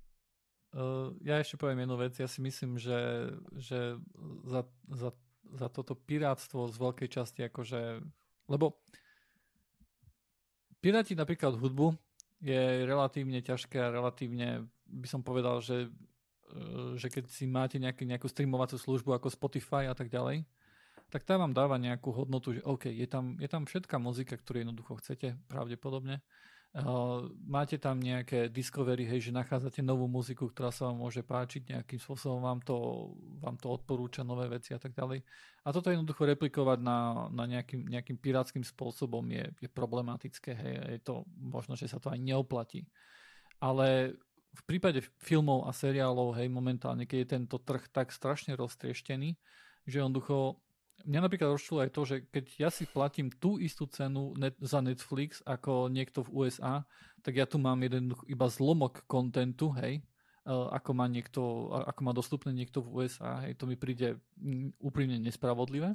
uh, 0.76 1.16
ja 1.24 1.40
ešte 1.40 1.56
poviem 1.56 1.88
jednu 1.88 1.96
vec. 1.96 2.12
Ja 2.20 2.28
si 2.28 2.44
myslím, 2.44 2.76
že, 2.76 3.32
že 3.56 3.96
za, 4.44 4.68
za, 4.92 5.10
za 5.56 5.68
toto 5.72 5.96
pirátstvo 5.96 6.68
z 6.68 6.76
veľkej 6.76 7.09
časti 7.09 7.40
akože 7.48 8.04
lebo 8.50 8.82
Piratiť 10.82 11.14
napríklad 11.14 11.54
hudbu 11.56 11.94
je 12.42 12.82
relatívne 12.82 13.38
ťažké 13.38 13.78
a 13.78 13.94
relatívne 13.94 14.66
by 14.90 15.06
som 15.06 15.22
povedal, 15.22 15.62
že 15.62 15.88
že 17.00 17.09
keď 17.09 17.24
si 17.32 17.48
máte 17.48 17.80
nejaký, 17.80 18.04
nejakú 18.04 18.28
streamovaciu 18.28 18.76
službu 18.76 19.16
ako 19.16 19.32
Spotify 19.32 19.88
a 19.88 19.96
tak 19.96 20.12
ďalej, 20.12 20.44
tak 21.12 21.24
tá 21.24 21.36
vám 21.36 21.52
dáva 21.52 21.76
nejakú 21.76 22.12
hodnotu, 22.12 22.56
že 22.56 22.64
OK, 22.64 22.88
je 22.88 23.04
tam, 23.09 23.36
je 23.36 23.48
tam 23.48 23.68
všetká 23.68 23.96
muzika, 24.00 24.36
ktorú 24.36 24.64
jednoducho 24.64 24.96
chcete, 25.00 25.36
pravdepodobne. 25.48 26.24
Máte 27.44 27.77
tam 27.77 28.01
nejaké 28.01 28.49
discovery, 28.49 29.05
hej, 29.05 29.28
že 29.28 29.36
nachádzate 29.36 29.85
novú 29.85 30.09
muziku, 30.09 30.49
ktorá 30.49 30.73
sa 30.73 30.89
vám 30.89 31.05
môže 31.05 31.20
páčiť, 31.20 31.69
nejakým 31.69 32.01
spôsobom 32.01 32.40
vám 32.40 32.65
to, 32.65 32.77
vám 33.44 33.61
to 33.61 33.69
odporúča 33.69 34.24
nové 34.24 34.49
veci 34.49 34.73
a 34.73 34.81
tak 34.81 34.97
ďalej. 34.97 35.20
A 35.65 35.69
toto 35.69 35.93
jednoducho 35.93 36.24
replikovať 36.24 36.81
na, 36.81 37.28
na 37.28 37.44
nejakým, 37.44 37.93
nejakým 37.93 38.16
pirátským 38.16 38.65
spôsobom 38.65 39.20
je, 39.28 39.53
je 39.61 39.69
problematické, 39.69 40.51
hej, 40.57 40.74
je 40.97 41.01
to 41.05 41.28
možno, 41.36 41.77
že 41.77 41.93
sa 41.93 42.01
to 42.01 42.09
aj 42.09 42.16
neoplatí. 42.16 42.89
Ale 43.61 44.16
v 44.57 44.62
prípade 44.65 45.05
filmov 45.20 45.69
a 45.69 45.77
seriálov, 45.77 46.40
hej, 46.40 46.49
momentálne, 46.49 47.05
keď 47.05 47.19
je 47.20 47.32
tento 47.36 47.61
trh 47.61 47.85
tak 47.93 48.16
strašne 48.16 48.57
roztrieštený, 48.57 49.36
že 49.85 50.01
jednoducho 50.01 50.57
Mňa 51.03 51.20
napríklad 51.27 51.55
rozčilo 51.55 51.83
aj 51.83 51.91
to, 51.91 52.03
že 52.07 52.16
keď 52.31 52.45
ja 52.59 52.69
si 52.70 52.87
platím 52.87 53.29
tú 53.31 53.59
istú 53.59 53.87
cenu 53.91 54.35
net, 54.39 54.55
za 54.62 54.79
Netflix 54.79 55.43
ako 55.43 55.91
niekto 55.91 56.23
v 56.27 56.47
USA, 56.47 56.87
tak 57.23 57.39
ja 57.39 57.47
tu 57.47 57.59
mám 57.59 57.79
jeden 57.83 58.15
iba 58.27 58.47
zlomok 58.51 59.07
kontentu, 59.07 59.70
hej, 59.79 60.03
uh, 60.47 60.70
ako 60.74 60.91
má, 60.95 61.07
niekto, 61.07 61.70
ako 61.70 62.01
má 62.03 62.12
dostupné 62.15 62.51
niekto 62.55 62.83
v 62.83 63.03
USA, 63.03 63.47
hej, 63.47 63.59
to 63.59 63.66
mi 63.66 63.79
príde 63.79 64.19
mm, 64.39 64.79
úprimne 64.83 65.19
nespravodlivé. 65.23 65.95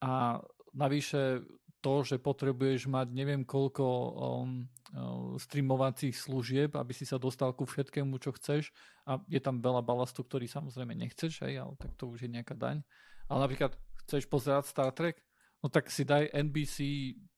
A 0.00 0.40
navyše 0.76 1.44
to, 1.84 2.02
že 2.02 2.18
potrebuješ 2.18 2.90
mať 2.90 3.14
neviem 3.14 3.46
koľko 3.46 3.84
um, 3.86 4.66
uh, 4.96 5.38
streamovacích 5.38 6.16
služieb, 6.16 6.74
aby 6.74 6.92
si 6.96 7.06
sa 7.06 7.20
dostal 7.20 7.52
ku 7.52 7.68
všetkému, 7.68 8.16
čo 8.18 8.34
chceš 8.34 8.72
a 9.06 9.20
je 9.30 9.38
tam 9.38 9.62
veľa 9.62 9.84
balastu, 9.86 10.24
ktorý 10.24 10.50
samozrejme 10.50 10.96
nechceš, 10.96 11.46
hej, 11.46 11.62
ale 11.62 11.78
tak 11.78 11.94
to 11.94 12.10
už 12.10 12.26
je 12.26 12.30
nejaká 12.32 12.56
daň. 12.56 12.82
Ale 13.30 13.38
napríklad 13.46 13.78
chceš 14.06 14.30
pozerať 14.30 14.70
Star 14.70 14.94
Trek, 14.94 15.18
no 15.60 15.68
tak 15.68 15.90
si 15.90 16.06
daj 16.06 16.30
NBC 16.30 16.76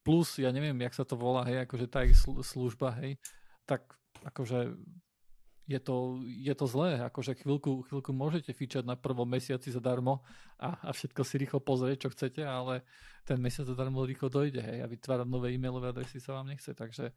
plus, 0.05 0.37
ja 0.41 0.53
neviem, 0.53 0.77
jak 0.85 0.95
sa 0.95 1.05
to 1.09 1.17
volá, 1.17 1.45
hej, 1.49 1.65
akože 1.65 1.87
tá 1.89 2.05
ich 2.05 2.17
služba, 2.21 2.93
hej, 3.01 3.17
tak 3.65 3.89
akože 4.25 4.77
je 5.69 5.77
to, 5.85 6.25
je 6.25 6.55
to 6.57 6.65
zlé, 6.65 6.97
akože 7.13 7.45
chvíľku, 7.45 7.85
chvíľku 7.85 8.11
môžete 8.17 8.57
fičať 8.57 8.89
na 8.89 8.97
prvom 8.97 9.29
mesiaci 9.29 9.69
zadarmo 9.69 10.25
a, 10.57 10.81
a 10.81 10.91
všetko 10.97 11.21
si 11.29 11.35
rýchlo 11.45 11.61
pozrieť, 11.61 12.09
čo 12.09 12.13
chcete, 12.17 12.41
ale 12.41 12.89
ten 13.29 13.37
mesiac 13.37 13.69
zadarmo 13.69 14.01
rýchlo 14.09 14.33
dojde, 14.33 14.65
hej, 14.65 14.81
a 14.81 14.89
vytvárať 14.89 15.29
nové 15.29 15.53
e-mailové 15.53 15.93
adresy 15.93 16.25
sa 16.25 16.41
vám 16.41 16.49
nechce, 16.49 16.73
takže 16.73 17.13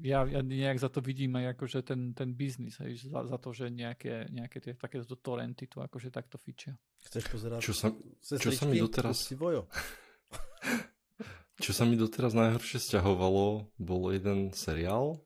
ja, 0.00 0.24
ja 0.24 0.40
nejak 0.40 0.80
za 0.80 0.88
to 0.88 1.04
vidím 1.04 1.36
aj 1.36 1.56
akože 1.56 1.84
ten, 1.84 2.16
ten 2.16 2.32
biznis, 2.32 2.80
hej, 2.80 2.96
za, 3.04 3.28
za 3.28 3.36
to, 3.36 3.52
že 3.52 3.68
nejaké, 3.68 4.32
nejaké 4.32 4.60
tie 4.60 4.72
takéto 4.76 5.16
torrenty 5.20 5.68
tu 5.68 5.84
akože 5.84 6.08
takto 6.08 6.40
fičia. 6.40 6.72
Chceš 7.04 7.24
pozerať? 7.28 7.60
Čo 7.60 7.72
sa, 7.76 7.92
čo 8.20 8.50
sa 8.52 8.64
mi 8.64 8.80
doteraz... 8.80 9.28
čo 11.64 11.72
sa 11.76 11.84
mi 11.84 12.00
doteraz 12.00 12.32
najhoršie 12.32 12.80
sťahovalo, 12.80 13.68
bol 13.76 14.02
jeden 14.12 14.56
seriál, 14.56 15.20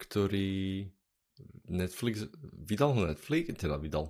ktorý 0.00 0.88
Netflix, 1.68 2.32
vydal 2.40 2.96
ho 2.96 3.00
Netflix, 3.04 3.52
teda 3.60 3.76
vydal, 3.76 4.08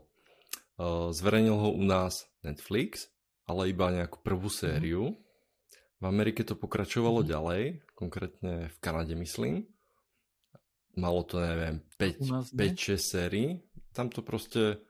uh, 0.78 1.10
zverejnil 1.10 1.58
ho 1.58 1.74
u 1.74 1.82
nás 1.82 2.30
Netflix, 2.46 3.10
ale 3.50 3.74
iba 3.74 3.90
nejakú 3.90 4.22
prvú 4.22 4.46
sériu. 4.46 5.10
Mm 5.10 5.29
v 6.00 6.04
Amerike 6.08 6.42
to 6.42 6.56
pokračovalo 6.56 7.20
mm-hmm. 7.20 7.32
ďalej, 7.32 7.62
konkrétne 7.92 8.52
v 8.72 8.76
Kanade 8.80 9.12
myslím. 9.20 9.68
Malo 10.96 11.22
to, 11.28 11.38
neviem, 11.38 11.84
5-6 12.00 12.96
sérií. 12.96 13.60
Tam 13.92 14.08
to 14.08 14.24
proste, 14.24 14.80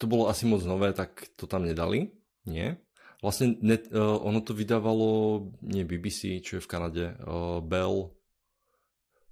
to 0.00 0.04
bolo 0.08 0.26
asi 0.32 0.48
moc 0.48 0.64
nové, 0.64 0.96
tak 0.96 1.28
to 1.36 1.44
tam 1.44 1.68
nedali. 1.68 2.10
Nie. 2.48 2.80
Vlastne 3.20 3.60
net, 3.60 3.92
uh, 3.92 4.16
ono 4.24 4.40
to 4.40 4.56
vydávalo, 4.56 5.52
nie 5.60 5.84
BBC, 5.84 6.40
čo 6.40 6.58
je 6.58 6.64
v 6.64 6.70
Kanade, 6.72 7.04
uh, 7.20 7.60
Bell. 7.60 8.16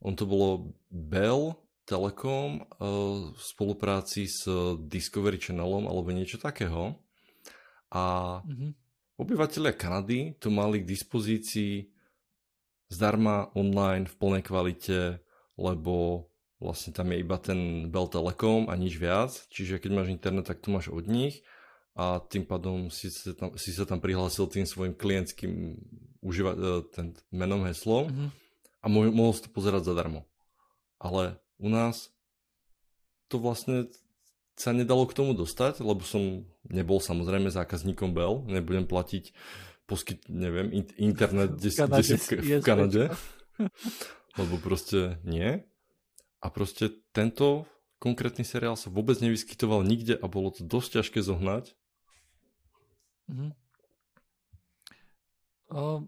On 0.04 0.12
to 0.12 0.28
bolo 0.28 0.76
Bell, 0.92 1.56
Telekom 1.88 2.60
uh, 2.60 3.32
v 3.32 3.40
spolupráci 3.40 4.28
s 4.28 4.44
Discovery 4.84 5.40
Channelom 5.40 5.88
alebo 5.88 6.12
niečo 6.12 6.36
takého. 6.36 7.00
A 7.88 8.04
mm-hmm 8.44 8.87
Obyvatelia 9.18 9.74
Kanady 9.74 10.38
to 10.38 10.46
mali 10.46 10.78
k 10.78 10.90
dispozícii 10.94 11.90
zdarma 12.86 13.50
online 13.58 14.06
v 14.06 14.14
plnej 14.14 14.42
kvalite, 14.46 15.18
lebo 15.58 16.30
vlastne 16.62 16.94
tam 16.94 17.10
je 17.10 17.18
iba 17.18 17.34
ten 17.42 17.90
Bell 17.90 18.06
Telekom 18.06 18.70
a 18.70 18.78
nič 18.78 18.94
viac, 18.94 19.34
čiže 19.50 19.82
keď 19.82 19.90
máš 19.90 20.08
internet, 20.14 20.46
tak 20.46 20.62
to 20.62 20.70
máš 20.70 20.86
od 20.94 21.10
nich 21.10 21.42
a 21.98 22.22
tým 22.22 22.46
pádom 22.46 22.94
si 22.94 23.10
sa 23.10 23.34
tam, 23.34 23.58
si 23.58 23.74
sa 23.74 23.82
tam 23.82 23.98
prihlásil 23.98 24.46
tým 24.46 24.62
svojim 24.62 24.94
klientským 24.94 25.74
užíva, 26.22 26.54
e, 26.54 26.86
ten 26.94 27.18
menom, 27.34 27.66
heslom 27.66 28.06
mm-hmm. 28.06 28.28
a 28.82 28.86
mohol 28.86 29.34
si 29.34 29.42
to 29.42 29.50
pozerať 29.50 29.90
zadarmo. 29.90 30.22
Ale 31.02 31.42
u 31.58 31.66
nás 31.66 32.14
to 33.26 33.42
vlastne 33.42 33.90
sa 34.58 34.74
nedalo 34.74 35.06
k 35.06 35.14
tomu 35.14 35.38
dostať, 35.38 35.78
lebo 35.86 36.02
som 36.02 36.42
nebol 36.66 36.98
samozrejme 36.98 37.46
zákazníkom 37.46 38.10
Bell, 38.10 38.42
nebudem 38.50 38.90
platiť 38.90 39.30
poskyt, 39.86 40.26
neviem, 40.26 40.74
internet 40.98 41.56
kde, 41.56 41.70
si 42.02 42.18
v, 42.18 42.58
v 42.58 42.66
Kanade, 42.66 43.14
lebo 44.40 44.54
proste 44.58 45.22
nie. 45.22 45.62
A 46.42 46.46
proste 46.50 46.90
tento 47.14 47.70
konkrétny 48.02 48.42
seriál 48.42 48.74
sa 48.74 48.90
vôbec 48.90 49.18
nevyskytoval 49.22 49.86
nikde 49.86 50.18
a 50.18 50.26
bolo 50.26 50.50
to 50.50 50.66
dosť 50.66 51.02
ťažké 51.02 51.18
zohnať. 51.22 51.74
Mm-hmm. 53.30 53.50
O, 55.68 56.06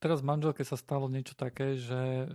teraz 0.00 0.20
manželke 0.20 0.64
sa 0.64 0.76
stalo 0.76 1.08
niečo 1.08 1.36
také, 1.36 1.76
že 1.80 2.28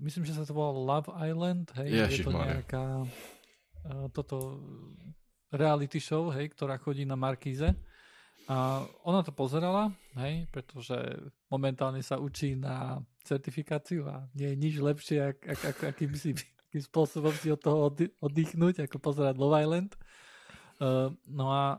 myslím, 0.00 0.28
že 0.28 0.36
sa 0.36 0.44
to 0.44 0.56
volalo 0.56 0.80
Love 0.80 1.10
Island, 1.12 1.72
hej, 1.76 1.88
Ježiš, 2.08 2.24
je 2.24 2.26
to 2.26 2.32
nejaká 2.32 2.84
toto 4.12 4.60
reality 5.50 5.98
show, 5.98 6.30
hej, 6.30 6.54
ktorá 6.54 6.78
chodí 6.78 7.02
na 7.02 7.18
Markíze. 7.18 7.74
A 8.50 8.82
ona 9.06 9.22
to 9.22 9.30
pozerala, 9.30 9.94
hej, 10.18 10.50
pretože 10.50 10.96
momentálne 11.46 12.02
sa 12.02 12.18
učí 12.18 12.58
na 12.58 12.98
certifikáciu 13.22 14.10
a 14.10 14.26
nie 14.34 14.50
je 14.50 14.56
nič 14.58 14.74
lepšie, 14.82 15.18
ak, 15.22 15.38
ak, 15.46 15.60
ak, 15.70 15.78
akým, 15.94 16.12
si, 16.18 16.34
akým 16.66 16.82
spôsobom 16.82 17.30
si 17.30 17.46
od 17.54 17.62
toho 17.62 17.94
oddychnúť, 18.18 18.90
ako 18.90 18.96
pozerať 18.98 19.38
Love 19.38 19.54
Island. 19.54 19.90
Uh, 20.82 21.14
no 21.30 21.52
a 21.54 21.78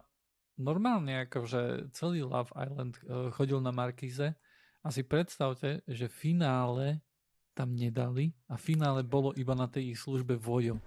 normálne 0.55 1.27
akože 1.27 1.91
celý 1.91 2.23
Love 2.23 2.55
Island 2.55 2.95
uh, 3.03 3.33
chodil 3.35 3.59
na 3.59 3.75
Markíze 3.75 4.31
a 4.79 4.87
si 4.95 5.03
predstavte, 5.03 5.83
že 5.91 6.07
finále 6.07 7.03
tam 7.51 7.75
nedali 7.75 8.31
a 8.47 8.55
finále 8.55 9.03
bolo 9.03 9.35
iba 9.35 9.51
na 9.59 9.67
tej 9.67 9.91
ich 9.91 9.99
službe 9.99 10.39
Vojo. 10.39 10.79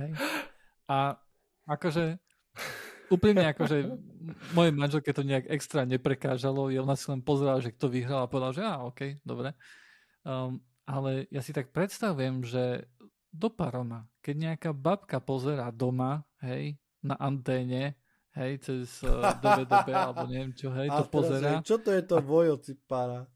Hej. 0.00 0.10
A 0.88 1.20
akože 1.68 2.18
úplne 3.10 3.42
akože 3.50 3.90
mojej 4.54 4.72
manželke 4.72 5.10
to 5.10 5.26
nejak 5.26 5.50
extra 5.50 5.82
neprekážalo, 5.82 6.70
ona 6.70 6.94
si 6.94 7.10
len 7.10 7.20
pozerala, 7.20 7.58
že 7.58 7.74
kto 7.74 7.90
vyhral 7.90 8.24
a 8.24 8.30
povedal, 8.30 8.54
že 8.54 8.62
á, 8.62 8.86
ok, 8.86 9.18
dobre. 9.26 9.52
Um, 10.22 10.62
ale 10.86 11.26
ja 11.34 11.42
si 11.42 11.50
tak 11.50 11.74
predstavujem, 11.74 12.46
že 12.46 12.86
do 13.30 13.50
paroma, 13.50 14.06
keď 14.22 14.34
nejaká 14.36 14.70
babka 14.74 15.18
pozera 15.22 15.70
doma, 15.70 16.22
hej, 16.42 16.78
na 17.02 17.18
anténe, 17.18 17.98
hej, 18.34 18.52
cez 18.62 19.02
uh, 19.06 19.30
eh, 19.30 19.38
DVDB 19.42 19.88
alebo 19.94 20.26
neviem 20.26 20.54
čo, 20.54 20.70
hej, 20.74 20.90
a 20.90 21.02
to 21.02 21.04
pozera. 21.10 21.50
Čo 21.62 21.82
to 21.82 21.90
je 21.94 22.02
to 22.06 22.18
vojoci 22.22 22.74
pána? 22.86 23.26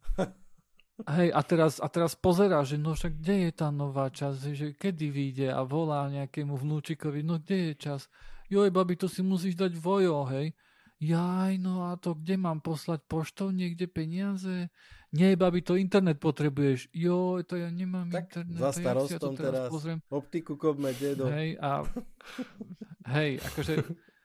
Hej, 0.95 1.35
a 1.35 1.43
teraz, 1.43 1.83
a 1.83 1.91
teraz 1.91 2.15
pozerá, 2.15 2.63
že 2.63 2.79
no 2.79 2.95
však 2.95 3.19
kde 3.19 3.51
je 3.51 3.51
tá 3.51 3.75
nová 3.75 4.07
časť, 4.15 4.39
že 4.55 4.67
kedy 4.79 5.11
vyjde 5.11 5.49
a 5.51 5.67
volá 5.67 6.07
nejakému 6.07 6.55
vnúčikovi, 6.55 7.27
no 7.27 7.43
kde 7.43 7.75
je 7.75 7.75
čas? 7.75 8.07
Joj, 8.47 8.71
babi, 8.71 8.95
to 8.95 9.11
si 9.11 9.19
musíš 9.27 9.59
dať 9.59 9.75
vojo, 9.75 10.23
hej. 10.31 10.55
Jaj, 11.03 11.59
no 11.59 11.91
a 11.91 11.99
to 11.99 12.15
kde 12.15 12.39
mám 12.39 12.63
poslať 12.63 13.03
poštou 13.11 13.51
niekde 13.51 13.91
peniaze? 13.91 14.71
Nie, 15.11 15.35
babi, 15.35 15.67
to 15.67 15.75
internet 15.75 16.23
potrebuješ. 16.23 16.95
Jo, 16.95 17.43
to 17.43 17.59
ja 17.59 17.75
nemám 17.75 18.15
tak 18.15 18.31
internet. 18.31 18.59
za 18.63 18.71
starostom 18.71 19.35
ja 19.35 19.39
teraz, 19.39 19.51
teraz 19.51 19.71
pozriem. 19.75 19.99
optiku 20.15 20.55
kopme, 20.55 20.95
dedo. 20.95 21.27
Hej, 21.27 21.59
a 21.59 21.83
hej, 23.19 23.43
akože 23.43 23.83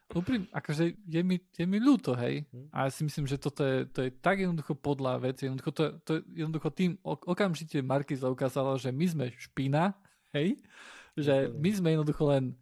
Úprim, 0.09 0.49
akože 0.49 0.97
je 1.05 1.21
mi, 1.21 1.37
je 1.37 1.65
mi 1.69 1.77
ľúto, 1.77 2.17
hej. 2.17 2.41
Hm. 2.49 2.67
A 2.73 2.77
ja 2.85 2.89
si 2.89 3.05
myslím, 3.05 3.29
že 3.29 3.37
toto 3.37 3.61
je, 3.61 3.85
to 3.85 3.99
je 4.05 4.09
tak 4.09 4.41
jednoducho 4.41 4.73
podľa 4.73 5.21
vec. 5.21 5.37
Jednoducho, 5.37 5.69
to, 5.69 5.83
to 6.01 6.11
jednoducho 6.33 6.69
tým 6.73 6.97
okamžite 7.05 7.77
Marky 7.85 8.17
zaukázala, 8.17 8.81
že 8.81 8.89
my 8.89 9.05
sme 9.05 9.25
špina, 9.37 9.93
hej. 10.33 10.57
Že 11.13 11.53
my 11.53 11.69
sme 11.77 11.87
jednoducho 11.93 12.25
len 12.25 12.57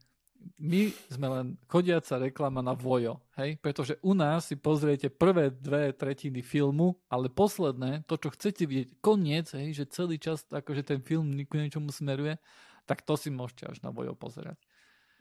my 0.55 0.95
sme 1.11 1.27
len 1.27 1.47
chodiaca 1.67 2.15
reklama 2.21 2.63
na 2.63 2.71
vojo, 2.71 3.19
hej? 3.35 3.59
Pretože 3.59 3.99
u 3.99 4.15
nás 4.15 4.47
si 4.47 4.55
pozriete 4.55 5.11
prvé 5.11 5.51
dve 5.51 5.91
tretiny 5.91 6.39
filmu, 6.39 6.95
ale 7.11 7.27
posledné, 7.27 8.07
to, 8.07 8.15
čo 8.15 8.31
chcete 8.31 8.63
vidieť, 8.63 8.87
koniec, 9.03 9.51
hej, 9.51 9.75
že 9.75 9.91
celý 9.91 10.15
čas 10.15 10.47
akože 10.47 10.87
ten 10.87 10.99
film 11.03 11.35
k 11.35 11.51
niečomu 11.51 11.91
smeruje, 11.91 12.39
tak 12.87 13.03
to 13.03 13.19
si 13.19 13.27
môžete 13.27 13.67
až 13.67 13.77
na 13.83 13.91
vojo 13.91 14.15
pozerať. 14.15 14.55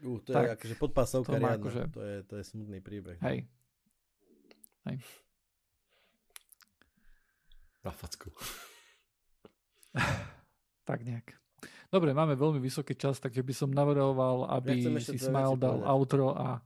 Uh, 0.04 0.20
to 0.20 0.32
tak, 0.32 0.44
je 0.44 0.50
akože 0.60 0.74
podpasovka 0.76 1.32
to 1.32 1.40
riadna. 1.40 1.56
Akože... 1.56 1.80
To, 1.92 2.00
je, 2.04 2.16
to 2.28 2.34
je 2.36 2.44
smutný 2.44 2.78
príbeh. 2.84 3.16
Hej. 3.24 3.48
Hej. 4.86 4.98
Na 7.80 7.92
facku. 7.94 8.28
tak 10.88 11.00
nejak. 11.06 11.38
Dobre, 11.86 12.10
máme 12.12 12.34
veľmi 12.34 12.58
vysoký 12.58 12.98
čas, 12.98 13.22
takže 13.22 13.46
by 13.46 13.54
som 13.54 13.70
navrhoval, 13.70 14.50
aby 14.50 14.84
ja 14.84 15.00
si 15.00 15.16
Smile 15.16 15.54
dal 15.56 15.80
povedať. 15.80 15.94
outro 15.94 16.26
a... 16.34 16.58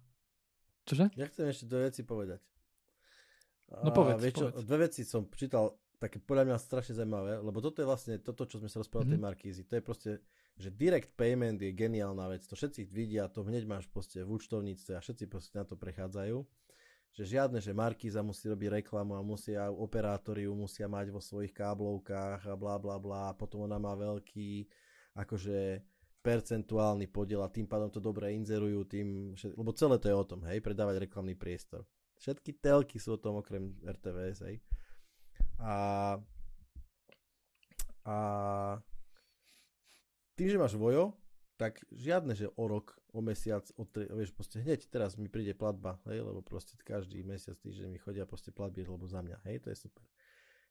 Čože? 0.89 1.13
Ja 1.15 1.29
chcem 1.29 1.53
ešte 1.53 1.65
dve 1.69 1.93
veci 1.93 2.03
povedať. 2.03 2.41
No 3.71 3.95
povedz, 3.95 4.19
vieš, 4.19 4.35
povedz. 4.43 4.65
Dve 4.67 4.79
veci 4.89 5.03
som 5.07 5.29
čítal 5.31 5.77
také 6.01 6.17
podľa 6.17 6.49
mňa 6.49 6.57
strašne 6.57 6.97
zaujímavé, 6.97 7.45
lebo 7.45 7.61
toto 7.61 7.85
je 7.85 7.87
vlastne 7.87 8.17
toto, 8.17 8.49
čo 8.49 8.57
sme 8.57 8.73
sa 8.73 8.81
rozprávali 8.81 9.13
mm-hmm. 9.13 9.21
tej 9.21 9.21
mhm. 9.21 9.29
Markízy. 9.29 9.63
To 9.69 9.75
je 9.77 9.83
proste, 9.85 10.11
že 10.57 10.73
direct 10.73 11.13
payment 11.13 11.61
je 11.61 11.77
geniálna 11.77 12.25
vec. 12.33 12.43
To 12.49 12.57
všetci 12.57 12.89
vidia, 12.89 13.29
to 13.29 13.45
hneď 13.45 13.69
máš 13.69 13.85
proste 13.93 14.25
v 14.25 14.33
účtovníctve 14.33 14.97
a 14.97 15.05
všetci 15.05 15.25
proste 15.29 15.61
na 15.61 15.69
to 15.69 15.77
prechádzajú. 15.77 16.41
Že 17.11 17.25
žiadne, 17.27 17.59
že 17.59 17.75
Markíza 17.75 18.23
musí 18.23 18.47
robiť 18.49 18.81
reklamu 18.81 19.19
a 19.19 19.21
musia, 19.21 19.69
operátori 19.69 20.47
ju 20.47 20.55
musia 20.55 20.87
mať 20.87 21.11
vo 21.11 21.19
svojich 21.19 21.51
káblovkách 21.53 22.49
a 22.49 22.55
bla 22.55 22.81
bla 22.81 22.97
bla. 22.97 23.35
Potom 23.35 23.67
ona 23.67 23.77
má 23.83 23.93
veľký, 23.99 24.65
akože 25.19 25.85
percentuálny 26.21 27.09
podiel 27.09 27.41
a 27.43 27.53
tým 27.53 27.67
pádom 27.67 27.89
to 27.89 28.01
dobre 28.01 28.31
inzerujú 28.37 28.85
tým, 28.87 29.35
lebo 29.57 29.73
celé 29.73 29.97
to 29.97 30.07
je 30.07 30.17
o 30.17 30.25
tom, 30.25 30.45
hej, 30.47 30.61
predávať 30.61 31.09
reklamný 31.09 31.35
priestor. 31.35 31.89
Všetky 32.21 32.61
telky 32.61 33.01
sú 33.01 33.17
o 33.17 33.23
tom 33.23 33.41
okrem 33.41 33.73
RTVS, 33.81 34.45
hej. 34.45 34.61
A, 35.61 36.17
a 38.09 38.17
tým, 40.41 40.49
že 40.49 40.61
máš 40.61 40.75
vojo, 40.81 41.13
tak 41.61 41.85
žiadne, 41.93 42.33
že 42.33 42.49
o 42.57 42.65
rok, 42.65 42.97
o 43.13 43.21
mesiac, 43.21 43.69
o 43.77 43.85
tri, 43.85 44.09
vieš, 44.09 44.33
proste 44.33 44.65
hneď 44.65 44.89
teraz 44.89 45.21
mi 45.21 45.29
príde 45.29 45.53
platba, 45.53 46.01
hej, 46.09 46.25
lebo 46.25 46.41
proste 46.41 46.73
každý 46.81 47.21
mesiac, 47.21 47.61
týždeň 47.61 47.93
mi 47.93 48.01
chodia 48.01 48.25
proste 48.25 48.49
platby, 48.49 48.89
lebo 48.89 49.05
za 49.05 49.21
mňa, 49.21 49.45
hej, 49.45 49.61
to 49.61 49.69
je 49.69 49.77
super. 49.77 50.05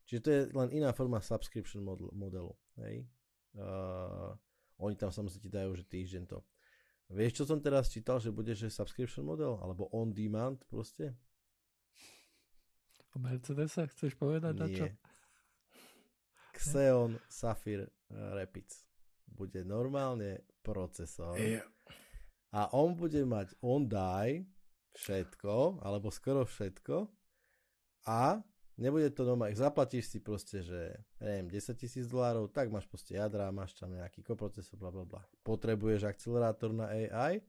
Čiže 0.10 0.22
to 0.26 0.30
je 0.34 0.40
len 0.58 0.70
iná 0.74 0.90
forma 0.90 1.22
subscription 1.22 1.86
model, 1.86 2.10
modelu, 2.10 2.58
hej. 2.82 3.06
Uh, 3.54 4.34
oni 4.82 4.98
tam 4.98 5.14
samozrejme 5.14 5.46
ti 5.46 5.52
dajú, 5.54 5.72
že 5.78 5.86
týždeň 5.86 6.24
to. 6.26 6.42
Vieš, 7.14 7.42
čo 7.42 7.44
som 7.46 7.62
teraz 7.62 7.94
čítal, 7.94 8.18
že 8.18 8.34
bude, 8.34 8.58
že 8.58 8.74
subscription 8.74 9.30
model, 9.30 9.62
alebo 9.62 9.94
on 9.94 10.10
demand 10.10 10.66
proste? 10.66 11.14
O 13.14 13.18
Mercedesa 13.18 13.90
chceš 13.90 14.14
povedať 14.14 14.54
na 14.54 14.68
čo? 14.70 14.86
Xeon 16.54 17.18
Sapphire 17.26 17.90
Rapids. 18.12 18.86
Bude 19.26 19.64
normálne 19.64 20.46
procesor. 20.62 21.40
Yeah. 21.40 21.66
A 22.52 22.70
on 22.74 22.98
bude 22.98 23.22
mať 23.24 23.54
on 23.62 23.86
die 23.86 24.44
všetko, 24.98 25.86
alebo 25.86 26.10
skoro 26.10 26.44
všetko. 26.44 27.08
A 28.10 28.42
nebude 28.80 29.14
to 29.14 29.24
doma, 29.28 29.54
zaplatíš 29.54 30.10
si 30.10 30.20
proste, 30.20 30.66
že 30.66 30.98
neviem, 31.22 31.48
10 31.52 31.78
tisíc 31.78 32.06
dolárov, 32.10 32.50
tak 32.50 32.74
máš 32.74 32.90
proste 32.90 33.16
jadra, 33.16 33.54
máš 33.54 33.78
tam 33.78 33.94
nejaký 33.94 34.26
koprocesor, 34.26 34.80
bla 34.82 34.90
bla 34.90 35.06
bla. 35.06 35.22
Potrebuješ 35.46 36.10
akcelerátor 36.10 36.74
na 36.74 36.90
AI? 36.90 37.44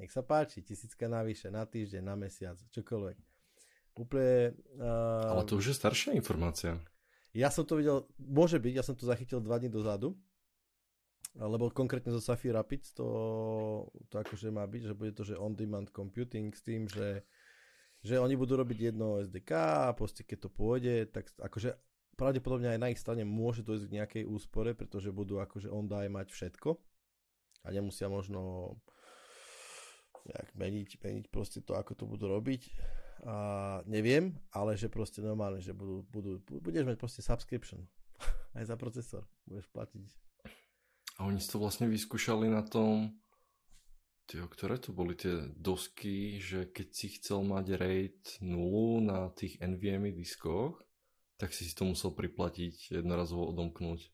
Nech 0.00 0.10
sa 0.10 0.24
páči, 0.24 0.64
tisícka 0.64 1.06
navyše, 1.06 1.52
na 1.52 1.62
týždeň, 1.68 2.02
na 2.02 2.16
mesiac, 2.18 2.56
čokoľvek. 2.72 3.31
Úplne... 3.92 4.56
Uh, 4.80 5.36
Ale 5.36 5.44
to 5.44 5.60
už 5.60 5.72
je 5.72 5.76
staršia 5.76 6.16
informácia. 6.16 6.80
Ja 7.32 7.48
som 7.48 7.64
to 7.64 7.80
videl, 7.80 8.08
môže 8.20 8.60
byť, 8.60 8.72
ja 8.76 8.84
som 8.84 8.96
to 8.96 9.08
zachytil 9.08 9.40
dva 9.40 9.56
dní 9.56 9.72
dozadu, 9.72 10.16
lebo 11.32 11.72
konkrétne 11.72 12.12
zo 12.12 12.20
Sapphire 12.20 12.60
Rapids 12.60 12.92
to, 12.92 13.08
to 14.12 14.20
akože 14.20 14.52
má 14.52 14.68
byť, 14.68 14.82
že 14.92 14.94
bude 14.96 15.12
to, 15.16 15.24
že 15.24 15.40
on-demand 15.40 15.88
computing 15.88 16.52
s 16.52 16.60
tým, 16.60 16.84
že, 16.84 17.24
že 18.04 18.20
oni 18.20 18.36
budú 18.36 18.60
robiť 18.60 18.92
jedno 18.92 19.24
SDK 19.24 19.52
a 19.88 19.96
proste 19.96 20.28
keď 20.28 20.38
to 20.44 20.50
pôjde, 20.52 21.08
tak 21.08 21.32
akože 21.40 21.72
pravdepodobne 22.20 22.76
aj 22.76 22.80
na 22.80 22.92
ich 22.92 23.00
strane 23.00 23.24
môže 23.24 23.64
dojsť 23.64 23.84
k 23.88 23.96
nejakej 23.96 24.24
úspore, 24.28 24.76
pretože 24.76 25.08
budú 25.08 25.40
akože 25.40 25.72
on-die 25.72 26.12
mať 26.12 26.28
všetko 26.28 26.76
a 27.64 27.68
nemusia 27.72 28.12
možno 28.12 28.76
nejak 30.28 30.52
meniť, 30.52 31.00
meniť 31.00 31.24
proste 31.32 31.64
to, 31.64 31.80
ako 31.80 31.96
to 31.96 32.04
budú 32.04 32.28
robiť 32.28 32.68
neviem, 33.86 34.34
ale 34.50 34.74
že 34.74 34.90
proste 34.90 35.22
normálne, 35.22 35.62
že 35.62 35.70
budú, 35.70 36.02
budú, 36.10 36.42
budeš 36.58 36.84
mať 36.86 36.96
proste 36.98 37.22
subscription 37.22 37.86
aj 38.58 38.66
za 38.66 38.76
procesor, 38.78 39.22
budeš 39.46 39.70
platiť. 39.70 40.06
A 41.20 41.28
oni 41.28 41.38
si 41.38 41.48
to 41.52 41.62
vlastne 41.62 41.86
vyskúšali 41.86 42.50
na 42.50 42.66
tom, 42.66 43.14
Tyjo, 44.22 44.46
ktoré 44.46 44.78
to 44.78 44.94
boli 44.94 45.18
tie 45.18 45.50
dosky, 45.58 46.38
že 46.38 46.70
keď 46.70 46.88
si 46.94 47.06
chcel 47.18 47.42
mať 47.42 47.74
RAID 47.74 48.38
0 48.40 49.02
na 49.02 49.28
tých 49.34 49.58
NVMe 49.58 50.14
diskoch, 50.14 50.78
tak 51.42 51.50
si 51.50 51.66
si 51.66 51.74
to 51.74 51.82
musel 51.82 52.14
priplatiť 52.14 53.02
jednorazovo 53.02 53.50
odomknúť. 53.50 54.00
E, 54.00 54.10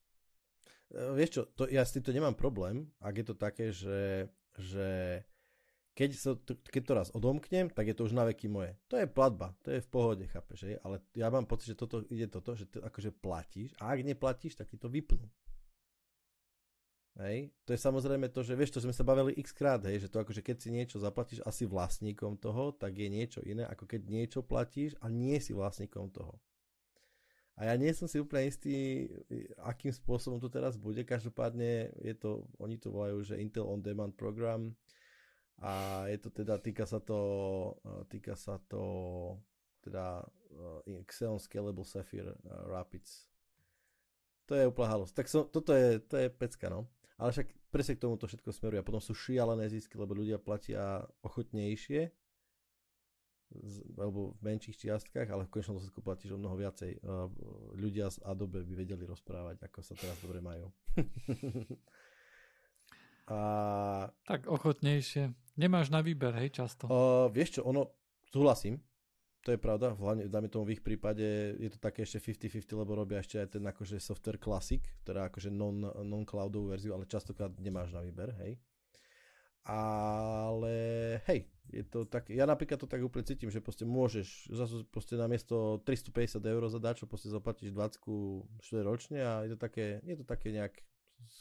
vieš 1.12 1.30
čo, 1.36 1.42
to, 1.52 1.68
ja 1.68 1.84
s 1.84 1.92
týmto 1.92 2.16
nemám 2.16 2.32
problém, 2.32 2.88
ak 3.04 3.20
je 3.20 3.26
to 3.28 3.36
také, 3.36 3.68
že, 3.68 4.32
že 4.56 5.20
keď, 5.98 6.10
so, 6.14 6.38
keď 6.46 6.82
to 6.86 6.92
raz 6.94 7.08
odomknem, 7.10 7.74
tak 7.74 7.90
je 7.90 7.94
to 7.98 8.06
už 8.06 8.14
na 8.14 8.22
veky 8.30 8.46
moje. 8.46 8.78
To 8.86 8.94
je 8.94 9.10
platba, 9.10 9.50
to 9.66 9.74
je 9.74 9.82
v 9.82 9.88
pohode, 9.90 10.22
chápeš, 10.30 10.62
že? 10.62 10.78
ale 10.86 11.02
ja 11.18 11.26
mám 11.26 11.42
pocit, 11.42 11.74
že 11.74 11.80
toto 11.82 12.06
ide 12.06 12.30
toto, 12.30 12.54
že 12.54 12.70
to 12.70 12.78
akože 12.86 13.10
platíš 13.18 13.74
a 13.82 13.90
ak 13.90 14.06
neplatíš, 14.06 14.54
tak 14.54 14.70
ti 14.70 14.78
to 14.78 14.86
vypnú. 14.86 15.26
Hej. 17.18 17.50
To 17.66 17.74
je 17.74 17.82
samozrejme 17.82 18.30
to, 18.30 18.46
že 18.46 18.54
vieš, 18.54 18.78
to 18.78 18.84
sme 18.86 18.94
sa 18.94 19.02
bavili 19.02 19.34
x 19.42 19.50
krát, 19.50 19.82
hej, 19.90 20.06
že 20.06 20.06
to 20.06 20.22
akože 20.22 20.38
keď 20.38 20.56
si 20.62 20.70
niečo 20.70 21.02
zaplatíš 21.02 21.42
asi 21.42 21.66
vlastníkom 21.66 22.38
toho, 22.38 22.70
tak 22.70 22.94
je 22.94 23.10
niečo 23.10 23.42
iné, 23.42 23.66
ako 23.66 23.90
keď 23.90 24.06
niečo 24.06 24.46
platíš 24.46 24.94
a 25.02 25.10
nie 25.10 25.34
si 25.42 25.50
vlastníkom 25.50 26.14
toho. 26.14 26.38
A 27.58 27.66
ja 27.66 27.74
nie 27.74 27.90
som 27.90 28.06
si 28.06 28.22
úplne 28.22 28.46
istý, 28.46 29.10
akým 29.66 29.90
spôsobom 29.90 30.38
to 30.38 30.46
teraz 30.46 30.78
bude. 30.78 31.02
Každopádne 31.02 31.90
je 31.98 32.14
to, 32.14 32.46
oni 32.62 32.78
to 32.78 32.94
volajú, 32.94 33.18
že 33.26 33.42
Intel 33.42 33.66
On 33.66 33.82
Demand 33.82 34.14
Program 34.14 34.78
a 35.58 36.06
je 36.06 36.18
to 36.22 36.30
teda, 36.30 36.58
týka 36.62 36.86
sa 36.86 37.02
to, 37.02 37.18
e, 37.82 38.06
týka 38.06 38.38
sa 38.38 38.62
to 38.70 38.82
teda 39.82 40.22
uh, 40.52 41.06
Xeon 41.06 41.38
Scalable 41.38 41.86
Sapphire 41.86 42.34
uh, 42.34 42.66
Rapids. 42.68 43.30
To 44.46 44.54
je 44.54 44.68
úplná 44.68 44.88
halus. 44.94 45.12
Tak 45.12 45.28
som, 45.28 45.48
toto 45.48 45.72
je, 45.72 45.98
to 46.02 46.16
je 46.18 46.28
pecka, 46.28 46.68
no. 46.68 46.88
Ale 47.18 47.34
však 47.34 47.50
presne 47.68 47.98
k 47.98 48.02
tomuto 48.04 48.24
všetko 48.30 48.50
smeruje. 48.52 48.80
A 48.80 48.86
potom 48.86 49.02
sú 49.02 49.12
šialené 49.12 49.68
zisky, 49.68 49.98
lebo 49.98 50.16
ľudia 50.16 50.40
platia 50.40 51.04
ochotnejšie, 51.20 52.08
alebo 53.96 54.36
v 54.36 54.40
menších 54.44 54.76
čiastkách, 54.76 55.28
ale 55.28 55.48
v 55.48 55.52
konečnom 55.52 55.80
dôsledku 55.80 56.00
platíš 56.04 56.36
o 56.36 56.40
mnoho 56.40 56.56
viacej. 56.56 57.00
Ľudia 57.76 58.12
z 58.12 58.20
Adobe 58.24 58.64
by 58.64 58.72
vedeli 58.76 59.04
rozprávať, 59.04 59.64
ako 59.64 59.80
sa 59.84 59.96
teraz 59.96 60.16
dobre 60.20 60.40
majú. 60.40 60.68
A... 63.28 64.08
Tak 64.24 64.48
ochotnejšie. 64.48 65.36
Nemáš 65.58 65.90
na 65.90 65.98
výber, 65.98 66.30
hej, 66.38 66.54
často. 66.54 66.86
Uh, 66.86 67.26
vieš 67.34 67.58
čo, 67.58 67.66
ono, 67.66 67.90
súhlasím, 68.30 68.78
to 69.42 69.50
je 69.50 69.58
pravda, 69.58 69.90
hlavne 69.90 70.30
dáme 70.30 70.46
tomu 70.46 70.70
v 70.70 70.78
ich 70.78 70.82
prípade, 70.86 71.58
je 71.58 71.70
to 71.74 71.82
také 71.82 72.06
ešte 72.06 72.22
50-50, 72.46 72.78
lebo 72.78 72.94
robia 72.94 73.18
ešte 73.18 73.42
aj 73.42 73.58
ten 73.58 73.64
akože 73.66 73.98
software 73.98 74.38
classic, 74.38 74.86
teda 75.02 75.26
akože 75.26 75.50
non, 75.50 75.82
non-cloudovú 75.82 76.70
verziu, 76.70 76.94
ale 76.94 77.10
častokrát 77.10 77.50
nemáš 77.58 77.90
na 77.90 78.06
výber, 78.06 78.38
hej. 78.38 78.54
Ale 79.66 80.78
hej, 81.26 81.50
je 81.74 81.82
to 81.90 82.06
tak, 82.06 82.30
ja 82.30 82.46
napríklad 82.46 82.78
to 82.78 82.86
tak 82.86 83.02
úplne 83.02 83.26
cítim, 83.26 83.50
že 83.50 83.58
proste 83.58 83.82
môžeš, 83.82 84.54
zase 84.54 84.86
proste 84.86 85.18
namiesto 85.18 85.82
350 85.82 86.38
eur 86.38 86.62
za 86.70 86.78
dačo 86.78 87.10
proste 87.10 87.34
zaplatíš 87.34 87.74
20 87.74 88.86
ročne 88.86 89.26
a 89.26 89.42
je 89.42 89.52
to 89.52 89.58
také, 89.58 89.98
je 90.06 90.16
to 90.22 90.24
také 90.24 90.54
nejak 90.54 90.78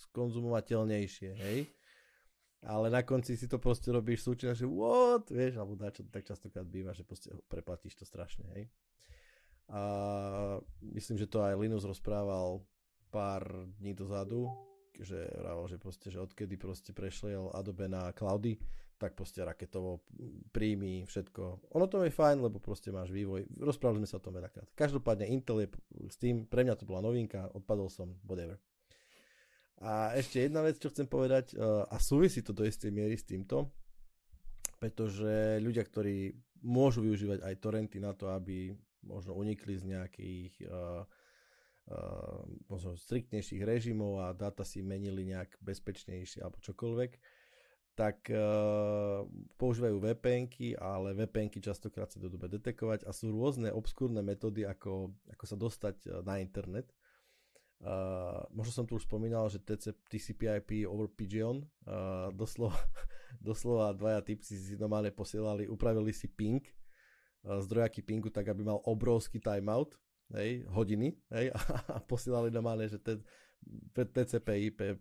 skonzumovateľnejšie, 0.10 1.32
hej 1.38 1.70
ale 2.68 2.92
na 2.92 3.02
konci 3.02 3.40
si 3.40 3.48
to 3.48 3.58
proste 3.64 3.88
robíš 3.88 4.28
súčasť, 4.28 4.60
že 4.60 4.68
what, 4.68 5.32
vieš, 5.32 5.56
alebo 5.56 5.80
na 5.80 5.88
čo 5.88 6.04
tak 6.04 6.28
častokrát 6.28 6.68
býva, 6.68 6.92
že 6.92 7.08
proste 7.08 7.32
preplatíš 7.48 8.04
to 8.04 8.04
strašne, 8.04 8.44
hej. 8.60 8.68
A 9.72 9.82
myslím, 10.96 11.20
že 11.20 11.28
to 11.28 11.44
aj 11.44 11.56
Linus 11.60 11.88
rozprával 11.88 12.64
pár 13.12 13.68
dní 13.80 13.96
dozadu, 13.96 14.52
že 14.96 15.28
rával, 15.40 15.68
že 15.72 15.80
proste, 15.80 16.08
že 16.12 16.24
odkedy 16.24 16.56
proste 16.60 16.92
prešiel 16.92 17.52
Adobe 17.56 17.88
na 17.88 18.12
cloudy, 18.16 18.60
tak 18.98 19.14
proste 19.14 19.46
raketovo 19.46 20.02
príjmy 20.50 21.06
všetko. 21.06 21.70
Ono 21.78 21.86
to 21.86 22.02
je 22.02 22.10
fajn, 22.10 22.42
lebo 22.42 22.58
proste 22.58 22.90
máš 22.90 23.14
vývoj. 23.14 23.46
Rozprávali 23.62 24.02
sme 24.02 24.10
sa 24.10 24.18
o 24.18 24.26
tom 24.26 24.34
veľakrát. 24.34 24.74
Každopádne 24.74 25.30
Intel 25.30 25.64
je 25.64 25.70
s 26.10 26.18
tým, 26.18 26.50
pre 26.50 26.66
mňa 26.66 26.82
to 26.82 26.90
bola 26.90 27.06
novinka, 27.06 27.46
odpadol 27.54 27.94
som, 27.94 28.18
whatever. 28.26 28.58
A 29.78 30.18
ešte 30.18 30.42
jedna 30.42 30.66
vec, 30.66 30.82
čo 30.82 30.90
chcem 30.90 31.06
povedať, 31.06 31.54
e, 31.54 31.62
a 31.62 31.96
súvisí 32.02 32.42
to 32.42 32.50
do 32.50 32.66
istej 32.66 32.90
miery 32.90 33.14
s 33.14 33.30
týmto, 33.30 33.70
pretože 34.82 35.62
ľudia, 35.62 35.86
ktorí 35.86 36.34
môžu 36.66 37.06
využívať 37.06 37.46
aj 37.46 37.62
torrenty 37.62 37.98
na 38.02 38.18
to, 38.18 38.34
aby 38.34 38.74
možno 39.06 39.38
unikli 39.38 39.78
z 39.78 39.94
nejakých 39.94 40.54
uh, 40.68 41.06
možno 42.68 42.98
striktnejších 43.00 43.64
režimov 43.64 44.20
a 44.20 44.36
dáta 44.36 44.68
si 44.68 44.84
menili 44.84 45.24
nejak 45.24 45.56
bezpečnejšie 45.64 46.44
alebo 46.44 46.60
čokoľvek, 46.60 47.12
tak 47.96 48.30
uh, 48.30 49.24
používajú 49.56 49.98
VPNky, 50.02 50.76
ale 50.78 51.16
VPNky 51.16 51.64
častokrát 51.64 52.12
sa 52.12 52.20
dobre 52.20 52.52
detekovať 52.52 53.08
a 53.08 53.16
sú 53.16 53.32
rôzne 53.32 53.72
obskúrne 53.72 54.20
metódy, 54.22 54.68
ako, 54.68 55.16
ako 55.32 55.44
sa 55.48 55.56
dostať 55.56 56.26
na 56.28 56.44
internet. 56.44 56.92
Uh, 57.78 58.42
možno 58.50 58.74
som 58.74 58.86
tu 58.90 58.98
už 58.98 59.06
spomínal, 59.06 59.46
že 59.54 59.62
TC, 59.62 59.94
TCP/IP 60.10 60.90
over 60.90 61.06
Pigeon, 61.06 61.62
uh, 61.86 62.34
doslova, 62.34 62.74
doslova 63.54 63.94
dvaja 63.94 64.26
typci 64.26 64.58
si 64.58 64.74
normálne 64.74 65.14
posielali, 65.14 65.70
upravili 65.70 66.10
si 66.10 66.26
ping, 66.26 66.66
uh, 67.46 67.62
zdrojaký 67.62 68.02
pingu 68.02 68.34
tak, 68.34 68.50
aby 68.50 68.66
mal 68.66 68.82
obrovský 68.82 69.38
timeout, 69.38 69.94
hej, 70.34 70.66
hodiny, 70.74 71.22
hej, 71.30 71.54
a, 71.58 71.58
a 71.94 71.98
posielali 72.02 72.50
normálne, 72.50 72.90
že 72.90 72.98
ten 72.98 73.22
TCP/IP 73.94 74.98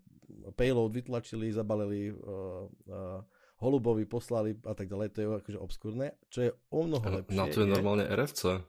payload 0.52 0.92
vytlačili, 0.92 1.56
zabalili 1.56 2.12
uh, 2.12 2.68
uh, 2.92 3.24
holubovi, 3.56 4.04
poslali 4.04 4.52
a 4.68 4.76
tak 4.76 4.92
ďalej, 4.92 5.16
to 5.16 5.18
je 5.24 5.26
akože 5.32 5.58
obskúrne, 5.60 6.12
čo 6.28 6.38
je 6.44 6.50
o 6.68 6.84
mnoho 6.84 7.24
lepšie. 7.24 7.40
Na 7.40 7.48
to 7.48 7.64
je 7.64 7.68
normálne 7.68 8.04
RFC. 8.04 8.60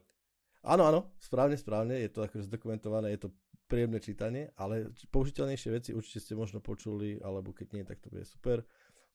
Áno, 0.68 0.84
áno, 0.84 1.16
správne, 1.20 1.56
správne, 1.56 1.96
je 1.96 2.12
to 2.12 2.28
akože 2.28 2.52
zdokumentované, 2.52 3.16
je 3.16 3.28
to 3.28 3.30
príjemné 3.68 4.00
čítanie, 4.00 4.50
ale 4.56 4.90
použiteľnejšie 5.12 5.70
veci 5.76 5.92
určite 5.92 6.24
ste 6.24 6.34
možno 6.40 6.64
počuli, 6.64 7.20
alebo 7.20 7.52
keď 7.52 7.68
nie, 7.76 7.84
tak 7.84 8.00
to 8.00 8.08
bude 8.08 8.24
super, 8.24 8.64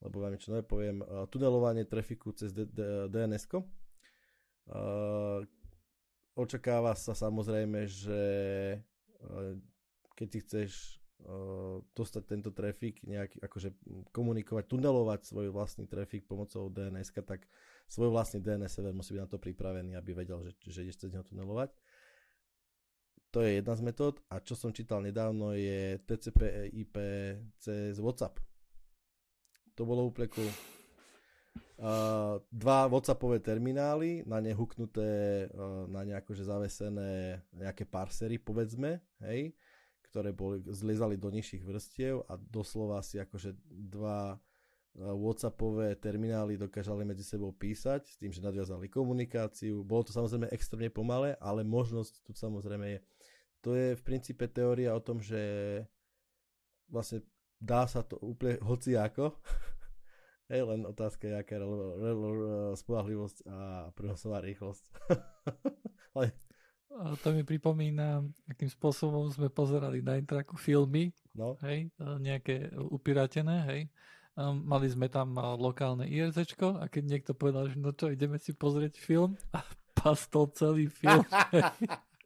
lebo 0.05 0.21
vám 0.21 0.37
niečo 0.37 0.53
nové 0.53 0.63
poviem. 0.63 1.01
Tunelovanie 1.33 1.89
trafiku 1.89 2.37
cez 2.37 2.53
DNS. 2.53 3.45
Očakáva 6.37 6.93
sa 6.97 7.13
samozrejme, 7.17 7.89
že 7.89 8.23
keď 10.17 10.29
si 10.29 10.39
chceš 10.45 10.71
dostať 11.95 12.23
tento 12.27 12.51
trafik, 12.51 12.99
nejaký, 13.07 13.39
akože 13.47 13.79
komunikovať, 14.11 14.65
tunelovať 14.67 15.21
svoj 15.23 15.55
vlastný 15.55 15.87
trafik 15.87 16.27
pomocou 16.27 16.67
DNS, 16.67 17.15
tak 17.23 17.47
svoj 17.87 18.11
vlastný 18.11 18.43
DNS 18.43 18.67
server 18.67 18.91
musí 18.91 19.15
byť 19.15 19.23
na 19.23 19.31
to 19.31 19.39
pripravený, 19.39 19.95
aby 19.95 20.19
vedel, 20.19 20.43
že, 20.43 20.59
že 20.67 20.83
ideš 20.83 21.07
cez 21.07 21.11
neho 21.15 21.23
tunelovať. 21.23 21.71
To 23.33 23.41
je 23.41 23.65
jedna 23.65 23.73
z 23.73 23.81
metód 23.81 24.21
a 24.29 24.45
čo 24.45 24.53
som 24.53 24.77
čítal 24.77 25.01
nedávno 25.01 25.57
je 25.57 25.97
TCP 26.05 26.69
IP 26.69 26.97
cez 27.57 27.97
WhatsApp. 27.97 28.37
To 29.73 29.89
bolo 29.89 30.05
úplne 30.05 30.29
cool. 30.37 30.53
Uh, 31.81 32.39
dva 32.53 32.87
WhatsAppové 32.93 33.41
terminály, 33.41 34.21
na 34.29 34.39
ne 34.39 34.53
huknuté, 34.53 35.49
uh, 35.49 35.89
na 35.89 36.05
nejako 36.05 36.37
že 36.37 36.45
zavesené 36.45 37.41
nejaké 37.57 37.89
parsery, 37.89 38.37
povedzme, 38.37 39.01
hej, 39.25 39.57
ktoré 40.13 40.31
boli, 40.37 40.61
zliezali 40.69 41.17
do 41.17 41.33
nižších 41.33 41.65
vrstiev 41.65 42.29
a 42.29 42.37
doslova 42.37 43.01
si 43.01 43.17
akože 43.17 43.57
dva 43.67 44.37
Whatsappové 44.93 45.97
terminály 45.97 46.61
dokážali 46.61 47.09
medzi 47.09 47.25
sebou 47.25 47.49
písať 47.49 48.13
s 48.13 48.17
tým, 48.21 48.29
že 48.29 48.45
nadviazali 48.45 48.93
komunikáciu. 48.93 49.81
Bolo 49.81 50.05
to 50.05 50.13
samozrejme 50.13 50.53
extrémne 50.53 50.93
pomalé, 50.93 51.33
ale 51.41 51.65
možnosť 51.65 52.21
tu 52.21 52.37
samozrejme 52.37 52.87
je. 52.93 52.99
To 53.63 53.75
je 53.79 53.95
v 53.95 54.03
princípe 54.03 54.47
teória 54.51 54.95
o 54.95 55.01
tom, 55.03 55.23
že 55.23 55.39
vlastne 56.91 57.23
dá 57.63 57.87
sa 57.87 58.03
to 58.03 58.19
úplne 58.19 58.59
hociako. 58.69 59.39
Hej, 60.53 60.69
len 60.69 60.85
otázka 60.85 61.25
je, 61.31 61.35
aká 61.39 61.57
je 61.57 61.65
spolahlivosť 62.77 63.49
a 63.49 63.89
prenosová 63.97 64.45
rýchlosť. 64.45 64.85
ale 66.19 66.37
a 66.93 67.17
to 67.25 67.33
mi 67.33 67.41
pripomína, 67.41 68.21
akým 68.53 68.69
spôsobom 68.69 69.25
sme 69.33 69.49
pozerali 69.49 70.05
na 70.05 70.21
intraku 70.21 70.61
filmy, 70.61 71.09
no. 71.33 71.57
hej, 71.65 71.89
nejaké 71.97 72.69
upiratené, 72.77 73.65
hej. 73.65 73.83
Um, 74.33 74.65
mali 74.65 74.89
sme 74.89 75.13
tam 75.13 75.37
lokálne 75.37 76.09
IRC 76.09 76.57
a 76.81 76.89
keď 76.89 77.05
niekto 77.05 77.33
povedal, 77.37 77.69
že 77.69 77.77
no 77.77 77.93
čo, 77.93 78.13
ideme 78.13 78.41
si 78.41 78.53
pozrieť 78.53 78.97
film 79.01 79.37
a 79.57 79.65
pastol 79.97 80.53
celý 80.53 80.89
film. 80.89 81.25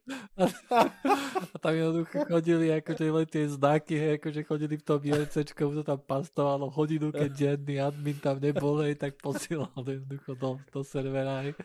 a, 0.39 1.57
tam 1.59 1.73
jednoducho 1.75 2.23
chodili 2.27 2.71
akože 2.71 3.03
len 3.11 3.27
tie 3.27 3.43
znaky, 3.51 3.95
hej, 3.99 4.11
akože 4.21 4.41
chodili 4.47 4.75
v 4.79 4.83
tom 4.87 4.99
IRC, 5.03 5.35
to 5.51 5.83
tam 5.83 5.99
pastovalo 5.99 6.71
hodinu, 6.71 7.11
keď 7.11 7.29
žiadny 7.35 7.75
admin 7.83 8.17
tam 8.19 8.39
nebol, 8.39 8.79
hej, 8.83 8.95
tak 8.95 9.19
posielal 9.19 9.71
jednoducho 9.75 10.31
do, 10.39 10.49
do 10.71 10.79
servera. 10.83 11.43
Hej. 11.43 11.59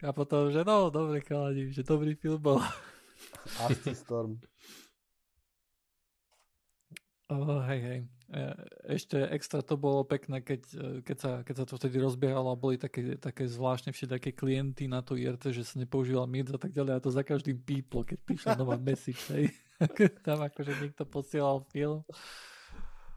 A 0.00 0.14
potom, 0.14 0.48
že 0.48 0.64
no, 0.64 0.88
dobre 0.88 1.20
chalani, 1.20 1.74
že 1.74 1.82
dobrý 1.82 2.14
film 2.16 2.40
bol. 2.40 2.62
Storm. 3.92 4.40
Oh, 7.30 7.62
hej, 7.70 7.80
hej. 7.80 8.00
E, 8.30 8.42
ešte 8.98 9.22
extra 9.30 9.62
to 9.62 9.78
bolo 9.78 10.02
pekné, 10.02 10.42
keď, 10.42 10.62
e, 10.74 10.86
keď, 11.06 11.16
sa, 11.16 11.30
keď 11.46 11.54
sa 11.62 11.64
to 11.64 11.78
vtedy 11.78 12.02
rozbiehalo 12.02 12.50
a 12.50 12.58
boli 12.58 12.74
také, 12.74 13.14
také 13.22 13.46
zvláštne 13.46 13.94
všetky 13.94 14.34
klienty 14.34 14.90
na 14.90 14.98
to 14.98 15.14
IRC, 15.14 15.54
že 15.54 15.62
sa 15.62 15.78
nepoužíval 15.78 16.26
MIRC 16.26 16.58
a 16.58 16.60
tak 16.60 16.74
ďalej 16.74 16.92
a 16.98 17.02
to 17.02 17.14
za 17.14 17.22
každým 17.22 17.62
píplo, 17.62 18.02
keď 18.02 18.18
prišla 18.26 18.52
nová 18.58 18.74
message, 18.90 19.22
hej. 19.30 19.54
Tam 20.26 20.42
akože 20.42 20.74
niekto 20.82 21.06
posielal 21.06 21.62
film. 21.70 22.02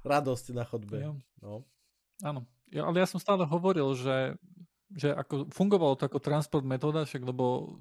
Radosť 0.05 0.53
na 0.53 0.63
chodbe. 0.63 1.01
Ja. 1.01 1.11
No. 1.41 1.65
Áno. 2.21 2.45
Ja, 2.69 2.85
ale 2.85 3.01
ja 3.01 3.07
som 3.09 3.17
stále 3.17 3.43
hovoril, 3.49 3.97
že 3.97 4.37
že 4.93 5.09
ako 5.09 5.49
fungovalo 5.49 5.97
to 5.97 6.05
ako 6.05 6.21
transport 6.21 6.65
metóda, 6.65 7.05
však 7.05 7.25
lebo 7.25 7.77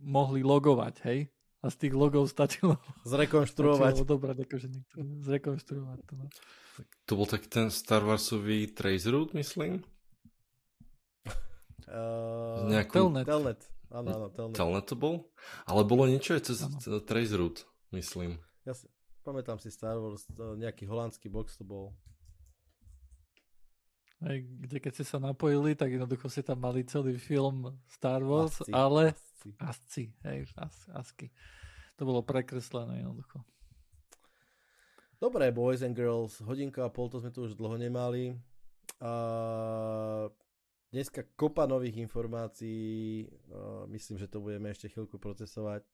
mohli 0.00 0.40
logovať, 0.40 0.94
hej? 1.04 1.28
A 1.66 1.68
z 1.74 1.82
tých 1.82 1.98
logov 1.98 2.30
stačilo 2.30 2.78
zrekonštruovať. 3.02 3.98
Stačilo 3.98 4.06
odobrať, 4.06 4.36
akože 4.46 4.66
niekto, 4.70 4.94
zrekonštruovať 5.26 5.98
to. 6.06 6.12
No. 6.14 6.26
To 7.10 7.12
bol 7.18 7.26
taký 7.26 7.50
ten 7.50 7.74
Star 7.74 8.06
Warsový 8.06 8.70
Traceroute, 8.70 9.34
myslím? 9.34 9.82
Uh, 11.90 12.70
Nejakú... 12.70 13.10
Telnet. 13.10 13.26
Telnet. 13.26 13.60
Áno, 13.90 14.08
áno, 14.14 14.26
Telnet. 14.30 14.54
Telnet 14.54 14.86
to 14.86 14.94
bol? 14.94 15.26
Ale 15.66 15.82
bolo 15.82 16.06
niečo 16.06 16.38
aj 16.38 16.54
cez 16.54 16.62
Traceroute, 17.02 17.66
myslím. 17.90 18.38
Ja 18.62 18.78
si, 18.78 18.86
pamätám 19.26 19.58
si 19.58 19.74
Star 19.74 19.98
Wars, 19.98 20.22
nejaký 20.38 20.86
holandský 20.86 21.26
box 21.26 21.58
to 21.58 21.66
bol. 21.66 21.98
Aj, 24.26 24.42
kde 24.42 24.82
keď 24.82 24.90
ste 24.90 25.06
sa 25.06 25.22
napojili, 25.22 25.78
tak 25.78 25.94
jednoducho 25.94 26.26
ste 26.26 26.42
tam 26.42 26.58
mali 26.58 26.82
celý 26.82 27.14
film 27.14 27.70
Star 27.86 28.26
Wars, 28.26 28.58
asci, 28.58 28.74
ale 28.74 29.14
asci. 29.14 29.50
asci, 29.62 30.04
hej, 30.26 30.50
as, 30.58 30.74
asky. 30.90 31.30
To 31.94 32.02
bolo 32.02 32.26
prekreslené 32.26 33.06
jednoducho. 33.06 33.46
Dobre, 35.22 35.54
boys 35.54 35.86
and 35.86 35.94
girls, 35.94 36.42
hodinka 36.42 36.82
a 36.82 36.90
pol, 36.90 37.06
to 37.06 37.22
sme 37.22 37.30
tu 37.30 37.46
už 37.46 37.54
dlho 37.54 37.78
nemali. 37.78 38.34
A 38.98 39.12
dneska 40.90 41.22
kopa 41.38 41.70
nových 41.70 42.02
informácií, 42.02 43.30
a 43.54 43.86
myslím, 43.86 44.18
že 44.18 44.26
to 44.26 44.42
budeme 44.42 44.74
ešte 44.74 44.90
chvíľku 44.90 45.22
procesovať. 45.22 45.86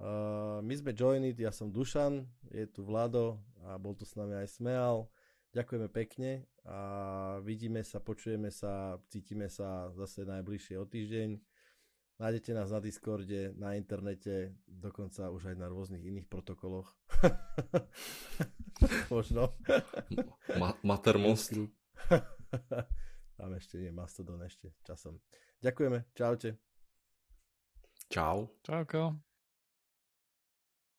A 0.00 0.64
my 0.64 0.74
sme 0.80 0.96
Joinit, 0.96 1.36
ja 1.36 1.52
som 1.52 1.68
Dušan, 1.68 2.24
je 2.48 2.64
tu 2.72 2.88
Vlado 2.88 3.36
a 3.68 3.76
bol 3.76 3.92
tu 3.92 4.08
s 4.08 4.16
nami 4.16 4.32
aj 4.32 4.48
Smeal. 4.58 5.06
Ďakujeme 5.52 5.92
pekne 5.92 6.48
a 6.64 6.78
vidíme 7.44 7.84
sa, 7.84 8.00
počujeme 8.00 8.48
sa, 8.48 8.96
cítime 9.12 9.52
sa 9.52 9.92
zase 9.92 10.24
najbližšie 10.24 10.80
o 10.80 10.88
týždeň. 10.88 11.36
Nájdete 12.14 12.50
nás 12.54 12.70
na 12.70 12.78
Discorde, 12.78 13.52
na 13.58 13.74
internete, 13.74 14.54
dokonca 14.64 15.28
už 15.34 15.50
aj 15.50 15.56
na 15.58 15.66
rôznych 15.66 16.00
iných 16.00 16.30
protokoloch. 16.30 16.86
Možno. 19.12 19.52
Ma- 20.56 20.78
Matermost. 20.86 21.58
Tam 23.34 23.50
ešte 23.58 23.82
nie, 23.82 23.90
Mastodon 23.90 24.40
ešte 24.46 24.72
časom. 24.86 25.18
Ďakujeme, 25.58 26.06
čaute. 26.14 26.54
Čau. 28.08 28.46
Čauko. 28.62 29.18